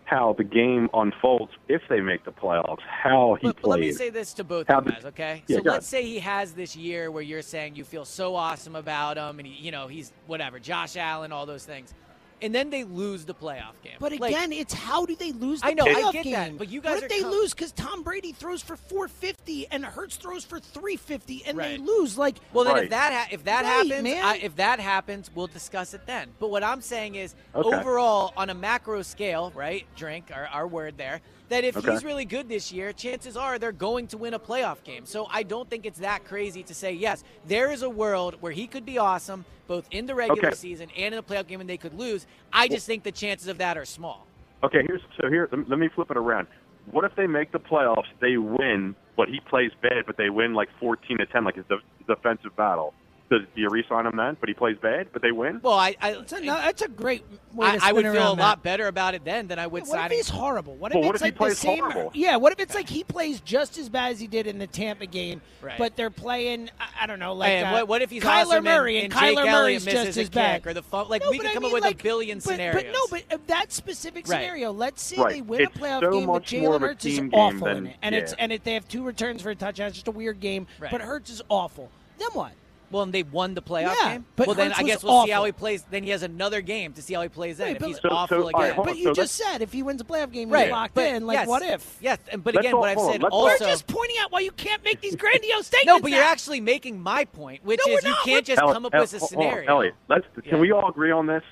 how 0.05 0.33
the 0.37 0.43
game 0.43 0.89
unfolds 0.93 1.51
if 1.67 1.83
they 1.87 2.01
make 2.01 2.25
the 2.25 2.31
playoffs, 2.31 2.81
how 2.81 3.37
he 3.39 3.47
But, 3.47 3.61
but 3.61 3.67
let 3.67 3.79
me 3.79 3.91
say 3.91 4.09
this 4.09 4.33
to 4.33 4.43
both 4.43 4.67
of 4.67 4.85
you 4.85 4.91
guys, 4.91 5.05
okay? 5.05 5.43
Yeah, 5.47 5.57
so 5.57 5.63
let's 5.65 5.87
say 5.87 6.03
he 6.03 6.17
has 6.19 6.53
this 6.53 6.75
year 6.75 7.11
where 7.11 7.21
you're 7.21 7.43
saying 7.43 7.75
you 7.75 7.83
feel 7.83 8.05
so 8.05 8.35
awesome 8.35 8.75
about 8.75 9.17
him, 9.17 9.37
and 9.37 9.47
he, 9.47 9.53
you 9.63 9.71
know 9.71 9.87
he's 9.87 10.11
whatever, 10.25 10.57
Josh 10.57 10.97
Allen, 10.97 11.31
all 11.31 11.45
those 11.45 11.63
things, 11.63 11.93
and 12.41 12.53
then 12.53 12.69
they 12.69 12.83
lose 12.83 13.25
the 13.25 13.33
playoff 13.33 13.81
game. 13.83 13.93
But 13.99 14.17
Like, 14.19 14.31
again, 14.31 14.51
it's 14.51 14.73
how 14.73 15.05
do 15.05 15.15
they 15.15 15.31
lose 15.31 15.61
the 15.61 15.67
I 15.67 15.73
know, 15.73 15.85
I 15.85 16.01
playoff 16.03 16.13
get 16.13 16.23
game? 16.23 16.33
that, 16.33 16.57
but 16.57 16.69
you 16.69 16.81
guys 16.81 16.95
what 16.95 17.03
if 17.03 17.09
they 17.09 17.21
com- 17.21 17.31
lose 17.31 17.53
because 17.53 17.71
Tom 17.71 18.03
Brady 18.03 18.31
throws 18.31 18.61
for 18.61 18.75
450 18.75 19.67
and 19.71 19.85
Hurts 19.85 20.15
throws 20.17 20.43
for 20.45 20.59
350 20.59 21.43
and 21.45 21.57
they 21.57 21.77
lose? 21.77 22.17
Like, 22.17 22.37
Well, 22.53 22.65
then 22.65 22.77
if 22.77 22.89
that 22.91 23.13
ha- 23.13 23.27
if 23.31 23.43
that 23.45 23.63
Right, 23.63 23.87
happens, 23.89 24.03
man. 24.03 24.23
I, 24.25 24.37
if 24.37 24.55
that 24.57 24.79
happens, 24.79 25.29
we'll 25.33 25.47
discuss 25.47 25.93
it 25.93 26.01
then. 26.05 26.29
But 26.39 26.49
what 26.49 26.63
I'm 26.63 26.81
saying 26.81 27.15
is, 27.15 27.35
Okay. 27.55 27.67
overall, 27.77 28.33
on 28.37 28.49
a 28.49 28.53
macro 28.53 29.01
scale, 29.01 29.51
right? 29.55 29.85
Drink 29.95 30.31
our, 30.33 30.47
our 30.47 30.67
word 30.67 30.97
there. 30.97 31.21
That 31.49 31.63
if 31.63 31.77
Okay. 31.77 31.91
he's 31.91 32.03
really 32.03 32.25
good 32.25 32.47
this 32.47 32.71
year, 32.71 32.93
chances 32.93 33.35
are 33.35 33.59
they're 33.59 33.71
going 33.71 34.07
to 34.07 34.17
win 34.17 34.33
a 34.33 34.39
playoff 34.39 34.83
game. 34.83 35.05
So 35.05 35.27
I 35.31 35.43
don't 35.43 35.69
think 35.69 35.85
it's 35.85 35.99
that 35.99 36.23
crazy 36.25 36.63
to 36.63 36.73
say 36.73 36.93
yes. 36.93 37.23
There 37.47 37.71
is 37.71 37.81
a 37.83 37.89
world 37.89 38.35
where 38.39 38.51
he 38.51 38.67
could 38.67 38.85
be 38.85 38.97
awesome 38.97 39.45
both 39.67 39.87
in 39.91 40.05
the 40.07 40.15
regular 40.15 40.47
Okay. 40.47 40.55
season 40.55 40.89
and 40.97 41.13
in 41.13 41.21
the 41.21 41.23
playoff 41.23 41.47
game, 41.47 41.61
and 41.61 41.69
they 41.69 41.77
could 41.77 41.93
lose. 41.93 42.25
I 42.51 42.67
just 42.67 42.87
think 42.87 43.03
the 43.03 43.11
chances 43.11 43.47
of 43.47 43.57
that 43.59 43.77
are 43.77 43.85
small. 43.85 44.25
Okay, 44.63 44.83
here's 44.87 45.01
so 45.21 45.29
here. 45.29 45.47
Let 45.51 45.59
me- 45.59 45.65
let 45.67 45.79
me 45.79 45.89
flip 45.89 46.09
it 46.11 46.17
around. 46.17 46.47
What 46.91 47.05
if 47.05 47.13
they 47.15 47.27
make 47.27 47.51
the 47.51 47.59
playoffs? 47.59 48.07
They 48.19 48.37
win, 48.37 48.95
but 49.15 49.29
he 49.29 49.39
plays 49.41 49.71
bad, 49.81 50.05
but 50.07 50.17
they 50.17 50.29
win 50.31 50.53
like 50.55 50.69
14 50.79 51.17
to 51.19 51.25
10, 51.27 51.43
like 51.43 51.57
it's 51.57 51.69
a 51.69 51.79
defensive 52.07 52.55
battle. 52.55 52.93
Does 53.29 53.41
do 53.55 53.61
you 53.61 53.69
re-sign 53.69 54.07
him 54.07 54.15
then? 54.17 54.37
But 54.39 54.49
he 54.49 54.55
plays 54.55 54.75
bad, 54.81 55.09
but 55.13 55.21
they 55.21 55.31
win. 55.31 55.59
Well, 55.61 55.75
I, 55.77 55.95
I 56.01 56.13
That's 56.13 56.33
a, 56.33 56.39
no, 56.41 56.55
that's 56.55 56.81
a 56.81 56.87
great 56.87 57.23
way 57.53 57.67
I, 57.67 57.77
to 57.77 57.85
I 57.85 57.91
would 57.91 58.01
feel 58.03 58.11
a 58.11 58.35
that. 58.35 58.37
lot 58.41 58.63
better 58.63 58.87
about 58.87 59.13
it 59.13 59.23
then 59.23 59.47
than 59.47 59.59
I 59.59 59.67
would 59.67 59.85
What 59.85 60.11
if 60.11 60.17
he's 60.17 60.29
horrible? 60.29 60.75
What 60.75 60.91
if 60.91 60.95
Well, 60.95 61.05
what 61.05 61.15
it's 61.15 61.21
if 61.21 61.25
he 61.27 61.31
like 61.31 61.37
plays 61.37 61.51
the 61.53 61.67
same? 61.67 61.79
horrible? 61.79 62.11
Yeah. 62.15 62.37
What 62.37 62.53
if 62.53 62.59
it's 62.59 62.73
like 62.73 62.89
he 62.89 63.03
plays 63.03 63.39
just 63.41 63.77
as 63.77 63.87
bad 63.87 64.13
as 64.13 64.19
he 64.19 64.25
did 64.25 64.47
in 64.47 64.57
the 64.57 64.65
Tampa 64.65 65.05
game, 65.05 65.41
Right. 65.61 65.77
but 65.77 65.95
they're 65.95 66.09
playing? 66.09 66.71
I, 66.79 67.03
I 67.03 67.05
don't 67.07 67.19
know, 67.19 67.33
like 67.33 67.49
Hey, 67.49 67.61
uh, 67.61 67.71
what, 67.73 67.87
what 67.87 68.01
if 68.01 68.09
he's 68.09 68.23
Kyler 68.23 68.45
awesome 68.47 68.63
Murray 68.63 68.95
and, 69.03 69.05
and, 69.05 69.13
and 69.13 69.21
Kyler 69.21 69.43
Jake 69.43 69.51
Murray's 69.51 69.53
Elliott 69.53 69.85
misses 69.85 70.05
just 70.05 70.17
a 70.17 70.21
as 70.21 70.29
bad? 70.31 70.63
kick 70.63 70.71
or 70.71 70.73
the 70.73 70.81
phone? 70.81 71.07
Like 71.07 71.21
No, 71.21 71.29
we 71.29 71.37
but 71.37 71.43
could 71.43 71.51
I 71.51 71.53
come 71.53 71.63
mean, 71.63 71.69
up 71.71 71.73
with 71.75 71.83
like, 71.83 71.99
a 71.99 72.03
billion 72.03 72.37
but, 72.39 72.43
scenarios. 72.45 72.83
But 72.83 72.91
no, 72.91 72.99
but 73.29 73.35
uh, 73.35 73.37
that 73.45 73.71
specific 73.71 74.27
Right. 74.27 74.37
scenario. 74.41 74.71
Let's 74.71 75.03
say 75.03 75.17
Right. 75.17 75.33
they 75.35 75.41
win 75.41 75.61
It's 75.61 75.75
a 75.75 75.79
playoff 75.79 75.99
so 76.01 76.11
game, 76.11 76.25
but 76.25 76.31
much 76.33 76.53
more 76.53 76.71
Jalen 76.71 76.75
of 76.77 76.81
a 76.83 76.87
Hurts 76.87 77.05
is 77.05 77.15
team 77.15 77.29
game 77.29 77.39
awful 77.39 77.67
than- 77.67 77.77
in 77.77 77.87
it, 77.87 77.95
and 78.01 78.15
it's 78.15 78.33
and 78.39 78.51
it, 78.51 78.63
they 78.63 78.73
have 78.73 78.87
two 78.87 79.03
returns 79.03 79.43
for 79.43 79.51
a 79.51 79.55
touchdown. 79.55 79.87
It's 79.89 79.97
just 79.97 80.07
a 80.07 80.11
weird 80.11 80.39
game, 80.39 80.65
Right. 80.79 80.91
but 80.91 81.01
Hurts 81.01 81.29
is 81.29 81.43
awful. 81.49 81.91
Then 82.17 82.29
what? 82.33 82.51
Well, 82.91 83.03
and 83.03 83.13
they 83.13 83.23
won 83.23 83.53
the 83.53 83.61
playoff 83.61 83.95
Yeah, 84.01 84.13
game. 84.13 84.25
but 84.35 84.47
well, 84.47 84.55
then 84.55 84.67
Hurts 84.71 84.79
I 84.79 84.83
guess 84.83 85.03
we'll 85.03 85.23
see 85.25 85.31
how 85.31 85.43
he 85.45 85.51
plays. 85.51 85.83
Then 85.91 86.03
he 86.03 86.09
has 86.09 86.23
another 86.23 86.61
game 86.61 86.93
to 86.93 87.01
see 87.01 87.13
how 87.13 87.21
he 87.21 87.29
plays 87.29 87.57
then. 87.57 87.67
Right, 87.67 87.75
if 87.75 87.83
he's 87.87 87.95
So- 87.97 88.09
so, 88.09 88.15
awful 88.15 88.37
all 88.37 88.43
right, 88.51 88.63
again. 88.65 88.75
hold 88.75 88.87
But 88.87 88.91
on, 88.93 88.97
you 88.97 89.03
so 89.05 89.13
just 89.13 89.35
said 89.35 89.61
if 89.61 89.71
he 89.71 89.83
wins 89.83 90.01
a 90.01 90.03
playoff 90.03 90.31
game, 90.31 90.49
right, 90.49 90.65
he's 90.65 90.71
locked 90.71 90.95
but 90.95 91.05
in. 91.07 91.27
Like, 91.27 91.35
yes, 91.39 91.47
what 91.47 91.61
if? 91.61 91.97
Yes, 92.01 92.17
and- 92.31 92.43
but 92.43 92.55
Let's 92.55 92.65
again, 92.65 92.73
all- 92.73 92.79
what 92.81 92.89
I've 92.89 92.97
hold 92.97 93.07
on, 93.09 93.13
said 93.13 93.23
let's 93.23 93.33
all- 93.33 93.49
also. 93.49 93.65
We're 93.65 93.69
just 93.71 93.87
pointing 93.87 94.15
out 94.21 94.31
why 94.31 94.39
you 94.39 94.51
can't 94.51 94.83
make 94.83 95.01
these 95.01 95.15
grandiose 95.15 95.67
statements. 95.67 95.85
no, 95.85 95.99
but 95.99 96.11
you're 96.11 96.19
now. 96.21 96.29
actually 96.31 96.61
making 96.61 96.99
my 97.01 97.25
point, 97.25 97.63
which 97.63 97.79
No, 97.85 97.93
is 97.93 98.03
we're 98.03 98.09
you 98.09 98.15
can't 98.23 98.45
just 98.45 98.59
Elliot, 98.61 98.73
come 98.73 98.85
up 98.85 98.95
Elliot, 98.95 99.11
with 99.13 99.21
a 99.23 99.25
scenario. 99.25 99.69
Elliot, 99.69 99.93
let's 100.07 100.25
Yeah. 100.43 100.49
can 100.51 100.59
we 100.59 100.71
all 100.71 100.89
agree 100.89 101.11
on 101.11 101.27
this? 101.27 101.43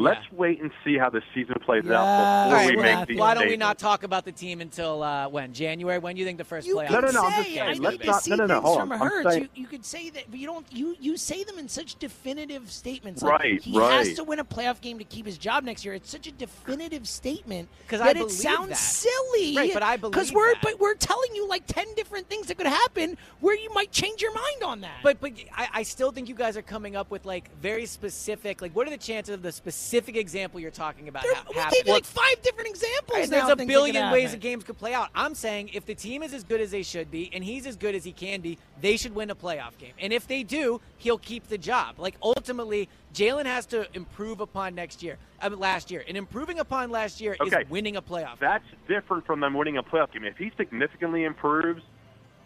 Let's 0.00 0.20
Yeah. 0.32 0.38
wait 0.38 0.60
and 0.62 0.70
see 0.84 0.96
how 0.96 1.10
the 1.10 1.22
season 1.34 1.56
plays 1.64 1.84
Yeah. 1.84 2.00
out 2.00 2.44
before 2.44 2.56
right, 2.58 2.70
we 2.70 2.76
well, 2.76 2.84
make 2.84 2.94
Matthew. 2.94 3.14
these 3.14 3.20
why 3.20 3.34
don't 3.34 3.48
we 3.48 3.56
not 3.56 3.78
talk 3.78 4.02
about 4.02 4.24
the 4.24 4.32
team 4.32 4.60
until 4.60 5.02
uh, 5.02 5.28
when? 5.28 5.52
January? 5.52 5.98
When 5.98 6.14
do 6.14 6.20
you 6.20 6.26
think 6.26 6.38
the 6.38 6.44
first 6.44 6.66
You 6.66 6.76
playoff? 6.76 6.88
could 6.88 6.92
No, 6.92 7.00
no, 7.00 7.10
no, 7.10 7.22
I'm 7.24 7.32
just 7.32 7.48
saying, 7.48 7.60
I 7.60 7.66
let's 7.74 7.80
not- 7.80 8.28
no, 8.28 8.36
no, 8.36 8.46
no, 8.46 8.54
things 8.54 8.64
hold 8.66 8.78
from 8.80 8.92
on. 8.92 9.02
I'm 9.02 9.30
saying- 9.30 9.42
You, 9.54 9.62
you 9.62 9.66
could 9.66 9.84
say 9.84 10.10
that, 10.10 10.24
but 10.30 10.38
you 10.40 10.46
don't. 10.46 10.66
You 10.70 10.96
you 11.00 11.16
say 11.16 11.44
them 11.44 11.58
in 11.58 11.68
such 11.68 11.96
definitive 11.98 12.70
statements. 12.70 13.22
Right, 13.22 13.52
like, 13.54 13.60
he 13.62 13.74
has 13.78 14.14
to 14.14 14.24
win 14.24 14.38
a 14.38 14.44
playoff 14.44 14.80
game 14.80 14.98
to 14.98 15.04
keep 15.04 15.26
his 15.26 15.36
job 15.36 15.64
next 15.64 15.84
year. 15.84 15.94
It's 15.94 16.10
such 16.10 16.26
a 16.26 16.32
definitive 16.32 17.06
statement 17.06 17.68
because 17.86 18.00
I 18.00 18.10
it 18.10 18.14
believe 18.18 18.30
sounds 18.32 18.68
that. 18.70 18.76
silly. 18.76 19.56
Right, 19.56 19.74
but 19.74 19.82
I 19.82 19.96
believe 19.96 20.12
because 20.12 20.30
believe 20.30 20.46
we're 20.46 20.54
that. 20.54 20.62
but 20.62 20.80
we're 20.80 20.94
telling 20.94 21.34
you 21.34 21.46
like 21.48 21.64
ten 21.66 21.86
different 21.94 22.28
things 22.28 22.46
that 22.46 22.56
could 22.56 22.66
happen 22.66 23.18
where 23.40 23.56
you 23.56 23.72
might 23.74 23.92
change 23.92 24.22
your 24.22 24.32
mind 24.32 24.62
on 24.64 24.80
that. 24.80 24.98
But 25.02 25.20
but 25.20 25.32
I, 25.54 25.68
I 25.74 25.82
still 25.82 26.10
think 26.12 26.28
you 26.28 26.34
guys 26.34 26.56
are 26.56 26.62
coming 26.62 26.96
up 26.96 27.10
with 27.10 27.26
like 27.26 27.50
very 27.60 27.84
specific. 27.86 28.62
Like, 28.62 28.74
what 28.74 28.86
are 28.86 28.90
the 28.90 28.96
chances 28.96 29.34
of 29.34 29.42
the 29.42 29.52
specific 29.52 29.89
example 29.94 30.60
you're 30.60 30.70
talking 30.70 31.08
about 31.08 31.22
There- 31.22 31.34
ha- 31.34 31.44
we 31.48 31.54
happening? 31.56 31.80
gave 31.80 31.86
you 31.88 31.92
like 31.92 32.04
five 32.04 32.42
different 32.42 32.68
examples. 32.70 33.18
Right, 33.18 33.28
now 33.28 33.46
there's 33.46 33.60
a 33.60 33.66
billion 33.66 34.10
ways 34.12 34.24
happen. 34.30 34.36
a 34.38 34.42
games 34.42 34.64
could 34.64 34.78
play 34.78 34.94
out. 34.94 35.08
I'm 35.14 35.34
saying 35.34 35.70
if 35.72 35.86
the 35.86 35.94
team 35.94 36.22
is 36.22 36.32
as 36.34 36.44
good 36.44 36.60
as 36.60 36.70
they 36.70 36.82
should 36.82 37.10
be 37.10 37.30
and 37.32 37.42
he's 37.44 37.66
as 37.66 37.76
good 37.76 37.94
as 37.94 38.04
he 38.04 38.12
can 38.12 38.40
be, 38.40 38.58
they 38.80 38.96
should 38.96 39.14
win 39.14 39.30
a 39.30 39.34
playoff 39.34 39.76
game. 39.78 39.92
And 39.98 40.12
if 40.12 40.26
they 40.26 40.42
do, 40.42 40.80
he'll 40.98 41.18
keep 41.18 41.48
the 41.48 41.58
job. 41.58 41.98
Like 41.98 42.14
ultimately, 42.22 42.88
Jalen 43.14 43.46
has 43.46 43.66
to 43.66 43.86
improve 43.94 44.40
upon 44.40 44.74
next 44.74 45.02
year, 45.02 45.18
I 45.40 45.48
mean, 45.48 45.58
last 45.58 45.90
year, 45.90 46.04
and 46.06 46.16
improving 46.16 46.58
upon 46.60 46.90
last 46.90 47.20
year 47.20 47.36
Okay. 47.40 47.62
is 47.62 47.68
winning 47.70 47.96
a 47.96 48.02
playoff. 48.02 48.38
That's 48.38 48.64
different 48.88 49.26
from 49.26 49.40
them 49.40 49.54
winning 49.54 49.76
a 49.76 49.82
playoff 49.82 50.12
game. 50.12 50.24
If 50.24 50.36
he 50.36 50.52
significantly 50.56 51.24
improves, 51.24 51.82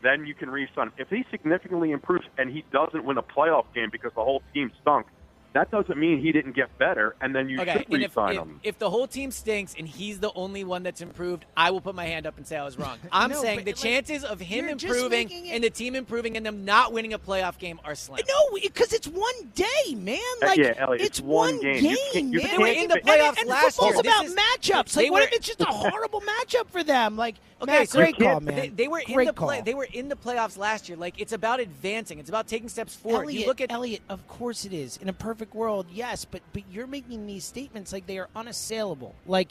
then 0.02 0.26
you 0.26 0.34
can 0.34 0.50
re-sign. 0.50 0.88
him. 0.88 0.92
If 0.98 1.08
he 1.08 1.24
significantly 1.30 1.90
improves 1.90 2.26
and 2.38 2.50
he 2.50 2.64
doesn't 2.72 3.04
win 3.04 3.16
a 3.18 3.22
playoff 3.22 3.64
game 3.74 3.88
because 3.90 4.12
the 4.14 4.22
whole 4.22 4.42
team 4.52 4.70
stunk, 4.82 5.06
that 5.54 5.70
doesn't 5.70 5.96
mean 5.98 6.20
he 6.20 6.30
didn't 6.32 6.54
get 6.54 6.76
better, 6.78 7.16
and 7.20 7.34
then 7.34 7.48
you 7.48 7.60
Okay, 7.60 7.72
should 7.78 7.92
and 7.92 8.02
if, 8.02 8.16
re-sign 8.16 8.34
if, 8.34 8.42
him. 8.42 8.60
if 8.64 8.78
the 8.78 8.90
whole 8.90 9.06
team 9.06 9.30
stinks 9.30 9.74
and 9.78 9.88
he's 9.88 10.18
the 10.20 10.32
only 10.34 10.64
one 10.64 10.82
that's 10.82 11.00
improved, 11.00 11.46
I 11.56 11.70
will 11.70 11.80
put 11.80 11.94
my 11.94 12.04
hand 12.04 12.26
up 12.26 12.36
and 12.36 12.46
say 12.46 12.56
I 12.56 12.64
was 12.64 12.78
wrong. 12.78 12.98
I'm 13.12 13.30
No, 13.30 13.40
saying 13.40 13.60
the 13.60 13.66
like, 13.70 13.76
chances 13.76 14.24
of 14.24 14.40
him 14.40 14.68
improving 14.68 15.30
it- 15.30 15.52
and 15.54 15.64
the 15.64 15.70
team 15.70 15.94
improving 15.94 16.36
and 16.36 16.44
them 16.44 16.64
not 16.64 16.92
winning 16.92 17.12
a 17.14 17.18
playoff 17.18 17.58
game 17.58 17.80
are 17.84 17.94
slim. 17.94 18.20
No, 18.28 18.58
because 18.62 18.92
it's 18.92 19.06
one 19.08 19.34
day, 19.54 19.94
man. 19.94 20.18
Uh, 20.42 20.46
Like 20.48 20.58
yeah, 20.58 20.74
Elliot, 20.76 21.00
it's, 21.00 21.18
it's 21.18 21.26
one 21.26 21.60
game. 21.60 21.84
You 21.84 21.96
can't- 22.12 22.32
you 22.32 22.40
man. 22.42 22.50
They 22.50 22.58
were 22.58 22.66
in 22.66 22.88
the 22.88 22.96
playoffs 23.00 23.38
and, 23.40 23.48
last 23.48 23.76
football's 23.76 23.94
year. 23.94 24.02
This 24.02 24.12
about 24.12 24.24
is- 24.26 24.34
matchups. 24.34 24.92
they 24.94 25.02
Like, 25.04 25.12
what 25.12 25.22
if 25.22 25.32
it's 25.32 25.46
just 25.46 25.60
a 25.60 25.64
horrible 25.68 26.20
matchup 26.20 26.68
for 26.68 26.82
them? 26.82 27.16
Like, 27.16 27.36
Okay, 27.62 27.78
Matt, 27.78 27.88
so 27.88 27.98
great 28.00 28.18
call, 28.18 28.40
man. 28.40 28.56
They, 28.56 28.68
they 28.68 28.88
were 28.88 28.98
in 29.06 29.24
the 29.24 29.32
call. 29.32 29.48
play, 29.48 29.62
they 29.62 29.72
were 29.72 29.86
in 29.90 30.08
the 30.08 30.16
playoffs 30.16 30.58
last 30.58 30.86
year. 30.88 30.98
Like 30.98 31.18
it's 31.18 31.32
about 31.32 31.60
advancing. 31.60 32.18
It's 32.18 32.28
about 32.28 32.46
taking 32.46 32.68
steps 32.68 32.94
forward. 32.94 33.22
Elliot, 33.22 33.40
you 33.40 33.46
look 33.46 33.60
at 33.62 33.72
Elliot. 33.72 34.02
Of 34.10 34.26
course 34.28 34.66
it 34.66 34.74
is. 34.74 34.98
In 34.98 35.08
a 35.08 35.12
perfect 35.14 35.43
world, 35.52 35.86
yes, 35.92 36.24
but 36.24 36.40
but 36.52 36.62
you're 36.70 36.86
making 36.86 37.26
these 37.26 37.44
statements 37.44 37.92
like 37.92 38.06
they 38.06 38.18
are 38.18 38.28
unassailable. 38.36 39.14
Like, 39.26 39.48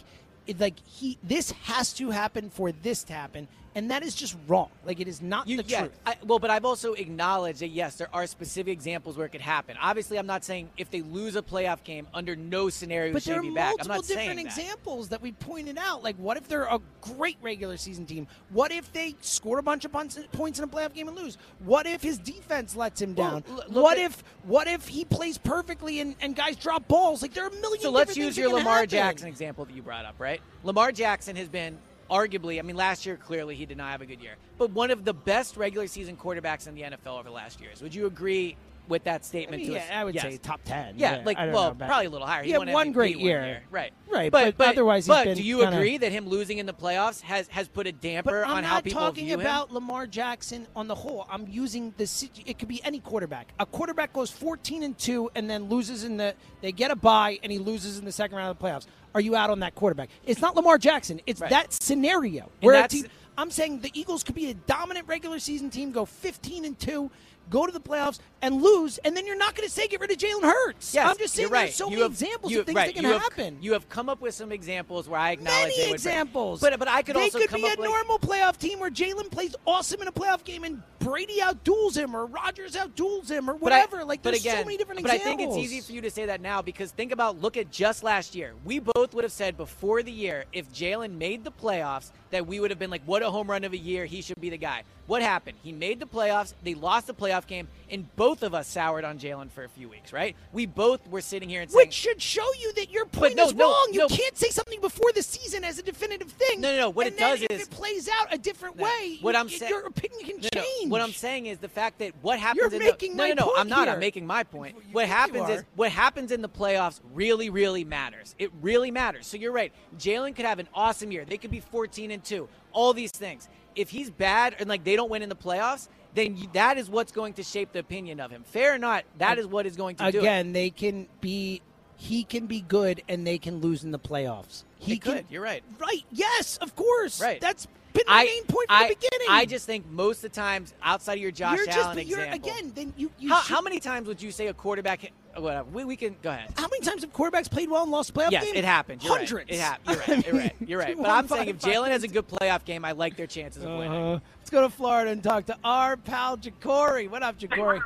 like 0.57 0.79
he. 0.85 1.17
This 1.21 1.51
has 1.63 1.93
to 1.93 2.11
happen 2.11 2.49
for 2.49 2.71
this 2.71 3.03
to 3.05 3.13
happen, 3.13 3.47
and 3.75 3.89
that 3.91 4.03
is 4.03 4.13
just 4.15 4.35
wrong. 4.47 4.69
Like 4.85 4.99
it 4.99 5.07
is 5.07 5.21
not 5.21 5.47
You, 5.47 5.57
the 5.57 5.63
yeah, 5.63 5.79
truth. 5.81 5.99
I, 6.05 6.15
well, 6.25 6.39
but 6.39 6.49
I've 6.49 6.65
also 6.65 6.93
acknowledged 6.93 7.59
that 7.61 7.69
yes, 7.69 7.95
there 7.95 8.09
are 8.13 8.27
specific 8.27 8.71
examples 8.73 9.17
where 9.17 9.25
it 9.25 9.29
could 9.29 9.41
happen. 9.41 9.75
Obviously, 9.81 10.17
I'm 10.17 10.27
not 10.27 10.43
saying 10.43 10.69
if 10.77 10.91
they 10.91 11.01
lose 11.01 11.35
a 11.35 11.41
playoff 11.41 11.83
game, 11.83 12.07
under 12.13 12.35
no 12.35 12.69
scenario 12.69 13.13
But 13.13 13.23
should 13.23 13.31
there 13.33 13.39
are 13.39 13.43
be 13.43 13.49
back. 13.51 13.75
I'm 13.79 13.87
multiple 13.87 13.95
not 13.95 14.07
different 14.07 14.25
saying 14.27 14.37
that. 14.37 14.45
examples 14.45 15.09
that 15.09 15.21
we 15.21 15.31
pointed 15.33 15.77
out. 15.77 16.03
Like, 16.03 16.15
what 16.17 16.37
if 16.37 16.47
they're 16.47 16.63
a 16.65 16.79
great 17.01 17.37
regular 17.41 17.77
season 17.77 18.05
team? 18.05 18.27
What 18.49 18.71
if 18.71 18.91
they 18.93 19.15
score 19.21 19.57
a 19.59 19.63
bunch 19.63 19.85
of 19.85 19.91
points 19.91 20.17
in 20.17 20.23
a 20.63 20.67
playoff 20.67 20.93
game 20.93 21.07
and 21.07 21.17
lose? 21.17 21.37
What 21.59 21.85
if 21.85 22.01
his 22.01 22.17
defense 22.17 22.75
lets 22.75 23.01
him 23.01 23.15
Well, 23.15 23.41
down? 23.41 23.43
l- 23.49 23.63
what 23.81 23.97
at- 23.97 24.03
if 24.05 24.23
what 24.43 24.67
if 24.67 24.87
he 24.87 25.05
plays 25.05 25.37
perfectly 25.37 25.99
and, 25.99 26.15
and 26.21 26.35
guys 26.35 26.55
drop 26.55 26.87
balls? 26.87 27.21
Like, 27.21 27.33
there 27.33 27.45
are 27.45 27.49
a 27.49 27.55
million. 27.61 27.81
So 27.81 27.89
let's 27.91 28.15
use 28.17 28.37
your 28.37 28.49
Lamar 28.49 28.73
happen. 28.75 28.89
Jackson 28.89 29.27
example 29.27 29.65
that 29.65 29.73
you 29.75 29.81
brought 29.81 30.05
up, 30.05 30.15
right? 30.19 30.41
Lamar 30.63 30.91
Jackson 30.91 31.35
has 31.35 31.47
been 31.49 31.77
arguably, 32.17 32.59
I 32.59 32.61
mean, 32.61 32.75
last 32.75 33.05
year 33.05 33.17
clearly 33.17 33.55
he 33.55 33.65
did 33.65 33.77
not 33.77 33.89
have 33.91 34.01
a 34.01 34.05
good 34.05 34.21
year, 34.21 34.35
but 34.57 34.69
one 34.71 34.91
of 34.91 35.03
the 35.03 35.13
best 35.13 35.57
regular 35.57 35.87
season 35.87 36.15
quarterbacks 36.15 36.67
in 36.67 36.75
the 36.75 36.83
NFL 36.83 37.19
over 37.19 37.23
the 37.29 37.31
last 37.31 37.59
years. 37.59 37.81
Would 37.81 37.95
you 37.95 38.05
agree 38.05 38.55
with 38.89 39.05
that 39.05 39.21
I 39.21 39.23
statement? 39.23 39.61
mean, 39.61 39.71
to 39.71 39.75
yeah, 39.77 39.83
us? 39.83 39.89
I 39.93 40.03
would 40.03 40.13
Yes. 40.13 40.23
say 40.23 40.37
top 40.37 40.59
ten. 40.65 40.95
Yeah, 40.97 41.21
like 41.25 41.37
well, 41.37 41.69
know 41.73 41.85
probably 41.85 42.05
a 42.05 42.09
little 42.09 42.27
higher. 42.27 42.43
He 42.43 42.51
Yeah, 42.51 42.57
won 42.57 42.71
one 42.73 42.87
MVP 42.89 42.93
great 42.93 43.17
year. 43.17 43.45
year. 43.45 43.63
right? 43.71 43.93
Right, 44.11 44.29
But, 44.31 44.57
but 44.57 44.67
otherwise 44.67 45.05
he's 45.05 45.15
but 45.15 45.35
do 45.35 45.41
you 45.41 45.59
kinda- 45.61 45.77
agree 45.77 45.97
that 45.97 46.11
him 46.11 46.27
losing 46.27 46.57
in 46.59 46.65
the 46.67 46.73
playoffs 46.73 47.21
has 47.21 47.47
has 47.47 47.67
put 47.69 47.87
a 47.87 47.91
damper 47.93 48.41
But 48.41 48.49
I'm 48.49 48.57
on 48.57 48.61
not 48.63 48.69
how 48.69 48.81
people 48.81 48.99
talking 49.01 49.25
view 49.25 49.35
him? 49.35 49.39
about 49.41 49.71
Lamar 49.71 50.05
Jackson 50.05 50.67
on 50.75 50.87
the 50.87 50.95
whole. 50.95 51.25
I'm 51.31 51.47
using 51.47 51.93
the. 51.97 52.03
It 52.45 52.59
could 52.59 52.67
be 52.67 52.83
any 52.83 52.99
quarterback. 52.99 53.53
A 53.59 53.65
quarterback 53.65 54.11
goes 54.13 54.29
14 54.29 54.83
and 54.83 54.97
two 54.97 55.31
and 55.33 55.49
then 55.49 55.69
loses 55.69 56.03
in 56.03 56.17
the. 56.17 56.35
They 56.61 56.73
get 56.73 56.91
a 56.91 56.95
bye 56.95 57.39
and 57.41 57.51
he 57.53 57.57
loses 57.59 57.97
in 57.97 58.03
the 58.05 58.11
second 58.11 58.35
round 58.37 58.51
of 58.51 58.59
the 58.59 58.65
playoffs. 58.67 58.85
Are 59.15 59.21
you 59.21 59.35
out 59.35 59.49
on 59.49 59.59
that 59.59 59.75
quarterback? 59.75 60.09
It's 60.25 60.41
not 60.41 60.55
Lamar 60.55 60.77
Jackson. 60.77 61.21
It's 61.25 61.39
Right. 61.39 61.49
that 61.49 61.73
scenario 61.73 62.49
where 62.61 62.87
team. 62.87 63.05
I'm 63.37 63.49
saying 63.51 63.79
the 63.79 63.91
Eagles 63.93 64.23
could 64.23 64.35
be 64.35 64.49
a 64.49 64.53
dominant 64.53 65.07
regular 65.07 65.39
season 65.39 65.69
team, 65.69 65.91
go 65.91 66.05
15 66.05 66.65
and 66.65 66.77
two, 66.77 67.09
go 67.49 67.65
to 67.65 67.71
the 67.71 67.79
playoffs 67.79 68.19
and 68.43 68.61
lose, 68.61 68.97
and 68.99 69.15
then 69.15 69.25
you're 69.25 69.37
not 69.37 69.55
going 69.55 69.65
to 69.67 69.73
say 69.73 69.87
get 69.87 70.01
rid 70.01 70.11
of 70.11 70.17
Jalen 70.17 70.43
Hurts. 70.43 70.93
Yes, 70.93 71.09
I'm 71.09 71.17
just 71.17 71.33
saying 71.33 71.49
right. 71.49 71.63
there's 71.63 71.75
so 71.75 71.85
You 71.85 71.91
many 71.91 72.01
have- 72.03 72.11
examples 72.11 72.51
you- 72.51 72.59
of 72.59 72.65
things 72.65 72.75
right, 72.75 72.87
that 72.87 72.93
can 72.95 73.03
you 73.03 73.13
have- 73.13 73.21
happen. 73.23 73.57
You 73.61 73.73
have 73.73 73.87
come 73.89 74.09
up 74.09 74.19
with 74.21 74.35
some 74.35 74.51
examples 74.51 75.07
where 75.07 75.19
I 75.19 75.31
acknowledge 75.31 75.63
Many 75.69 75.77
they 75.77 75.85
would- 75.87 75.93
examples. 75.95 76.59
But 76.59 76.77
but 76.77 76.87
I 76.89 77.01
could 77.03 77.15
they 77.15 77.21
also 77.23 77.39
could 77.39 77.49
come 77.49 77.61
be 77.61 77.67
a 77.67 77.69
with 77.71 77.79
normal 77.79 78.19
playoff 78.19 78.57
team 78.57 78.79
where 78.79 78.91
Jalen 78.91 79.31
plays 79.31 79.55
awesome 79.65 80.01
in 80.01 80.07
a 80.09 80.11
playoff 80.11 80.43
game 80.43 80.65
and 80.65 80.83
Brady 80.99 81.39
outduels 81.41 81.97
him 81.97 82.15
or 82.15 82.25
Rodgers 82.25 82.75
outduels 82.75 83.29
him 83.29 83.49
or 83.49 83.53
But 83.53 83.71
I- 83.71 83.85
whatever. 83.85 84.03
like 84.05 84.21
there's 84.21 84.39
again, 84.41 84.57
so 84.59 84.65
many 84.65 84.77
different 84.77 84.99
examples. 84.99 85.23
but. 85.23 85.33
I 85.33 85.37
think 85.37 85.49
it's 85.49 85.57
easy 85.57 85.79
for 85.81 85.93
you 85.93 86.01
to 86.01 86.11
say 86.11 86.25
that 86.25 86.41
now 86.41 86.61
because 86.61 86.91
think 86.91 87.11
about 87.13 87.41
look 87.41 87.55
at 87.57 87.71
just 87.71 88.03
last 88.03 88.35
year. 88.35 88.53
We 88.65 88.79
both 88.79 89.13
would 89.13 89.23
have 89.23 89.31
said 89.33 89.55
before 89.57 90.03
the 90.03 90.11
year 90.11 90.45
if 90.51 90.71
Jalen 90.73 91.17
made 91.17 91.43
the 91.45 91.51
playoffs 91.51 92.11
that 92.31 92.45
we 92.47 92.59
would 92.59 92.71
have 92.71 92.79
been 92.79 92.89
like, 92.89 93.03
what 93.05 93.21
a 93.21 93.29
home 93.31 93.49
run 93.49 93.63
of 93.63 93.73
a 93.73 93.77
year. 93.77 94.05
He 94.05 94.21
should 94.21 94.39
be 94.41 94.49
the 94.49 94.57
guy. 94.57 94.83
What 95.05 95.21
happened? 95.21 95.57
He 95.61 95.71
made 95.73 95.99
the 95.99 96.05
playoffs. 96.05 96.53
They 96.63 96.73
lost 96.73 97.07
the 97.07 97.13
playoff 97.13 97.45
game, 97.45 97.67
and 97.91 98.07
both 98.15 98.32
of 98.41 98.55
us 98.55 98.67
soured 98.67 99.03
on 99.05 99.19
Jalen 99.19 99.51
for 99.51 99.63
a 99.63 99.69
few 99.69 99.87
weeks. 99.89 100.11
Right? 100.11 100.35
We 100.51 100.65
both 100.65 101.07
were 101.09 101.21
sitting 101.21 101.49
here 101.49 101.61
and 101.61 101.69
saying, 101.69 101.85
Which 101.87 101.93
should 101.93 102.21
show 102.21 102.47
you 102.59 102.73
that 102.73 102.89
your 102.89 103.05
point 103.05 103.35
no, 103.35 103.45
is 103.45 103.53
no, 103.53 103.65
wrong. 103.65 103.89
You 103.91 103.99
no. 103.99 104.07
can't 104.07 104.35
say 104.37 104.49
something 104.49 104.81
before 104.81 105.11
the 105.13 105.21
season 105.21 105.63
as 105.63 105.77
a 105.77 105.83
definitive 105.83 106.31
thing. 106.31 106.61
No, 106.61 106.71
no, 106.71 106.77
no. 106.79 106.89
What 106.89 107.05
it 107.07 107.17
does 107.17 107.41
if 107.41 107.51
is- 107.51 107.63
it 107.63 107.69
plays 107.69 108.09
out 108.21 108.33
a 108.33 108.37
different 108.37 108.77
way. 108.77 109.19
What 109.21 109.35
you- 109.35 109.39
I'm 109.41 109.49
saying- 109.49 109.69
your 109.69 109.85
opinion 109.85 110.23
can 110.41 110.49
change. 110.53 110.89
What 110.91 111.01
I'm 111.01 111.13
saying 111.13 111.45
is 111.45 111.59
the 111.59 111.67
fact 111.69 111.99
that 111.99 112.13
what 112.21 112.39
happens 112.39 112.71
You're 112.71 112.81
in 112.81 112.87
making 112.87 113.11
the 113.11 113.17
my 113.17 113.27
no, 113.29 113.33
no, 113.33 113.45
no. 113.47 113.53
I'm 113.57 113.67
not. 113.67 113.85
here. 113.87 113.93
I'm 113.93 113.99
making 113.99 114.25
my 114.25 114.43
point. 114.43 114.75
You 114.75 114.93
what 114.93 115.07
happens 115.07 115.49
is 115.49 115.63
what 115.75 115.91
happens 115.91 116.31
in 116.31 116.41
the 116.41 116.49
playoffs 116.49 116.99
really, 117.13 117.49
really 117.49 117.83
matters. 117.83 118.35
It 118.39 118.51
really 118.61 118.91
matters. 118.91 119.27
So 119.27 119.37
you're 119.37 119.51
right. 119.51 119.71
Jalen 119.97 120.35
could 120.35 120.45
have 120.45 120.59
an 120.59 120.69
awesome 120.73 121.11
year. 121.11 121.25
They 121.25 121.37
could 121.37 121.51
be 121.51 121.59
14 121.59 122.11
and 122.11 122.23
two. 122.23 122.47
All 122.71 122.93
these 122.93 123.11
things. 123.11 123.49
If 123.75 123.89
he's 123.89 124.09
bad 124.09 124.55
and 124.59 124.69
like 124.69 124.83
they 124.83 124.95
don't 124.95 125.09
win 125.09 125.21
in 125.23 125.29
the 125.29 125.35
playoffs, 125.35 125.87
then 126.13 126.37
you, 126.37 126.47
that 126.53 126.77
is 126.77 126.89
what's 126.89 127.11
going 127.11 127.33
to 127.33 127.43
shape 127.43 127.71
the 127.71 127.79
opinion 127.79 128.19
of 128.19 128.31
him. 128.31 128.43
Fair 128.43 128.75
or 128.75 128.77
not, 128.77 129.03
that 129.17 129.39
is 129.39 129.47
what 129.47 129.65
is 129.65 129.75
going 129.75 129.95
to 129.97 130.11
do 130.11 130.17
it. 130.17 130.21
Again, 130.21 130.53
they 130.53 130.69
can 130.69 131.07
be 131.21 131.61
he 132.03 132.25
can 132.25 132.47
be 132.47 132.59
good 132.59 133.01
and 133.07 133.25
they 133.25 133.37
can 133.37 133.61
lose 133.61 133.85
in 133.85 133.91
the 133.91 133.99
playoffs. 133.99 134.65
He 134.77 134.93
They 134.93 134.97
can, 134.99 135.13
could. 135.13 135.25
You're 135.29 135.41
right. 135.41 135.63
Right. 135.79 136.03
Yes, 136.11 136.57
of 136.57 136.75
course. 136.75 137.21
Right. 137.21 137.39
That's 137.39 137.65
been 137.93 138.03
the 138.05 138.11
I, 138.11 138.25
main 138.25 138.43
point 138.43 138.67
from 138.67 138.77
I, 138.77 138.87
the 138.89 138.95
beginning. 138.95 139.27
I 139.29 139.45
just 139.45 139.65
think 139.65 139.89
most 139.89 140.17
of 140.17 140.23
the 140.31 140.35
times, 140.35 140.73
outside 140.83 141.13
of 141.13 141.19
your 141.19 141.31
Josh 141.31 141.55
You're 141.57 141.65
just- 141.67 141.77
Allen 141.77 142.05
you're- 142.05 142.21
example, 142.23 142.49
again, 142.49 142.71
then 142.75 142.93
you, 142.97 143.09
you 143.19 143.29
how, 143.29 143.39
should- 143.39 143.55
how 143.55 143.61
many 143.61 143.79
times 143.79 144.07
would 144.09 144.21
you 144.21 144.31
say 144.31 144.47
a 144.47 144.53
quarterback? 144.53 145.13
Whatever. 145.37 145.69
We, 145.71 145.85
we 145.85 145.95
can 145.95 146.17
go 146.21 146.29
ahead. 146.31 146.51
How 146.57 146.67
many 146.67 146.81
times 146.81 147.03
have 147.03 147.13
quarterbacks 147.13 147.49
played 147.49 147.69
well 147.69 147.83
and 147.83 147.91
lost 147.91 148.09
a 148.09 148.13
playoff 148.13 148.31
Yes, 148.31 148.43
game? 148.43 148.55
it 148.55 148.65
happened. 148.65 149.01
You're 149.01 149.15
Hundreds. 149.17 149.49
Right. 149.49 149.57
It 149.57 149.59
hap- 149.61 149.81
You're 149.87 149.95
right. 150.07 150.25
You're 150.27 150.35
right. 150.35 150.55
You're 150.67 150.79
right. 150.79 150.97
But 150.97 151.09
I'm 151.09 151.27
saying 151.29 151.47
if 151.47 151.59
Jalen 151.59 151.87
has 151.87 152.03
a 152.03 152.09
good 152.09 152.27
playoff 152.27 152.65
game, 152.65 152.83
I 152.83 152.91
like 152.91 153.15
their 153.15 153.27
chances 153.27 153.63
of 153.63 153.69
winning. 153.71 153.93
Uh, 153.93 154.19
let's 154.39 154.49
go 154.49 154.61
to 154.61 154.69
Florida 154.69 155.09
and 155.11 155.23
talk 155.23 155.45
to 155.45 155.57
our 155.63 155.95
pal 155.95 156.35
Jacory. 156.37 157.09
What 157.09 157.23
up, 157.23 157.39
Jacory? 157.39 157.79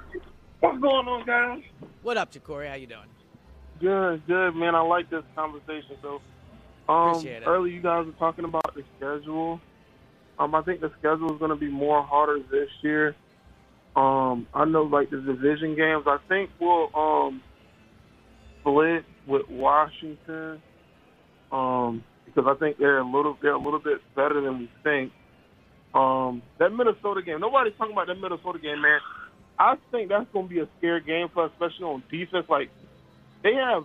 What's 0.62 0.80
going 0.80 1.08
on, 1.08 1.26
guys? 1.28 1.62
What 2.02 2.18
up, 2.18 2.34
Jacory? 2.34 2.68
How 2.68 2.74
you 2.74 2.88
doing? 2.88 3.02
Good, 3.80 4.26
good, 4.28 4.52
man. 4.56 4.76
I 4.76 4.82
like 4.82 5.10
this 5.10 5.24
conversation. 5.36 5.98
So, 6.02 6.22
um, 6.92 7.26
earlier 7.46 7.74
you 7.74 7.82
guys 7.82 8.06
were 8.06 8.12
talking 8.14 8.46
about 8.46 8.74
the 8.76 8.84
schedule. 8.98 9.60
Um, 10.40 10.56
I 10.56 10.62
think 10.62 10.82
the 10.82 10.92
schedule 11.00 11.34
is 11.34 11.40
going 11.40 11.52
to 11.52 11.58
be 11.58 11.70
more 11.70 12.04
harder 12.04 12.40
this 12.52 12.70
year. 12.82 13.16
Um, 13.96 14.48
I 14.54 14.66
know 14.66 14.84
like 14.84 15.10
the 15.10 15.18
division 15.18 15.76
games. 15.76 16.04
I 16.06 16.18
think 16.28 16.52
we'll 16.60 16.96
um 16.96 17.42
split 18.62 19.04
with 19.28 19.50
Washington. 19.50 20.62
Um, 21.52 22.04
because 22.26 22.46
I 22.56 22.60
think 22.60 22.78
they're 22.78 23.00
a 23.00 23.10
little 23.10 23.38
they're 23.42 23.54
a 23.54 23.60
little 23.60 23.80
bit 23.80 24.00
better 24.16 24.40
than 24.42 24.60
we 24.60 24.72
think. 24.84 25.12
Um, 25.94 26.44
that 26.60 26.70
Minnesota 26.70 27.22
game. 27.24 27.40
Nobody's 27.40 27.74
talking 27.78 27.94
about 27.94 28.08
that 28.08 28.20
Minnesota 28.20 28.60
game, 28.60 28.82
man. 28.82 29.00
I 29.58 29.76
think 29.92 30.10
that's 30.10 30.28
going 30.32 30.48
to 30.48 30.54
be 30.54 30.60
a 30.60 30.68
scary 30.78 31.02
game 31.02 31.30
for 31.34 31.46
us, 31.46 31.52
especially 31.54 31.86
on 31.86 32.04
defense. 32.12 32.46
Like 32.48 32.70
they 33.44 33.54
have 33.56 33.84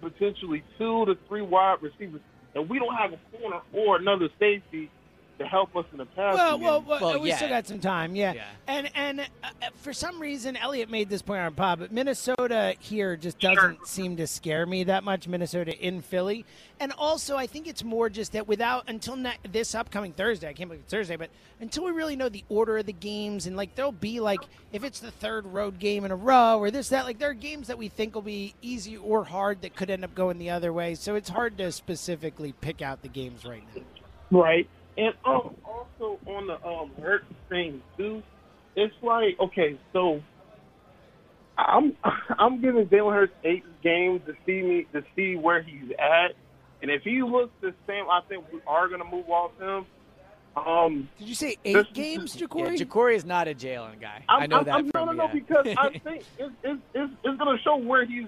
potentially 0.00 0.64
two 0.78 1.06
to 1.06 1.14
three 1.28 1.42
wide 1.42 1.78
receivers, 1.82 2.20
and 2.54 2.68
we 2.68 2.78
don't 2.78 2.94
have 2.96 3.12
a 3.12 3.38
corner 3.38 3.60
or 3.72 3.96
another 3.96 4.28
safety 4.38 4.90
to 5.38 5.46
help 5.46 5.74
us 5.76 5.84
in 5.92 5.98
the 5.98 6.06
past. 6.06 6.36
Well, 6.36 6.58
game. 6.58 6.66
well, 6.66 6.84
well, 7.00 7.20
we 7.20 7.32
still 7.32 7.48
got 7.48 7.66
some 7.66 7.78
time, 7.78 8.14
yeah. 8.14 8.34
And 8.66 8.90
and 8.94 9.20
uh, 9.20 9.50
for 9.76 9.92
some 9.92 10.20
reason, 10.20 10.56
Elliot 10.56 10.90
made 10.90 11.08
this 11.08 11.22
point 11.22 11.40
on 11.40 11.54
pod, 11.54 11.78
but 11.78 11.92
Minnesota 11.92 12.74
here 12.80 13.16
just 13.16 13.38
doesn't 13.38 13.86
seem 13.86 14.16
to 14.16 14.26
scare 14.26 14.66
me 14.66 14.84
that 14.84 15.04
much. 15.04 15.28
Minnesota 15.28 15.76
in 15.78 16.02
Philly, 16.02 16.44
and 16.80 16.92
also 16.92 17.36
I 17.36 17.46
think 17.46 17.66
it's 17.66 17.84
more 17.84 18.10
just 18.10 18.32
that 18.32 18.48
without 18.48 18.84
until 18.88 19.16
ne- 19.16 19.38
this 19.50 19.74
upcoming 19.74 20.12
Thursday, 20.12 20.48
I 20.48 20.52
can't 20.52 20.68
believe 20.68 20.82
it's 20.82 20.92
Thursday, 20.92 21.16
but 21.16 21.30
until 21.60 21.84
we 21.84 21.92
really 21.92 22.16
know 22.16 22.28
the 22.28 22.44
order 22.48 22.78
of 22.78 22.86
the 22.86 22.92
games 22.92 23.46
and 23.46 23.56
like 23.56 23.74
there'll 23.74 23.92
be 23.92 24.20
like 24.20 24.40
if 24.72 24.84
it's 24.84 25.00
the 25.00 25.10
third 25.10 25.46
road 25.46 25.78
game 25.78 26.04
in 26.04 26.10
a 26.10 26.16
row 26.16 26.58
or 26.58 26.70
this 26.70 26.88
that 26.90 27.04
like 27.04 27.18
there 27.18 27.30
are 27.30 27.34
games 27.34 27.66
that 27.66 27.78
we 27.78 27.88
think 27.88 28.14
will 28.14 28.22
be 28.22 28.54
easy 28.62 28.96
or 28.96 29.24
hard 29.24 29.62
that 29.62 29.74
could 29.74 29.90
end 29.90 30.04
up 30.04 30.14
going 30.14 30.38
the 30.38 30.50
other 30.50 30.72
way. 30.72 30.94
So 30.94 31.14
it's 31.14 31.28
hard 31.28 31.58
to 31.58 31.72
specifically 31.72 32.52
pick 32.60 32.82
out 32.82 33.02
the 33.02 33.08
games 33.08 33.44
right 33.44 33.62
now. 33.74 33.82
Right. 34.30 34.68
And 34.98 35.14
um, 35.24 35.54
also 35.64 36.18
on 36.26 36.48
the 36.48 36.66
um 36.66 36.90
hurt 37.00 37.24
thing 37.48 37.80
too, 37.96 38.20
it's 38.74 38.94
like 39.00 39.38
okay, 39.38 39.78
so 39.92 40.20
I'm 41.56 41.96
I'm 42.38 42.60
giving 42.60 42.86
Jalen 42.86 43.14
Hurts 43.14 43.32
eight 43.44 43.64
games 43.82 44.22
to 44.26 44.34
see 44.44 44.60
me 44.60 44.86
to 44.92 45.04
see 45.14 45.36
where 45.36 45.62
he's 45.62 45.92
at, 46.00 46.34
and 46.82 46.90
if 46.90 47.02
he 47.02 47.22
looks 47.22 47.52
the 47.60 47.72
same, 47.86 48.06
I 48.10 48.22
think 48.28 48.44
we 48.52 48.60
are 48.66 48.88
gonna 48.88 49.04
move 49.04 49.30
off 49.30 49.52
him. 49.60 49.86
Um, 50.56 51.08
Did 51.16 51.28
you 51.28 51.34
say 51.36 51.56
eight 51.64 51.76
eight 51.76 51.92
games, 51.92 52.34
Yeah, 52.34 52.48
Jacory? 52.48 52.76
Jacory 52.76 53.14
is 53.14 53.24
not 53.24 53.46
a 53.46 53.54
Jalen 53.54 54.00
guy. 54.00 54.24
I'm, 54.28 54.42
I 54.42 54.46
know 54.46 54.58
I'm, 54.58 54.64
that 54.64 54.74
I'm, 54.74 54.90
from 54.90 55.06
no, 55.06 55.12
no, 55.12 55.26
no, 55.26 55.32
because 55.32 55.66
I 55.76 55.90
think 56.04 56.24
it's, 56.38 56.52
it's, 56.64 56.80
it's, 56.94 57.12
it's 57.22 57.38
going 57.38 57.56
to 57.56 57.62
show 57.62 57.76
where 57.76 58.04
he's 58.04 58.26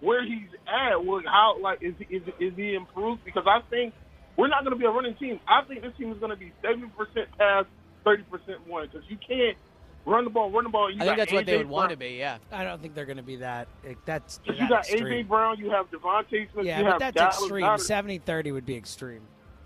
where 0.00 0.22
he's 0.22 0.48
at. 0.66 1.02
Like 1.02 1.24
how 1.24 1.56
like 1.62 1.82
is 1.82 1.94
is 2.10 2.22
is 2.38 2.52
he 2.56 2.74
improved? 2.74 3.24
Because 3.24 3.44
I 3.46 3.60
think 3.70 3.94
we're 4.36 4.48
not 4.48 4.64
going 4.64 4.72
to 4.72 4.78
be 4.78 4.84
a 4.84 4.90
running 4.90 5.14
team. 5.16 5.40
I 5.48 5.62
think 5.62 5.82
this 5.82 5.92
team 5.96 6.12
is 6.12 6.18
going 6.18 6.30
to 6.30 6.36
be 6.36 6.52
seventy 6.62 6.88
percent 6.88 7.28
pass, 7.38 7.64
thirty 8.04 8.22
percent 8.24 8.58
run. 8.70 8.88
Because 8.90 9.08
you 9.08 9.16
can't 9.16 9.56
run 10.06 10.24
the 10.24 10.30
ball, 10.30 10.50
run 10.50 10.64
the 10.64 10.70
ball. 10.70 10.90
You 10.90 10.96
I 10.96 11.04
think 11.04 11.10
got 11.12 11.16
that's 11.18 11.32
what 11.32 11.46
they 11.46 11.54
AJ 11.54 11.58
would 11.58 11.68
want 11.68 11.90
to 11.90 11.96
be. 11.96 12.10
Yeah. 12.18 12.38
I 12.52 12.64
don't 12.64 12.80
think 12.82 12.94
they're 12.94 13.06
going 13.06 13.16
to 13.16 13.22
be 13.22 13.36
that. 13.36 13.68
like, 13.86 14.04
That's 14.04 14.40
You 14.44 14.68
got 14.68 14.80
extreme. 14.88 15.24
AJ 15.24 15.28
Brown, 15.28 15.58
you 15.58 15.70
have 15.70 15.90
DeVonta 15.90 16.50
Smith, 16.52 16.66
Yeah, 16.66 16.78
you 16.78 16.84
but 16.84 16.90
have 16.92 17.00
that's 17.00 17.16
Dallas 17.16 17.38
extreme. 17.40 17.64
Goedert. 17.64 18.24
70-30 18.24 18.52
would 18.52 18.66
be 18.66 18.76
extreme 18.76 19.22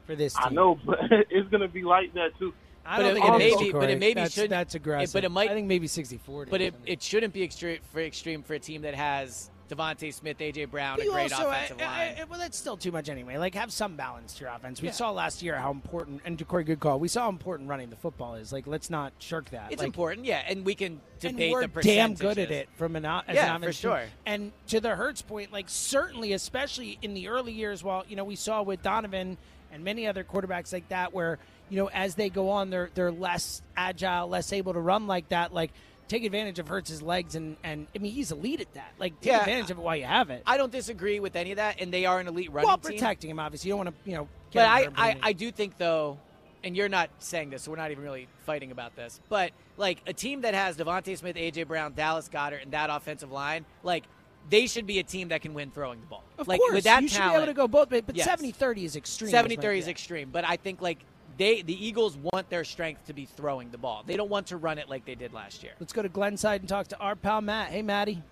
for 0.07 0.15
this 0.15 0.35
team. 0.35 0.43
I 0.47 0.51
know, 0.51 0.79
but 0.87 0.99
it's 1.11 1.49
going 1.51 1.63
to 1.63 1.69
be 1.69 1.83
like 1.83 2.15
that 2.15 2.39
too. 2.39 2.53
I 2.87 2.99
But 2.99 3.03
don't 3.03 3.11
it- 3.11 3.15
think 3.15 3.25
it 3.25 3.29
it 3.29 3.45
is, 3.53 3.57
maybe- 3.61 3.73
but 3.73 3.91
it 3.91 3.99
maybe 3.99 4.15
that's, 4.15 4.33
shouldn't- 4.35 4.51
That's 4.51 4.75
it- 4.75 4.79
aggressive. 4.79 5.13
but 5.13 5.25
it 5.25 5.31
might- 5.31 5.51
I 5.51 5.55
think 5.55 5.67
maybe 5.67 5.87
60-40. 5.89 6.51
But 6.51 6.61
it, 6.61 6.75
it 6.87 7.03
shouldn't 7.03 7.35
be 7.35 7.43
extreme 7.43 7.81
for 7.93 8.01
extreme 8.01 8.43
for 8.43 8.55
a 8.55 8.59
team 8.61 8.83
that 8.83 8.95
has 8.95 9.51
DeVonta 9.69 10.13
Smith, 10.13 10.39
AJ 10.39 10.71
Brown, 10.71 11.01
a 11.01 11.05
great 11.07 11.33
also, 11.33 11.49
offensive 11.51 11.79
I- 11.81 11.85
line. 11.85 12.15
I- 12.19 12.21
I- 12.21 12.25
well, 12.25 12.39
that's 12.39 12.57
still 12.57 12.77
too 12.77 12.91
much 12.93 13.09
anyway. 13.09 13.37
Like, 13.37 13.55
have 13.55 13.73
some 13.73 13.97
balance 13.97 14.35
to 14.35 14.45
your 14.45 14.53
offense. 14.53 14.81
We 14.81 14.89
Yeah. 14.89 14.93
saw 14.93 15.11
last 15.11 15.43
year 15.43 15.57
how 15.57 15.71
important, 15.71 16.23
and 16.25 16.39
Jacory 16.39 16.65
good 16.65 16.81
call. 16.81 16.99
We 16.99 17.09
saw 17.09 17.23
how 17.23 17.29
important 17.29 17.69
running 17.69 17.91
the 17.91 17.97
football 17.97 18.35
is. 18.35 18.53
Like, 18.53 18.67
let's 18.67 18.91
not 18.91 19.13
shirk 19.19 19.51
that. 19.51 19.71
it's 19.73 19.81
Like, 19.81 19.87
important, 19.87 20.27
yeah, 20.27 20.43
and 20.49 20.65
we 20.65 20.75
can 20.75 21.01
debate 21.21 21.53
and 21.55 21.75
we're 21.75 21.83
damn 21.83 22.15
good 22.15 22.39
at 22.39 22.51
it 22.51 22.69
from 22.77 22.97
an 22.97 23.05
as 23.05 23.23
Yeah, 23.35 23.55
an 23.55 23.63
for 23.63 23.73
sure. 23.73 24.03
And 24.25 24.53
to 24.69 24.81
the 24.81 24.97
Hurts 24.97 25.23
point, 25.23 25.53
like 25.53 25.69
certainly, 25.69 26.33
especially 26.33 26.99
in 27.03 27.15
the 27.15 27.29
early 27.29 27.53
years, 27.53 27.83
while 27.85 28.05
you 28.09 28.17
know 28.17 28.25
we 28.25 28.37
saw 28.37 28.63
with 28.63 28.83
Donovan 28.83 29.37
and 29.73 29.85
many 29.85 30.07
other 30.07 30.25
quarterbacks 30.25 30.73
like 30.73 30.89
that, 30.89 31.13
where 31.13 31.39
you 31.69 31.77
know 31.77 31.91
as 31.91 32.15
they 32.15 32.29
go 32.31 32.51
on, 32.51 32.71
they're 32.71 32.91
they're 32.95 33.13
less 33.13 33.63
agile, 33.77 34.29
less 34.29 34.53
able 34.53 34.73
to 34.73 34.81
run 34.81 35.07
like 35.07 35.29
that. 35.31 35.53
Like 35.53 35.73
take 36.09 36.25
advantage 36.25 36.59
of 36.59 36.69
Hurts's 36.69 37.03
legs, 37.03 37.35
and 37.35 37.57
and 37.63 37.87
I 37.95 37.99
mean 37.99 38.13
he's 38.13 38.33
elite 38.33 38.61
at 38.61 38.73
that. 38.75 38.93
Like 38.99 39.21
take 39.21 39.33
Yeah, 39.33 39.41
advantage 39.41 39.71
of 39.71 39.79
it 39.79 39.83
while 39.83 39.97
you 39.97 40.05
have 40.05 40.31
it. 40.31 40.43
I 40.47 40.57
don't 40.57 40.73
disagree 40.73 41.21
with 41.21 41.37
any 41.37 41.53
of 41.53 41.57
that, 41.57 41.81
and 41.81 41.93
they 41.93 42.07
are 42.07 42.19
an 42.19 42.27
elite 42.27 42.51
running 42.53 42.67
While 42.69 42.79
team. 42.79 42.93
protecting 42.93 43.31
him, 43.31 43.39
obviously, 43.39 43.69
you 43.69 43.73
don't 43.77 43.85
want 43.87 44.05
to 44.05 44.11
you 44.11 44.17
know. 44.17 44.29
Get 44.51 44.61
But 44.61 44.67
I, 44.99 45.09
I, 45.11 45.17
I 45.23 45.33
do 45.35 45.51
think 45.53 45.77
though, 45.77 46.19
and 46.65 46.75
you're 46.77 46.89
not 46.89 47.11
saying 47.19 47.51
this, 47.51 47.63
so 47.65 47.71
we're 47.71 47.77
not 47.77 47.91
even 47.91 48.03
really 48.03 48.29
fighting 48.47 48.73
about 48.73 48.97
this. 48.97 49.21
But 49.29 49.53
like 49.77 50.01
a 50.07 50.13
team 50.13 50.41
that 50.41 50.55
has 50.55 50.77
DeVonta 50.77 51.17
Smith, 51.17 51.37
AJ 51.37 51.69
Brown, 51.69 51.93
Dallas 51.95 52.29
Goedert, 52.29 52.63
and 52.63 52.73
that 52.73 52.89
offensive 52.91 53.31
line, 53.31 53.67
like 53.83 54.05
they 54.49 54.67
should 54.67 54.87
be 54.87 54.99
a 54.99 55.03
team 55.03 55.29
that 55.29 55.43
can 55.43 55.53
win 55.53 55.71
throwing 55.71 56.01
the 56.01 56.07
ball. 56.07 56.25
Of 56.39 56.49
like 56.49 56.59
course, 56.61 56.73
with 56.73 56.85
that 56.85 57.03
you 57.03 57.09
should 57.09 57.23
be 57.23 57.35
able 57.35 57.45
to 57.47 57.53
go 57.53 57.69
both 57.69 57.91
ways. 57.91 58.03
But 58.07 58.17
Yes. 58.17 58.27
70-30 58.29 58.85
is 58.85 58.97
extreme. 58.97 59.31
70 59.31 59.55
is 59.55 59.59
my- 59.59 59.63
30 59.63 59.79
is 59.79 59.85
yeah. 59.87 59.91
extreme, 59.91 60.31
but 60.33 60.45
I 60.49 60.57
think 60.57 60.81
like 60.81 60.99
they 61.39 61.63
the 61.63 61.87
Eagles 61.87 62.19
want 62.19 62.51
their 62.51 62.65
strength 62.65 63.07
to 63.07 63.15
be 63.15 63.25
throwing 63.25 63.71
the 63.71 63.79
ball. 63.79 64.03
They 64.05 64.17
don't 64.17 64.29
want 64.29 64.49
to 64.49 64.57
run 64.57 64.77
it 64.79 64.89
like 64.89 65.07
they 65.07 65.15
did 65.15 65.33
last 65.33 65.63
year. 65.63 65.73
Let's 65.81 65.93
go 65.93 66.03
to 66.03 66.09
Glenside 66.09 66.61
and 66.61 66.69
talk 66.69 66.89
to 66.89 66.99
our 66.99 67.17
pal 67.17 67.41
Matt. 67.41 67.71
Hey, 67.71 67.83
Matty. 67.83 68.23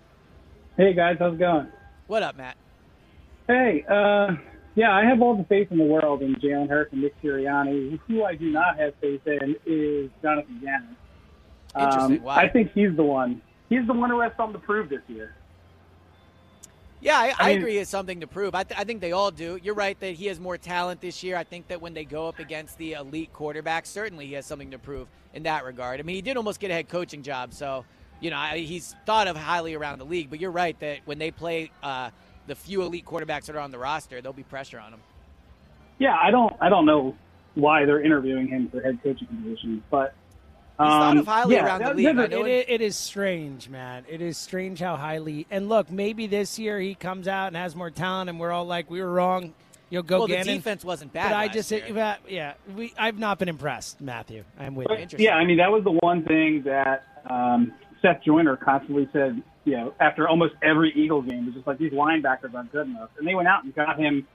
Hey 0.75 0.93
guys, 0.93 1.15
how's 1.17 1.33
it 1.33 1.39
going? 1.39 1.67
What 2.05 2.21
up, 2.21 2.37
Matt? 2.37 2.55
Hey, 3.47 3.83
uh, 3.89 4.35
yeah, 4.75 4.91
I 4.91 5.05
have 5.05 5.21
all 5.21 5.35
the 5.35 5.45
faith 5.45 5.71
in 5.71 5.77
the 5.77 5.85
world 5.85 6.21
in 6.21 6.35
Jalen 6.35 6.69
Hurts 6.69 6.93
and 6.93 7.01
Nick 7.01 7.19
Sirianni. 7.23 7.99
Who 8.07 8.23
I 8.23 8.35
do 8.35 8.51
not 8.51 8.77
have 8.77 8.93
faith 9.01 9.25
in 9.25 9.55
is 9.65 10.11
Jonathan 10.21 10.61
Gannon. 10.61 10.95
Interesting. 11.75 12.17
Um, 12.17 12.23
Why? 12.23 12.35
I 12.35 12.49
think 12.49 12.71
he's 12.73 12.95
the 12.95 13.03
one. 13.03 13.41
He's 13.69 13.87
the 13.87 13.93
one 13.93 14.09
who 14.09 14.19
has 14.19 14.31
something 14.37 14.59
to 14.59 14.65
prove 14.65 14.89
this 14.89 15.01
year. 15.07 15.33
Yeah, 17.07 17.17
I, 17.17 17.27
I, 17.27 17.33
I 17.39 17.47
mean- 17.49 17.57
agree. 17.59 17.77
It's 17.77 17.89
something 17.89 18.19
to 18.19 18.27
prove. 18.27 18.53
I, 18.53 18.63
th- 18.63 18.77
I 18.77 18.83
think 18.83 18.99
they 18.99 19.13
all 19.13 19.31
do. 19.31 19.57
You're 19.63 19.75
right 19.75 19.97
that 20.01 20.15
he 20.15 20.25
has 20.25 20.41
more 20.41 20.57
talent 20.57 20.99
this 20.99 21.23
year. 21.23 21.37
I 21.37 21.45
think 21.45 21.69
that 21.69 21.81
when 21.81 21.93
they 21.93 22.03
go 22.03 22.27
up 22.27 22.39
against 22.39 22.77
the 22.77 22.93
elite 22.93 23.31
quarterback, 23.31 23.85
certainly 23.85 24.27
he 24.27 24.33
has 24.33 24.45
something 24.45 24.71
to 24.71 24.77
prove 24.77 25.07
in 25.33 25.43
that 25.43 25.63
regard. 25.63 26.01
I 26.01 26.03
mean, 26.03 26.17
he 26.17 26.21
did 26.21 26.35
almost 26.35 26.59
get 26.59 26.69
a 26.69 26.73
head 26.73 26.89
coaching 26.89 27.23
job, 27.23 27.53
so 27.53 27.85
you 28.19 28.29
know 28.29 28.35
I, 28.37 28.57
he's 28.57 28.93
thought 29.05 29.27
of 29.29 29.37
highly 29.37 29.73
around 29.73 29.99
the 29.99 30.05
league. 30.05 30.29
But 30.29 30.41
you're 30.41 30.51
right 30.51 30.77
that 30.81 30.99
when 31.05 31.17
they 31.17 31.31
play 31.31 31.71
uh, 31.81 32.09
the 32.45 32.55
few 32.55 32.81
elite 32.81 33.05
quarterbacks 33.05 33.45
that 33.45 33.55
are 33.55 33.59
on 33.61 33.71
the 33.71 33.79
roster, 33.79 34.21
there'll 34.21 34.33
be 34.33 34.43
pressure 34.43 34.79
on 34.79 34.91
him. 34.93 34.99
Yeah, 35.99 36.17
I 36.21 36.29
don't. 36.29 36.53
I 36.59 36.67
don't 36.67 36.85
know 36.85 37.15
why 37.55 37.85
they're 37.85 38.03
interviewing 38.03 38.49
him 38.49 38.67
for 38.69 38.81
head 38.81 38.99
coaching 39.01 39.27
positions, 39.27 39.81
but 39.89 40.13
um, 40.79 41.17
yeah, 41.49 41.77
that- 41.79 41.95
that- 42.15 42.33
It, 42.33 42.47
it- 42.47 42.69
it 42.69 42.81
is 42.81 42.95
strange, 42.95 43.69
man. 43.69 44.05
It 44.07 44.21
is 44.21 44.37
strange 44.37 44.79
how 44.79 44.95
highly. 44.95 45.45
And 45.49 45.69
look, 45.69 45.89
maybe 45.91 46.27
this 46.27 46.59
year 46.59 46.79
he 46.79 46.93
comes 46.95 47.27
out 47.27 47.47
and 47.47 47.55
has 47.57 47.75
more 47.75 47.89
talent, 47.89 48.29
and 48.29 48.39
we're 48.39 48.51
all 48.51 48.65
like, 48.65 48.89
we 48.89 49.01
were 49.01 49.11
wrong. 49.11 49.53
You'll 49.89 50.03
go 50.03 50.19
well, 50.19 50.27
Gannon. 50.27 50.47
the 50.47 50.53
defense 50.55 50.83
wasn't 50.83 51.13
bad. 51.13 51.29
But 51.29 51.35
I 51.37 51.47
just, 51.47 51.71
year. 51.71 51.97
uh, 51.97 52.15
yeah, 52.27 52.53
we. 52.75 52.93
I've 52.99 53.17
not 53.17 53.39
been 53.39 53.47
impressed, 53.47 54.01
Matthew. 54.01 54.43
I'm 54.59 54.75
with 54.75 54.87
you. 54.89 55.07
Yeah, 55.17 55.35
I 55.35 55.45
mean 55.45 55.57
that 55.57 55.71
was 55.71 55.85
the 55.85 55.91
one 56.01 56.23
thing 56.23 56.63
that 56.63 57.05
um, 57.29 57.71
Seth 58.01 58.21
Joyner 58.25 58.57
constantly 58.57 59.07
said. 59.13 59.41
You 59.63 59.77
know, 59.77 59.93
after 60.01 60.27
almost 60.27 60.55
every 60.61 60.91
Eagle 60.93 61.21
game, 61.21 61.45
was 61.45 61.55
just 61.55 61.67
like 61.67 61.77
these 61.77 61.93
linebackers 61.93 62.53
aren't 62.53 62.71
good 62.73 62.87
enough, 62.87 63.09
and 63.17 63.25
they 63.25 63.33
went 63.33 63.47
out 63.47 63.63
and 63.63 63.73
got 63.75 63.97
him 63.97 64.27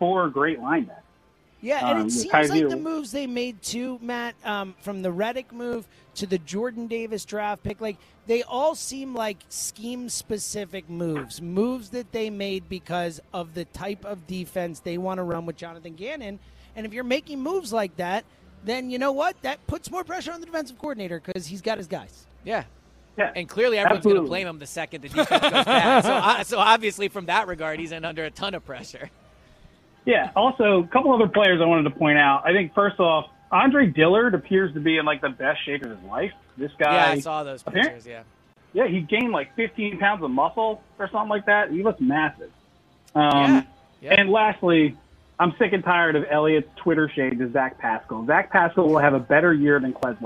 four 0.00 0.28
great 0.28 0.58
linebackers. 0.60 1.02
Yeah, 1.66 1.90
and 1.90 1.98
Um, 1.98 2.06
it 2.06 2.10
seems 2.12 2.30
Kaiser- 2.30 2.54
like 2.54 2.68
the 2.68 2.76
moves 2.76 3.10
they 3.10 3.26
made 3.26 3.60
too, 3.60 3.98
Matt, 4.00 4.36
um, 4.44 4.76
from 4.80 5.02
the 5.02 5.10
Reddick 5.10 5.52
move 5.52 5.88
to 6.14 6.24
the 6.26 6.38
Jordan 6.38 6.86
Davis 6.86 7.24
draft 7.24 7.64
pick, 7.64 7.80
like 7.80 7.96
they 8.28 8.44
all 8.44 8.76
seem 8.76 9.14
like 9.14 9.38
scheme 9.48 10.08
specific 10.08 10.88
moves, 10.88 11.42
moves 11.42 11.90
that 11.90 12.12
they 12.12 12.30
made 12.30 12.68
because 12.68 13.20
of 13.34 13.54
the 13.54 13.64
type 13.64 14.04
of 14.04 14.28
defense 14.28 14.78
they 14.78 14.96
want 14.96 15.18
to 15.18 15.24
run 15.24 15.44
with 15.44 15.56
Jonathan 15.56 15.94
Gannon. 15.96 16.38
And 16.76 16.86
if 16.86 16.92
you're 16.94 17.02
making 17.04 17.40
moves 17.42 17.72
like 17.72 17.96
that, 17.96 18.24
then 18.64 18.88
you 18.88 18.98
know 18.98 19.10
what? 19.12 19.34
That 19.42 19.66
puts 19.66 19.90
more 19.90 20.04
pressure 20.04 20.30
on 20.32 20.38
the 20.40 20.46
defensive 20.46 20.78
coordinator 20.78 21.20
because 21.24 21.46
he's 21.48 21.62
got 21.62 21.78
his 21.78 21.88
guys. 21.88 22.26
Yeah. 22.44 22.64
Yeah, 23.18 23.32
And 23.34 23.48
clearly, 23.48 23.78
everyone's 23.78 24.04
going 24.04 24.16
to 24.16 24.22
blame 24.22 24.46
him 24.46 24.58
the 24.58 24.66
second 24.66 25.00
the 25.00 25.08
defense 25.08 25.28
goes 25.30 25.64
bad. 25.64 26.04
So, 26.04 26.12
uh, 26.12 26.44
so 26.44 26.58
obviously, 26.58 27.08
from 27.08 27.26
that 27.26 27.46
regard, 27.48 27.80
he's 27.80 27.90
in 27.90 28.04
under 28.04 28.24
a 28.24 28.30
ton 28.30 28.52
of 28.54 28.64
pressure. 28.66 29.10
Yeah. 30.06 30.30
Also, 30.34 30.82
a 30.82 30.86
couple 30.86 31.12
other 31.12 31.28
players 31.28 31.60
I 31.60 31.66
wanted 31.66 31.90
to 31.90 31.96
point 31.98 32.16
out. 32.18 32.46
I 32.46 32.52
think 32.52 32.72
first 32.74 32.98
off, 32.98 33.28
Andre 33.52 33.86
Dillard 33.86 34.34
appears 34.34 34.72
to 34.74 34.80
be 34.80 34.96
in 34.96 35.04
like 35.04 35.20
the 35.20 35.28
best 35.28 35.64
shape 35.64 35.82
of 35.82 35.90
his 35.90 36.02
life. 36.08 36.32
This 36.56 36.72
guy. 36.78 36.94
yeah, 36.94 37.10
I 37.10 37.18
saw 37.20 37.42
those 37.44 37.62
pictures. 37.62 38.06
Yeah. 38.06 38.22
Yeah, 38.72 38.86
he 38.88 39.00
gained 39.00 39.32
like 39.32 39.54
15 39.56 39.98
pounds 39.98 40.22
of 40.22 40.30
muscle 40.30 40.82
or 40.98 41.08
something 41.10 41.28
like 41.28 41.46
that. 41.46 41.70
He 41.70 41.82
looks 41.82 42.00
massive. 42.00 42.50
Um, 43.14 43.32
Yeah, 43.32 43.62
yeah. 44.00 44.14
And 44.20 44.30
lastly, 44.30 44.96
I'm 45.38 45.54
sick 45.58 45.72
and 45.72 45.82
tired 45.84 46.16
of 46.16 46.24
Elliot's 46.30 46.68
Twitter 46.76 47.08
shade 47.14 47.38
to 47.38 47.50
Zach 47.52 47.78
Pascal. 47.78 48.24
Zach 48.26 48.50
Pascal 48.50 48.88
will 48.88 48.98
have 48.98 49.14
a 49.14 49.20
better 49.20 49.52
year 49.52 49.80
than 49.80 49.92
Quez 49.92 50.20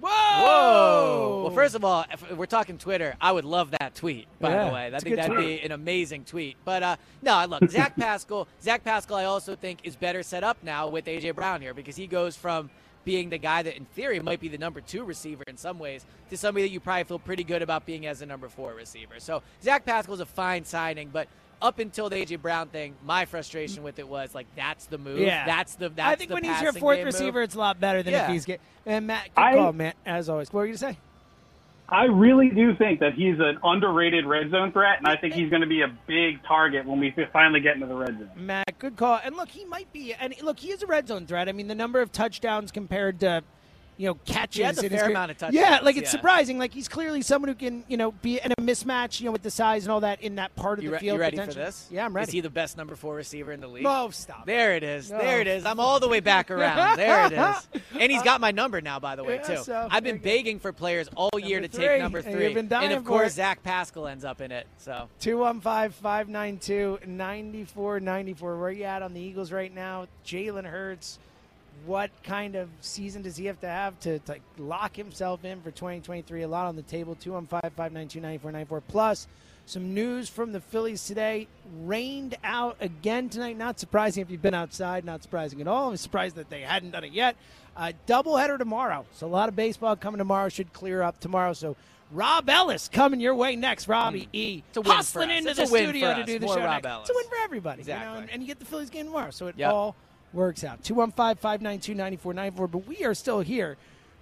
Watkins. 0.00 0.42
Whoa! 0.42 1.40
Well, 1.44 1.54
first 1.54 1.74
of 1.74 1.84
all, 1.84 2.04
if 2.12 2.30
we're 2.36 2.46
talking 2.46 2.78
Twitter, 2.78 3.14
I 3.20 3.32
would 3.32 3.44
love 3.44 3.70
that 3.72 3.94
tweet. 3.94 4.26
By 4.40 4.50
Yeah, 4.50 4.68
the 4.68 4.74
way, 4.74 4.86
I 4.94 4.98
think 4.98 5.16
that'd 5.16 5.32
tweet. 5.34 5.60
be 5.60 5.64
an 5.66 5.72
amazing 5.72 6.24
tweet. 6.24 6.56
But 6.64 6.82
uh, 6.82 6.96
no, 7.22 7.44
look, 7.48 7.68
Zach 7.70 7.96
Pascal. 7.96 8.46
Zach 8.62 8.84
Pascal, 8.84 9.16
I 9.16 9.24
also 9.24 9.56
think 9.56 9.80
is 9.84 9.96
better 9.96 10.22
set 10.22 10.44
up 10.44 10.58
now 10.62 10.88
with 10.88 11.06
AJ 11.06 11.34
Brown 11.34 11.60
here 11.60 11.74
because 11.74 11.96
he 11.96 12.06
goes 12.06 12.36
from 12.36 12.70
being 13.04 13.30
the 13.30 13.38
guy 13.38 13.62
that, 13.62 13.76
in 13.76 13.84
theory, 13.86 14.20
might 14.20 14.40
be 14.40 14.48
the 14.48 14.58
number 14.58 14.80
two 14.80 15.02
receiver 15.04 15.42
in 15.46 15.56
some 15.56 15.78
ways 15.78 16.04
to 16.30 16.36
somebody 16.36 16.66
that 16.66 16.72
you 16.72 16.80
probably 16.80 17.04
feel 17.04 17.18
pretty 17.18 17.44
good 17.44 17.62
about 17.62 17.86
being 17.86 18.06
as 18.06 18.20
a 18.22 18.26
number 18.26 18.48
four 18.48 18.74
receiver. 18.74 19.14
So 19.18 19.42
Zach 19.62 19.84
Pascal 19.86 20.14
is 20.14 20.20
a 20.20 20.26
fine 20.26 20.64
signing, 20.64 21.08
but. 21.12 21.28
Up 21.60 21.78
until 21.80 22.08
the 22.08 22.16
AJ 22.16 22.40
Brown 22.40 22.68
thing, 22.68 22.94
my 23.04 23.24
frustration 23.24 23.82
with 23.82 23.98
it 23.98 24.06
was 24.08 24.34
like 24.34 24.46
that's 24.54 24.86
the 24.86 24.98
move. 24.98 25.18
Yeah. 25.18 25.44
that's 25.44 25.74
the. 25.74 25.88
That's 25.88 26.12
I 26.12 26.14
think 26.16 26.28
the 26.28 26.34
when 26.34 26.44
he's 26.44 26.60
your 26.62 26.72
fourth 26.72 26.98
game 26.98 27.04
move. 27.06 27.14
receiver, 27.14 27.42
it's 27.42 27.56
a 27.56 27.58
lot 27.58 27.80
better 27.80 28.02
than 28.02 28.14
if 28.14 28.28
he's 28.28 28.44
get. 28.44 28.60
And 28.86 29.06
Matt, 29.08 29.24
good 29.34 29.40
I- 29.42 29.54
call, 29.54 29.72
Matt. 29.72 29.96
As 30.06 30.28
always, 30.28 30.52
what 30.52 30.60
were 30.60 30.66
you 30.66 30.72
gonna 30.78 30.92
say? 30.94 30.98
I 31.90 32.04
really 32.04 32.50
do 32.50 32.74
think 32.76 33.00
that 33.00 33.14
he's 33.14 33.36
an 33.38 33.58
underrated 33.64 34.26
red 34.26 34.50
zone 34.50 34.72
threat, 34.72 34.98
and 34.98 35.06
I 35.06 35.16
think 35.16 35.32
he's 35.32 35.48
going 35.48 35.62
to 35.62 35.66
be 35.66 35.80
a 35.80 35.88
big 36.06 36.44
target 36.46 36.84
when 36.84 37.00
we 37.00 37.14
finally 37.32 37.60
get 37.60 37.76
into 37.76 37.86
the 37.86 37.94
red 37.94 38.18
zone. 38.18 38.30
Matt, 38.36 38.78
good 38.78 38.96
call. 38.96 39.18
And 39.24 39.34
look, 39.36 39.48
he 39.48 39.64
might 39.64 39.90
be. 39.90 40.12
And 40.12 40.34
look, 40.42 40.58
he 40.58 40.70
is 40.70 40.82
a 40.82 40.86
red 40.86 41.08
zone 41.08 41.26
threat. 41.26 41.48
I 41.48 41.52
mean, 41.52 41.66
the 41.66 41.74
number 41.74 42.02
of 42.02 42.12
touchdowns 42.12 42.70
compared 42.72 43.20
to, 43.20 43.42
you 43.98 44.06
know, 44.06 44.14
catches. 44.24 44.80
He 44.80 44.86
a 44.86 44.90
fair 44.90 45.00
career- 45.00 45.10
amount 45.10 45.30
of 45.42 45.52
Yeah, 45.52 45.80
like 45.82 45.96
it's 45.96 46.04
yeah. 46.06 46.10
surprising. 46.10 46.56
Like 46.58 46.72
he's 46.72 46.88
clearly 46.88 47.20
someone 47.20 47.48
who 47.48 47.54
can, 47.54 47.84
you 47.88 47.96
know, 47.98 48.12
be 48.12 48.40
in 48.42 48.52
a 48.52 48.56
mismatch, 48.62 49.20
you 49.20 49.26
know, 49.26 49.32
with 49.32 49.42
the 49.42 49.50
size 49.50 49.84
and 49.84 49.92
all 49.92 50.00
that 50.00 50.22
in 50.22 50.36
that 50.36 50.54
part 50.56 50.78
of 50.78 50.84
You, 50.84 50.90
the 50.90 50.94
re- 50.94 51.00
field. 51.00 51.14
you 51.16 51.20
ready 51.20 51.36
for 51.36 51.52
this? 51.52 51.86
Yeah, 51.90 52.04
I'm 52.06 52.14
ready. 52.14 52.28
Is 52.28 52.32
he 52.32 52.40
the 52.40 52.48
best 52.48 52.76
number 52.76 52.94
four 52.96 53.14
receiver 53.16 53.52
in 53.52 53.60
the 53.60 53.66
league? 53.68 53.84
Oh, 53.86 54.08
stop. 54.10 54.46
There 54.46 54.74
it 54.76 54.82
is. 54.82 55.10
No. 55.10 55.18
There 55.18 55.40
it 55.40 55.46
is. 55.46 55.66
I'm 55.66 55.80
all 55.80 56.00
the 56.00 56.08
way 56.08 56.20
back 56.20 56.50
around. 56.50 56.96
There 56.96 57.26
it 57.26 57.32
is. 57.32 57.68
And 57.98 58.12
he's 58.12 58.22
got 58.22 58.40
my 58.40 58.52
number 58.52 58.80
now, 58.80 59.00
by 59.00 59.16
the 59.16 59.24
way, 59.24 59.36
Yeah, 59.42 59.56
too. 59.56 59.62
so 59.64 59.88
I've 59.90 60.04
been 60.04 60.18
begging 60.18 60.60
for 60.60 60.72
players 60.72 61.08
all 61.16 61.30
year 61.36 61.58
to 61.60 61.66
Number 61.66 61.78
take 61.88 62.00
number 62.00 62.22
three. 62.22 62.54
been 62.54 62.68
dying 62.68 62.92
of 62.92 63.04
course. 63.04 63.32
Zach 63.32 63.62
Pascal 63.64 64.06
ends 64.06 64.24
up 64.24 64.40
in 64.40 64.52
it. 64.52 64.68
So 64.78 65.08
215 65.18 65.90
592 66.00 66.98
9494. 67.06 68.56
Where 68.58 68.68
are 68.68 68.72
you 68.72 68.84
at 68.84 69.02
on 69.02 69.14
the 69.14 69.20
Eagles 69.20 69.50
right 69.50 69.74
now? 69.74 70.06
Jalen 70.24 70.64
Hurts. 70.64 71.18
What 71.86 72.10
kind 72.22 72.54
of 72.56 72.68
season 72.80 73.22
does 73.22 73.36
he 73.36 73.46
have 73.46 73.60
to 73.60 73.68
have 73.68 73.98
to, 74.00 74.18
to 74.20 74.36
lock 74.58 74.94
himself 74.96 75.44
in 75.44 75.60
for 75.62 75.70
2023? 75.70 76.42
A 76.42 76.48
lot 76.48 76.66
on 76.66 76.76
the 76.76 76.82
table. 76.82 77.14
215 77.14 77.70
592 77.70 78.20
9494. 78.20 78.80
Plus, 78.82 79.26
some 79.66 79.94
news 79.94 80.28
from 80.28 80.52
the 80.52 80.60
Phillies 80.60 81.06
today. 81.06 81.46
Rained 81.84 82.36
out 82.44 82.76
again 82.80 83.28
tonight. 83.28 83.56
Not 83.56 83.78
surprising 83.80 84.22
if 84.22 84.30
you've 84.30 84.42
been 84.42 84.54
outside. 84.54 85.04
Not 85.04 85.22
surprising 85.22 85.60
at 85.60 85.68
all. 85.68 85.90
I'm 85.90 85.96
surprised 85.96 86.36
that 86.36 86.50
they 86.50 86.60
hadn't 86.62 86.90
done 86.92 87.04
it 87.04 87.12
yet. 87.12 87.36
Uh, 87.76 87.92
doubleheader 88.06 88.58
tomorrow. 88.58 89.04
So 89.14 89.26
a 89.26 89.28
lot 89.28 89.48
of 89.48 89.56
baseball 89.56 89.94
coming 89.96 90.18
tomorrow. 90.18 90.48
Should 90.48 90.72
clear 90.72 91.02
up 91.02 91.20
tomorrow. 91.20 91.52
So 91.52 91.76
Rob 92.10 92.48
Ellis 92.48 92.88
coming 92.88 93.20
your 93.20 93.34
way 93.34 93.54
next. 93.56 93.86
Robbie 93.88 94.28
E. 94.32 94.62
It's 94.68 94.76
a 94.78 94.80
win 94.80 94.90
for 94.90 94.96
hustling 94.96 95.30
us. 95.30 95.38
into 95.38 95.50
It's 95.50 95.58
the 95.60 95.66
studio 95.66 96.14
to 96.16 96.24
do 96.24 96.38
the 96.38 96.46
More 96.46 96.54
show. 96.56 96.64
Rob 96.64 96.82
next. 96.82 96.86
Ellis. 96.86 97.08
It's 97.08 97.16
a 97.16 97.20
win 97.20 97.28
for 97.28 97.36
everybody. 97.44 97.82
you 97.82 97.88
know, 97.88 97.94
Exactly. 97.94 98.22
and, 98.22 98.30
and 98.32 98.42
you 98.42 98.48
get 98.48 98.58
the 98.58 98.64
Phillies 98.64 98.90
game 98.90 99.04
tomorrow. 99.06 99.30
So 99.30 99.46
it 99.48 99.54
Yep. 99.58 99.72
all 99.72 99.94
works 100.32 100.64
out. 100.64 100.82
215 100.84 101.36
592 101.36 101.94
9494. 101.94 102.68
But 102.68 102.86
we 102.86 103.04
are 103.04 103.14
still 103.14 103.40
here 103.40 103.76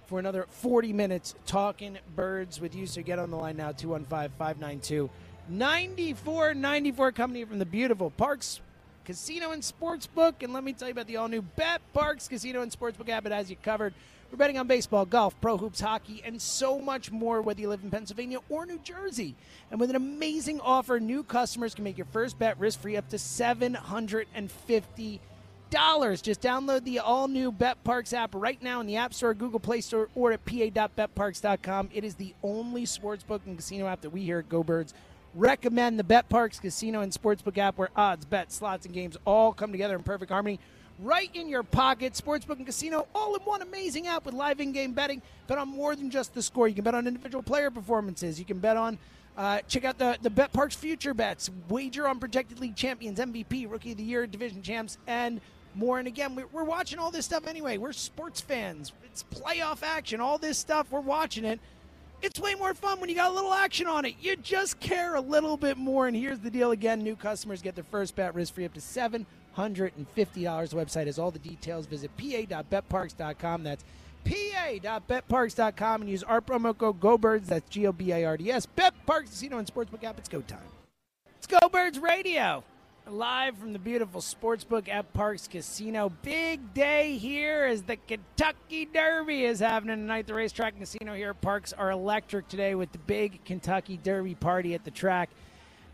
for 0.07 0.19
another 0.19 0.45
40 0.49 0.93
minutes 0.93 1.35
talking 1.45 1.97
birds 2.15 2.61
with 2.61 2.75
you. 2.75 2.87
So 2.87 3.01
get 3.01 3.19
on 3.19 3.29
the 3.29 3.37
line 3.37 3.57
now 3.57 3.71
215 3.71 4.37
592 4.37 5.09
9494. 5.49 7.11
Coming 7.11 7.35
here 7.35 7.47
from 7.47 7.59
the 7.59 7.65
beautiful 7.65 8.11
Parx 8.17 8.59
Casino 9.05 9.51
and 9.51 9.61
Sportsbook. 9.61 10.35
And 10.41 10.53
let 10.53 10.63
me 10.63 10.73
tell 10.73 10.87
you 10.87 10.93
about 10.93 11.07
the 11.07 11.17
all 11.17 11.27
new 11.27 11.41
Bet 11.41 11.81
Parks 11.93 12.27
Casino 12.27 12.61
and 12.61 12.71
Sportsbook 12.71 13.09
app. 13.09 13.25
It 13.25 13.31
has 13.31 13.49
you 13.49 13.55
covered. 13.55 13.93
We're 14.31 14.37
betting 14.37 14.57
on 14.57 14.67
baseball, 14.67 15.05
golf, 15.05 15.39
pro 15.39 15.57
hoops, 15.57 15.79
hockey, 15.79 16.21
and 16.25 16.41
so 16.41 16.79
much 16.79 17.11
more, 17.11 17.41
whether 17.41 17.61
you 17.61 17.69
live 17.69 17.81
in 17.81 17.89
Pennsylvania 17.89 18.39
or 18.49 18.65
New 18.65 18.79
Jersey. 18.79 19.35
And 19.71 19.79
with 19.79 19.89
an 19.89 19.95
amazing 19.95 20.59
offer, 20.59 20.99
new 20.99 21.23
customers 21.23 21.73
can 21.73 21.85
make 21.85 21.97
your 21.97 22.07
first 22.11 22.37
bet 22.37 22.59
risk 22.59 22.81
free 22.81 22.97
up 22.97 23.07
to 23.09 23.15
$750. 23.15 25.19
Just 25.71 26.41
download 26.41 26.83
the 26.83 26.99
all 26.99 27.27
new 27.27 27.51
BetParx 27.51 28.13
app 28.13 28.33
right 28.33 28.61
now 28.61 28.79
in 28.79 28.87
the 28.87 28.95
App 28.97 29.13
Store, 29.13 29.33
Google 29.33 29.59
Play 29.59 29.81
Store, 29.81 30.09
or 30.15 30.31
at 30.31 30.45
pa.betparx.com. 30.45 31.89
It 31.93 32.03
is 32.03 32.15
the 32.15 32.33
only 32.43 32.85
sportsbook 32.85 33.41
and 33.45 33.57
casino 33.57 33.87
app 33.87 34.01
that 34.01 34.09
we 34.09 34.21
here 34.21 34.39
at 34.39 34.49
Go 34.49 34.63
Birds 34.63 34.93
recommend 35.37 35.99
the 35.99 36.03
BetParx 36.03 36.59
Casino 36.59 37.01
and 37.01 37.11
Sportsbook 37.11 37.57
app 37.57 37.77
where 37.77 37.89
odds, 37.95 38.25
bets, 38.25 38.55
slots, 38.55 38.85
and 38.85 38.93
games 38.93 39.17
all 39.23 39.53
come 39.53 39.71
together 39.71 39.95
in 39.95 40.03
perfect 40.03 40.31
harmony. 40.31 40.59
Right 40.99 41.29
in 41.35 41.47
your 41.47 41.61
pocket, 41.61 42.13
Sportsbook 42.13 42.57
and 42.57 42.65
Casino, 42.65 43.07
all 43.13 43.35
in 43.35 43.41
one 43.41 43.61
amazing 43.61 44.07
app 44.07 44.25
with 44.25 44.33
live 44.33 44.59
in 44.59 44.71
game 44.71 44.93
betting. 44.93 45.21
Bet 45.45 45.59
on 45.59 45.69
more 45.69 45.95
than 45.95 46.09
just 46.09 46.33
the 46.33 46.41
score. 46.41 46.67
You 46.67 46.73
can 46.73 46.83
bet 46.83 46.95
on 46.95 47.05
individual 47.05 47.43
player 47.43 47.69
performances. 47.69 48.39
You 48.39 48.45
can 48.45 48.57
bet 48.57 48.77
on, 48.77 48.97
uh, 49.37 49.59
check 49.67 49.85
out 49.85 49.99
the, 49.99 50.17
the 50.23 50.31
BetParx 50.31 50.75
future 50.75 51.13
bets, 51.13 51.51
wager 51.69 52.07
on 52.07 52.19
projected 52.19 52.59
league 52.59 52.75
champions, 52.75 53.19
MVP, 53.19 53.69
Rookie 53.69 53.91
of 53.91 53.97
the 53.97 54.03
Year, 54.03 54.25
division 54.25 54.63
champs, 54.63 54.97
and 55.05 55.39
more. 55.75 55.99
And 55.99 56.07
again, 56.07 56.35
we're, 56.51 56.63
watching 56.63 56.99
all 56.99 57.11
this 57.11 57.25
stuff 57.25 57.47
anyway. 57.47 57.77
We're 57.77 57.93
sports 57.93 58.41
fans. 58.41 58.93
It's 59.03 59.23
playoff 59.23 59.83
action, 59.83 60.21
all 60.21 60.37
this 60.37 60.57
stuff. 60.57 60.87
We're 60.91 60.99
watching 60.99 61.45
it. 61.45 61.59
It's 62.21 62.39
way 62.39 62.55
more 62.55 62.73
fun 62.73 62.99
when 62.99 63.09
you 63.09 63.15
got 63.15 63.31
a 63.31 63.33
little 63.33 63.53
action 63.53 63.87
on 63.87 64.05
it. 64.05 64.15
You 64.19 64.35
just 64.35 64.79
care 64.79 65.15
a 65.15 65.21
little 65.21 65.55
bit 65.55 65.77
more. 65.77 66.07
And 66.07 66.17
here's 66.17 66.39
the 66.39 66.49
deal 66.49 66.71
again 66.71 67.03
new 67.03 67.15
customers 67.15 67.61
get 67.61 67.75
their 67.75 67.83
first 67.83 68.15
bet 68.15 68.33
risk 68.33 68.55
free 68.55 68.65
up 68.65 68.73
to 68.73 68.79
$750. 68.79 69.25
The 69.55 70.75
website 70.75 71.05
has 71.05 71.19
all 71.19 71.31
the 71.31 71.39
details. 71.39 71.85
Visit 71.85 72.15
pa.betparx.com. 72.17 73.63
That's 73.63 73.83
pa.betparx.com 74.25 76.01
and 76.01 76.09
use 76.09 76.23
our 76.23 76.41
promo 76.41 76.77
code 76.77 76.99
GOBIRDS. 76.99 77.45
That's 77.45 77.69
G 77.69 77.85
O 77.87 77.91
B 77.91 78.11
A 78.11 78.25
R 78.25 78.37
D 78.37 78.51
S. 78.51 78.65
Bet 78.65 78.93
Parks 79.05 79.29
Casino 79.29 79.59
and 79.59 79.67
Sportsbook 79.67 80.03
app. 80.03 80.17
It's 80.17 80.29
go 80.29 80.41
time. 80.41 80.59
It's 81.37 81.47
Go 81.47 81.69
Birds 81.69 81.99
Radio. 81.99 82.63
Live 83.09 83.57
from 83.57 83.71
the 83.71 83.79
beautiful 83.79 84.19
Sportsbook 84.19 84.89
at 84.89 85.13
Parx 85.13 85.49
Casino. 85.49 86.11
Big 86.23 86.73
day 86.73 87.17
here 87.17 87.63
as 87.63 87.83
the 87.83 87.95
Kentucky 87.95 88.83
Derby 88.83 89.45
is 89.45 89.61
happening 89.61 89.99
tonight. 89.99 90.27
The 90.27 90.33
racetrack 90.33 90.73
and 90.73 90.81
casino 90.81 91.13
here 91.13 91.29
at 91.29 91.39
Parx 91.39 91.73
are 91.77 91.89
electric 91.89 92.49
today 92.49 92.75
with 92.75 92.91
the 92.91 92.97
big 92.97 93.45
Kentucky 93.45 93.95
Derby 93.95 94.35
party 94.35 94.73
at 94.73 94.83
the 94.83 94.91
track. 94.91 95.29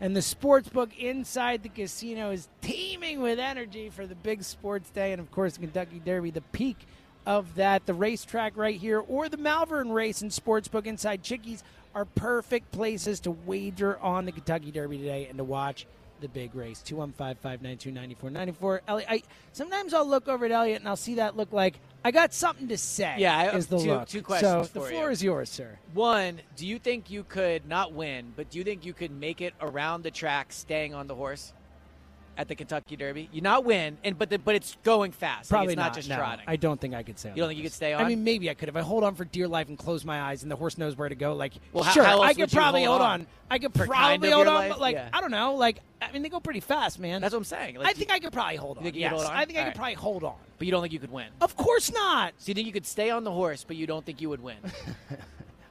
And 0.00 0.16
the 0.16 0.20
Sportsbook 0.20 0.96
inside 0.98 1.62
the 1.62 1.68
casino 1.68 2.32
is 2.32 2.48
teeming 2.62 3.20
with 3.20 3.38
energy 3.38 3.90
for 3.90 4.08
the 4.08 4.16
big 4.16 4.42
sports 4.42 4.90
day. 4.90 5.12
And 5.12 5.20
of 5.20 5.30
course, 5.30 5.54
the 5.54 5.60
Kentucky 5.60 6.02
Derby, 6.04 6.32
the 6.32 6.40
peak 6.40 6.78
of 7.26 7.54
that. 7.54 7.86
The 7.86 7.94
racetrack 7.94 8.56
right 8.56 8.80
here 8.80 8.98
or 8.98 9.28
the 9.28 9.36
Malvern 9.36 9.92
race 9.92 10.20
and 10.20 10.32
Sportsbook 10.32 10.86
inside 10.86 11.22
Chickies 11.22 11.62
are 11.94 12.06
perfect 12.06 12.72
places 12.72 13.20
to 13.20 13.30
wager 13.30 13.98
on 14.00 14.24
the 14.24 14.32
Kentucky 14.32 14.72
Derby 14.72 14.98
today 14.98 15.26
and 15.28 15.38
to 15.38 15.44
watch 15.44 15.86
the 16.24 16.28
big 16.28 16.54
race. 16.54 16.80
215 16.80 17.36
592 17.42 17.90
9494. 17.92 18.82
Elliot, 18.88 19.08
I, 19.10 19.22
sometimes 19.52 19.92
I'll 19.92 20.08
look 20.08 20.26
over 20.26 20.46
at 20.46 20.50
Elliot 20.52 20.80
and 20.80 20.88
I'll 20.88 20.96
see 20.96 21.16
that 21.16 21.36
look 21.36 21.52
like 21.52 21.78
I 22.02 22.10
got 22.10 22.32
something 22.32 22.68
to 22.68 22.78
say. 22.78 23.16
Yeah, 23.18 23.36
I 23.36 23.54
is 23.54 23.66
the 23.66 23.78
two- 23.78 23.90
look. 23.92 24.08
two 24.08 24.22
questions 24.22 24.68
So 24.68 24.80
the 24.80 24.86
floor 24.86 25.04
you. 25.04 25.10
is 25.10 25.22
yours, 25.22 25.50
sir. 25.50 25.78
One, 25.92 26.40
do 26.56 26.66
you 26.66 26.78
think 26.78 27.10
you 27.10 27.24
could 27.24 27.66
not 27.68 27.92
win, 27.92 28.32
but 28.34 28.48
do 28.50 28.58
you 28.58 28.64
think 28.64 28.86
you 28.86 28.94
could 28.94 29.10
make 29.10 29.42
it 29.42 29.52
around 29.60 30.02
the 30.02 30.10
track 30.10 30.50
staying 30.52 30.94
on 30.94 31.06
the 31.08 31.14
horse 31.14 31.52
at 32.36 32.48
the 32.48 32.54
Kentucky 32.54 32.96
Derby? 32.96 33.28
You 33.32 33.40
not 33.40 33.64
win, 33.64 33.98
and 34.04 34.18
but 34.18 34.30
the, 34.30 34.38
but 34.38 34.54
it's 34.54 34.76
going 34.82 35.12
fast. 35.12 35.50
Like, 35.50 35.56
Probably 35.58 35.72
it's 35.74 35.78
not, 35.80 35.94
just 35.94 36.08
no. 36.08 36.16
trotting. 36.16 36.44
I 36.48 36.56
don't 36.56 36.80
think 36.80 36.94
I 36.94 37.02
could 37.02 37.18
say. 37.18 37.30
You 37.30 37.36
don't 37.36 37.48
think 37.48 37.58
you 37.58 37.64
could 37.64 37.72
stay 37.72 37.92
on? 37.92 38.04
I 38.04 38.08
mean, 38.08 38.24
maybe 38.24 38.50
I 38.50 38.54
could 38.54 38.68
if 38.68 38.76
I 38.76 38.80
hold 38.82 39.04
on 39.04 39.14
for 39.14 39.24
dear 39.24 39.48
life 39.48 39.68
and 39.68 39.78
close 39.78 40.04
my 40.04 40.20
eyes, 40.20 40.42
and 40.42 40.50
the 40.50 40.56
horse 40.56 40.76
knows 40.78 40.96
where 40.96 41.08
to 41.08 41.14
go. 41.14 41.34
Like, 41.34 41.52
Well, 41.72 41.84
how- 41.84 41.92
sure, 41.92 42.04
how 42.04 42.22
else 42.22 42.26
I 42.26 42.34
could 42.34 42.50
probably 42.50 42.84
hold 42.84 43.00
on? 43.00 43.20
on. 43.22 43.26
I 43.50 43.58
could 43.58 43.72
For 43.74 43.86
probably 43.86 44.30
hold 44.30 44.46
on, 44.48 44.54
life? 44.54 44.70
but 44.70 44.80
like 44.80 44.94
Yeah. 44.96 45.08
I 45.12 45.20
don't 45.20 45.30
know. 45.30 45.54
Like 45.54 45.80
I 46.02 46.12
mean, 46.12 46.22
they 46.22 46.28
go 46.28 46.40
pretty 46.40 46.60
fast, 46.60 46.98
man. 46.98 47.20
That's 47.22 47.32
what 47.32 47.38
I'm 47.38 47.44
saying. 47.44 47.76
Like, 47.76 47.86
I 47.88 47.92
think 47.92 48.10
I 48.12 48.18
could 48.18 48.32
probably 48.32 48.56
hold 48.56 48.78
on. 48.78 48.84
you 48.84 48.92
yes, 48.94 49.12
hold 49.12 49.24
on? 49.24 49.32
I 49.32 49.44
think 49.46 49.58
I 49.58 49.62
could 49.62 49.68
right. 49.68 49.76
probably 49.76 49.94
hold 49.94 50.24
on. 50.24 50.34
but 50.58 50.66
you 50.66 50.70
don't 50.70 50.82
think 50.82 50.92
you 50.92 50.98
could 50.98 51.10
win. 51.12 51.26
Of 51.40 51.56
course 51.56 51.90
not. 51.92 52.34
So 52.38 52.48
you 52.50 52.54
think 52.54 52.66
you 52.66 52.72
could 52.72 52.86
stay 52.86 53.10
on 53.10 53.24
the 53.24 53.30
horse, 53.30 53.64
but 53.66 53.76
you 53.76 53.86
don't 53.86 54.04
think 54.04 54.20
you 54.20 54.28
would 54.28 54.42
win? 54.42 54.56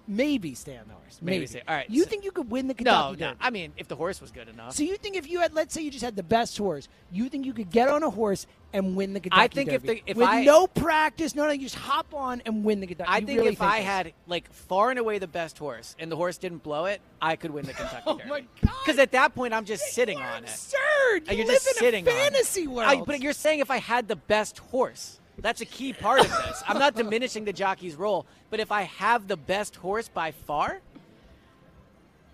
Maybe 0.07 0.53
stay 0.53 0.77
on 0.77 0.87
the 0.89 0.93
horse. 0.95 1.19
Maybe 1.21 1.37
Maybe. 1.37 1.47
stay- 1.47 1.61
all 1.67 1.75
right, 1.75 1.89
You 1.89 2.03
so- 2.03 2.09
think 2.09 2.25
you 2.25 2.31
could 2.31 2.49
win 2.51 2.67
the 2.67 2.73
no, 2.73 2.77
Kentucky 2.77 3.19
no. 3.21 3.27
Derby? 3.29 3.37
I 3.41 3.49
mean, 3.51 3.73
if 3.77 3.87
the 3.87 3.95
horse 3.95 4.19
was 4.19 4.31
good 4.31 4.49
enough. 4.49 4.73
So 4.75 4.83
you 4.83 4.97
think 4.97 5.15
if 5.15 5.29
you 5.29 5.39
had, 5.39 5.53
let's 5.53 5.73
say, 5.73 5.81
you 5.81 5.91
just 5.91 6.03
had 6.03 6.15
the 6.17 6.23
best 6.23 6.57
horse, 6.57 6.89
you 7.11 7.29
think 7.29 7.45
you 7.45 7.53
could 7.53 7.69
get 7.69 7.87
on 7.87 8.03
a 8.03 8.09
horse 8.09 8.45
and 8.73 8.95
win 8.97 9.13
the 9.13 9.19
Kentucky 9.21 9.41
I 9.41 9.47
think 9.47 9.71
if 9.71 9.83
the- 9.83 10.01
if 10.05 10.17
with 10.17 10.27
I- 10.27 10.43
no 10.43 10.67
practice, 10.67 11.35
no, 11.35 11.45
no, 11.45 11.51
you 11.51 11.61
just 11.61 11.75
hop 11.75 12.13
on 12.13 12.41
and 12.45 12.65
win 12.65 12.81
the 12.81 12.87
Kentucky. 12.87 13.09
I 13.09 13.19
You 13.19 13.25
think 13.27 13.39
really 13.39 13.53
if 13.53 13.61
I 13.61 13.77
this? 13.79 13.85
had 13.85 14.13
like 14.27 14.51
far 14.51 14.89
and 14.89 14.99
away 14.99 15.19
the 15.19 15.27
best 15.27 15.57
horse, 15.57 15.95
and 15.99 16.11
the 16.11 16.15
horse 16.17 16.37
didn't 16.37 16.63
blow 16.63 16.85
it, 16.85 16.99
I 17.21 17.35
could 17.37 17.51
win 17.51 17.65
the 17.65 17.73
Kentucky 17.73 18.03
Oh 18.07 18.17
Derby. 18.17 18.29
my 18.29 18.39
God! 18.61 18.73
Because 18.83 18.99
at 18.99 19.11
that 19.13 19.33
point, 19.35 19.53
I'm 19.53 19.63
just 19.65 19.85
sitting 19.93 20.19
on 20.19 20.43
it. 20.43 20.49
absurd. 20.49 21.29
You 21.31 21.37
you're 21.37 21.45
live 21.45 21.55
just 21.55 21.67
in 21.67 21.71
a 21.71 21.79
sitting 21.79 22.07
on 22.07 22.13
fantasy 22.13 22.67
world. 22.67 22.89
I- 22.89 23.01
but 23.03 23.21
you're 23.21 23.31
saying 23.31 23.59
if 23.59 23.71
I 23.71 23.77
had 23.77 24.07
the 24.09 24.15
best 24.17 24.57
horse, 24.57 25.19
that's 25.39 25.61
a 25.61 25.65
key 25.65 25.93
part 25.93 26.21
of 26.21 26.29
this. 26.29 26.63
I'm 26.67 26.77
not 26.79 26.95
diminishing 26.95 27.45
the 27.45 27.53
jockey's 27.53 27.95
role, 27.95 28.25
but 28.49 28.59
if 28.59 28.71
I 28.71 28.83
have 28.83 29.27
the 29.27 29.37
best 29.37 29.75
horse 29.75 30.07
by 30.07 30.31
far. 30.31 30.79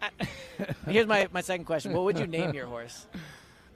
I- 0.01 0.09
Here's 0.89 1.07
my, 1.07 1.27
my 1.31 1.41
second 1.41 1.65
question. 1.65 1.93
What 1.93 2.03
would 2.03 2.19
you 2.19 2.27
name 2.27 2.53
your 2.53 2.65
horse? 2.67 3.07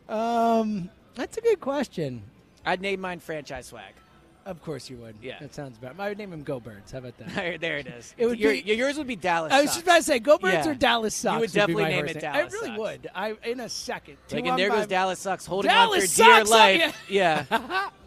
Um, 0.10 0.90
that's 1.16 1.38
a 1.38 1.42
good 1.42 1.60
question. 1.62 2.24
I'd 2.66 2.82
name 2.82 3.02
mine 3.02 3.20
Franchise 3.20 3.68
Swag. 3.68 3.94
Of 4.46 4.62
course 4.62 4.90
you 4.90 4.98
would. 4.98 5.16
Yeah. 5.22 5.40
that 5.40 5.54
sounds 5.56 5.78
bad. 5.78 5.96
I 5.98 6.10
would 6.10 6.18
name 6.18 6.34
him 6.34 6.44
Go 6.44 6.60
Birds. 6.60 6.92
How 6.92 6.98
about 6.98 7.18
that? 7.20 7.60
There, 7.62 7.78
it 7.78 7.88
is. 7.88 8.14
It 8.18 8.26
would 8.26 8.38
Your- 8.40 8.52
be- 8.52 8.60
yours 8.76 8.98
would 8.98 9.08
be 9.08 9.16
Dallas. 9.16 9.54
I 9.54 9.62
was 9.62 9.72
just 9.72 9.84
about 9.84 9.98
to 9.98 10.04
say 10.04 10.20
Go 10.20 10.38
Birds 10.38 10.66
Yeah. 10.66 10.72
or 10.72 10.76
Dallas 10.76 11.16
Sucks. 11.16 11.34
You 11.36 11.40
would 11.40 11.42
would 11.50 11.54
definitely 11.54 11.84
my 11.84 11.90
name 11.90 12.06
it 12.08 12.16
name. 12.16 12.22
Dallas 12.22 12.54
I 12.54 12.56
really 12.58 12.68
Sucks. 12.68 12.80
would. 12.80 13.10
I 13.16 13.36
in 13.50 13.60
a 13.62 13.70
second. 13.70 14.18
Like, 14.32 14.46
and 14.46 14.60
there 14.60 14.70
goes 14.70 14.88
Dallas 14.88 15.20
Sucks 15.20 15.46
holding 15.46 15.70
Dallas 15.70 16.04
on 16.20 16.26
for 16.26 16.30
dear 16.30 16.46
Sucks, 16.46 16.50
life. 16.50 16.98
Yeah. 17.08 17.90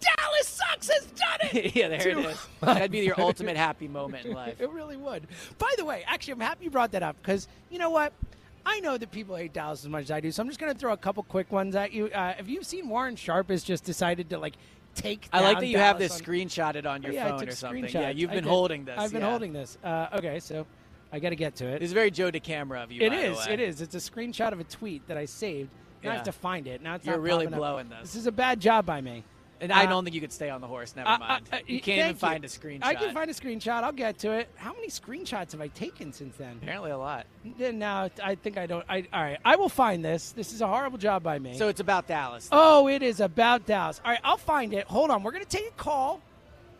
Dallas 0.00 0.46
Sucks 0.48 0.88
has 0.90 1.06
done 1.06 1.50
it. 1.52 1.74
yeah, 1.76 1.88
there 1.88 2.08
it 2.08 2.18
is. 2.18 2.46
That'd 2.60 2.90
be 2.90 3.00
your 3.00 3.20
ultimate 3.20 3.56
happy 3.56 3.88
moment 3.88 4.26
in 4.26 4.32
life. 4.32 4.60
It 4.60 4.70
really 4.70 4.96
would. 4.96 5.26
By 5.58 5.72
the 5.76 5.84
way, 5.84 6.04
actually, 6.06 6.34
I'm 6.34 6.40
happy 6.40 6.64
you 6.64 6.70
brought 6.70 6.92
that 6.92 7.02
up 7.02 7.16
because 7.22 7.48
you 7.70 7.78
know 7.78 7.90
what? 7.90 8.12
I 8.66 8.80
know 8.80 8.98
that 8.98 9.10
people 9.10 9.34
hate 9.36 9.52
Dallas 9.52 9.82
as 9.82 9.88
much 9.88 10.04
as 10.04 10.10
I 10.10 10.20
do, 10.20 10.30
so 10.30 10.42
I'm 10.42 10.48
just 10.48 10.60
going 10.60 10.72
to 10.72 10.78
throw 10.78 10.92
a 10.92 10.96
couple 10.96 11.22
quick 11.22 11.50
ones 11.50 11.74
at 11.74 11.92
you. 11.92 12.06
Uh, 12.06 12.34
have 12.34 12.48
you 12.48 12.62
seen 12.62 12.88
Warren 12.88 13.16
Sharp 13.16 13.48
has 13.50 13.62
just 13.62 13.84
decided 13.84 14.28
to 14.30 14.38
like 14.38 14.54
take? 14.94 15.28
I 15.32 15.40
like 15.40 15.60
that 15.60 15.66
you 15.66 15.78
have 15.78 15.98
this 15.98 16.12
on- 16.12 16.20
screenshotted 16.20 16.84
on 16.84 17.02
your 17.02 17.12
Oh, 17.12 17.14
yeah, 17.14 17.28
phone 17.38 17.48
or 17.48 17.52
something. 17.52 17.84
screenshots. 17.84 17.92
Yeah, 17.94 18.10
you've 18.10 18.30
been 18.30 18.44
holding 18.44 18.84
this. 18.84 18.98
I've 18.98 19.12
been 19.12 19.22
yeah. 19.22 19.30
holding 19.30 19.52
this. 19.52 19.78
Uh, 19.82 20.08
okay, 20.14 20.38
so 20.40 20.66
I 21.12 21.18
got 21.18 21.30
to 21.30 21.36
get 21.36 21.54
to 21.56 21.66
it. 21.66 21.82
It's 21.82 21.92
very 21.92 22.10
Joe 22.10 22.30
DeCamara 22.30 22.82
of 22.84 22.92
you. 22.92 23.00
It 23.02 23.10
by 23.10 23.16
the 23.16 23.30
is. 23.32 23.38
way. 23.46 23.52
It 23.54 23.60
is. 23.60 23.80
It's 23.80 23.94
a 23.94 23.98
screenshot 23.98 24.52
of 24.52 24.60
a 24.60 24.64
tweet 24.64 25.06
that 25.08 25.16
I 25.16 25.24
saved. 25.24 25.70
Now 26.04 26.10
I 26.10 26.14
have 26.14 26.24
to 26.24 26.32
find 26.32 26.66
it. 26.66 26.82
Now 26.82 26.94
it's 26.96 27.06
You're 27.06 27.16
not 27.16 27.22
really 27.22 27.46
popping 27.46 27.54
up. 27.54 27.58
blowing 27.60 27.88
this. 27.88 27.98
This 28.02 28.16
is 28.16 28.26
a 28.26 28.32
bad 28.32 28.60
job 28.60 28.84
by 28.86 29.00
me. 29.00 29.24
And 29.60 29.72
I 29.72 29.84
Uh, 29.84 29.86
don't 29.86 30.04
think 30.04 30.14
you 30.14 30.20
could 30.20 30.32
stay 30.32 30.50
on 30.50 30.60
the 30.60 30.66
horse. 30.66 30.94
Never 30.94 31.08
uh, 31.08 31.18
mind. 31.18 31.48
uh, 31.52 31.58
you 31.66 31.80
can't 31.80 31.98
even 31.98 32.16
find 32.16 32.44
a 32.44 32.48
screenshot. 32.48 32.84
I 32.84 32.94
can 32.94 33.12
find 33.12 33.30
a 33.30 33.34
screenshot. 33.34 33.82
I'll 33.82 33.92
get 33.92 34.18
to 34.20 34.32
it. 34.32 34.48
How 34.56 34.72
many 34.72 34.88
screenshots 34.88 35.52
have 35.52 35.60
I 35.60 35.68
taken 35.68 36.12
since 36.12 36.36
then? 36.36 36.58
Apparently 36.62 36.90
a 36.90 36.98
lot. 36.98 37.26
Now 37.58 38.10
I 38.22 38.34
think 38.34 38.56
I 38.56 38.66
don't. 38.66 38.84
I, 38.88 39.06
all 39.12 39.22
right, 39.22 39.38
I 39.44 39.56
will 39.56 39.68
find 39.68 40.04
this. 40.04 40.32
This 40.32 40.52
is 40.52 40.60
a 40.60 40.66
horrible 40.66 40.98
job 40.98 41.22
by 41.22 41.38
me. 41.38 41.56
So 41.56 41.68
it's 41.68 41.80
about 41.80 42.06
Dallas. 42.06 42.48
oh, 42.52 42.88
it 42.88 43.02
is 43.02 43.20
about 43.20 43.66
Dallas. 43.66 44.00
All 44.04 44.10
right, 44.10 44.20
I'll 44.22 44.36
find 44.36 44.72
it. 44.74 44.86
Hold 44.86 45.10
on. 45.10 45.22
We're 45.22 45.32
gonna 45.32 45.44
take 45.44 45.68
a 45.68 45.82
call, 45.82 46.20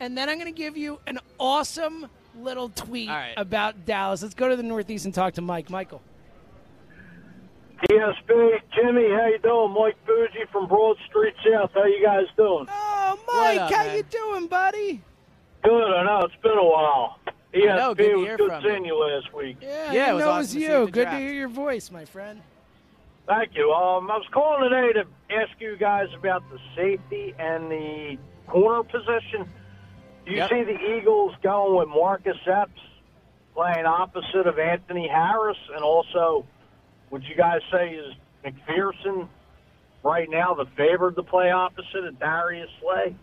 and 0.00 0.16
then 0.16 0.28
I'm 0.28 0.38
gonna 0.38 0.50
give 0.52 0.76
you 0.76 1.00
an 1.06 1.18
awesome 1.38 2.08
little 2.38 2.68
tweet 2.68 3.08
right. 3.08 3.34
about 3.36 3.84
Dallas. 3.84 4.22
Let's 4.22 4.34
go 4.34 4.48
to 4.48 4.56
the 4.56 4.62
Northeast 4.62 5.04
and 5.04 5.14
talk 5.14 5.34
to 5.34 5.42
Mike. 5.42 5.70
Michael. 5.70 6.02
ESP, 7.82 8.60
Jimmy, 8.74 9.08
how 9.10 9.26
you 9.26 9.38
doing? 9.38 9.72
Mike 9.72 9.96
Fuji 10.04 10.44
from 10.50 10.66
Broad 10.66 10.96
Street 11.08 11.34
South. 11.48 11.70
How 11.74 11.84
you 11.84 12.02
guys 12.04 12.24
doing? 12.36 12.66
Oh, 12.68 13.18
Mike, 13.32 13.60
up, 13.60 13.72
how 13.72 13.84
man? 13.84 13.96
you 13.96 14.02
doing, 14.04 14.46
buddy? 14.48 15.00
Good. 15.62 15.94
I 15.94 16.02
know 16.04 16.20
it's 16.26 16.34
been 16.42 16.58
a 16.58 16.64
while. 16.64 17.18
ESP 17.52 17.64
know, 17.76 17.94
good 17.94 18.10
to 18.10 18.14
was 18.16 18.36
good 18.36 18.50
from 18.50 18.62
seeing 18.62 18.84
you 18.84 18.96
last 18.98 19.32
week. 19.32 19.56
Yeah, 19.62 19.92
Yeah, 19.92 20.10
it 20.10 20.14
was 20.14 20.24
know 20.24 20.30
awesome 20.30 20.38
it 20.38 20.40
was 20.40 20.52
to 20.52 20.58
you 20.60 20.66
you. 20.68 20.74
at 20.82 20.86
the 20.86 20.92
Good 20.92 21.02
draft. 21.04 21.16
to 21.18 21.22
hear 21.22 21.32
your 21.32 21.48
voice, 21.48 21.90
my 21.90 22.04
friend. 22.04 22.42
Thank 23.26 23.54
you. 23.54 23.72
Um, 23.72 24.10
I 24.10 24.16
was 24.16 24.26
calling 24.32 24.68
today 24.70 24.92
to 24.94 25.04
ask 25.34 25.50
you 25.60 25.76
guys 25.76 26.08
about 26.18 26.42
the 26.50 26.58
safety 26.74 27.34
and 27.38 27.70
the 27.70 28.18
corner 28.48 28.82
position. 28.82 29.48
Do 30.26 30.32
you 30.32 30.38
Yep. 30.38 30.50
see 30.50 30.62
the 30.64 30.96
Eagles 30.96 31.34
going 31.42 31.76
with 31.76 31.88
Marcus 31.88 32.36
Epps 32.46 32.80
playing 33.54 33.86
opposite 33.86 34.46
of 34.46 34.58
Anthony 34.58 35.08
Harris, 35.08 35.58
and 35.74 35.82
also, 35.82 36.44
would 37.10 37.24
you 37.24 37.34
guys 37.34 37.60
say 37.70 37.90
is 37.90 38.14
McPhearson 38.44 39.28
right 40.02 40.28
now 40.30 40.54
the 40.54 40.66
favorite 40.76 41.16
to 41.16 41.22
play 41.22 41.50
opposite 41.50 42.04
of 42.04 42.18
Darius 42.18 42.70
Slay? 42.80 43.14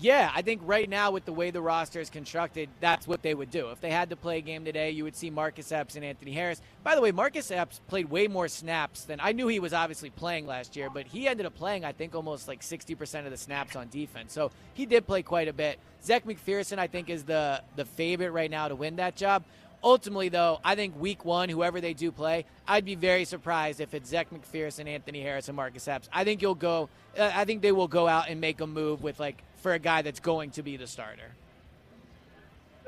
Yeah, 0.00 0.32
I 0.34 0.42
think 0.42 0.62
right 0.64 0.88
now 0.88 1.10
with 1.10 1.26
the 1.26 1.32
way 1.32 1.50
the 1.50 1.60
roster 1.60 2.00
is 2.00 2.08
constructed, 2.08 2.70
that's 2.80 3.06
what 3.06 3.22
they 3.22 3.34
would 3.34 3.50
do. 3.50 3.70
If 3.70 3.80
they 3.80 3.90
had 3.90 4.10
to 4.10 4.16
play 4.16 4.38
a 4.38 4.40
game 4.40 4.64
today, 4.64 4.90
you 4.90 5.04
would 5.04 5.14
see 5.14 5.30
Marcus 5.30 5.70
Epps 5.70 5.96
and 5.96 6.04
Anthony 6.04 6.32
Harris. 6.32 6.62
By 6.82 6.94
the 6.94 7.00
way, 7.00 7.12
Marcus 7.12 7.50
Epps 7.50 7.80
played 7.88 8.10
way 8.10 8.26
more 8.26 8.48
snaps 8.48 9.04
than 9.04 9.20
I 9.20 9.32
knew 9.32 9.48
he 9.48 9.60
was 9.60 9.72
obviously 9.72 10.10
playing 10.10 10.46
last 10.46 10.76
year, 10.76 10.88
but 10.90 11.06
he 11.06 11.28
ended 11.28 11.46
up 11.46 11.54
playing, 11.54 11.84
I 11.84 11.92
think, 11.92 12.14
almost 12.14 12.48
like 12.48 12.62
60% 12.62 13.26
of 13.26 13.30
the 13.30 13.36
snaps 13.36 13.76
on 13.76 13.88
defense. 13.90 14.32
So 14.32 14.50
he 14.74 14.86
did 14.86 15.06
play 15.06 15.22
quite 15.22 15.46
a 15.46 15.52
bit. 15.52 15.78
Zach 16.02 16.24
McPhearson, 16.24 16.78
I 16.78 16.88
think, 16.88 17.08
is 17.08 17.22
the 17.22 17.62
the 17.76 17.84
favorite 17.84 18.30
right 18.30 18.50
now 18.50 18.68
to 18.68 18.74
win 18.74 18.96
that 18.96 19.14
job. 19.14 19.44
Ultimately, 19.84 20.28
though, 20.28 20.60
I 20.64 20.76
think 20.76 20.98
week 21.00 21.24
one, 21.24 21.48
whoever 21.48 21.80
they 21.80 21.92
do 21.92 22.12
play, 22.12 22.44
I'd 22.68 22.84
be 22.84 22.94
very 22.94 23.24
surprised 23.24 23.80
if 23.80 23.94
it's 23.94 24.10
Zach 24.10 24.28
McPhearson, 24.30 24.86
Anthony 24.86 25.20
Harris, 25.22 25.48
and 25.48 25.56
Marcus 25.56 25.88
Epps. 25.88 26.08
I 26.12 26.22
think 26.22 26.40
you'll 26.40 26.54
go. 26.54 26.88
Uh, 27.18 27.30
I 27.34 27.44
think 27.44 27.62
they 27.62 27.72
will 27.72 27.88
go 27.88 28.06
out 28.06 28.28
and 28.28 28.40
make 28.40 28.60
a 28.60 28.66
move 28.66 29.02
with 29.02 29.18
like 29.18 29.42
for 29.56 29.72
a 29.72 29.78
guy 29.80 30.02
that's 30.02 30.20
going 30.20 30.50
to 30.52 30.62
be 30.62 30.76
the 30.76 30.86
starter. 30.86 31.32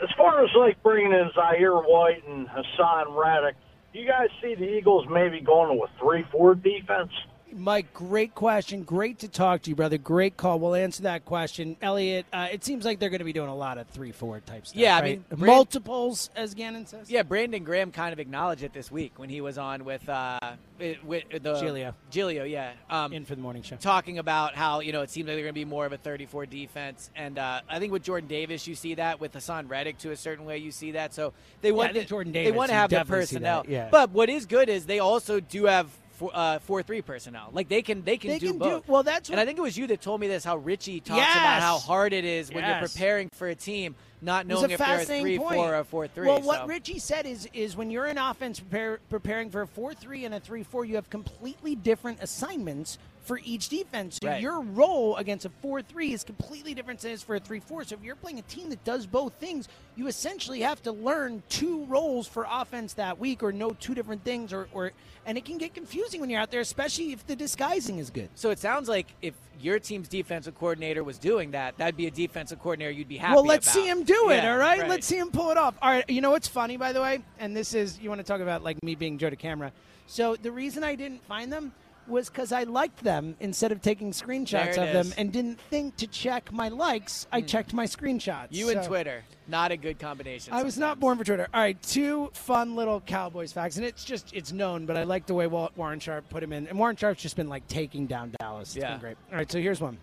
As 0.02 0.08
far 0.16 0.44
as 0.44 0.50
like 0.56 0.80
bringing 0.82 1.12
in 1.12 1.30
Kyzir 1.36 1.82
White 1.88 2.26
and 2.28 2.48
Haason 2.48 3.16
Reddick, 3.16 3.56
do 3.92 3.98
you 3.98 4.08
guys 4.08 4.28
see 4.40 4.54
the 4.54 4.68
Eagles 4.76 5.06
maybe 5.10 5.40
going 5.40 5.76
to 5.76 5.84
a 5.84 5.88
three-four 5.98 6.56
defense? 6.56 7.12
Mike, 7.56 7.94
great 7.94 8.34
question. 8.34 8.82
Great 8.82 9.20
to 9.20 9.28
talk 9.28 9.62
to 9.62 9.70
you, 9.70 9.76
brother. 9.76 9.96
Great 9.96 10.36
call. 10.36 10.58
We'll 10.58 10.74
answer 10.74 11.04
that 11.04 11.24
question. 11.24 11.76
Elliot, 11.80 12.26
uh, 12.32 12.48
it 12.50 12.64
seems 12.64 12.84
like 12.84 12.98
they're 12.98 13.10
going 13.10 13.20
to 13.20 13.24
be 13.24 13.32
doing 13.32 13.48
a 13.48 13.54
lot 13.54 13.78
of 13.78 13.86
3 13.88 14.10
4 14.10 14.40
type 14.40 14.66
stuff. 14.66 14.76
Yeah, 14.76 14.96
I 14.96 15.00
right? 15.00 15.04
mean, 15.04 15.24
Brand- 15.38 15.46
multiples, 15.46 16.30
as 16.34 16.54
Gannon 16.54 16.86
says. 16.86 17.10
Yeah, 17.10 17.22
Brandon 17.22 17.62
Graham 17.62 17.92
kind 17.92 18.12
of 18.12 18.18
acknowledged 18.18 18.64
it 18.64 18.72
this 18.72 18.90
week 18.90 19.12
when 19.18 19.28
he 19.28 19.40
was 19.40 19.56
on 19.56 19.84
with 19.84 20.06
uh, 20.08 20.38
with 20.78 21.24
the 21.30 21.38
Gilio. 21.54 21.94
Gilio, 22.10 22.50
yeah, 22.50 22.72
um, 22.90 23.12
In 23.12 23.24
for 23.24 23.36
the 23.36 23.40
morning 23.42 23.62
show. 23.62 23.76
talking 23.76 24.18
about 24.18 24.56
how 24.56 24.80
you 24.80 24.92
know 24.92 25.02
it 25.02 25.10
seems 25.10 25.28
like 25.28 25.36
they're 25.36 25.44
going 25.44 25.54
to 25.54 25.60
be 25.60 25.64
more 25.64 25.86
of 25.86 25.92
a 25.92 25.98
34 25.98 26.46
defense, 26.46 27.10
and 27.14 27.38
uh, 27.38 27.60
I 27.68 27.78
think 27.78 27.92
with 27.92 28.02
Jordan 28.02 28.28
Davis 28.28 28.66
you 28.66 28.74
see 28.74 28.94
that 28.94 29.20
with 29.20 29.32
Haason 29.32 29.70
Reddick 29.70 29.98
to 29.98 30.10
a 30.10 30.16
certain 30.16 30.44
way 30.44 30.58
you 30.58 30.72
see 30.72 30.92
that. 30.92 31.14
So 31.14 31.32
they 31.60 31.68
Yeah, 31.68 31.74
want 31.76 31.92
think 31.92 32.04
the- 32.06 32.08
Jordan 32.08 32.32
they 32.32 32.44
Davis, 32.44 32.56
want 32.56 32.70
to 32.70 32.74
have 32.74 32.90
the 32.90 33.04
personnel. 33.04 33.62
that, 33.62 33.70
yeah. 33.70 33.88
But 33.92 34.10
what 34.10 34.28
is 34.28 34.46
good 34.46 34.68
is 34.68 34.86
they 34.86 34.98
also 34.98 35.38
do 35.38 35.66
have 35.66 35.88
four, 36.14 36.30
uh, 36.34 36.58
four 36.60 36.82
three 36.82 37.02
personnel. 37.02 37.50
Like 37.52 37.68
they 37.68 37.82
can 37.82 38.02
they 38.04 38.16
can 38.16 38.30
They 38.30 38.38
do 38.38 38.46
can 38.48 38.58
do- 38.58 38.64
both. 38.64 38.88
well, 38.88 39.02
that's 39.02 39.30
and 39.30 39.38
I 39.38 39.44
think 39.44 39.58
it 39.58 39.62
was 39.62 39.76
you 39.76 39.86
that 39.88 40.00
told 40.00 40.20
me 40.20 40.28
this 40.28 40.44
how 40.44 40.56
Ritchie 40.56 41.00
talks 41.00 41.18
Yes! 41.18 41.36
about 41.36 41.60
how 41.62 41.78
hard 41.78 42.12
it 42.12 42.24
is 42.24 42.52
when 42.52 42.64
you're 42.64 42.78
preparing 42.78 43.28
for 43.30 43.48
a 43.48 43.54
team, 43.54 43.94
not 44.22 44.46
knowing 44.46 44.70
a 44.70 44.74
if 44.74 44.78
they're 44.78 45.00
a 45.00 45.04
three 45.04 45.38
point. 45.38 45.54
four 45.54 45.74
or 45.74 45.78
a 45.78 45.84
four 45.84 46.06
three. 46.08 46.26
Well, 46.26 46.40
what. 46.40 46.66
Ritchie 46.66 46.98
said 46.98 47.26
is 47.26 47.48
is 47.52 47.76
when 47.76 47.90
you're 47.90 48.06
in 48.06 48.18
offense 48.18 48.60
prepare, 48.60 49.00
preparing 49.10 49.50
for 49.50 49.62
a 49.62 49.66
four 49.66 49.92
three 49.94 50.24
and 50.24 50.34
a 50.34 50.40
three 50.40 50.62
four, 50.62 50.84
you 50.84 50.94
have 50.96 51.10
completely 51.10 51.74
different 51.74 52.18
assignments 52.22 52.98
for 53.24 53.40
each 53.44 53.68
defense. 53.68 54.18
So 54.22 54.28
Right. 54.28 54.40
your 54.40 54.60
role 54.60 55.16
against 55.16 55.44
a 55.44 55.50
four 55.62 55.82
three 55.82 56.12
is 56.12 56.22
completely 56.24 56.74
different 56.74 57.00
than 57.00 57.10
it 57.10 57.14
is 57.14 57.22
for 57.22 57.36
a 57.36 57.40
three 57.40 57.60
four. 57.60 57.82
So 57.84 57.94
if 57.96 58.02
you're 58.02 58.16
playing 58.16 58.38
a 58.38 58.42
team 58.42 58.70
that 58.70 58.84
does 58.84 59.06
both 59.06 59.34
things, 59.34 59.68
you 59.96 60.06
essentially 60.06 60.60
have 60.60 60.82
to 60.84 60.92
learn 60.92 61.42
two 61.48 61.84
roles 61.86 62.28
for 62.28 62.46
offense 62.48 62.94
that 62.94 63.18
week, 63.18 63.42
or 63.42 63.52
know 63.52 63.70
two 63.70 63.94
different 63.94 64.24
things, 64.24 64.52
or, 64.52 64.68
or 64.72 64.92
and 65.26 65.38
it 65.38 65.44
can 65.44 65.56
get 65.58 65.74
confusing 65.74 66.20
when 66.20 66.28
you're 66.30 66.40
out 66.40 66.50
there, 66.50 66.60
especially 66.60 67.12
if 67.12 67.26
the 67.26 67.34
disguising 67.34 67.98
is 67.98 68.10
good. 68.10 68.28
So 68.34 68.50
it 68.50 68.58
sounds 68.58 68.88
like 68.88 69.06
if 69.22 69.34
your 69.60 69.78
team's 69.78 70.08
defensive 70.08 70.54
coordinator 70.58 71.02
was 71.02 71.16
doing 71.16 71.52
that, 71.52 71.78
that'd 71.78 71.96
be 71.96 72.06
a 72.06 72.10
defensive 72.10 72.58
coordinator 72.60 72.90
you'd 72.90 73.08
be 73.08 73.16
happy 73.16 73.34
Well, 73.36 73.44
let's 73.46 73.66
about. 73.66 73.74
see 73.74 73.88
him 73.88 74.02
do 74.02 74.30
it. 74.30 74.42
Yeah, 74.42 74.52
all 74.52 74.58
right? 74.58 74.80
right. 74.80 74.88
let's 74.90 75.06
see 75.06 75.16
him 75.16 75.30
pull 75.30 75.50
it 75.50 75.56
off. 75.56 75.74
All 75.80 75.90
right, 75.90 76.08
you 76.10 76.20
know 76.20 76.30
what's 76.30 76.48
funny, 76.48 76.76
by 76.76 76.92
the 76.92 77.00
way, 77.00 77.22
and 77.38 77.56
this 77.56 77.72
is 77.72 77.98
you 78.00 78.08
want 78.10 78.18
to 78.18 78.24
talk 78.24 78.40
about 78.40 78.62
like 78.62 78.82
me 78.82 78.94
being 78.94 79.16
Joe 79.16 79.30
DeCamara. 79.30 79.70
So 80.06 80.36
the 80.36 80.50
reason 80.52 80.84
I 80.84 80.96
didn't 80.96 81.24
find 81.24 81.50
them 81.50 81.72
was 82.06 82.28
because 82.28 82.52
I 82.52 82.64
liked 82.64 83.02
them 83.02 83.36
instead 83.40 83.72
of 83.72 83.80
taking 83.82 84.12
screenshots 84.12 84.76
of 84.76 84.88
it 84.88 84.92
them 84.92 85.12
and 85.16 85.32
didn't 85.32 85.58
think 85.60 85.96
to 85.98 86.06
check 86.06 86.52
my 86.52 86.68
likes. 86.68 87.26
I 87.32 87.40
checked 87.40 87.72
my 87.72 87.86
screenshots. 87.86 88.48
You 88.50 88.68
and 88.70 88.82
Twitter, 88.84 89.22
not 89.48 89.72
a 89.72 89.76
good 89.76 89.98
combination. 89.98 90.52
I 90.52 90.62
was 90.62 90.78
not 90.78 91.00
born 91.00 91.16
for 91.18 91.24
Twitter. 91.24 91.48
All 91.54 91.60
right, 91.60 91.80
two 91.82 92.30
fun 92.34 92.74
little 92.76 93.00
Cowboys 93.00 93.52
facts, 93.52 93.76
and 93.76 93.84
it's 93.86 94.04
just 94.04 94.32
it's 94.34 94.52
known, 94.52 94.86
but 94.86 94.96
I 94.96 95.04
like 95.04 95.26
the 95.26 95.34
way 95.34 95.46
Wa- 95.46 95.70
Warren 95.76 96.00
Sharp 96.00 96.28
put 96.28 96.42
him 96.42 96.52
in, 96.52 96.66
and 96.66 96.78
Warren 96.78 96.96
Sharp's 96.96 97.22
just 97.22 97.36
been 97.36 97.48
like 97.48 97.66
taking 97.68 98.06
down 98.06 98.32
Dallas. 98.38 98.68
It's 98.74 98.82
Yeah. 98.82 98.92
been 98.92 99.00
great. 99.00 99.16
All 99.30 99.36
right, 99.38 99.50
so 99.50 99.60
here's 99.60 99.80
one. 99.80 99.98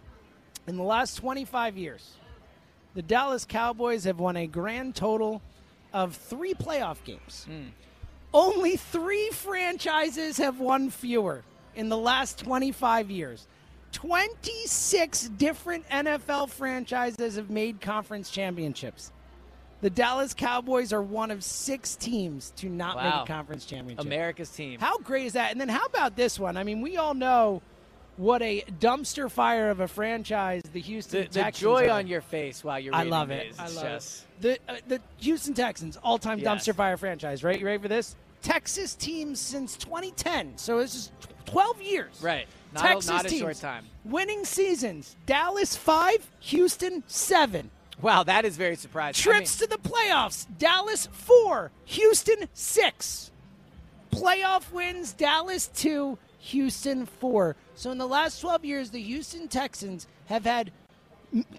In 0.67 0.77
the 0.77 0.83
last 0.83 1.15
25 1.15 1.77
years, 1.77 2.15
the 2.93 3.01
Dallas 3.01 3.45
Cowboys 3.45 4.03
have 4.03 4.19
won 4.19 4.37
a 4.37 4.47
grand 4.47 4.95
total 4.95 5.41
of 5.93 6.15
three 6.15 6.53
playoff 6.53 7.03
games. 7.03 7.45
Hmm. 7.49 7.69
Only 8.33 8.77
three 8.77 9.29
franchises 9.31 10.37
have 10.37 10.59
won 10.59 10.89
fewer 10.89 11.43
in 11.76 11.89
the 11.89 11.98
last 11.98 12.39
25 12.39 13.10
years. 13.11 13.48
26 13.93 15.30
different 15.38 15.88
NFL 15.89 16.49
franchises 16.49 17.35
have 17.35 17.49
made 17.49 17.81
conference 17.81 18.30
championships. 18.30 19.11
The 19.81 19.89
Dallas 19.89 20.34
Cowboys 20.34 20.93
are 20.93 21.02
one 21.02 21.31
of 21.31 21.43
six 21.43 21.95
teams 21.95 22.52
to 22.57 22.69
not 22.69 22.95
make 23.03 23.14
a 23.14 23.26
conference 23.26 23.65
championship. 23.65 24.06
America's 24.06 24.49
team. 24.49 24.80
How 24.80 24.98
great 24.99 25.26
is 25.26 25.34
that? 25.34 25.52
And 25.52 25.60
then 25.60 25.69
how 25.69 25.85
about 25.85 26.15
this 26.15 26.39
one? 26.39 26.56
I 26.56 26.64
mean, 26.64 26.81
we 26.81 26.98
all 26.98 27.14
know 27.15 27.61
what 28.18 28.41
a 28.43 28.61
dumpster 28.80 29.30
fire 29.31 29.72
of 29.72 29.80
a 29.80 29.88
franchise 29.88 30.61
the 30.72 30.81
Houston 30.81 31.23
The, 31.23 31.27
the 31.30 31.39
Texans 31.43 31.61
joy 31.61 31.88
are. 31.88 31.91
on 31.98 32.07
your 32.07 32.22
face 32.22 32.64
while 32.64 32.80
you're 32.80 32.93
I 32.93 33.03
love 33.03 33.31
it. 33.31 33.56
I 33.57 33.69
love 33.69 33.84
just- 33.84 34.23
it. 34.23 34.27
The 34.68 34.73
uh, 34.73 34.77
the 34.88 35.02
Houston 35.19 35.53
Texans, 35.53 35.98
all 35.98 36.18
time 36.19 36.38
Yes. 36.39 36.48
dumpster 36.68 36.76
fire 36.76 36.98
franchise. 36.98 37.43
Right? 37.43 37.60
You 37.60 37.65
ready 37.65 37.81
for 37.81 37.88
this? 37.88 38.15
Texas 38.41 38.95
teams 38.95 39.39
since 39.39 39.76
2010. 39.77 40.57
So 40.57 40.80
this 40.80 40.95
is 40.95 41.11
12 41.45 41.81
years. 41.81 42.19
Right. 42.22 42.47
Not 42.73 42.85
a- 42.85 42.88
Texas 42.88 43.09
not 43.09 43.26
a 43.26 43.30
teams, 43.30 43.41
short 43.41 43.57
time. 43.57 43.85
Winning 44.05 44.45
seasons: 44.45 45.15
Dallas 45.26 45.76
five, 45.76 46.30
Houston 46.39 47.03
seven. 47.07 47.69
Wow, 48.01 48.23
that 48.23 48.45
is 48.45 48.55
very 48.57 48.77
surprising. 48.77 49.22
Trips 49.22 49.57
to 49.57 49.68
the 49.68 49.77
playoffs: 49.77 50.47
Dallas 50.57 51.07
four, 51.11 51.72
Houston 51.85 52.47
six. 52.53 53.31
Playoff 54.11 54.72
wins: 54.72 55.11
Dallas 55.13 55.68
two, 55.68 56.18
Houston 56.39 57.05
four. 57.05 57.57
So 57.76 57.91
in 57.91 57.97
the 57.97 58.07
last 58.07 58.39
12 58.39 58.63
years, 58.65 58.89
the 58.91 59.01
Houston 59.01 59.47
Texans 59.49 60.07
have 60.27 60.45
had 60.45 60.72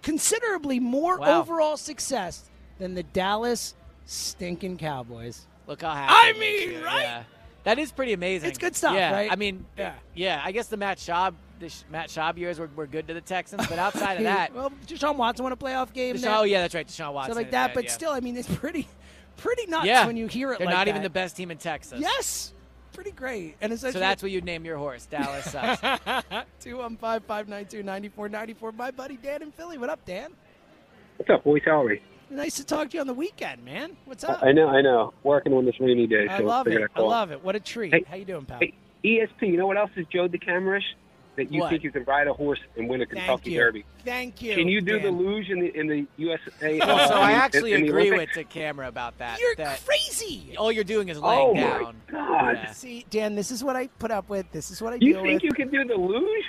considerably 0.02 0.80
more 0.80 1.18
Wow. 1.18 1.40
overall 1.40 1.76
success 1.76 2.44
than 2.78 2.94
the 2.94 3.02
Dallas 3.02 3.74
stinking 4.06 4.78
Cowboys. 4.78 5.46
Look 5.66 5.82
how 5.82 5.92
happy. 5.94 6.12
I 6.14 6.32
mean, 6.38 6.70
you. 6.72 6.84
right? 6.84 7.02
Yeah. 7.02 7.22
That 7.64 7.78
is 7.78 7.92
pretty 7.92 8.12
amazing. 8.12 8.48
It's 8.48 8.58
good 8.58 8.74
stuff, 8.74 8.94
yeah. 8.94 9.12
right? 9.12 9.30
I 9.30 9.36
mean, 9.36 9.64
Yeah. 9.78 9.94
yeah. 10.14 10.42
I 10.44 10.50
guess 10.50 10.66
the 10.66 10.76
Matt 10.76 10.98
Schaub, 10.98 11.34
the 11.60 11.68
Sh- 11.68 11.84
Matt 11.90 12.08
Schaub 12.08 12.36
years 12.36 12.58
were, 12.58 12.68
were 12.74 12.88
good 12.88 13.06
to 13.06 13.14
the 13.14 13.20
Texans, 13.20 13.66
but 13.68 13.78
outside 13.78 14.14
of 14.16 14.22
that, 14.24 14.52
well, 14.52 14.72
Deshaun 14.86 15.16
Watson 15.16 15.44
won 15.44 15.52
a 15.52 15.56
playoff 15.56 15.92
game. 15.92 16.16
Deshaun- 16.16 16.38
oh 16.40 16.42
yeah, 16.42 16.60
that's 16.62 16.74
right, 16.74 16.86
Deshaun 16.88 17.12
Watson. 17.12 17.32
stuff 17.32 17.36
like 17.36 17.46
is 17.46 17.52
that. 17.52 17.72
but 17.74 17.84
yeah. 17.84 17.90
still, 17.90 18.10
I 18.10 18.18
mean, 18.18 18.36
it's 18.36 18.52
pretty, 18.56 18.88
pretty 19.36 19.66
nuts 19.66 19.86
yeah, 19.86 20.06
when 20.06 20.16
you 20.16 20.26
hear 20.26 20.52
it. 20.52 20.58
They're 20.58 20.66
like 20.66 20.74
not 20.74 20.84
that. 20.86 20.88
even 20.90 21.02
the 21.02 21.10
best 21.10 21.36
team 21.36 21.52
in 21.52 21.58
Texas. 21.58 22.00
Yes, 22.00 22.52
pretty 22.92 23.12
great. 23.12 23.54
And 23.60 23.78
So 23.78 23.92
that's 23.92 24.24
what 24.24 24.32
you'd 24.32 24.44
name 24.44 24.64
your 24.64 24.76
horse. 24.78 25.06
Dallas 25.06 25.44
sucks. 25.52 25.80
Two 26.60 26.78
one 26.78 26.96
five 26.96 27.22
five 27.26 27.46
nine 27.48 27.66
two 27.66 27.84
ninety 27.84 28.08
four 28.08 28.28
ninety 28.28 28.54
four. 28.54 28.72
My 28.72 28.90
buddy 28.90 29.16
Dan 29.16 29.40
in 29.42 29.52
Philly. 29.52 29.78
What 29.78 29.88
up, 29.88 30.04
Dan? 30.04 30.32
What's 31.16 31.30
up, 31.30 31.44
boys? 31.44 31.62
How 31.64 31.82
are 31.82 31.84
we? 31.84 32.02
Nice 32.32 32.56
to 32.56 32.64
talk 32.64 32.88
to 32.90 32.96
you 32.96 33.00
on 33.02 33.06
the 33.06 33.12
weekend, 33.14 33.62
man. 33.64 33.94
What's 34.06 34.24
up? 34.24 34.42
I 34.42 34.52
know, 34.52 34.68
I 34.68 34.80
know. 34.80 35.12
Working 35.22 35.52
on 35.52 35.66
this 35.66 35.78
rainy 35.78 36.06
day, 36.06 36.26
so 36.28 36.32
I 36.32 36.38
love 36.38 36.66
it. 36.66 36.90
I 36.96 37.00
love 37.00 37.30
it. 37.30 37.44
What 37.44 37.54
a 37.56 37.60
treat. 37.60 37.92
Hey, 37.92 38.04
How 38.08 38.16
you 38.16 38.24
doing, 38.24 38.46
pal? 38.46 38.58
Hey, 38.58 38.72
ESP, 39.04 39.42
you 39.48 39.56
know 39.58 39.66
what 39.66 39.76
else 39.76 39.90
is 39.96 40.06
Joe 40.10 40.28
DeCamerish 40.28 40.82
that 41.36 41.52
you 41.52 41.60
What? 41.60 41.70
think 41.70 41.82
you 41.82 41.90
can 41.90 42.04
ride 42.04 42.28
a 42.28 42.32
horse 42.32 42.58
and 42.76 42.88
win 42.88 43.02
a 43.02 43.06
Kentucky 43.06 43.50
you. 43.50 43.58
Derby? 43.60 43.84
Thank 44.04 44.40
you. 44.40 44.54
Can 44.54 44.66
you 44.66 44.80
do 44.80 44.98
the 44.98 45.10
luge 45.10 45.50
in 45.50 45.60
the 45.60 45.78
in 45.78 45.86
the 45.88 46.06
USA? 46.16 46.78
so 46.78 46.84
uh, 46.86 47.10
I 47.18 47.32
actually 47.32 47.74
in 47.74 47.82
the 47.82 47.88
agree 47.88 48.10
with 48.10 48.30
DeCamara 48.30 48.88
about 48.88 49.18
that. 49.18 49.38
You're 49.38 49.54
that 49.56 49.82
crazy. 49.84 50.54
All 50.56 50.72
you're 50.72 50.84
doing 50.84 51.10
is 51.10 51.18
laying 51.18 51.50
Oh, 51.50 51.54
my 51.54 51.60
down. 51.60 51.96
God. 52.10 52.52
Yeah. 52.54 52.72
See, 52.72 53.04
Dan, 53.10 53.34
this 53.34 53.50
is 53.50 53.62
what 53.62 53.76
I 53.76 53.88
put 53.98 54.10
up 54.10 54.30
with. 54.30 54.50
This 54.52 54.70
is 54.70 54.80
what 54.80 54.94
I 54.94 54.98
do. 54.98 55.06
You 55.06 55.14
think 55.20 55.42
with. 55.42 55.44
you 55.44 55.52
can 55.52 55.68
do 55.68 55.84
the 55.84 55.94
luge? 55.96 56.44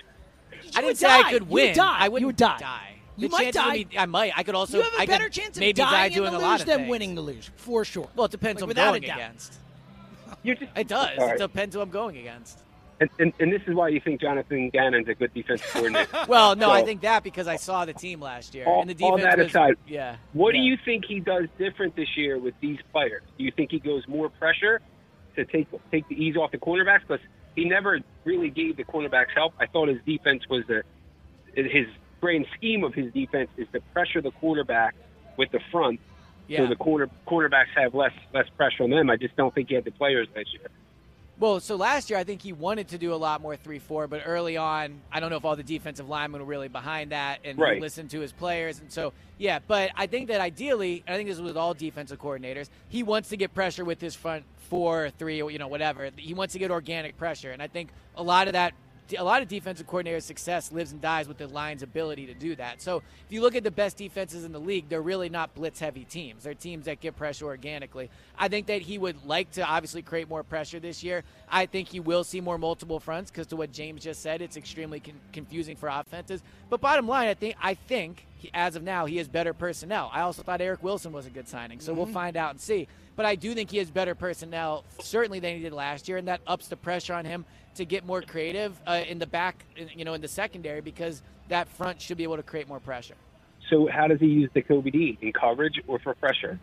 I 0.78 0.82
didn't 0.82 0.98
say 0.98 1.08
I 1.10 1.30
could 1.30 1.44
You 1.44 1.48
win. 1.50 1.68
would 1.70 1.76
die. 1.76 1.98
I 2.00 2.08
wouldn't 2.08 2.28
would 2.28 2.36
die. 2.38 2.58
die. 2.58 2.90
You 3.16 3.28
The 3.28 3.32
might 3.32 3.54
die. 3.54 3.78
would 3.78 3.90
be- 3.90 3.98
I 4.00 4.06
might. 4.06 4.34
I 4.36 4.44
could 4.44 4.56
also. 4.56 4.78
you 4.78 4.84
have 4.84 4.94
a 4.94 5.02
I 5.02 5.06
better 5.06 5.30
chance 5.30 5.56
of 5.58 5.60
maybe 5.62 5.74
die 5.74 5.92
dying 5.92 6.12
in 6.14 6.18
doing 6.20 6.32
the 6.32 6.38
a 6.38 6.40
lot 6.40 6.60
of 6.62 6.66
than 6.66 6.78
things. 6.80 6.90
winning 6.90 7.16
the 7.16 7.22
luge, 7.22 7.52
for 7.56 7.86
sure. 7.86 8.10
Well, 8.16 8.26
it 8.26 8.32
depends 8.32 8.56
Like, 8.56 8.60
who 8.62 8.66
I'm 8.66 8.68
without 8.70 8.90
going 8.92 9.04
against. 9.04 9.54
You 10.42 10.56
just 10.56 10.72
It 10.76 10.88
does. 10.88 11.18
All 11.20 11.26
It 11.26 11.28
right. 11.32 11.38
depends 11.40 11.76
who 11.76 11.82
I'm 11.82 11.90
going 11.92 12.18
against. 12.18 12.60
And, 13.00 13.10
and, 13.20 13.34
and 13.40 13.52
this 13.52 13.62
is 13.68 13.76
why 13.76 13.90
you 13.90 14.00
think 14.00 14.22
Jonathan 14.22 14.70
Gannon's 14.70 15.08
a 15.10 15.14
good 15.16 15.34
defensive 15.34 15.68
coordinator. 15.72 16.08
Well, 16.28 16.56
no, 16.56 16.68
So, 16.68 16.72
I 16.72 16.84
think 16.84 17.02
that 17.02 17.24
because 17.24 17.48
I 17.48 17.56
saw 17.58 17.86
the 17.86 17.94
team 17.94 18.22
last 18.22 18.54
year, 18.56 18.66
all, 18.66 18.82
and 18.82 18.90
the 18.90 18.94
defense 18.94 19.12
all 19.12 19.18
defense 19.18 19.36
that 19.36 19.44
was. 19.44 19.48
aside, 19.52 19.76
Yeah. 19.88 20.16
what 20.34 20.54
yeah. 20.56 20.62
do 20.62 20.68
you 20.68 20.78
think 20.86 21.06
he 21.06 21.20
does 21.20 21.46
different 21.58 21.96
this 21.96 22.16
year 22.16 22.38
with 22.38 22.54
these 22.62 22.78
players? 22.92 23.24
Do 23.38 23.44
you 23.44 23.52
think 23.52 23.72
he 23.72 23.80
goes 23.80 24.08
more 24.08 24.30
pressure 24.30 24.80
to 25.36 25.44
take 25.46 25.68
take 25.92 26.08
the 26.08 26.16
ease 26.24 26.38
off 26.38 26.52
the 26.52 26.58
cornerbacks? 26.60 27.02
Because 27.08 27.26
he 27.56 27.66
never 27.66 28.00
really 28.26 28.50
gave 28.50 28.78
the 28.78 28.84
cornerbacks 28.86 29.32
help. 29.36 29.54
I 29.60 29.66
thought 29.66 29.90
his 29.90 30.00
defense 30.06 30.44
was 30.50 30.64
the 30.68 30.84
his 31.56 31.88
grand 32.24 32.46
scheme 32.56 32.86
of 32.86 32.94
his 32.94 33.12
defense 33.12 33.50
is 33.58 33.68
to 33.74 33.82
pressure 33.92 34.22
the 34.22 34.32
quarterback 34.32 34.96
with 35.36 35.52
the 35.52 35.60
front, 35.72 36.00
Yeah. 36.48 36.60
so 36.60 36.68
the 36.68 36.76
corner 36.78 37.10
cornerbacks 37.28 37.68
have 37.76 37.94
less 37.94 38.14
less 38.34 38.48
pressure 38.56 38.84
on 38.84 38.92
them. 38.92 39.10
I 39.10 39.18
just 39.18 39.36
don't 39.36 39.54
think 39.54 39.68
he 39.68 39.76
had 39.76 39.84
the 39.84 39.92
players 39.92 40.28
last 40.34 40.54
year. 40.54 40.70
Well, 41.38 41.60
so 41.60 41.76
last 41.76 42.10
year 42.10 42.18
I 42.18 42.24
think 42.24 42.42
he 42.42 42.54
wanted 42.54 42.88
to 42.90 42.98
do 42.98 43.14
a 43.14 43.16
lot 43.28 43.42
more 43.42 43.58
three-four, 43.58 44.08
but 44.08 44.22
early 44.26 44.56
on, 44.56 45.02
I 45.12 45.20
don't 45.20 45.32
know 45.32 45.36
if 45.36 45.44
all 45.44 45.58
the 45.58 45.64
defensive 45.64 46.08
linemen 46.08 46.40
were 46.42 46.48
really 46.48 46.70
behind 46.70 47.12
that 47.12 47.40
and 47.44 47.58
Right. 47.60 47.82
listened 47.82 48.12
to 48.12 48.22
his 48.22 48.32
players, 48.32 48.80
and 48.80 48.90
so 48.90 49.12
yeah. 49.38 49.60
But 49.68 49.92
I 49.98 50.08
think 50.08 50.30
that 50.30 50.40
ideally, 50.40 51.04
and 51.06 51.14
I 51.14 51.18
think 51.18 51.28
this 51.28 51.36
is 51.38 51.42
with 51.44 51.58
all 51.58 51.74
defensive 51.74 52.20
coordinators, 52.22 52.70
he 52.88 53.04
wants 53.04 53.30
to 53.30 53.38
get 53.38 53.54
pressure 53.54 53.84
with 53.84 54.00
his 54.00 54.16
front 54.16 54.46
four, 54.70 55.06
or 55.06 55.10
three, 55.10 55.42
or 55.42 55.52
you 55.52 55.60
know 55.60 55.68
whatever. 55.68 56.10
He 56.16 56.34
wants 56.34 56.54
to 56.54 56.60
get 56.60 56.72
organic 56.72 57.18
pressure, 57.18 57.52
and 57.52 57.62
I 57.62 57.68
think 57.68 57.90
a 58.16 58.24
lot 58.24 58.48
of 58.48 58.54
that. 58.54 58.74
A 59.16 59.24
lot 59.24 59.42
of 59.42 59.48
defensive 59.48 59.88
coordinators' 59.88 60.24
success 60.24 60.72
lives 60.72 60.92
and 60.92 61.02
dies 61.02 61.28
with 61.28 61.38
the 61.38 61.48
Lions' 61.48 61.84
ability 61.84 62.26
to 62.28 62.34
do 62.34 62.56
that. 62.56 62.82
So, 62.82 62.98
if 62.98 63.32
you 63.32 63.42
look 63.42 63.56
at 63.56 63.64
the 63.64 63.72
best 63.72 63.98
defenses 63.98 64.44
in 64.44 64.52
the 64.52 64.60
league, 64.60 64.90
they're 64.90 65.02
really 65.02 65.30
not 65.30 65.54
blitz-heavy 65.54 66.06
teams. 66.06 66.44
They're 66.44 66.54
teams 66.54 66.86
that 66.86 67.00
get 67.00 67.16
pressure 67.16 67.46
organically. 67.46 68.10
I 68.38 68.48
think 68.48 68.68
that 68.68 68.82
he 68.82 68.98
would 68.98 69.26
like 69.26 69.52
to 69.52 69.66
obviously 69.66 70.02
create 70.02 70.30
more 70.30 70.44
pressure 70.44 70.80
this 70.80 71.04
year. 71.04 71.24
I 71.50 71.66
think 71.66 71.90
he 71.90 72.00
will 72.00 72.24
see 72.24 72.42
more 72.42 72.58
multiple 72.58 73.00
fronts 73.00 73.32
because, 73.32 73.48
to 73.48 73.56
what 73.56 73.72
James 73.72 74.04
just 74.04 74.22
said, 74.22 74.42
it's 74.42 74.58
extremely 74.58 75.00
con- 75.00 75.20
confusing 75.32 75.76
for 75.76 75.90
offenses. 75.90 76.42
But 76.70 76.82
bottom 76.82 77.08
line, 77.08 77.28
I 77.28 77.34
think 77.34 77.56
I 77.62 77.74
think 77.74 78.26
he, 78.44 78.52
as 78.54 78.76
of 78.76 78.84
now 78.84 79.06
he 79.06 79.18
has 79.18 79.28
better 79.28 79.54
personnel. 79.54 80.10
I 80.14 80.22
also 80.22 80.44
thought 80.44 80.62
Eric 80.62 80.84
Wilson 80.84 81.12
was 81.12 81.26
a 81.26 81.30
good 81.30 81.48
signing, 81.48 81.80
so 81.80 81.94
we'll 81.94 82.06
Mhm. 82.06 82.14
find 82.14 82.38
out 82.38 82.52
and 82.52 82.62
see. 82.62 82.88
But 83.16 83.26
I 83.26 83.36
do 83.36 83.54
think 83.54 83.72
he 83.72 83.78
has 83.78 83.90
better 83.90 84.16
personnel, 84.16 84.84
certainly 85.00 85.40
than 85.40 85.56
he 85.56 85.62
did 85.62 85.74
last 85.74 86.08
year, 86.08 86.18
and 86.18 86.28
that 86.28 86.42
ups 86.46 86.68
the 86.68 86.78
pressure 86.78 87.14
on 87.14 87.26
him 87.26 87.46
to 87.76 87.86
get 87.86 88.06
more 88.06 88.22
creative 88.22 88.80
uh, 88.86 89.04
in 89.08 89.20
the 89.20 89.26
back, 89.28 89.66
you 89.96 90.06
know, 90.06 90.14
in 90.14 90.22
the 90.22 90.28
secondary 90.28 90.82
because 90.82 91.22
that 91.48 91.68
front 91.68 92.02
should 92.02 92.18
be 92.18 92.24
able 92.24 92.38
to 92.38 92.44
create 92.44 92.68
more 92.68 92.80
pressure. 92.80 93.16
So 93.70 93.88
how 93.88 94.08
does 94.08 94.20
he 94.20 94.28
use 94.28 94.50
the 94.54 94.62
Kobe 94.62 94.90
D 94.92 95.18
in 95.22 95.32
coverage 95.32 95.82
or 95.88 96.00
for 96.00 96.14
pressure? 96.14 96.60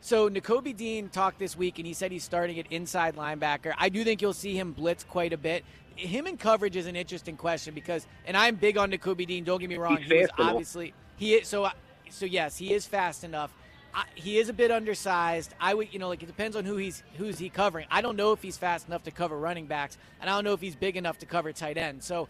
So 0.00 0.28
Nakobe 0.28 0.76
Dean 0.76 1.08
talked 1.08 1.38
this 1.38 1.56
week, 1.56 1.78
and 1.78 1.86
he 1.86 1.92
said 1.94 2.10
he's 2.12 2.24
starting 2.24 2.58
at 2.58 2.66
inside 2.70 3.14
linebacker. 3.16 3.72
I 3.78 3.88
do 3.88 4.02
think 4.04 4.20
you'll 4.20 4.32
see 4.32 4.56
him 4.58 4.72
blitz 4.72 5.04
quite 5.04 5.32
a 5.32 5.36
bit. 5.36 5.64
Him 5.94 6.26
in 6.26 6.36
coverage 6.36 6.74
is 6.74 6.86
an 6.86 6.96
interesting 6.96 7.36
question 7.36 7.74
because, 7.74 8.06
and 8.26 8.36
I'm 8.36 8.56
big 8.56 8.76
on 8.78 8.90
Nakobe 8.90 9.26
Dean. 9.26 9.44
Don't 9.44 9.60
get 9.60 9.68
me 9.68 9.76
wrong; 9.76 9.98
He's 9.98 10.08
he 10.10 10.18
was 10.18 10.30
obviously 10.38 10.94
he 11.22 11.34
is 11.34 11.46
so. 11.46 11.64
Uh, 11.64 11.70
so 12.10 12.26
yes, 12.26 12.58
he 12.58 12.74
is 12.74 12.84
fast 12.84 13.22
enough. 13.22 13.54
I, 13.94 14.04
he 14.14 14.38
is 14.38 14.48
a 14.48 14.52
bit 14.52 14.70
undersized. 14.70 15.54
I 15.60 15.72
would, 15.72 15.92
you 15.92 15.98
know, 16.00 16.08
like 16.08 16.22
it 16.22 16.26
depends 16.26 16.56
on 16.56 16.64
who 16.64 16.76
he's 16.76 17.04
who's 17.16 17.38
he 17.38 17.48
covering. 17.48 17.86
I 17.90 18.00
don't 18.02 18.16
know 18.16 18.32
if 18.32 18.42
he's 18.42 18.56
fast 18.56 18.88
enough 18.88 19.04
to 19.04 19.12
cover 19.12 19.38
running 19.38 19.66
backs, 19.66 19.98
and 20.20 20.28
I 20.28 20.34
don't 20.34 20.44
know 20.44 20.52
if 20.52 20.60
he's 20.60 20.74
big 20.74 20.96
enough 20.96 21.18
to 21.18 21.26
cover 21.26 21.52
tight 21.52 21.78
ends. 21.78 22.04
So 22.06 22.28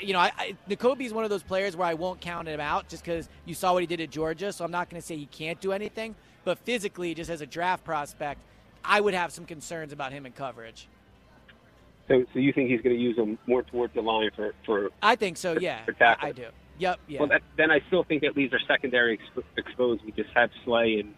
you 0.00 0.12
know, 0.12 0.20
I, 0.20 0.30
I, 0.38 0.56
Nakobe 0.68 1.00
is 1.00 1.12
one 1.12 1.24
of 1.24 1.30
those 1.30 1.42
players 1.42 1.76
where 1.76 1.88
I 1.88 1.94
won't 1.94 2.20
count 2.20 2.46
him 2.46 2.60
out 2.60 2.88
just 2.88 3.04
because 3.04 3.28
you 3.44 3.54
saw 3.54 3.72
what 3.72 3.82
he 3.82 3.86
did 3.88 4.00
at 4.00 4.10
Georgia. 4.10 4.52
So 4.52 4.64
I'm 4.64 4.70
not 4.70 4.88
going 4.88 5.00
to 5.02 5.06
say 5.06 5.16
he 5.16 5.26
can't 5.26 5.60
do 5.60 5.72
anything. 5.72 6.14
But 6.44 6.58
physically, 6.60 7.14
just 7.14 7.30
as 7.30 7.40
a 7.40 7.46
draft 7.46 7.84
prospect, 7.84 8.40
I 8.84 9.00
would 9.00 9.12
have 9.12 9.32
some 9.32 9.44
concerns 9.44 9.92
about 9.92 10.12
him 10.12 10.24
in 10.24 10.32
coverage. 10.32 10.86
So, 12.06 12.24
so 12.32 12.38
you 12.38 12.52
think 12.52 12.70
he's 12.70 12.80
going 12.80 12.96
to 12.96 13.02
use 13.02 13.16
him 13.16 13.38
more 13.46 13.64
towards 13.64 13.92
the 13.94 14.00
line 14.00 14.30
for 14.36 14.54
for? 14.64 14.90
I 15.02 15.16
think 15.16 15.36
so. 15.36 15.58
Yeah, 15.58 15.84
for? 15.84 16.16
I 16.20 16.30
do. 16.30 16.46
Yep. 16.80 17.00
Yeah. 17.08 17.18
Well, 17.20 17.28
that, 17.28 17.42
then 17.56 17.70
I 17.70 17.80
still 17.88 18.04
think 18.04 18.22
that 18.22 18.36
leaves 18.36 18.52
our 18.52 18.60
secondary 18.66 19.18
exp- 19.18 19.44
exposed. 19.56 20.02
We 20.04 20.12
just 20.12 20.30
have 20.34 20.50
Slay 20.64 21.00
and 21.00 21.14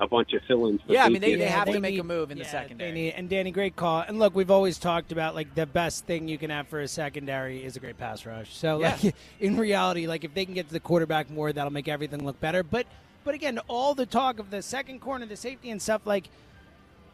a 0.00 0.06
bunch 0.06 0.32
of 0.34 0.42
fill-ins. 0.46 0.80
yeah. 0.88 1.04
I 1.04 1.08
mean, 1.08 1.22
they, 1.22 1.36
they 1.36 1.46
have 1.46 1.66
to 1.66 1.80
make 1.80 1.94
need- 1.94 2.00
a 2.00 2.04
move 2.04 2.30
in 2.30 2.38
the 2.38 2.44
yeah, 2.44 2.50
secondary. 2.50 2.90
They 2.90 2.94
need, 2.94 3.10
and 3.12 3.28
Danny, 3.30 3.50
great 3.52 3.76
call. 3.76 4.00
And 4.00 4.18
look, 4.18 4.34
we've 4.34 4.50
always 4.50 4.78
talked 4.78 5.12
about 5.12 5.34
like 5.34 5.54
the 5.54 5.64
best 5.64 6.04
thing 6.06 6.28
you 6.28 6.38
can 6.38 6.50
have 6.50 6.68
for 6.68 6.80
a 6.80 6.88
secondary 6.88 7.64
is 7.64 7.76
a 7.76 7.80
great 7.80 7.96
pass 7.96 8.26
rush. 8.26 8.54
So 8.56 8.78
like 8.78 9.14
in 9.40 9.56
reality, 9.56 10.06
like 10.06 10.24
if 10.24 10.34
they 10.34 10.44
can 10.44 10.54
get 10.54 10.66
to 10.66 10.72
the 10.72 10.80
quarterback 10.80 11.30
more, 11.30 11.52
that'll 11.52 11.72
make 11.72 11.88
everything 11.88 12.24
look 12.26 12.40
better. 12.40 12.62
But 12.62 12.86
but 13.24 13.34
again, 13.34 13.58
all 13.68 13.94
the 13.94 14.06
talk 14.06 14.38
of 14.38 14.50
the 14.50 14.60
second 14.60 15.00
corner, 15.00 15.24
the 15.24 15.36
safety 15.36 15.70
and 15.70 15.80
stuff 15.80 16.02
like. 16.04 16.28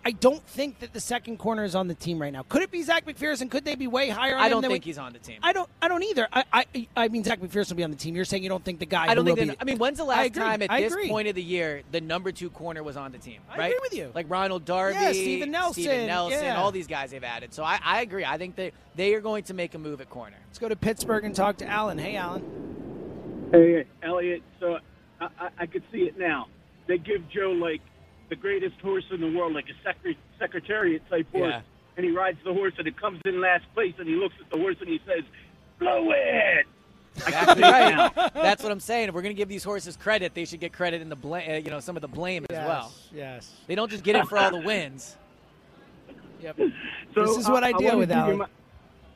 I 0.04 0.10
don't 0.10 0.44
think 0.48 0.80
that 0.80 0.92
the 0.92 0.98
second 1.00 1.38
corner 1.38 1.62
is 1.62 1.76
on 1.76 1.86
the 1.86 1.94
team 1.94 2.20
right 2.20 2.32
now. 2.32 2.42
Could 2.48 2.62
it 2.62 2.72
be 2.72 2.82
Zach 2.82 3.06
McPhearson? 3.06 3.48
Could 3.48 3.64
they 3.64 3.76
be 3.76 3.86
way 3.86 4.08
higher? 4.08 4.34
On 4.34 4.42
I 4.42 4.48
don't 4.48 4.60
than 4.62 4.70
think 4.72 4.84
we- 4.84 4.88
he's 4.88 4.98
on 4.98 5.12
the 5.12 5.20
team. 5.20 5.38
I 5.44 5.52
don't. 5.52 5.68
I 5.80 5.86
don't 5.86 6.02
either. 6.02 6.26
I. 6.32 6.44
I, 6.52 6.88
I 6.96 7.08
mean, 7.08 7.22
Zach 7.22 7.40
McPhearson 7.40 7.70
will 7.70 7.76
be 7.76 7.84
on 7.84 7.90
the 7.92 7.96
team. 7.96 8.16
You're 8.16 8.24
saying 8.24 8.42
you 8.42 8.48
don't 8.48 8.64
think 8.64 8.80
the 8.80 8.86
guy. 8.86 9.04
I 9.06 9.14
don't 9.14 9.24
who 9.26 9.34
think. 9.36 9.48
will 9.50 9.54
be, 9.54 9.60
I 9.60 9.64
mean, 9.64 9.78
when's 9.78 9.98
the 9.98 10.04
last 10.04 10.34
time 10.34 10.60
at 10.62 10.70
I 10.72 10.80
this 10.80 10.92
agree. 10.92 11.08
point 11.08 11.28
of 11.28 11.36
the 11.36 11.42
year 11.42 11.82
the 11.92 12.00
number 12.00 12.32
two 12.32 12.50
corner 12.50 12.82
was 12.82 12.96
on 12.96 13.12
the 13.12 13.18
team? 13.18 13.40
I 13.48 13.58
right? 13.58 13.66
agree 13.66 13.78
with 13.80 13.94
you. 13.94 14.10
Like 14.14 14.26
Ronald 14.28 14.64
Darby, 14.64 14.94
Yeah, 14.94 15.12
Steven 15.12 15.50
Nelson, 15.52 15.82
Steven 15.84 16.06
Nelson, 16.08 16.42
yeah. 16.44 16.60
all 16.60 16.72
these 16.72 16.88
guys 16.88 17.12
they've 17.12 17.22
added. 17.22 17.54
So 17.54 17.62
I, 17.62 17.78
I 17.84 18.00
agree. 18.02 18.24
I 18.24 18.38
think 18.38 18.56
they 18.56 18.72
they 18.96 19.14
are 19.14 19.20
going 19.20 19.44
to 19.44 19.54
make 19.54 19.74
a 19.74 19.78
move 19.78 20.00
at 20.00 20.10
corner. 20.10 20.36
Let's 20.48 20.58
go 20.58 20.68
to 20.68 20.76
Pittsburgh 20.76 21.24
and 21.24 21.34
talk 21.34 21.58
to 21.58 21.66
Alan. 21.66 21.96
Hey, 21.98 22.16
Alan. 22.16 23.48
Hey, 23.52 23.84
Elliot. 24.02 24.42
So 24.58 24.78
I, 25.20 25.28
I, 25.38 25.48
I 25.60 25.66
could 25.66 25.84
see 25.92 26.00
it 26.00 26.18
now. 26.18 26.48
They 26.88 26.98
give 26.98 27.28
Joe 27.30 27.52
like 27.52 27.80
the 28.32 28.36
greatest 28.36 28.80
horse 28.80 29.04
in 29.10 29.20
the 29.20 29.30
world, 29.30 29.52
like 29.52 29.66
a 29.68 29.86
secre- 29.86 30.16
secretariat 30.38 31.02
type 31.10 31.30
horse, 31.32 31.50
Yeah. 31.52 31.60
and 31.98 32.06
he 32.06 32.12
rides 32.12 32.38
the 32.44 32.54
horse 32.54 32.72
and 32.78 32.88
it 32.88 32.96
comes 32.98 33.20
in 33.26 33.42
last 33.42 33.64
place, 33.74 33.92
and 33.98 34.08
he 34.08 34.14
looks 34.14 34.34
at 34.40 34.48
the 34.50 34.56
horse 34.56 34.76
and 34.80 34.88
he 34.88 34.98
says, 35.06 35.22
"Blow 35.78 36.10
it." 36.12 36.66
I 37.14 37.20
can 37.20 37.28
Exactly 37.28 37.62
see 37.62 37.68
it 37.68 37.94
now. 37.94 38.12
right. 38.16 38.34
That's 38.34 38.62
what 38.62 38.72
I'm 38.72 38.80
saying. 38.80 39.10
If 39.10 39.14
we're 39.14 39.20
going 39.20 39.34
to 39.34 39.38
give 39.38 39.50
these 39.50 39.64
horses 39.64 39.98
credit, 39.98 40.32
they 40.32 40.46
should 40.46 40.60
get 40.60 40.72
credit 40.72 41.02
in 41.02 41.10
the 41.10 41.16
blame. 41.16 41.50
Uh, 41.50 41.54
you 41.56 41.68
know, 41.70 41.78
some 41.80 41.94
of 41.94 42.00
the 42.00 42.08
blame 42.08 42.46
as 42.48 42.56
well. 42.56 42.90
Yes. 43.14 43.52
They 43.66 43.74
don't 43.74 43.90
just 43.90 44.02
get 44.02 44.16
it 44.16 44.26
for 44.28 44.38
all 44.38 44.50
the 44.50 44.56
wins. 44.66 45.18
Yep. 46.40 46.56
So 47.14 47.26
this 47.26 47.36
is 47.36 47.48
what 47.50 47.62
I, 47.64 47.68
I 47.68 47.72
deal 47.72 47.82
wanna 47.88 47.98
with, 47.98 48.08
give 48.08 48.16
Alan. 48.18 48.38
my- 48.38 48.46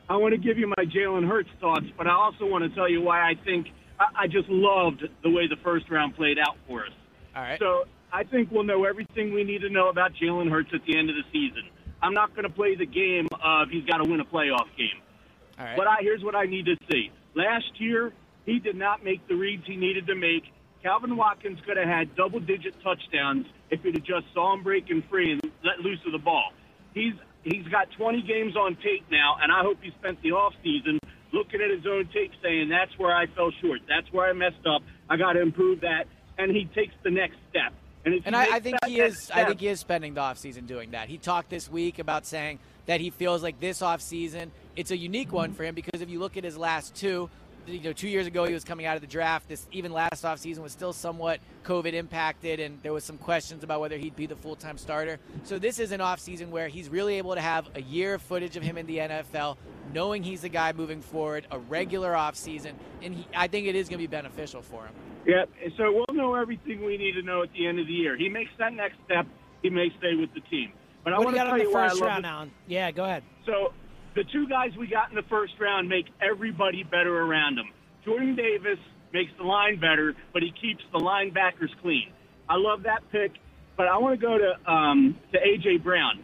I 0.09 0.15
want 0.15 0.33
to 0.33 0.37
give 0.37 0.57
you 0.59 0.67
my 0.77 0.85
Jalen 0.85 1.27
Hurts 1.27 1.49
thoughts, 1.59 1.87
but 1.97 2.05
I 2.07 2.11
also 2.11 2.45
want 2.45 2.63
to 2.63 2.69
tell 2.75 2.87
you 2.87 3.01
why 3.01 3.27
I 3.29 3.33
think 3.43 3.67
I, 3.99 4.05
I 4.23 4.27
just 4.27 4.47
loved 4.47 5.03
the 5.23 5.29
way 5.29 5.47
the 5.47 5.57
first 5.63 5.89
round 5.89 6.15
played 6.15 6.37
out 6.39 6.55
for 6.67 6.85
us. 6.85 6.91
All 7.35 7.41
right. 7.41 7.59
So 7.59 7.85
I 8.11 8.23
think 8.23 8.51
we'll 8.51 8.63
know 8.63 8.85
everything 8.85 9.33
we 9.33 9.43
need 9.43 9.61
to 9.61 9.69
know 9.69 9.89
about 9.89 10.11
Jalen 10.13 10.49
Hurts 10.49 10.69
at 10.73 10.81
the 10.85 10.97
end 10.97 11.09
of 11.09 11.15
the 11.15 11.23
season. 11.31 11.69
I'm 12.01 12.13
not 12.13 12.35
going 12.35 12.43
to 12.43 12.53
play 12.53 12.75
the 12.75 12.85
game 12.85 13.27
of 13.43 13.69
he's 13.69 13.85
got 13.85 13.97
to 13.97 14.09
win 14.09 14.19
a 14.19 14.25
playoff 14.25 14.67
game. 14.77 15.01
All 15.59 15.65
right. 15.65 15.77
But 15.77 15.87
I, 15.87 15.97
here's 16.01 16.23
what 16.23 16.35
I 16.35 16.45
need 16.45 16.65
to 16.65 16.75
see. 16.89 17.11
Last 17.35 17.79
year, 17.79 18.13
he 18.45 18.59
did 18.59 18.75
not 18.75 19.03
make 19.03 19.27
the 19.27 19.35
reads 19.35 19.63
he 19.65 19.75
needed 19.75 20.07
to 20.07 20.15
make. 20.15 20.43
Calvin 20.83 21.17
Watkins 21.17 21.59
could 21.65 21.75
have 21.77 21.87
had 21.87 22.15
double-digit 22.15 22.75
touchdowns 22.83 23.45
if 23.69 23.81
he'd 23.81 23.95
just 24.05 24.25
saw 24.33 24.53
him 24.53 24.63
breaking 24.63 25.03
free 25.09 25.31
and 25.31 25.41
let 25.63 25.79
loose 25.79 25.99
of 26.05 26.11
the 26.11 26.19
ball. 26.19 26.53
He's 26.93 27.13
he's 27.43 27.67
got 27.67 27.91
20 27.97 28.21
games 28.21 28.55
on 28.55 28.75
tape 28.75 29.05
now, 29.11 29.37
and 29.41 29.51
I 29.51 29.61
hope 29.61 29.79
he 29.81 29.91
spent 29.99 30.21
the 30.21 30.31
off 30.31 30.53
season 30.63 30.99
looking 31.33 31.61
at 31.61 31.69
his 31.69 31.85
own 31.85 32.07
tape, 32.13 32.31
saying 32.41 32.69
that's 32.69 32.97
where 32.97 33.13
I 33.13 33.25
fell 33.27 33.51
short, 33.61 33.81
that's 33.87 34.11
where 34.13 34.29
I 34.29 34.33
messed 34.33 34.65
up. 34.65 34.81
I 35.09 35.17
got 35.17 35.33
to 35.33 35.41
improve 35.41 35.81
that, 35.81 36.05
and 36.37 36.55
he 36.55 36.65
takes 36.73 36.93
the 37.03 37.11
next 37.11 37.37
step. 37.49 37.73
And, 38.07 38.21
And 38.25 38.35
I, 38.35 38.55
I 38.55 38.59
think 38.59 38.77
he 38.85 38.99
is. 38.99 39.29
I 39.33 39.45
think 39.45 39.59
he 39.59 39.67
is 39.67 39.79
spending 39.79 40.13
the 40.13 40.21
offseason 40.21 40.67
doing 40.67 40.91
that. 40.91 41.09
He 41.09 41.17
talked 41.17 41.49
this 41.49 41.69
week 41.69 41.99
about 41.99 42.25
saying 42.25 42.59
that 42.85 43.01
he 43.01 43.09
feels 43.09 43.43
like 43.43 43.59
this 43.59 43.81
offseason 43.81 44.49
it's 44.77 44.91
a 44.91 44.97
unique 44.97 45.33
one 45.33 45.53
for 45.53 45.63
him 45.63 45.73
because 45.75 46.01
if 46.01 46.09
you 46.09 46.19
look 46.19 46.37
at 46.37 46.43
his 46.43 46.55
last 46.55 46.95
two, 46.95 47.29
you 47.67 47.79
know, 47.81 47.93
two 47.93 48.07
years 48.07 48.27
ago 48.27 48.45
he 48.45 48.53
was 48.53 48.63
coming 48.63 48.85
out 48.85 48.95
of 48.95 49.01
the 49.01 49.07
draft. 49.07 49.47
This 49.49 49.67
even 49.71 49.91
last 49.91 50.23
offseason 50.23 50.59
was 50.59 50.71
still 50.71 50.93
somewhat 50.93 51.39
COVID 51.65 51.93
impacted, 51.93 52.59
and 52.59 52.79
there 52.81 52.93
was 52.93 53.03
some 53.03 53.17
questions 53.17 53.63
about 53.63 53.81
whether 53.81 53.97
he'd 53.97 54.15
be 54.15 54.25
the 54.25 54.35
full 54.35 54.55
time 54.55 54.77
starter. 54.77 55.19
So 55.43 55.59
this 55.59 55.79
is 55.79 55.91
an 55.91 55.99
offseason 55.99 56.49
where 56.49 56.67
he's 56.67 56.89
really 56.89 57.15
able 57.17 57.35
to 57.35 57.41
have 57.41 57.67
a 57.75 57.81
year 57.81 58.13
of 58.13 58.21
footage 58.21 58.55
of 58.55 58.63
him 58.63 58.77
in 58.77 58.85
the 58.85 58.97
NFL, 58.97 59.57
knowing 59.93 60.23
he's 60.23 60.41
the 60.41 60.49
guy 60.49 60.71
moving 60.73 61.01
forward, 61.01 61.45
a 61.51 61.59
regular 61.59 62.13
offseason, 62.13 62.73
and 63.01 63.15
he, 63.15 63.27
I 63.35 63.47
think 63.47 63.67
it 63.67 63.75
is 63.75 63.89
going 63.89 63.99
to 63.99 64.03
be 64.03 64.07
beneficial 64.07 64.61
for 64.61 64.85
him. 64.85 64.93
Yeah, 65.25 65.43
so 65.77 65.91
we'll 65.91 66.15
know 66.15 66.35
everything 66.35 66.85
we 66.85 66.97
need 66.97 67.13
to 67.13 67.21
know 67.21 67.43
at 67.43 67.51
the 67.51 67.67
end 67.67 67.79
of 67.79 67.87
the 67.87 67.93
year. 67.93 68.15
He 68.15 68.29
makes 68.29 68.51
that 68.59 68.71
next 68.73 68.95
step. 69.05 69.27
He 69.61 69.69
may 69.69 69.89
stay 69.99 70.15
with 70.15 70.33
the 70.33 70.39
team. 70.49 70.71
But 71.03 71.13
I 71.13 71.17
what 71.17 71.23
do 71.23 71.25
want 71.25 71.35
to 71.35 71.39
got 71.39 71.43
tell 71.45 71.53
on 71.53 71.59
the 71.59 71.65
you 71.65 71.73
why 71.73 71.85
I 71.85 71.89
first 71.89 72.01
love 72.01 72.07
round, 72.09 72.23
this- 72.23 72.29
Alan? 72.29 72.51
Yeah, 72.67 72.91
go 72.91 73.03
ahead. 73.03 73.23
So 73.45 73.73
the 74.17 74.23
two 74.33 74.47
guys 74.47 74.71
we 74.77 74.87
got 74.87 75.09
in 75.09 75.15
the 75.15 75.27
first 75.29 75.53
round 75.59 75.87
make 75.87 76.07
everybody 76.19 76.83
better 76.83 77.15
around 77.21 77.55
them. 77.55 77.69
Jordan 78.03 78.35
Davis 78.35 78.79
makes 79.13 79.31
the 79.37 79.43
line 79.43 79.79
better, 79.79 80.15
but 80.33 80.41
he 80.41 80.51
keeps 80.59 80.83
the 80.91 80.97
linebackers 80.99 81.69
clean. 81.81 82.11
I 82.49 82.55
love 82.55 82.83
that 82.83 83.03
pick, 83.11 83.33
but 83.77 83.87
I 83.87 83.97
want 83.99 84.19
to 84.19 84.25
go 84.25 84.37
to 84.37 84.71
um, 84.71 85.17
to 85.31 85.37
AJ 85.37 85.83
Brown. 85.83 86.23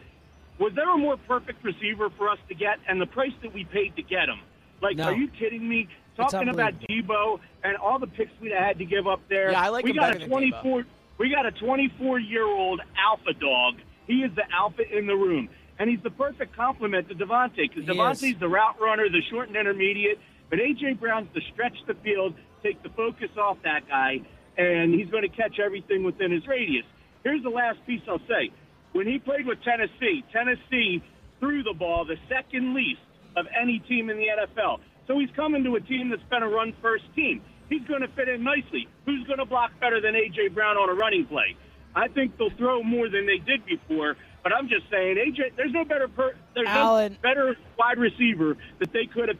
Was 0.59 0.73
there 0.75 0.89
a 0.89 0.97
more 0.97 1.17
perfect 1.17 1.63
receiver 1.63 2.09
for 2.17 2.29
us 2.29 2.39
to 2.49 2.55
get, 2.55 2.79
and 2.87 2.99
the 2.99 3.05
price 3.05 3.31
that 3.43 3.53
we 3.53 3.63
paid 3.65 3.95
to 3.95 4.01
get 4.01 4.27
him? 4.27 4.39
Like, 4.81 4.97
No. 4.97 5.05
are 5.05 5.15
you 5.15 5.27
kidding 5.27 5.67
me? 5.67 5.87
Talking 6.15 6.49
about 6.49 6.73
Deebo 6.79 7.39
and 7.63 7.75
all 7.77 7.97
the 7.97 8.07
picks 8.07 8.31
we 8.39 8.51
had 8.51 8.77
to 8.77 8.85
give 8.85 9.07
up 9.07 9.21
there. 9.29 9.51
Yeah, 9.51 9.63
I 9.63 9.69
like 9.69 9.83
we 9.83 9.93
got 9.93 10.15
a 10.15 10.19
than 10.19 10.29
24. 10.29 10.85
We 11.17 11.29
got 11.31 11.45
a 11.45 11.51
24 11.51 12.19
year 12.19 12.45
old 12.45 12.81
alpha 12.97 13.33
dog. 13.33 13.75
He 14.05 14.21
is 14.21 14.31
the 14.35 14.43
alpha 14.53 14.83
in 14.95 15.07
the 15.07 15.15
room, 15.15 15.49
and 15.79 15.89
he's 15.89 16.01
the 16.03 16.11
perfect 16.11 16.55
complement 16.55 17.09
to 17.09 17.15
DeVonta 17.15 17.55
because. 17.55 17.83
DeVonta's 17.85 18.39
the 18.39 18.47
route 18.47 18.79
runner, 18.79 19.09
the 19.09 19.21
short 19.29 19.47
and 19.47 19.57
intermediate, 19.57 20.19
but 20.49 20.59
AJ 20.59 20.99
Brown's 20.99 21.29
the 21.33 21.41
stretch 21.53 21.75
the 21.87 21.95
field, 21.95 22.35
take 22.61 22.81
the 22.83 22.89
focus 22.89 23.29
off 23.37 23.57
that 23.63 23.87
guy, 23.87 24.21
and 24.57 24.93
he's 24.93 25.09
going 25.09 25.23
to 25.23 25.35
catch 25.35 25.59
everything 25.59 26.03
within 26.03 26.31
his 26.31 26.45
radius. 26.47 26.85
Here's 27.23 27.43
the 27.43 27.49
last 27.49 27.79
piece 27.85 28.01
I'll 28.07 28.19
say: 28.27 28.51
when 28.91 29.07
he 29.07 29.19
played 29.19 29.45
with 29.45 29.61
Tennessee, 29.63 30.23
Tennessee 30.31 31.03
threw 31.39 31.63
the 31.63 31.73
ball 31.73 32.05
the 32.05 32.17
second 32.29 32.73
least 32.73 33.01
of 33.35 33.45
any 33.59 33.79
team 33.79 34.09
in 34.09 34.17
the 34.17 34.27
NFL. 34.27 34.79
So 35.07 35.19
he's 35.19 35.31
coming 35.35 35.63
to 35.63 35.75
a 35.75 35.81
team 35.81 36.09
that's 36.09 36.23
been 36.29 36.43
a 36.43 36.47
run 36.47 36.73
first 36.81 37.03
team. 37.15 37.41
He's 37.69 37.83
going 37.87 38.01
to 38.01 38.07
fit 38.09 38.29
in 38.29 38.43
nicely. 38.43 38.87
Who's 39.05 39.25
going 39.25 39.39
to 39.39 39.45
block 39.45 39.71
better 39.79 39.99
than 39.99 40.15
A.J. 40.15 40.49
Brown 40.49 40.77
on 40.77 40.89
a 40.89 40.93
running 40.93 41.25
play? 41.25 41.57
I 41.95 42.07
think 42.07 42.37
they'll 42.37 42.55
throw 42.57 42.83
more 42.83 43.09
than 43.09 43.25
they 43.25 43.37
did 43.37 43.65
before, 43.65 44.15
but 44.43 44.53
I'm 44.53 44.67
just 44.67 44.89
saying, 44.91 45.17
A.J. 45.17 45.51
There's 45.55 45.71
no 45.71 45.85
better 45.85 46.07
per, 46.07 46.35
there's 46.53 46.67
Alan. 46.67 47.13
no 47.13 47.17
better 47.21 47.57
wide 47.79 47.97
receiver 47.97 48.57
that 48.79 48.91
they 48.91 49.05
could 49.05 49.29
have 49.29 49.37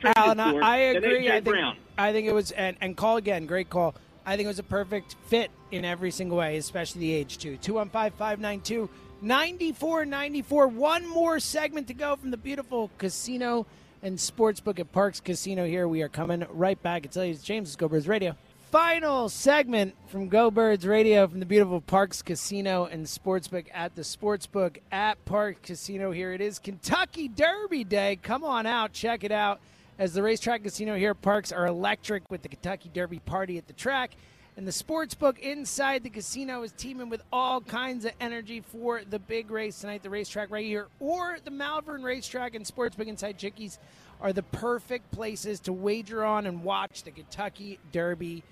traded 0.00 0.16
Alan, 0.16 0.40
I, 0.40 0.52
for 0.52 0.62
I 0.62 0.76
agree. 0.76 1.28
I 1.28 1.32
think, 1.32 1.44
Brown. 1.44 1.76
I 1.98 2.12
think 2.12 2.26
it 2.26 2.32
was, 2.32 2.50
and, 2.52 2.76
and 2.80 2.96
call 2.96 3.18
again, 3.18 3.46
great 3.46 3.68
call. 3.68 3.94
I 4.24 4.36
think 4.36 4.46
it 4.46 4.48
was 4.48 4.58
a 4.58 4.64
perfect 4.64 5.16
fit 5.26 5.50
in 5.70 5.84
every 5.84 6.10
single 6.10 6.38
way, 6.38 6.56
especially 6.56 7.00
the 7.02 7.12
age 7.12 7.38
too. 7.38 7.56
215 7.58 8.16
592 8.18 8.88
9494. 9.22 10.68
One 10.68 11.08
more 11.08 11.40
segment 11.40 11.88
to 11.88 11.94
go 11.94 12.16
from 12.16 12.30
the 12.30 12.36
beautiful 12.36 12.90
casino 12.98 13.66
and 14.02 14.16
sportsbook 14.16 14.78
at 14.78 14.92
Parx 14.92 15.22
Casino 15.22 15.66
here. 15.66 15.86
We 15.86 16.02
are 16.02 16.08
coming 16.08 16.46
right 16.50 16.80
back. 16.82 17.04
It's 17.04 17.42
James, 17.42 17.76
Go 17.76 17.86
Radio. 17.86 18.36
Final 18.70 19.28
segment 19.28 19.96
from 20.06 20.28
Go 20.28 20.48
Birds 20.48 20.86
Radio 20.86 21.26
from 21.26 21.40
the 21.40 21.46
beautiful 21.46 21.80
Parx 21.80 22.24
Casino 22.24 22.84
and 22.84 23.04
Sportsbook 23.04 23.66
at 23.74 23.96
the 23.96 24.02
Sportsbook 24.02 24.76
at 24.92 25.24
Parx 25.24 25.60
Casino. 25.60 26.12
Here 26.12 26.32
it 26.32 26.40
is 26.40 26.60
Kentucky 26.60 27.26
Derby 27.26 27.82
Day. 27.82 28.20
Come 28.22 28.44
on 28.44 28.66
out, 28.66 28.92
check 28.92 29.24
it 29.24 29.32
out. 29.32 29.58
As 29.98 30.12
the 30.12 30.22
racetrack 30.22 30.62
casino 30.62 30.94
here 30.94 31.10
at 31.10 31.20
Parx 31.20 31.52
are 31.52 31.66
electric 31.66 32.30
with 32.30 32.42
the 32.42 32.48
Kentucky 32.48 32.88
Derby 32.94 33.18
party 33.18 33.58
at 33.58 33.66
the 33.66 33.72
track. 33.72 34.12
And 34.56 34.68
the 34.68 34.72
sportsbook 34.72 35.40
inside 35.40 36.04
the 36.04 36.10
casino 36.10 36.62
is 36.62 36.70
teaming 36.70 37.08
with 37.08 37.22
all 37.32 37.60
kinds 37.60 38.04
of 38.04 38.12
energy 38.20 38.60
for 38.60 39.02
the 39.08 39.18
big 39.18 39.50
race 39.50 39.80
tonight. 39.80 40.04
The 40.04 40.10
racetrack 40.10 40.48
right 40.48 40.64
here, 40.64 40.86
or 41.00 41.38
the 41.42 41.50
Malvern 41.50 42.04
Racetrack 42.04 42.54
and 42.54 42.64
Sportsbook 42.64 43.08
Inside 43.08 43.36
Chickies 43.36 43.80
are 44.20 44.32
the 44.32 44.44
perfect 44.44 45.10
places 45.10 45.58
to 45.60 45.72
wager 45.72 46.24
on 46.24 46.46
and 46.46 46.62
watch 46.62 47.02
the 47.02 47.10
Kentucky 47.10 47.80
Derby 47.90 48.44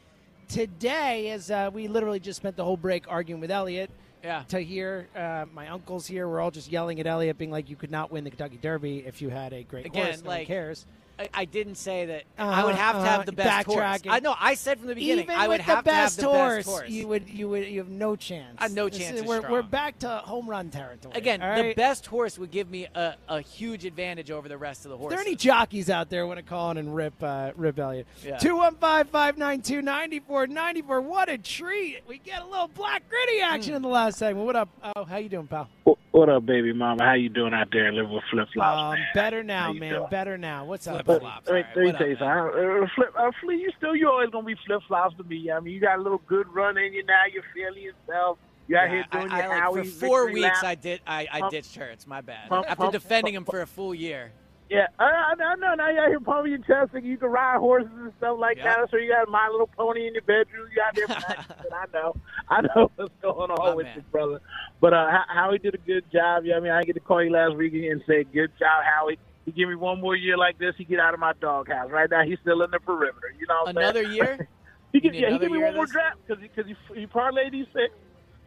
today. 0.48 1.30
As 1.30 1.50
uh, 1.50 1.70
we 1.72 1.88
literally 1.88 2.20
just 2.20 2.38
spent 2.38 2.56
the 2.56 2.64
whole 2.64 2.76
break 2.76 3.04
arguing 3.08 3.40
with 3.40 3.50
Elliot. 3.50 3.90
Yeah. 4.22 4.42
To 4.48 4.58
hear 4.58 5.08
uh, 5.14 5.46
my 5.54 5.68
uncles 5.68 6.06
here, 6.06 6.28
we're 6.28 6.40
all 6.40 6.50
just 6.50 6.72
yelling 6.72 6.98
at 6.98 7.06
Elliot, 7.06 7.38
being 7.38 7.52
like, 7.52 7.70
"You 7.70 7.76
could 7.76 7.90
not 7.90 8.10
win 8.10 8.24
the 8.24 8.30
Kentucky 8.30 8.58
Derby 8.60 9.04
if 9.06 9.22
you 9.22 9.28
had 9.28 9.52
a 9.52 9.62
great 9.62 9.86
Again, 9.86 10.06
horse. 10.06 10.22
No 10.24 10.30
one 10.30 10.44
cares." 10.44 10.86
I, 11.18 11.28
I 11.34 11.44
didn't 11.46 11.74
say 11.76 12.06
that 12.06 12.22
I 12.38 12.42
Uh-huh, 12.44 12.66
would 12.66 12.74
have 12.76 12.94
to 12.94 12.98
uh-huh, 13.00 13.08
have 13.08 13.26
the 13.26 13.32
best 13.32 13.66
horse. 13.66 13.78
backtracking. 13.80 14.10
I 14.10 14.20
know. 14.20 14.34
I 14.38 14.54
said 14.54 14.78
from 14.78 14.88
the 14.88 14.94
beginning 14.94 15.24
Even 15.24 15.34
I 15.36 15.48
would 15.48 15.58
with 15.58 15.66
have 15.66 15.84
the 15.84 15.90
to 15.90 15.96
have 15.96 16.04
best 16.06 16.20
the 16.20 16.26
horse, 16.28 16.56
best 16.58 16.68
horse. 16.68 16.90
you 16.90 17.08
would 17.08 17.28
you 17.28 17.48
would 17.48 17.66
you 17.66 17.78
have 17.80 17.88
no 17.88 18.14
chance. 18.16 18.56
Uh, 18.60 18.68
no 18.68 18.88
This 18.88 18.98
chance 18.98 19.16
is- 19.16 19.22
is 19.22 19.28
we're, 19.28 19.50
we're 19.50 19.62
back 19.62 19.98
to 20.00 20.08
home 20.08 20.48
run 20.48 20.70
territory. 20.70 21.14
Again, 21.16 21.42
all 21.42 21.62
the 21.62 21.74
best 21.74 22.06
horse 22.06 22.38
would 22.38 22.50
give 22.50 22.70
me 22.70 22.86
a, 22.94 23.14
a 23.28 23.40
huge 23.40 23.84
advantage 23.84 24.30
over 24.30 24.48
the 24.48 24.58
rest 24.58 24.84
of 24.84 24.90
the 24.90 24.96
horses. 24.96 25.14
Are 25.14 25.16
horses. 25.16 25.24
there 25.24 25.30
any 25.32 25.36
jockeys 25.36 25.90
out 25.90 26.10
there 26.10 26.26
want 26.26 26.38
to 26.38 26.42
call 26.44 26.70
in 26.70 26.76
and 26.78 26.94
rip 26.94 27.20
uh, 27.22 27.52
rip 27.56 27.78
Elliot? 27.78 28.06
Yeah. 28.24 28.36
215-592-9494. 28.38 31.02
What 31.02 31.28
a 31.28 31.38
treat. 31.38 32.00
We 32.06 32.18
get 32.18 32.42
a 32.42 32.46
little 32.46 32.68
black 32.68 33.08
gritty 33.08 33.40
action 33.40 33.74
in 33.74 33.82
the 33.82 33.88
last 33.88 34.18
segment. 34.18 34.46
What 34.46 34.56
up? 34.56 34.68
Oh, 34.96 35.04
how 35.04 35.16
you 35.16 35.28
doing, 35.28 35.46
pal? 35.46 35.68
What 36.10 36.28
up, 36.28 36.46
baby 36.46 36.72
mama? 36.72 37.04
How 37.04 37.12
you 37.14 37.28
doing 37.28 37.54
out 37.54 37.68
there 37.70 37.92
living 37.92 38.12
with 38.12 38.24
flip 38.30 38.48
flops? 38.52 38.98
Um, 38.98 39.04
better 39.14 39.42
now, 39.42 39.72
man. 39.72 39.94
doing? 39.94 40.06
Better 40.10 40.38
now. 40.38 40.64
What's 40.64 40.86
up? 40.86 41.06
But, 41.08 41.22
buddy? 41.22 41.64
let 41.76 41.76
me, 41.76 41.92
tell 41.92 42.06
you 42.06 42.16
something. 42.16 42.28
Uh, 42.28 42.86
flip, 42.94 43.12
uh, 43.18 43.30
Flea, 43.40 43.56
you 43.56 43.70
still 43.76 43.96
you 43.96 44.08
always 44.08 44.30
gonna 44.30 44.46
be 44.46 44.54
flip 44.66 44.82
flops 44.86 45.16
to 45.16 45.24
me. 45.24 45.50
I 45.50 45.58
mean, 45.60 45.74
you 45.74 45.80
got 45.80 45.98
a 45.98 46.02
little 46.02 46.22
good 46.28 46.46
run 46.54 46.78
in 46.78 46.92
you 46.92 47.04
now. 47.04 47.22
You're 47.32 47.42
feeling 47.54 47.82
yourself. 47.82 48.38
You 48.68 48.76
out 48.76 48.84
Yeah, 48.84 48.94
here 48.94 49.04
doing 49.10 49.30
I, 49.32 49.42
your 49.42 49.52
I, 49.52 49.68
like, 49.68 49.84
for 49.86 49.90
four 50.06 50.26
weeks, 50.30 50.42
lap. 50.62 50.64
I 50.64 50.74
did. 50.74 51.00
I, 51.06 51.26
I 51.32 51.40
Pump- 51.40 51.52
ditched 51.52 51.74
her. 51.76 51.86
It's 51.86 52.06
my 52.06 52.20
bad. 52.20 52.48
pump- 52.48 52.66
After 52.70 52.76
pump- 52.82 52.92
defending 52.92 53.34
him 53.34 53.44
for 53.44 53.62
a 53.62 53.66
full 53.66 53.94
year. 53.94 54.30
Yeah, 54.70 54.86
I, 54.98 55.04
I, 55.04 55.42
I 55.42 55.54
know. 55.54 55.74
Now 55.76 55.88
you 55.88 55.98
out 55.98 56.08
here 56.08 56.20
pumping 56.20 56.52
your 56.52 56.60
chest, 56.60 56.90
and 56.92 57.02
you 57.06 57.16
can 57.16 57.30
ride 57.30 57.56
horses 57.56 57.88
and 57.96 58.12
stuff 58.18 58.36
like 58.38 58.58
Yeah. 58.58 58.64
that. 58.76 58.90
So 58.90 58.98
you 58.98 59.08
got 59.10 59.26
My 59.30 59.48
Little 59.50 59.70
Pony 59.74 60.06
in 60.06 60.12
your 60.12 60.22
bedroom. 60.24 60.68
You 60.76 60.82
out 60.82 60.94
there. 60.94 61.06
I 61.72 61.86
know. 61.94 62.14
I 62.50 62.60
know 62.60 62.90
what's 62.96 63.14
going 63.22 63.50
on 63.50 63.56
My 63.58 63.74
with 63.74 63.86
man. 63.86 63.96
you, 63.96 64.02
brother. 64.12 64.42
But 64.78 64.92
uh, 64.92 65.08
Howie 65.28 65.58
did 65.58 65.74
a 65.74 65.78
good 65.78 66.04
job. 66.12 66.44
Yeah, 66.44 66.56
I 66.56 66.60
mean, 66.60 66.72
I 66.72 66.82
get 66.84 66.92
to 66.94 67.00
call 67.00 67.24
you 67.24 67.30
last 67.30 67.56
week 67.56 67.72
and 67.72 68.02
say 68.06 68.24
good 68.24 68.50
job, 68.58 68.84
Howie. 68.84 69.18
You 69.48 69.54
give 69.54 69.68
me 69.70 69.76
one 69.76 69.98
more 70.02 70.14
year 70.14 70.36
like 70.36 70.58
this, 70.58 70.74
he 70.76 70.84
get 70.84 71.00
out 71.00 71.14
of 71.14 71.20
my 71.20 71.32
doghouse. 71.40 71.90
Right 71.90 72.10
now, 72.10 72.22
he's 72.22 72.38
still 72.40 72.60
in 72.62 72.70
the 72.70 72.78
perimeter. 72.80 73.32
You 73.40 73.46
know 73.48 73.54
what 73.64 73.70
Another 73.70 74.02
saying? 74.04 74.14
year? 74.14 74.48
he 74.92 75.00
yeah, 75.02 75.30
he 75.32 75.38
give 75.38 75.50
me 75.50 75.56
one 75.58 75.74
more 75.74 75.86
this? 75.86 75.92
draft 75.92 76.18
because 76.26 76.42
he, 76.42 76.48
cause 76.50 76.66
he, 76.66 77.00
he 77.00 77.06
parlayed 77.06 77.52
these 77.52 77.64
picks. 77.72 77.94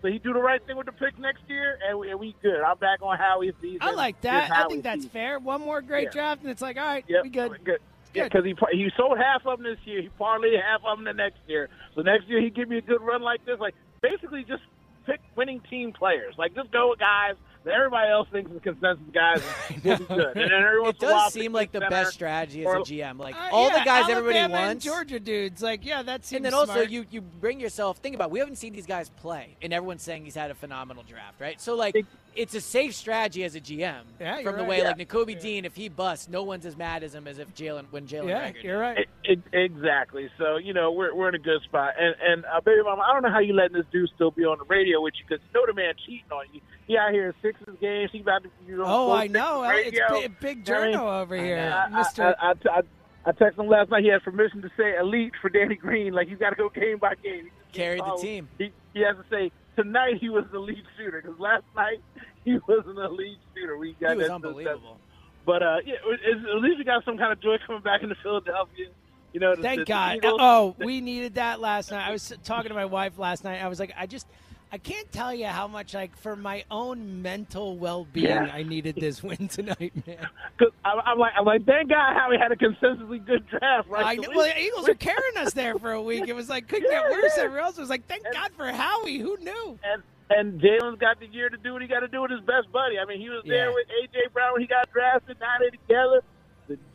So 0.03 0.09
he 0.09 0.19
do 0.19 0.31
the 0.31 0.39
right 0.39 0.63
thing 0.63 0.77
with 0.77 0.85
the 0.85 0.91
pick 0.91 1.17
next 1.17 1.41
year, 1.47 1.79
and 1.87 1.97
we, 1.97 2.11
and 2.11 2.19
we 2.19 2.35
good. 2.43 2.61
I'm 2.61 2.77
back 2.77 2.99
on 3.01 3.17
Howie's 3.17 3.53
season. 3.61 3.79
I 3.81 3.93
like 3.93 4.21
that. 4.21 4.51
I 4.51 4.67
think 4.67 4.83
that's 4.83 4.97
season. 4.97 5.09
fair. 5.09 5.39
One 5.39 5.61
more 5.61 5.81
great 5.81 6.05
Yeah. 6.05 6.09
draft, 6.11 6.41
and 6.41 6.51
it's 6.51 6.61
like, 6.61 6.77
all 6.77 6.85
right, 6.85 7.05
Yep, 7.07 7.23
we 7.23 7.29
good. 7.29 7.65
good. 7.65 7.79
Yeah, 8.13 8.25
because 8.25 8.43
he 8.45 8.53
he 8.73 8.91
sold 8.95 9.17
half 9.17 9.43
of 9.47 9.57
them 9.57 9.63
this 9.63 9.79
year. 9.85 10.01
He 10.03 10.09
parlayed 10.19 10.61
half 10.61 10.81
of 10.85 10.97
them 10.99 11.05
the 11.05 11.13
next 11.13 11.39
year. 11.47 11.69
So 11.95 12.01
next 12.01 12.27
year 12.27 12.41
he 12.41 12.51
give 12.51 12.69
me 12.69 12.77
a 12.77 12.81
good 12.81 13.01
run 13.01 13.21
like 13.23 13.43
this. 13.45 13.59
Like 13.59 13.73
basically 14.01 14.43
just 14.43 14.61
pick 15.07 15.19
winning 15.35 15.61
team 15.69 15.93
players. 15.93 16.35
Like 16.37 16.53
just 16.53 16.71
go 16.71 16.89
with 16.89 16.99
guys 16.99 17.35
everybody 17.67 18.09
else 18.09 18.27
thinks 18.31 18.51
is 18.51 18.61
consensus 18.61 19.03
guys 19.13 19.41
will 19.83 19.97
be 19.97 20.05
good. 20.05 20.37
And 20.37 20.51
then 20.51 20.63
every 20.63 20.81
It 20.83 20.95
in 21.01 21.09
does 21.09 21.33
seem 21.33 21.53
like 21.53 21.71
the 21.71 21.79
center 21.79 21.89
best 21.89 22.13
strategy 22.13 22.65
as 22.65 22.73
a 22.73 22.77
GM. 22.77 23.19
Like 23.19 23.35
Uh, 23.35 23.49
all 23.51 23.69
yeah, 23.69 23.79
the 23.79 23.85
guys 23.85 24.09
everybody 24.09 24.37
Alabama 24.39 24.61
and 24.61 24.67
wants. 24.69 24.85
Georgia 24.85 25.19
dudes. 25.19 25.61
Like, 25.61 25.85
yeah, 25.85 26.01
that 26.03 26.25
seems 26.25 26.37
and 26.37 26.45
then 26.45 26.53
also 26.53 26.81
you 26.81 27.05
you 27.11 27.21
bring 27.21 27.59
yourself. 27.59 27.97
Think 27.97 28.15
about. 28.15 28.29
it, 28.29 28.31
We 28.31 28.39
haven't 28.39 28.57
seen 28.57 28.73
these 28.73 28.85
guys 28.87 29.09
play, 29.09 29.57
and 29.61 29.73
everyone's 29.73 30.01
saying 30.03 30.25
he's 30.25 30.35
had 30.35 30.51
a 30.51 30.55
phenomenal 30.55 31.03
draft, 31.03 31.39
right? 31.39 31.59
So 31.61 31.75
like 31.75 31.95
it's 32.35 32.55
a 32.55 32.61
safe 32.61 32.95
strategy 32.95 33.43
as 33.43 33.55
a 33.55 33.59
GM. 33.61 34.01
Yeah, 34.19 34.39
you're 34.39 34.43
from 34.43 34.53
the 34.55 34.61
right. 34.63 34.67
way 34.69 34.77
Yeah. 34.79 34.89
like 34.89 34.97
Nakobe 34.97 35.39
Dean, 35.39 35.65
if 35.65 35.75
he 35.75 35.89
busts, 35.89 36.29
no 36.29 36.43
one's 36.43 36.65
as 36.65 36.77
mad 36.77 37.03
as 37.03 37.13
him 37.13 37.27
as 37.27 37.39
if 37.39 37.53
Jalen 37.53 37.85
when 37.91 38.07
Jalen. 38.07 38.29
Yeah, 38.29 38.51
Rager 38.51 38.63
you're 38.63 38.79
right. 38.79 39.07
E- 39.27 39.33
e- 39.33 39.41
exactly. 39.53 40.29
So 40.37 40.57
you 40.57 40.73
know 40.73 40.91
we're 40.91 41.13
we're 41.13 41.29
in 41.29 41.35
a 41.35 41.39
good 41.39 41.61
spot. 41.63 41.93
And 41.99 42.15
and 42.25 42.45
uh, 42.45 42.61
baby 42.61 42.81
mama, 42.83 43.01
I 43.01 43.13
don't 43.13 43.23
know 43.23 43.31
how 43.31 43.39
you 43.39 43.53
letting 43.53 43.75
this 43.77 43.85
dude 43.91 44.09
still 44.15 44.31
be 44.31 44.43
on 44.45 44.57
the 44.59 44.65
radio 44.65 45.01
with 45.01 45.13
you 45.17 45.25
because 45.27 45.43
you 45.53 45.59
know 45.59 45.65
the 45.65 45.73
man 45.73 45.93
cheating 46.05 46.31
on 46.31 46.45
you. 46.53 46.61
He 46.87 46.97
out 46.97 47.11
here 47.11 47.27
in 47.27 47.33
Sixers 47.41 47.77
games. 47.79 48.09
He 48.11 48.21
about 48.21 48.43
to 48.43 48.49
you 48.67 48.77
know. 48.77 48.83
Oh, 48.85 49.11
I 49.11 49.27
know. 49.27 49.63
It's 49.69 49.99
big, 50.09 50.39
big 50.39 50.67
You 50.67 50.73
know 50.73 50.79
what 50.79 50.83
I 50.83 50.87
mean? 50.87 51.21
over 51.21 51.35
here, 51.37 51.73
I, 51.73 51.89
Mr. 52.01 52.35
I, 52.39 52.81
I, 53.25 53.31
texted 53.31 53.59
him 53.59 53.67
last 53.67 53.89
night. 53.89 54.03
He 54.03 54.09
had 54.09 54.23
permission 54.23 54.61
to 54.61 54.69
say 54.77 54.95
elite 54.97 55.33
for 55.41 55.49
Danny 55.49 55.75
Green. 55.75 56.13
Like 56.13 56.27
he's 56.27 56.37
got 56.37 56.51
to 56.51 56.55
go 56.55 56.69
game 56.69 56.97
by 56.97 57.15
game. 57.15 57.49
Carry 57.71 57.99
the 57.99 58.17
team. 58.21 58.47
He, 58.57 58.71
he 58.93 59.01
has 59.01 59.15
to 59.15 59.23
say 59.29 59.51
tonight 59.75 60.15
he 60.19 60.29
was 60.29 60.45
the 60.51 60.59
lead 60.59 60.83
shooter 60.97 61.21
because 61.21 61.39
last 61.39 61.63
night 61.75 62.01
he 62.45 62.57
wasn't 62.67 62.97
an 62.99 63.05
elite 63.05 63.37
shooter. 63.55 63.77
We 63.77 63.93
got 63.99 64.11
He 64.11 64.17
was 64.17 64.27
that- 64.27 64.33
unbelievable. 64.35 64.97
But 65.43 65.63
uh, 65.63 65.77
yeah, 65.85 65.95
at 65.95 66.61
least 66.61 66.77
we 66.77 66.83
got 66.83 67.03
some 67.03 67.17
kind 67.17 67.31
of 67.31 67.41
joy 67.41 67.57
coming 67.65 67.81
back 67.81 68.03
into 68.03 68.13
Philadelphia. 68.21 68.87
You 69.33 69.39
know, 69.39 69.55
the, 69.55 69.61
Thank 69.63 69.79
the 69.79 69.85
God. 69.85 70.17
Eagles- 70.17 70.37
Oh, 70.39 70.75
we 70.83 71.01
needed 71.01 71.35
that 71.35 71.59
last 71.59 71.89
night. 71.89 72.07
I 72.07 72.11
was 72.11 72.31
talking 72.43 72.69
to 72.69 72.75
my 72.75 72.85
wife 72.85 73.17
last 73.17 73.43
night. 73.43 73.59
I 73.59 73.67
was 73.67 73.79
like, 73.79 73.91
I 73.97 74.05
just, 74.05 74.27
I 74.73 74.77
can't 74.77 75.11
tell 75.11 75.33
you 75.33 75.47
how 75.47 75.67
much, 75.67 75.93
like, 75.93 76.15
for 76.17 76.35
my 76.37 76.63
own 76.71 77.21
mental 77.21 77.77
well-being, 77.77 78.25
Yeah. 78.27 78.49
I 78.53 78.63
needed 78.63 78.95
this 78.95 79.21
win 79.23 79.49
tonight, 79.49 79.91
man. 80.07 80.27
Cause 80.57 80.69
I'm, 80.85 80.99
I'm 81.05 81.19
like, 81.19 81.33
I'm 81.37 81.43
like, 81.45 81.65
thank 81.65 81.89
God 81.89 82.13
how 82.15 82.29
we 82.29 82.37
had 82.37 82.51
a 82.53 82.55
consistently 82.55 83.19
good 83.19 83.45
draft, 83.47 83.89
right? 83.89 84.05
I 84.05 84.15
So 84.15 84.21
know, 84.21 84.29
well, 84.35 84.45
the 84.47 84.59
Eagles 84.61 84.87
were 84.87 84.93
carrying 84.93 85.37
us 85.37 85.53
there 85.53 85.77
for 85.77 85.91
a 85.91 86.01
week. 86.01 86.27
It 86.29 86.33
was 86.33 86.47
like 86.49 86.69
couldn't 86.69 86.89
get 86.89 87.03
worse. 87.09 87.37
Everywhere 87.37 87.61
else 87.63 87.77
was 87.77 87.89
like, 87.89 88.07
thank 88.07 88.23
God 88.31 88.51
for 88.55 88.67
Howie. 88.71 89.17
Who 89.19 89.37
knew? 89.41 89.77
And 89.83 90.03
and 90.29 90.61
Jalen's 90.61 90.97
got 90.99 91.19
the 91.19 91.27
year 91.27 91.49
to 91.49 91.57
do 91.57 91.73
what 91.73 91.81
he 91.81 91.89
got 91.89 91.99
to 91.99 92.07
do 92.07 92.21
with 92.21 92.31
his 92.31 92.39
best 92.41 92.71
buddy. 92.71 92.97
I 92.97 93.03
mean, 93.03 93.19
he 93.19 93.27
was 93.29 93.43
there 93.45 93.67
Yeah. 93.67 93.73
with 93.73 93.87
AJ 93.89 94.31
Brown 94.31 94.53
when 94.53 94.61
he 94.61 94.67
got 94.67 94.89
drafted. 94.93 95.37
Now 95.41 95.55
they 95.59 95.69
together. 95.71 96.21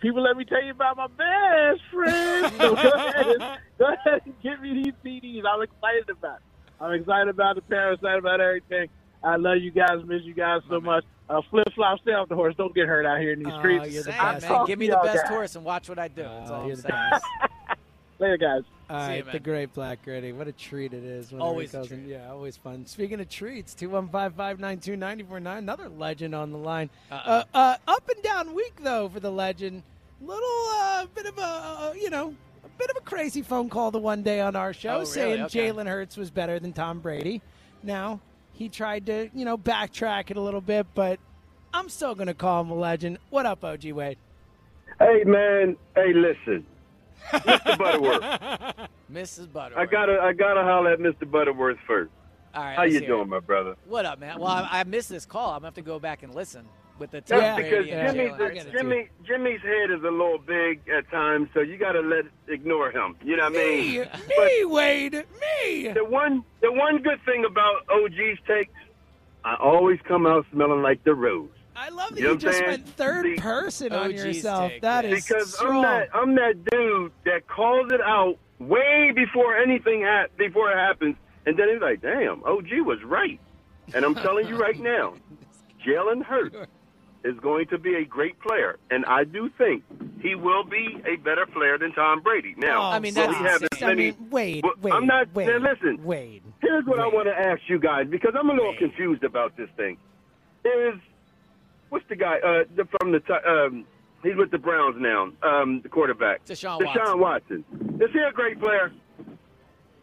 People, 0.00 0.22
let 0.22 0.38
me 0.38 0.46
tell 0.46 0.64
you 0.64 0.70
about 0.70 0.96
my 0.96 1.06
best 1.08 1.82
friend. 1.92 2.50
So 2.56 2.74
go 2.74 2.90
ahead, 2.94 3.26
and, 3.26 3.58
go 3.78 3.92
ahead 3.92 4.22
and 4.24 4.34
give 4.42 4.58
me 4.62 4.82
these 4.82 4.94
CDs. 5.04 5.42
I'm 5.46 5.60
excited 5.60 6.08
about. 6.08 6.36
It. 6.36 6.42
I'm 6.80 6.92
excited 6.92 7.28
about 7.28 7.56
the 7.56 7.62
parents. 7.62 8.00
Excited 8.02 8.18
about 8.18 8.40
everything. 8.40 8.88
I 9.22 9.36
love 9.36 9.58
you 9.58 9.70
guys. 9.70 10.02
Miss 10.04 10.22
you 10.22 10.34
guys 10.34 10.60
so 10.68 10.80
much. 10.80 11.04
Uh, 11.28 11.40
flip 11.50 11.66
flop, 11.74 11.98
stay 12.00 12.12
off 12.12 12.28
the 12.28 12.36
horse. 12.36 12.54
Don't 12.56 12.74
get 12.74 12.86
hurt 12.86 13.04
out 13.04 13.18
here 13.20 13.32
in 13.32 13.40
these 13.40 13.52
Oh, 13.52 13.58
streets. 13.58 13.88
you're 13.92 14.02
the 14.04 14.14
I'll 14.16 14.34
best, 14.34 14.46
talk 14.46 14.58
man. 14.60 14.66
Give 14.66 14.78
me 14.78 14.88
the 14.88 15.00
best 15.02 15.22
guys. 15.24 15.28
horse 15.28 15.56
and 15.56 15.64
watch 15.64 15.88
what 15.88 15.98
I 15.98 16.06
do. 16.08 16.22
That's 16.22 16.50
all 16.50 16.62
I'm 16.62 16.68
the 16.68 16.76
saying. 16.76 16.94
Later, 18.18 18.36
guys. 18.36 18.62
All 18.88 19.00
See 19.00 19.06
right, 19.14 19.26
you, 19.26 19.32
the 19.32 19.40
great 19.40 19.74
Black 19.74 20.04
Gritty. 20.04 20.32
What 20.32 20.46
a 20.46 20.52
treat 20.52 20.92
it 20.92 21.02
is. 21.02 21.32
Always 21.32 21.72
he 21.72 21.78
a 21.78 21.80
in. 21.82 21.86
treat. 21.88 22.00
Yeah, 22.06 22.30
always 22.30 22.56
fun. 22.56 22.86
Speaking 22.86 23.18
of 23.20 23.28
treats, 23.28 23.74
215-592-949, 23.74 25.58
another 25.58 25.88
legend 25.88 26.34
on 26.34 26.52
the 26.52 26.58
line. 26.58 26.88
Uh-oh. 27.10 27.30
Uh, 27.32 27.44
uh, 27.52 27.76
up 27.88 28.08
and 28.08 28.22
down 28.22 28.54
week, 28.54 28.74
though, 28.82 29.08
for 29.08 29.18
the 29.18 29.30
legend. 29.32 29.82
Little 30.20 30.66
uh, 30.70 31.06
bit 31.14 31.26
of 31.26 31.36
a, 31.36 31.42
uh, 31.42 31.92
you 32.00 32.08
know, 32.10 32.28
a 32.28 32.45
bit 32.78 32.90
of 32.90 32.96
a 32.96 33.00
crazy 33.00 33.42
phone 33.42 33.68
call 33.68 33.90
the 33.90 33.98
one 33.98 34.22
day 34.22 34.40
on 34.40 34.54
our 34.56 34.72
show 34.72 34.90
Oh, 34.90 34.98
really? 35.00 35.06
saying 35.06 35.42
Okay. 35.44 35.68
Jalen 35.70 35.86
Hurts 35.86 36.16
was 36.16 36.30
better 36.30 36.58
than 36.58 36.72
Tom 36.72 37.00
Brady. 37.00 37.40
Now, 37.82 38.20
he 38.52 38.68
tried 38.68 39.06
to, 39.06 39.28
you 39.34 39.44
know, 39.44 39.56
backtrack 39.58 40.30
it 40.30 40.36
a 40.36 40.40
little 40.40 40.60
bit, 40.60 40.86
but 40.94 41.18
I'm 41.74 41.88
still 41.88 42.14
going 42.14 42.26
to 42.28 42.34
call 42.34 42.62
him 42.62 42.70
a 42.70 42.74
legend. 42.74 43.18
What 43.30 43.46
up, 43.46 43.64
OG 43.64 43.84
Wade? 43.92 44.18
Hey 44.98 45.24
man, 45.24 45.76
hey 45.94 46.14
listen, 46.14 46.64
Mr. 47.30 47.76
Butterworth. 47.76 48.22
Mrs. 49.12 49.52
Butterworth. 49.52 49.86
I 49.88 49.90
gotta, 49.90 50.18
I 50.22 50.32
gotta 50.32 50.62
holler 50.62 50.92
at 50.92 51.00
Mr. 51.00 51.30
Butterworth 51.30 51.76
first. 51.86 52.10
All 52.54 52.62
right, 52.64 52.76
How 52.76 52.84
you 52.84 53.00
doing, 53.00 53.22
it. 53.22 53.28
my 53.28 53.40
brother? 53.40 53.76
What 53.86 54.06
up, 54.06 54.18
man? 54.20 54.38
Well, 54.38 54.48
I, 54.50 54.66
I 54.80 54.84
missed 54.84 55.10
this 55.10 55.26
call. 55.26 55.50
I'm 55.50 55.56
gonna 55.56 55.66
have 55.66 55.74
to 55.74 55.82
go 55.82 55.98
back 55.98 56.22
and 56.22 56.34
listen 56.34 56.64
with 56.98 57.10
the 57.10 57.22
That's 57.26 57.30
Tom 57.30 57.56
because 57.56 57.70
Brady 57.86 57.90
and 57.92 58.16
Jimmy, 58.16 58.28
Jalen 58.30 58.64
the- 58.64 58.70
Jimmy, 58.72 59.08
Jimmy's 59.26 59.60
head 59.62 59.90
is 59.90 60.00
a 60.02 60.10
little 60.10 60.38
big 60.38 60.80
at 60.88 61.08
times, 61.10 61.48
so 61.54 61.60
you 61.60 61.76
gotta 61.76 62.00
let 62.00 62.24
ignore 62.48 62.90
him. 62.90 63.16
You 63.24 63.36
know 63.36 63.44
what 63.44 63.52
I 63.56 63.58
mean? 63.58 64.08
Me, 64.28 64.64
Wade, 64.64 65.12
me. 65.14 65.88
The 65.88 66.04
one, 66.04 66.44
the 66.60 66.72
one 66.72 67.02
good 67.02 67.20
thing 67.24 67.44
about 67.44 67.82
OG's 67.90 68.38
takes, 68.46 68.72
I 69.44 69.56
always 69.56 69.98
come 70.06 70.26
out 70.26 70.46
smelling 70.52 70.82
like 70.82 71.04
the 71.04 71.14
rose. 71.14 71.48
I 71.78 71.90
love 71.90 72.10
that 72.10 72.20
You 72.20 72.30
you 72.30 72.36
just 72.38 72.64
went 72.64 72.88
third 72.88 73.24
See, 73.26 73.36
person 73.36 73.92
on 73.92 74.06
OG's 74.10 74.24
yourself. 74.24 74.70
take, 74.72 74.80
That 74.82 75.04
yeah. 75.04 75.10
is 75.16 75.26
because 75.26 75.54
strong. 75.54 75.76
I'm 75.76 75.82
that 75.82 76.08
I'm 76.14 76.34
that 76.36 76.64
dude 76.70 77.12
that 77.26 77.46
calls 77.46 77.92
it 77.92 78.00
out 78.00 78.38
way 78.58 79.12
before 79.14 79.56
anything 79.58 80.02
ha- 80.02 80.26
before 80.38 80.72
it 80.72 80.76
happens, 80.76 81.16
and 81.44 81.58
then 81.58 81.68
he's 81.68 81.82
like, 81.82 82.00
"Damn, 82.00 82.42
OG 82.44 82.80
was 82.80 83.02
right." 83.04 83.38
And 83.94 84.04
I'm 84.06 84.14
telling 84.14 84.48
you 84.48 84.56
right 84.56 84.78
now, 84.80 85.14
Jalen 85.86 86.22
Hurts 86.24 86.56
is 87.26 87.38
going 87.40 87.66
to 87.68 87.78
be 87.78 87.94
a 87.96 88.04
great 88.04 88.38
player, 88.40 88.78
and 88.90 89.04
I 89.06 89.24
do 89.24 89.50
think 89.58 89.82
he 90.22 90.34
will 90.34 90.64
be 90.64 91.02
a 91.06 91.16
better 91.16 91.44
player 91.46 91.76
than 91.78 91.92
Tom 91.92 92.20
Brady. 92.22 92.54
Now, 92.56 92.80
Oh, 92.82 92.90
I 92.92 92.98
mean, 93.00 93.14
that's 93.14 93.62
as. 93.72 93.82
I 93.82 93.94
mean, 93.94 94.14
Wade, 94.30 94.62
well, 94.64 94.74
Wade, 94.80 94.94
I'm 94.94 95.06
not. 95.06 95.34
Wade, 95.34 95.48
now 95.48 95.58
listen, 95.58 96.02
Wade. 96.04 96.42
Here's 96.62 96.84
what 96.86 97.00
I 97.00 97.06
want 97.06 97.26
to 97.28 97.38
ask 97.38 97.60
you 97.68 97.78
guys 97.78 98.06
because 98.08 98.34
I'm 98.38 98.48
a 98.48 98.52
little 98.52 98.74
confused 98.78 99.24
about 99.24 99.56
this 99.56 99.68
thing. 99.76 99.96
Is 100.64 100.94
what's 101.90 102.04
the 102.08 102.16
guy 102.16 102.36
uh, 102.38 102.64
the, 102.74 102.86
from 102.98 103.12
the 103.12 103.20
um, 103.48 103.84
he's 104.22 104.36
with 104.36 104.50
the 104.50 104.58
Browns 104.58 104.96
now, 104.98 105.30
um, 105.42 105.80
the 105.82 105.88
quarterback, 105.88 106.44
Deshaun 106.44 106.84
Watson. 106.84 107.02
Deshaun 107.04 107.18
Watson. 107.18 107.64
Is 108.00 108.10
he 108.12 108.18
a 108.20 108.32
great 108.32 108.60
player? 108.60 108.92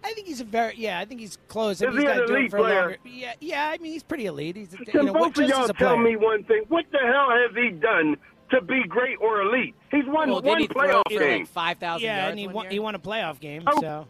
I 0.03 0.13
think 0.13 0.27
he's 0.27 0.41
a 0.41 0.45
very 0.45 0.73
yeah. 0.77 0.99
I 0.99 1.05
think 1.05 1.19
he's 1.21 1.37
close. 1.47 1.81
I 1.81 1.87
Is 1.87 1.95
mean, 1.95 2.01
he's 2.01 2.03
he 2.03 2.11
an 2.11 2.17
got 2.17 2.21
to 2.21 2.27
do 2.27 2.33
it 2.33 2.37
elite 2.39 2.51
for 2.51 2.57
a 2.57 2.61
player? 2.61 2.81
longer. 2.81 2.97
Yeah, 3.05 3.33
yeah. 3.39 3.69
I 3.73 3.77
mean, 3.77 3.93
he's 3.93 4.03
pretty 4.03 4.25
elite. 4.25 4.55
He's 4.55 4.73
you 4.73 4.85
Can 4.85 5.05
know, 5.05 5.13
both 5.13 5.37
of 5.37 5.47
y'all 5.47 5.67
tell 5.69 5.97
me 5.97 6.15
one 6.15 6.43
thing? 6.43 6.63
What 6.67 6.85
the 6.91 6.99
hell 6.99 7.29
has 7.31 7.55
he 7.55 7.69
done 7.71 8.17
to 8.51 8.61
be 8.61 8.83
great 8.87 9.17
or 9.21 9.41
elite? 9.41 9.75
He's 9.91 10.05
won 10.07 10.29
Well, 10.29 10.41
one 10.41 10.59
he 10.59 10.67
playoff 10.67 11.03
for 11.11 11.19
game. 11.19 11.39
like 11.43 11.47
five 11.47 11.77
thousand 11.77 12.05
Yeah, 12.05 12.17
yards 12.23 12.31
and 12.31 12.39
he 12.39 12.47
won, 12.47 12.65
year? 12.65 12.71
he 12.71 12.79
won 12.79 12.95
a 12.95 12.99
playoff 12.99 13.39
game. 13.39 13.63
Oh. 13.67 13.79
So 13.81 14.07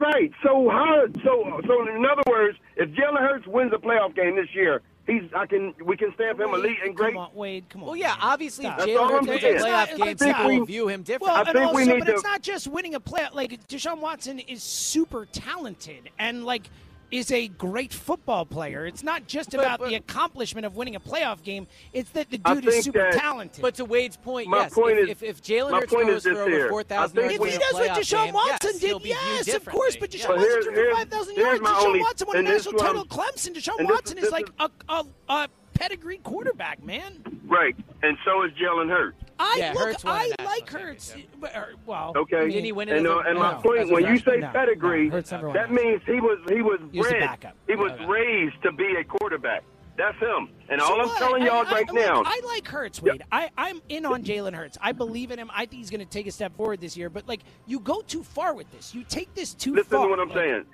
Right. 0.00 0.30
So 0.44 0.68
how? 0.70 1.06
So 1.24 1.60
so 1.66 1.88
in 1.88 2.04
other 2.04 2.22
words, 2.28 2.56
if 2.76 2.88
Jalen 2.90 3.18
Hurts 3.20 3.46
wins 3.46 3.72
a 3.74 3.78
playoff 3.78 4.14
game 4.14 4.36
this 4.36 4.48
year, 4.54 4.80
he's 5.08 5.22
I 5.34 5.46
can 5.46 5.74
we 5.84 5.96
can 5.96 6.12
stamp 6.14 6.38
him 6.40 6.52
Wade, 6.52 6.64
elite 6.64 6.78
and 6.84 6.94
great. 6.96 7.14
Come 7.14 7.22
on, 7.22 7.30
Wade. 7.34 7.64
Come 7.70 7.82
on. 7.82 7.86
Well, 7.88 7.96
yeah, 7.96 8.14
obviously, 8.20 8.66
if 8.66 8.72
Stop. 8.74 8.78
That's 8.78 8.90
Jalen 8.90 8.98
all 9.00 9.08
Hurts 9.08 9.28
I'm 9.28 9.34
a 9.34 9.38
playoff 9.64 9.96
game, 9.96 10.16
people 10.34 10.48
we- 10.60 10.66
view 10.66 10.88
him 10.88 11.02
Well. 11.26 11.34
I 11.34 11.38
and 11.40 11.48
think 11.48 11.58
also, 11.66 11.76
we 11.76 11.84
need 11.86 11.98
but 12.00 12.08
it's 12.10 12.22
not 12.22 12.42
just 12.42 12.68
winning 12.68 12.94
a 12.94 13.00
playoff. 13.00 13.34
Like 13.34 13.66
Deshaun 13.66 13.98
Watson 14.00 14.38
is 14.38 14.62
super 14.62 15.26
talented 15.26 16.10
and 16.18 16.44
like 16.44 16.70
is 17.10 17.30
a 17.32 17.48
great 17.48 17.92
football 17.92 18.44
player. 18.44 18.86
It's 18.86 19.02
not 19.02 19.26
just 19.26 19.50
But- 19.52 19.60
about 19.60 19.78
but- 19.80 19.88
the 19.88 19.94
accomplishment 19.96 20.66
of 20.66 20.76
winning 20.76 20.94
a 20.96 21.00
playoff 21.00 21.42
game. 21.42 21.66
It's 21.92 22.10
that 22.10 22.30
the 22.30 22.38
dude 22.38 22.66
is 22.66 22.84
super 22.84 22.98
that- 22.98 23.12
talented. 23.14 23.62
But 23.62 23.74
to 23.76 23.84
Wade's 23.84 24.16
point, 24.16 24.48
My 24.48 24.58
yes. 24.64 24.74
point 24.74 24.98
if, 24.98 25.04
is- 25.04 25.10
if, 25.10 25.22
if 25.22 25.42
Jalen 25.42 25.70
Hurts 25.72 25.92
throws 25.92 26.26
is 26.26 26.32
for 26.32 26.42
over 26.42 26.50
here. 26.50 26.68
four 26.68 26.80
I 26.80 26.82
thousand 26.84 27.16
think 27.16 27.32
yards 27.40 27.44
if 27.46 27.52
he 27.52 27.58
does 27.58 27.72
what 27.74 27.88
playoff 27.90 27.96
Deshaun 27.96 28.24
game, 28.26 28.34
Watson 28.34 28.70
yes, 28.72 28.80
did, 28.80 29.02
be 29.02 29.08
yes, 29.08 29.54
of 29.54 29.64
course. 29.66 29.96
But 29.96 30.10
differently. 30.10 30.18
Deshaun 30.18 30.26
But 30.28 30.36
Watson 30.36 30.74
here's- 30.74 30.74
threw 30.74 30.90
for 30.90 30.96
5,000 30.96 31.36
yards. 31.36 31.60
my 31.62 31.70
Deshaun 31.70 31.84
only- 31.86 32.00
Watson 32.00 32.26
won 32.28 32.36
a 32.36 32.42
national 32.42 32.74
is 32.74 32.80
title 32.82 32.96
I'm- 32.98 33.06
at 33.10 33.18
Clemson. 33.34 33.54
Deshaun 33.54 33.78
and 33.78 33.88
this- 33.88 33.94
Watson 33.94 34.16
this 34.16 34.24
is 34.26 34.32
like 34.32 34.50
a, 34.60 34.70
a, 34.88 35.04
a 35.28 35.48
pedigree 35.74 36.18
quarterback, 36.18 36.82
man. 36.82 37.40
Right. 37.46 37.76
And 38.02 38.18
so 38.24 38.42
is 38.44 38.52
Jalen 38.52 38.88
Hurts. 38.90 39.16
I 39.38 39.56
Yeah, 39.58 39.72
look, 39.72 39.84
Hurts 39.84 40.04
won 40.04 40.16
a 40.16 40.34
I 40.42 40.44
like 40.44 40.68
Hurts. 40.70 41.14
But, 41.40 41.52
well, 41.86 42.12
Okay. 42.16 42.36
I 42.36 42.40
mean, 42.40 42.50
Didn't 42.50 42.64
he 42.64 42.72
win 42.72 42.88
it 42.88 42.96
and 42.98 43.06
as 43.06 43.12
uh, 43.12 43.16
a- 43.18 43.22
and 43.30 43.38
my 43.38 43.52
no, 43.52 43.58
point 43.60 43.78
as 43.80 43.90
a 43.90 43.92
when 43.92 44.06
you 44.06 44.18
say? 44.18 44.38
No, 44.38 44.48
pedigree, 44.48 45.08
no, 45.08 45.16
Hurts 45.16 45.30
never 45.32 45.46
that 45.52 45.68
that. 45.68 45.72
means 45.72 46.02
he 46.06 46.20
was 46.20 46.38
he 46.48 46.62
was 46.62 46.80
He 46.92 46.98
was 46.98 47.08
bred. 47.08 47.20
backup. 47.20 47.54
He 47.66 47.74
was 47.76 47.92
Okay. 47.92 48.06
raised 48.06 48.62
to 48.62 48.72
be 48.72 48.96
a 48.96 49.04
quarterback. 49.04 49.62
That's 49.96 50.16
him. 50.18 50.50
And 50.68 50.80
So 50.80 50.86
all 50.86 51.00
I'm 51.00 51.08
what? 51.08 51.18
telling 51.18 51.42
y'all 51.42 51.66
I- 51.66 51.72
right 51.72 51.86
I, 51.88 51.92
now. 51.92 52.18
Look, 52.18 52.26
I 52.28 52.40
like 52.46 52.68
Hurts, 52.68 53.02
Wade. 53.02 53.22
I, 53.32 53.50
I'm 53.58 53.80
in 53.88 54.06
on 54.06 54.22
Jalen 54.22 54.54
Hurts. 54.54 54.78
I 54.80 54.92
believe 54.92 55.30
in 55.32 55.38
him. 55.40 55.50
I 55.52 55.66
think 55.66 55.80
he's 55.80 55.90
going 55.90 56.00
to 56.00 56.06
take 56.06 56.26
a 56.28 56.30
step 56.30 56.56
forward 56.56 56.80
this 56.80 56.96
year. 56.96 57.10
But 57.10 57.26
like, 57.26 57.40
you 57.66 57.80
go 57.80 58.00
too 58.02 58.22
far 58.22 58.54
with 58.54 58.70
this. 58.70 58.94
You 58.94 59.02
take 59.02 59.34
this 59.34 59.54
too 59.54 59.74
listen 59.74 59.90
far. 59.90 60.04
to 60.04 60.10
what 60.10 60.20
I'm 60.20 60.28
Like, 60.28 60.38
saying. 60.38 60.64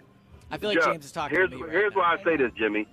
I 0.51 0.59
feel 0.59 0.69
like 0.71 0.79
Jeff, 0.79 0.87
James 0.93 1.05
is 1.07 1.13
talking 1.13 1.37
here's, 1.37 1.49
to 1.51 1.57
me. 1.57 1.63
Right 1.63 1.71
here's 1.73 1.95
now. 1.95 2.01
why 2.01 2.17
I 2.21 2.23
say 2.25 2.37
this, 2.37 2.53
Jimmy. 2.57 2.87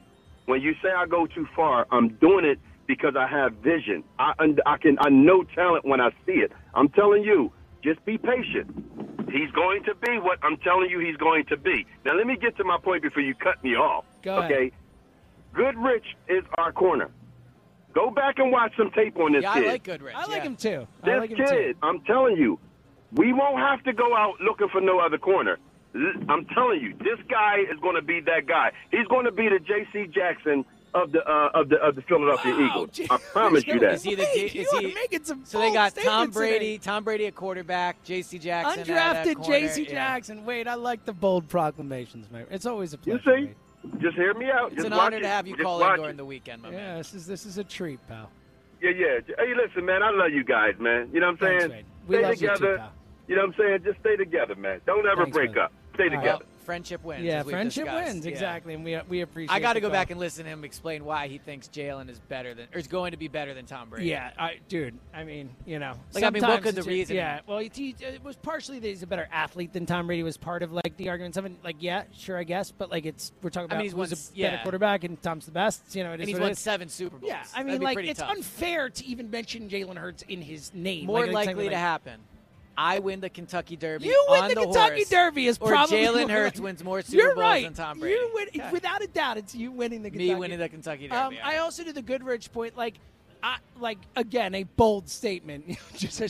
When 0.46 0.62
you 0.62 0.74
say 0.82 0.90
I 0.96 1.06
go 1.06 1.28
too 1.28 1.48
far, 1.54 1.86
I'm 1.92 2.10
doing 2.16 2.46
it 2.46 2.60
because 2.96 3.16
I 3.18 3.26
have 3.28 3.54
vision. 3.64 4.04
I 4.20 4.34
I 4.66 4.78
can 4.78 4.98
I 5.00 5.10
know 5.10 5.44
talent 5.56 5.86
when 5.86 6.02
I 6.02 6.10
see 6.26 6.34
it. 6.46 6.52
I'm 6.74 6.90
telling 6.90 7.24
you, 7.24 7.52
just 7.84 8.04
be 8.04 8.18
patient. 8.18 8.68
He's 9.32 9.50
going 9.52 9.84
to 9.86 9.96
be 9.96 10.20
what 10.20 10.40
I'm 10.44 10.58
telling 10.58 10.90
you 10.90 11.00
he's 11.00 11.16
going 11.16 11.46
to 11.46 11.56
be. 11.58 11.86
Now 12.06 12.16
let 12.18 12.28
me 12.28 12.36
get 12.36 12.58
to 12.58 12.66
my 12.66 12.78
point 12.78 13.02
before 13.04 13.24
you 13.24 13.34
cut 13.34 13.64
me 13.64 13.76
off. 13.76 14.04
Go 14.24 14.38
ahead. 14.38 14.52
okay. 14.52 14.72
Goodrich 15.54 16.06
is 16.28 16.44
our 16.58 16.72
corner. 16.74 17.10
Go 17.94 18.10
back 18.10 18.40
and 18.40 18.52
watch 18.52 18.74
some 18.78 18.92
tape 18.92 19.18
on 19.18 19.34
this 19.34 19.44
Yeah, 19.44 19.54
kid. 19.54 19.64
I 19.66 19.72
like 19.72 19.84
Goodrich. 19.84 20.16
I 20.16 20.26
like 20.26 20.30
yeah. 20.38 20.44
him 20.44 20.56
too. 20.58 20.88
I 21.04 21.06
This 21.10 21.20
like 21.20 21.30
him 21.32 21.38
kid, 21.38 21.48
too. 21.50 21.74
I'm 21.82 22.02
telling 22.02 22.36
you, 22.38 22.60
we 23.14 23.32
won't 23.34 23.58
have 23.60 23.84
to 23.84 23.94
go 23.94 24.16
out 24.16 24.40
looking 24.42 24.68
for 24.70 24.82
no 24.82 25.00
other 25.00 25.18
corner. 25.18 25.58
I'm 26.30 26.46
telling 26.56 26.80
you, 26.82 26.94
this 27.00 27.20
guy 27.30 27.58
is 27.70 27.78
going 27.82 27.96
to 27.96 28.02
be 28.02 28.22
that 28.22 28.48
guy. 28.48 28.72
He's 28.92 29.08
going 29.08 29.26
to 29.26 29.32
be 29.32 29.50
the 29.50 29.60
J.C. 29.60 30.08
Jackson 30.08 30.64
of 30.94 31.12
the 31.12 31.20
uh, 31.26 31.50
of 31.54 31.70
the 31.70 31.78
of 31.78 31.96
the 31.96 32.02
Philadelphia 32.02 32.52
Wow, 32.54 32.68
Eagles. 32.68 32.90
gee- 32.92 33.08
I 33.10 33.18
promise 33.18 33.66
you 33.66 33.76
Is 33.76 33.82
that. 33.82 34.10
he 34.10 34.16
the 34.16 34.24
Wade, 34.24 34.52
J- 34.52 34.60
you 34.60 34.66
is 34.66 34.72
he- 34.80 34.94
making 34.94 35.24
some 35.24 35.46
So 35.46 35.60
they 35.60 35.72
got 35.72 35.94
Tom 35.96 36.04
statements 36.04 36.36
today. 36.38 36.50
Brady, 36.50 36.78
Tom 36.80 37.04
Brady 37.04 37.28
at 37.28 37.36
quarterback, 37.36 38.04
J.C. 38.04 38.40
Jackson 38.40 38.82
at, 38.82 38.90
uh, 38.90 39.24
Undrafted 39.24 39.36
corner, 39.36 39.60
J.C. 39.60 39.84
yeah. 39.84 39.90
Jackson. 39.90 40.46
Wade, 40.46 40.68
I 40.68 40.74
like 40.76 41.06
the 41.06 41.14
bold 41.14 41.48
proclamations, 41.48 42.30
man. 42.32 42.46
It's 42.52 42.66
always 42.66 42.94
a 42.94 42.98
You 43.06 43.18
pleasure. 43.20 43.24
see? 43.24 43.46
Wade. 43.48 44.02
Just 44.02 44.16
hear 44.16 44.34
me 44.36 44.46
out. 44.52 44.68
It's 44.68 44.76
Just 44.76 44.88
an 44.88 44.94
honor 44.94 45.18
it. 45.18 45.22
to 45.22 45.28
have 45.28 45.48
you 45.48 45.54
Just 45.56 45.64
call 45.64 45.84
in 45.84 45.96
during 45.96 46.12
it. 46.12 46.18
the 46.18 46.26
weekend, 46.26 46.62
my 46.62 46.70
Yeah, 46.70 46.76
man. 46.78 46.98
this 47.00 47.14
is 47.14 47.26
this 47.26 47.46
is 47.46 47.58
a 47.58 47.64
treat, 47.64 48.00
pal. 48.08 48.30
Yeah, 48.82 48.92
yeah. 48.92 49.20
Hey, 49.40 49.54
listen, 49.56 49.86
man. 49.86 50.04
I 50.04 50.12
love 50.12 50.32
you 50.32 50.44
guys, 50.44 50.76
man. 50.80 51.10
You 51.14 51.20
know 51.20 51.32
what 51.32 51.42
I'm 51.44 51.60
saying? 51.60 51.72
Wade. 51.72 51.86
We 52.08 52.16
stay 52.18 52.22
love 52.24 52.32
you 52.32 52.36
too, 52.36 52.54
together. 52.56 52.78
pal. 52.78 52.92
You 53.28 53.36
know 53.38 53.42
what 53.44 53.48
I'm 53.50 53.56
saying? 53.58 53.80
Just 53.86 54.00
stay 54.02 54.16
together, 54.18 54.56
man. 54.56 54.82
Don't 54.86 55.06
ever 55.08 55.24
Thanks, 55.24 55.36
break 55.38 55.56
man. 55.56 55.64
up. 55.66 55.74
Stay 55.96 56.04
All 56.10 56.10
right. 56.16 56.24
Friendship 56.72 57.04
wins. 57.04 57.24
Yeah, 57.24 57.44
friendship 57.44 57.84
discussed. 57.86 58.06
wins 58.14 58.26
Yeah. 58.26 58.32
exactly, 58.32 58.74
and 58.74 58.86
we 58.86 58.98
we 59.10 59.22
appreciate. 59.22 59.54
I 59.54 59.60
got 59.60 59.74
to 59.74 59.82
go 59.82 59.90
back 59.90 60.10
and 60.10 60.20
listen 60.20 60.46
to 60.46 60.50
him 60.50 60.64
explain 60.64 61.04
why 61.04 61.28
he 61.28 61.38
thinks 61.38 61.68
Jalen 61.68 62.10
is 62.10 62.20
better 62.20 62.54
than, 62.54 62.68
or 62.74 62.80
is 62.80 62.88
going 62.88 63.12
to 63.12 63.18
be 63.18 63.28
better 63.28 63.54
than 63.54 63.66
Tom 63.66 63.90
Brady. 63.90 64.08
Yeah, 64.08 64.32
I, 64.40 64.60
dude. 64.70 64.98
I 65.14 65.24
mean, 65.26 65.50
you 65.66 65.80
know, 65.80 65.94
Like, 66.14 66.24
I 66.24 66.30
mean, 66.30 66.42
what 66.44 66.62
could 66.64 66.76
the 66.76 66.84
reason 66.84 67.16
Yeah, 67.18 67.42
well, 67.46 67.58
it, 67.58 67.78
it 67.78 68.24
was 68.24 68.38
partially 68.38 68.80
that 68.80 68.88
he's 68.88 69.04
a 69.04 69.08
better 69.08 69.28
athlete 69.32 69.74
than 69.74 69.86
Tom 69.86 70.08
Brady 70.08 70.24
was 70.24 70.38
part 70.38 70.64
of 70.64 70.72
like 70.72 70.96
the 70.96 71.10
argument. 71.10 71.36
Something 71.36 71.58
like, 71.64 71.76
yeah, 71.80 72.04
sure, 72.18 72.38
I 72.38 72.44
guess, 72.46 72.72
but 72.72 72.90
like 72.90 73.06
it's 73.06 73.34
we're 73.42 73.50
talking 73.50 73.64
I 73.72 73.76
about 73.76 73.78
mean, 73.80 73.84
he's 73.86 73.92
who's 73.92 73.98
won 74.00 74.10
a 74.10 74.12
s- 74.12 74.30
better 74.30 74.60
quarterback 74.64 75.04
and 75.04 75.22
Tom's 75.22 75.46
the 75.46 75.52
best. 75.52 75.94
You 75.94 76.04
know, 76.06 76.14
it 76.14 76.16
is 76.16 76.20
and 76.22 76.30
he's 76.30 76.40
won 76.40 76.56
seven 76.56 76.88
Super 76.88 77.18
Bowls. 77.18 77.30
Yeah, 77.30 77.44
I 77.54 77.64
mean, 77.64 77.82
like 77.82 77.98
it's 78.00 78.20
tough. 78.22 78.30
unfair 78.32 78.90
to 78.90 79.06
even 79.06 79.30
mention 79.30 79.68
Jalen 79.70 79.98
Hurts 79.98 80.24
in 80.30 80.42
his 80.42 80.74
name. 80.74 81.06
More 81.08 81.20
Like, 81.26 81.34
like, 81.34 81.48
likely 81.48 81.66
to 81.66 81.72
like- 81.72 81.78
happen. 81.80 82.20
I 82.78 83.00
win 83.00 83.20
the 83.20 83.30
Kentucky 83.30 83.76
Derby. 83.76 84.06
You 84.06 84.26
win 84.30 84.48
the 84.50 84.56
the 84.56 84.62
Kentucky 84.62 84.96
horse, 84.96 85.10
Derby 85.10 85.48
is 85.48 85.58
or 85.60 85.68
probably 85.68 85.98
Jalen 85.98 86.14
more 86.28 86.30
Hurts 86.30 86.60
wins 86.60 86.84
more 86.84 87.02
Super 87.02 87.18
You're 87.18 87.36
Bowls 87.36 87.42
right. 87.42 87.64
than 87.66 87.74
Tom 87.74 88.00
Brady. 88.00 88.16
You 88.16 88.32
win, 88.34 88.72
without 88.72 89.04
a 89.04 89.08
doubt. 89.08 89.38
It's 89.38 89.54
you 89.54 89.72
winning 89.72 90.04
the 90.04 90.10
Kentucky. 90.10 90.30
Me 90.34 90.36
winning 90.36 90.60
the 90.60 90.70
Kentucky 90.70 91.08
Derby. 91.08 91.38
Um, 91.38 91.44
I 91.44 91.58
also 91.58 91.84
do 91.84 91.92
the 91.92 92.02
Goodrich 92.02 92.52
point, 92.52 92.78
like, 92.78 92.96
I, 93.44 93.58
like 93.80 93.98
again, 94.16 94.56
a 94.56 94.64
bold 94.64 95.10
statement. 95.10 95.66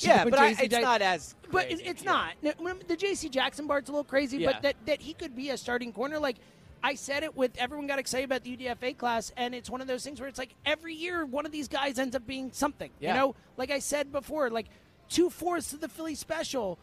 Yeah, 0.02 0.24
but 0.30 0.40
I- 0.40 0.56
it's 0.60 0.76
not 0.80 1.02
as 1.02 1.36
But 1.52 1.72
it, 1.72 1.82
it's 1.86 2.04
not. 2.04 2.34
Now, 2.42 2.52
the 2.88 2.96
J.C. 2.96 3.30
Jackson 3.30 3.68
part's 3.68 3.90
a 3.90 3.92
little 3.92 4.04
crazy, 4.04 4.38
Yeah. 4.40 4.54
but 4.54 4.62
that 4.64 4.76
that 4.86 5.02
he 5.02 5.14
could 5.14 5.36
be 5.36 5.50
a 5.50 5.58
starting 5.58 5.94
corner, 5.94 6.20
like. 6.20 6.38
I 6.84 6.96
said 6.96 7.22
it 7.22 7.38
with 7.38 7.52
everyone 7.60 7.86
got 7.86 8.00
excited 8.00 8.26
about 8.26 8.44
the 8.44 8.58
UDFA 8.58 8.98
class, 8.98 9.32
and 9.38 9.54
it's 9.54 9.70
one 9.70 9.82
of 9.82 9.88
those 9.88 10.04
things 10.04 10.20
where 10.20 10.28
it's 10.28 10.40
like 10.40 10.56
every 10.66 10.96
year 10.96 11.24
one 11.28 11.46
of 11.46 11.52
these 11.52 11.68
guys 11.68 12.00
ends 12.00 12.16
up 12.16 12.26
being 12.26 12.52
something. 12.54 12.90
Yeah. 13.00 13.14
You 13.14 13.20
know, 13.20 13.36
like 13.56 13.70
I 13.70 13.78
said 13.78 14.12
before, 14.12 14.50
like 14.50 14.66
two 15.12 15.30
fourths 15.30 15.74
of 15.74 15.82
the 15.82 15.88
Philly 15.90 16.16
special 16.16 16.78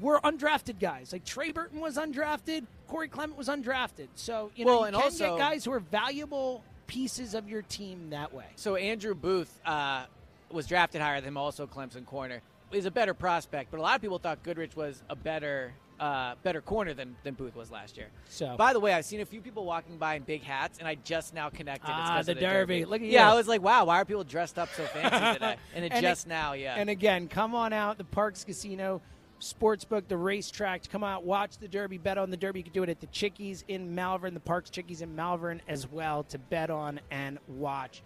were 0.00 0.18
undrafted 0.20 0.80
guys. 0.80 1.12
Like 1.12 1.24
Trey 1.24 1.52
Burton 1.52 1.80
was 1.80 1.96
undrafted, 1.96 2.64
Corey 2.88 3.08
Clement 3.08 3.38
was 3.38 3.48
undrafted. 3.48 4.08
So 4.16 4.50
you 4.56 4.64
know, 4.64 4.72
Well, 4.72 4.80
you 4.80 4.86
and 4.86 4.96
can 4.96 5.04
also- 5.04 5.36
get 5.36 5.38
guys 5.38 5.64
who 5.64 5.72
are 5.72 5.80
valuable 5.80 6.62
pieces 6.86 7.34
of 7.34 7.48
your 7.48 7.62
team 7.62 8.10
that 8.10 8.32
way. 8.32 8.46
So 8.56 8.76
Andrew 8.76 9.14
Booth 9.14 9.60
uh, 9.64 10.04
was 10.50 10.66
drafted 10.66 11.00
higher 11.00 11.20
than 11.20 11.28
him, 11.28 11.36
also 11.36 11.66
Clemson 11.66 12.04
corner. 12.06 12.40
He's 12.70 12.84
a 12.86 12.90
better 12.90 13.14
prospect, 13.14 13.70
but 13.70 13.78
a 13.78 13.82
lot 13.82 13.94
of 13.96 14.00
people 14.02 14.18
thought 14.18 14.42
Goodrich 14.42 14.74
was 14.76 15.02
a 15.08 15.14
better 15.16 15.72
uh, 16.00 16.34
better 16.42 16.60
corner 16.60 16.92
than, 16.94 17.16
than 17.24 17.34
Booth 17.34 17.56
was 17.56 17.70
last 17.70 17.96
year. 17.96 18.08
So- 18.28 18.56
by 18.56 18.72
the 18.72 18.80
way, 18.80 18.92
I've 18.92 19.04
seen 19.04 19.20
a 19.20 19.24
few 19.26 19.40
people 19.40 19.64
walking 19.64 19.96
by 19.98 20.14
in 20.16 20.22
big 20.22 20.42
hats, 20.42 20.78
and 20.78 20.86
I 20.86 20.96
just 20.96 21.32
now 21.34 21.48
connected. 21.48 21.88
it's 21.90 21.98
Ah, 21.98 22.16
'cause 22.16 22.26
the 22.26 22.32
of 22.32 22.38
Derby. 22.38 22.84
Look 22.84 23.00
at 23.00 23.06
yeah, 23.06 23.26
you. 23.28 23.32
I 23.32 23.36
was 23.36 23.48
like, 23.48 23.62
wow, 23.62 23.84
why 23.86 24.00
are 24.00 24.04
people 24.04 24.24
dressed 24.24 24.58
up 24.58 24.68
so 24.74 24.84
fancy 24.86 25.34
today? 25.34 25.56
And 25.74 25.84
it 25.84 25.92
And 25.92 26.02
just 26.02 26.26
it- 26.26 26.28
now, 26.28 26.52
yeah. 26.52 26.74
And 26.76 26.90
again, 26.90 27.28
come 27.28 27.54
on 27.54 27.72
out 27.72 27.98
the 27.98 28.04
Parx 28.04 28.44
Casino 28.44 29.00
Sportsbook, 29.40 30.08
the 30.08 30.16
racetrack. 30.16 30.82
to 30.82 30.88
Come 30.88 31.04
out, 31.04 31.24
watch 31.24 31.58
the 31.58 31.68
Derby, 31.68 31.98
bet 31.98 32.16
on 32.18 32.30
the 32.30 32.36
Derby. 32.38 32.60
You 32.60 32.64
can 32.64 32.72
do 32.72 32.82
it 32.82 32.88
at 32.88 33.00
the 33.00 33.06
Chickies 33.08 33.64
in 33.68 33.94
Malvern, 33.94 34.32
the 34.34 34.40
Parx 34.40 34.70
Chickies 34.70 35.02
in 35.02 35.14
Malvern 35.14 35.60
as 35.68 35.86
well 35.90 36.22
to 36.24 36.38
bet 36.38 36.70
on 36.70 37.00
and 37.10 37.38
watch 37.48 38.02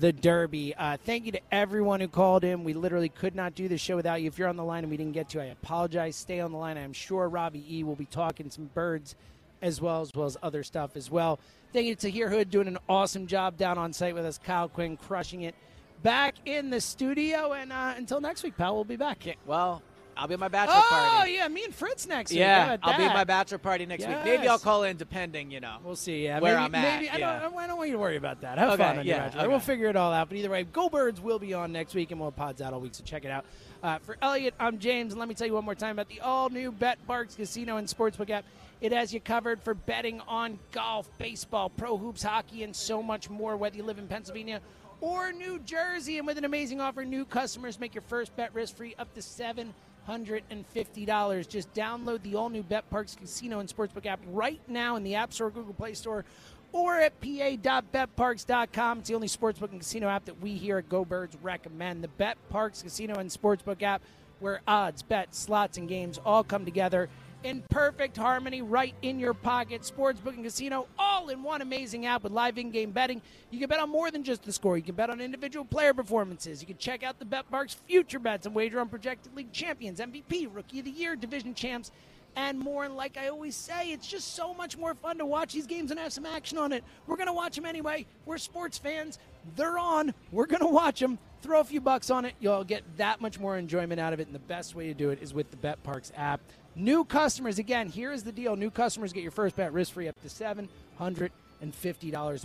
the 0.00 0.12
Derby. 0.12 0.74
Uh, 0.74 0.96
thank 1.04 1.26
you 1.26 1.32
to 1.32 1.40
everyone 1.52 2.00
who 2.00 2.08
called 2.08 2.44
in. 2.44 2.64
We 2.64 2.74
literally 2.74 3.08
could 3.08 3.34
not 3.34 3.54
do 3.54 3.68
the 3.68 3.78
show 3.78 3.96
without 3.96 4.20
you. 4.20 4.28
If 4.28 4.38
you're 4.38 4.48
on 4.48 4.56
the 4.56 4.64
line 4.64 4.84
and 4.84 4.90
we 4.90 4.96
didn't 4.96 5.12
get 5.12 5.28
to, 5.30 5.42
I 5.42 5.46
apologize. 5.46 6.16
Stay 6.16 6.40
on 6.40 6.52
the 6.52 6.58
line. 6.58 6.76
I'm 6.76 6.92
sure 6.92 7.28
Robbie 7.28 7.64
E 7.68 7.84
will 7.84 7.96
be 7.96 8.04
talking 8.06 8.50
some 8.50 8.70
birds 8.74 9.14
as 9.62 9.80
well 9.80 10.02
as 10.02 10.14
well 10.14 10.26
as 10.26 10.36
other 10.42 10.62
stuff 10.62 10.96
as 10.96 11.10
well. 11.10 11.38
Thank 11.72 11.86
you 11.86 11.94
to 11.94 12.10
Tahir 12.10 12.28
Hood 12.28 12.50
doing 12.50 12.68
an 12.68 12.78
awesome 12.88 13.26
job 13.26 13.56
down 13.56 13.78
on 13.78 13.92
site 13.92 14.14
with 14.14 14.24
us. 14.24 14.38
Kyle 14.38 14.68
Quinn 14.68 14.96
crushing 14.96 15.42
it 15.42 15.54
back 16.02 16.34
in 16.44 16.70
the 16.70 16.80
studio. 16.80 17.52
And 17.52 17.72
uh, 17.72 17.94
until 17.96 18.20
next 18.20 18.42
week, 18.42 18.56
pal, 18.56 18.74
we'll 18.74 18.84
be 18.84 18.96
back. 18.96 19.24
well, 19.46 19.82
I'll 20.16 20.26
be 20.26 20.34
at 20.34 20.40
my 20.40 20.48
bachelor 20.48 20.76
oh, 20.78 20.86
party. 20.88 21.32
Oh 21.32 21.34
yeah, 21.34 21.48
me 21.48 21.64
and 21.64 21.74
Fritz 21.74 22.06
next 22.06 22.30
week. 22.30 22.40
Yeah, 22.40 22.76
I'll 22.82 22.96
be 22.96 23.04
at 23.04 23.14
my 23.14 23.24
bachelor 23.24 23.58
party 23.58 23.84
next 23.86 24.06
week. 24.06 24.16
Maybe 24.24 24.48
I'll 24.48 24.58
call 24.58 24.84
in, 24.84 24.96
depending, 24.96 25.50
you 25.50 25.60
know. 25.60 25.76
We'll 25.84 25.96
see. 25.96 26.24
Yeah, 26.24 26.40
where 26.40 26.54
maybe, 26.54 26.64
I'm 26.64 26.74
at. 26.74 27.00
Maybe 27.00 27.10
I, 27.10 27.16
yeah. 27.16 27.40
don't, 27.40 27.54
I 27.56 27.66
don't 27.66 27.76
want 27.76 27.88
you 27.88 27.94
to 27.94 28.00
worry 28.00 28.16
about 28.16 28.40
that. 28.40 28.58
Have 28.58 28.70
Okay, 28.70 28.82
fun 28.82 28.98
on 28.98 29.06
your 29.06 29.16
yeah, 29.16 29.24
bachelor. 29.24 29.40
okay. 29.40 29.48
We'll 29.48 29.60
figure 29.60 29.88
it 29.88 29.96
all 29.96 30.12
out. 30.12 30.28
But 30.28 30.38
either 30.38 30.50
way, 30.50 30.64
Go 30.64 30.88
Birds 30.88 31.20
will 31.20 31.38
be 31.38 31.52
on 31.54 31.72
next 31.72 31.94
week, 31.94 32.10
and 32.10 32.20
we'll 32.20 32.30
have 32.30 32.36
pods 32.36 32.62
out 32.62 32.72
all 32.72 32.80
week. 32.80 32.94
So 32.94 33.04
check 33.04 33.24
it 33.24 33.30
out. 33.30 33.44
Uh, 33.82 33.98
for 33.98 34.16
Eliot, 34.22 34.54
I'm 34.58 34.78
James, 34.78 35.12
and 35.12 35.20
let 35.20 35.28
me 35.28 35.34
tell 35.34 35.46
you 35.46 35.52
one 35.52 35.64
more 35.64 35.74
time 35.74 35.92
about 35.92 36.08
the 36.08 36.20
all-new 36.20 36.72
BetParx 36.72 37.36
Casino 37.36 37.76
and 37.76 37.86
Sportsbook 37.86 38.30
app. 38.30 38.44
It 38.80 38.92
has 38.92 39.12
you 39.12 39.20
covered 39.20 39.62
for 39.62 39.74
betting 39.74 40.20
on 40.26 40.58
golf, 40.72 41.08
baseball, 41.18 41.70
pro 41.70 41.96
hoops, 41.96 42.22
hockey, 42.22 42.62
and 42.62 42.74
so 42.74 43.02
much 43.02 43.30
more. 43.30 43.56
Whether 43.56 43.76
you 43.76 43.82
live 43.82 43.98
in 43.98 44.08
Pennsylvania 44.08 44.60
or 45.00 45.30
New 45.30 45.58
Jersey, 45.60 46.18
and 46.18 46.26
with 46.26 46.38
an 46.38 46.44
amazing 46.44 46.80
offer, 46.80 47.04
new 47.04 47.24
customers 47.26 47.78
make 47.78 47.94
your 47.94 48.02
first 48.02 48.34
bet 48.34 48.54
risk-free 48.54 48.94
up 48.98 49.12
to 49.14 49.22
seven 49.22 49.74
hundred 50.06 50.44
and 50.50 50.66
fifty 50.66 51.04
dollars. 51.04 51.46
Just 51.46 51.72
download 51.74 52.22
the 52.22 52.36
all-new 52.36 52.62
BetParx 52.62 53.16
Casino 53.16 53.58
and 53.58 53.68
Sportsbook 53.68 54.06
app 54.06 54.20
right 54.28 54.60
now 54.68 54.96
in 54.96 55.02
the 55.02 55.14
App 55.14 55.32
Store, 55.32 55.50
Google 55.50 55.74
Play 55.74 55.94
Store, 55.94 56.24
or 56.72 57.00
at 57.00 57.20
pa.betparx.com. 57.20 58.98
It's 58.98 59.08
the 59.08 59.14
only 59.14 59.28
sportsbook 59.28 59.70
and 59.70 59.80
casino 59.80 60.08
app 60.08 60.24
that 60.26 60.40
we 60.40 60.54
here 60.54 60.78
at 60.78 60.88
Go 60.88 61.04
Birds 61.04 61.36
recommend. 61.42 62.02
The 62.04 62.08
Bet 62.08 62.36
Parks 62.50 62.82
Casino 62.82 63.16
and 63.16 63.30
Sportsbook 63.30 63.82
app, 63.82 64.02
where 64.40 64.60
odds, 64.66 65.02
bets, 65.02 65.38
slots, 65.38 65.78
and 65.78 65.88
games 65.88 66.18
all 66.24 66.44
come 66.44 66.64
together 66.64 67.08
in 67.46 67.62
perfect 67.70 68.16
harmony 68.16 68.60
right 68.60 68.94
in 69.02 69.20
your 69.20 69.32
pocket. 69.32 69.82
Sportsbook 69.82 70.34
and 70.34 70.42
casino 70.42 70.88
all 70.98 71.28
in 71.28 71.44
one 71.44 71.62
amazing 71.62 72.04
app 72.04 72.24
with 72.24 72.32
live 72.32 72.58
in-game 72.58 72.90
betting. 72.90 73.22
You 73.52 73.60
can 73.60 73.68
bet 73.68 73.78
on 73.78 73.88
more 73.88 74.10
than 74.10 74.24
just 74.24 74.42
the 74.42 74.52
score. 74.52 74.76
You 74.76 74.82
can 74.82 74.96
bet 74.96 75.10
on 75.10 75.20
individual 75.20 75.64
player 75.64 75.94
performances. 75.94 76.60
You 76.60 76.66
can 76.66 76.76
check 76.76 77.04
out 77.04 77.20
the 77.20 77.24
BetParx 77.24 77.76
future 77.86 78.18
bets 78.18 78.46
and 78.46 78.54
wager 78.54 78.80
on 78.80 78.88
projected 78.88 79.36
league 79.36 79.52
champions, 79.52 80.00
MVP, 80.00 80.48
Rookie 80.52 80.80
of 80.80 80.86
the 80.86 80.90
Year, 80.90 81.14
division 81.14 81.54
champs, 81.54 81.92
and 82.34 82.58
more. 82.58 82.84
And 82.84 82.96
like 82.96 83.16
I 83.16 83.28
always 83.28 83.54
say, 83.54 83.92
it's 83.92 84.08
just 84.08 84.34
so 84.34 84.52
much 84.52 84.76
more 84.76 84.94
fun 84.94 85.18
to 85.18 85.24
watch 85.24 85.52
these 85.52 85.68
games 85.68 85.92
and 85.92 86.00
have 86.00 86.12
some 86.12 86.26
action 86.26 86.58
on 86.58 86.72
it. 86.72 86.82
We're 87.06 87.16
going 87.16 87.28
to 87.28 87.32
watch 87.32 87.54
them 87.54 87.64
anyway. 87.64 88.06
We're 88.24 88.38
sports 88.38 88.76
fans. 88.76 89.20
They're 89.54 89.78
on. 89.78 90.12
We're 90.32 90.46
going 90.46 90.62
to 90.62 90.66
watch 90.66 90.98
them. 90.98 91.20
Throw 91.42 91.60
a 91.60 91.64
few 91.64 91.80
bucks 91.80 92.10
on 92.10 92.24
it. 92.24 92.34
You'll 92.40 92.64
get 92.64 92.82
that 92.96 93.20
much 93.20 93.38
more 93.38 93.56
enjoyment 93.56 94.00
out 94.00 94.12
of 94.12 94.18
it. 94.18 94.26
And 94.26 94.34
the 94.34 94.40
best 94.40 94.74
way 94.74 94.88
to 94.88 94.94
do 94.94 95.10
it 95.10 95.22
is 95.22 95.32
with 95.32 95.52
the 95.52 95.56
BetParx 95.56 96.10
app. 96.16 96.40
New 96.78 97.06
customers, 97.06 97.58
again, 97.58 97.88
here 97.88 98.12
is 98.12 98.22
the 98.22 98.32
deal. 98.32 98.54
New 98.54 98.70
customers 98.70 99.10
get 99.14 99.22
your 99.22 99.32
first 99.32 99.56
bet 99.56 99.72
risk 99.72 99.94
free 99.94 100.08
up 100.08 100.20
to 100.20 100.28
$750. 100.28 101.30
The 101.60 101.68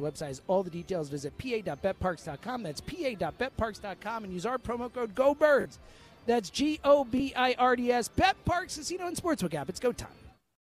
website 0.01 0.27
has 0.27 0.41
all 0.47 0.63
the 0.63 0.69
details. 0.69 1.09
Visit 1.09 1.37
pa.betparx.com. 1.37 2.63
That's 2.63 2.79
pa.betparx.com 2.79 4.23
and 4.23 4.33
use 4.33 4.45
our 4.45 4.57
promo 4.57 4.91
code 4.91 5.13
GOBIRDS. 5.15 5.77
That's 6.25 6.49
G 6.49 6.79
O 6.85 7.03
B 7.03 7.33
I 7.35 7.55
R 7.57 7.75
D 7.75 7.91
S. 7.91 8.07
BetParx 8.07 8.77
Casino 8.77 9.07
and 9.07 9.17
Sportsbook 9.17 9.53
app. 9.53 9.67
It's 9.69 9.79
go 9.79 9.91
time. 9.91 10.20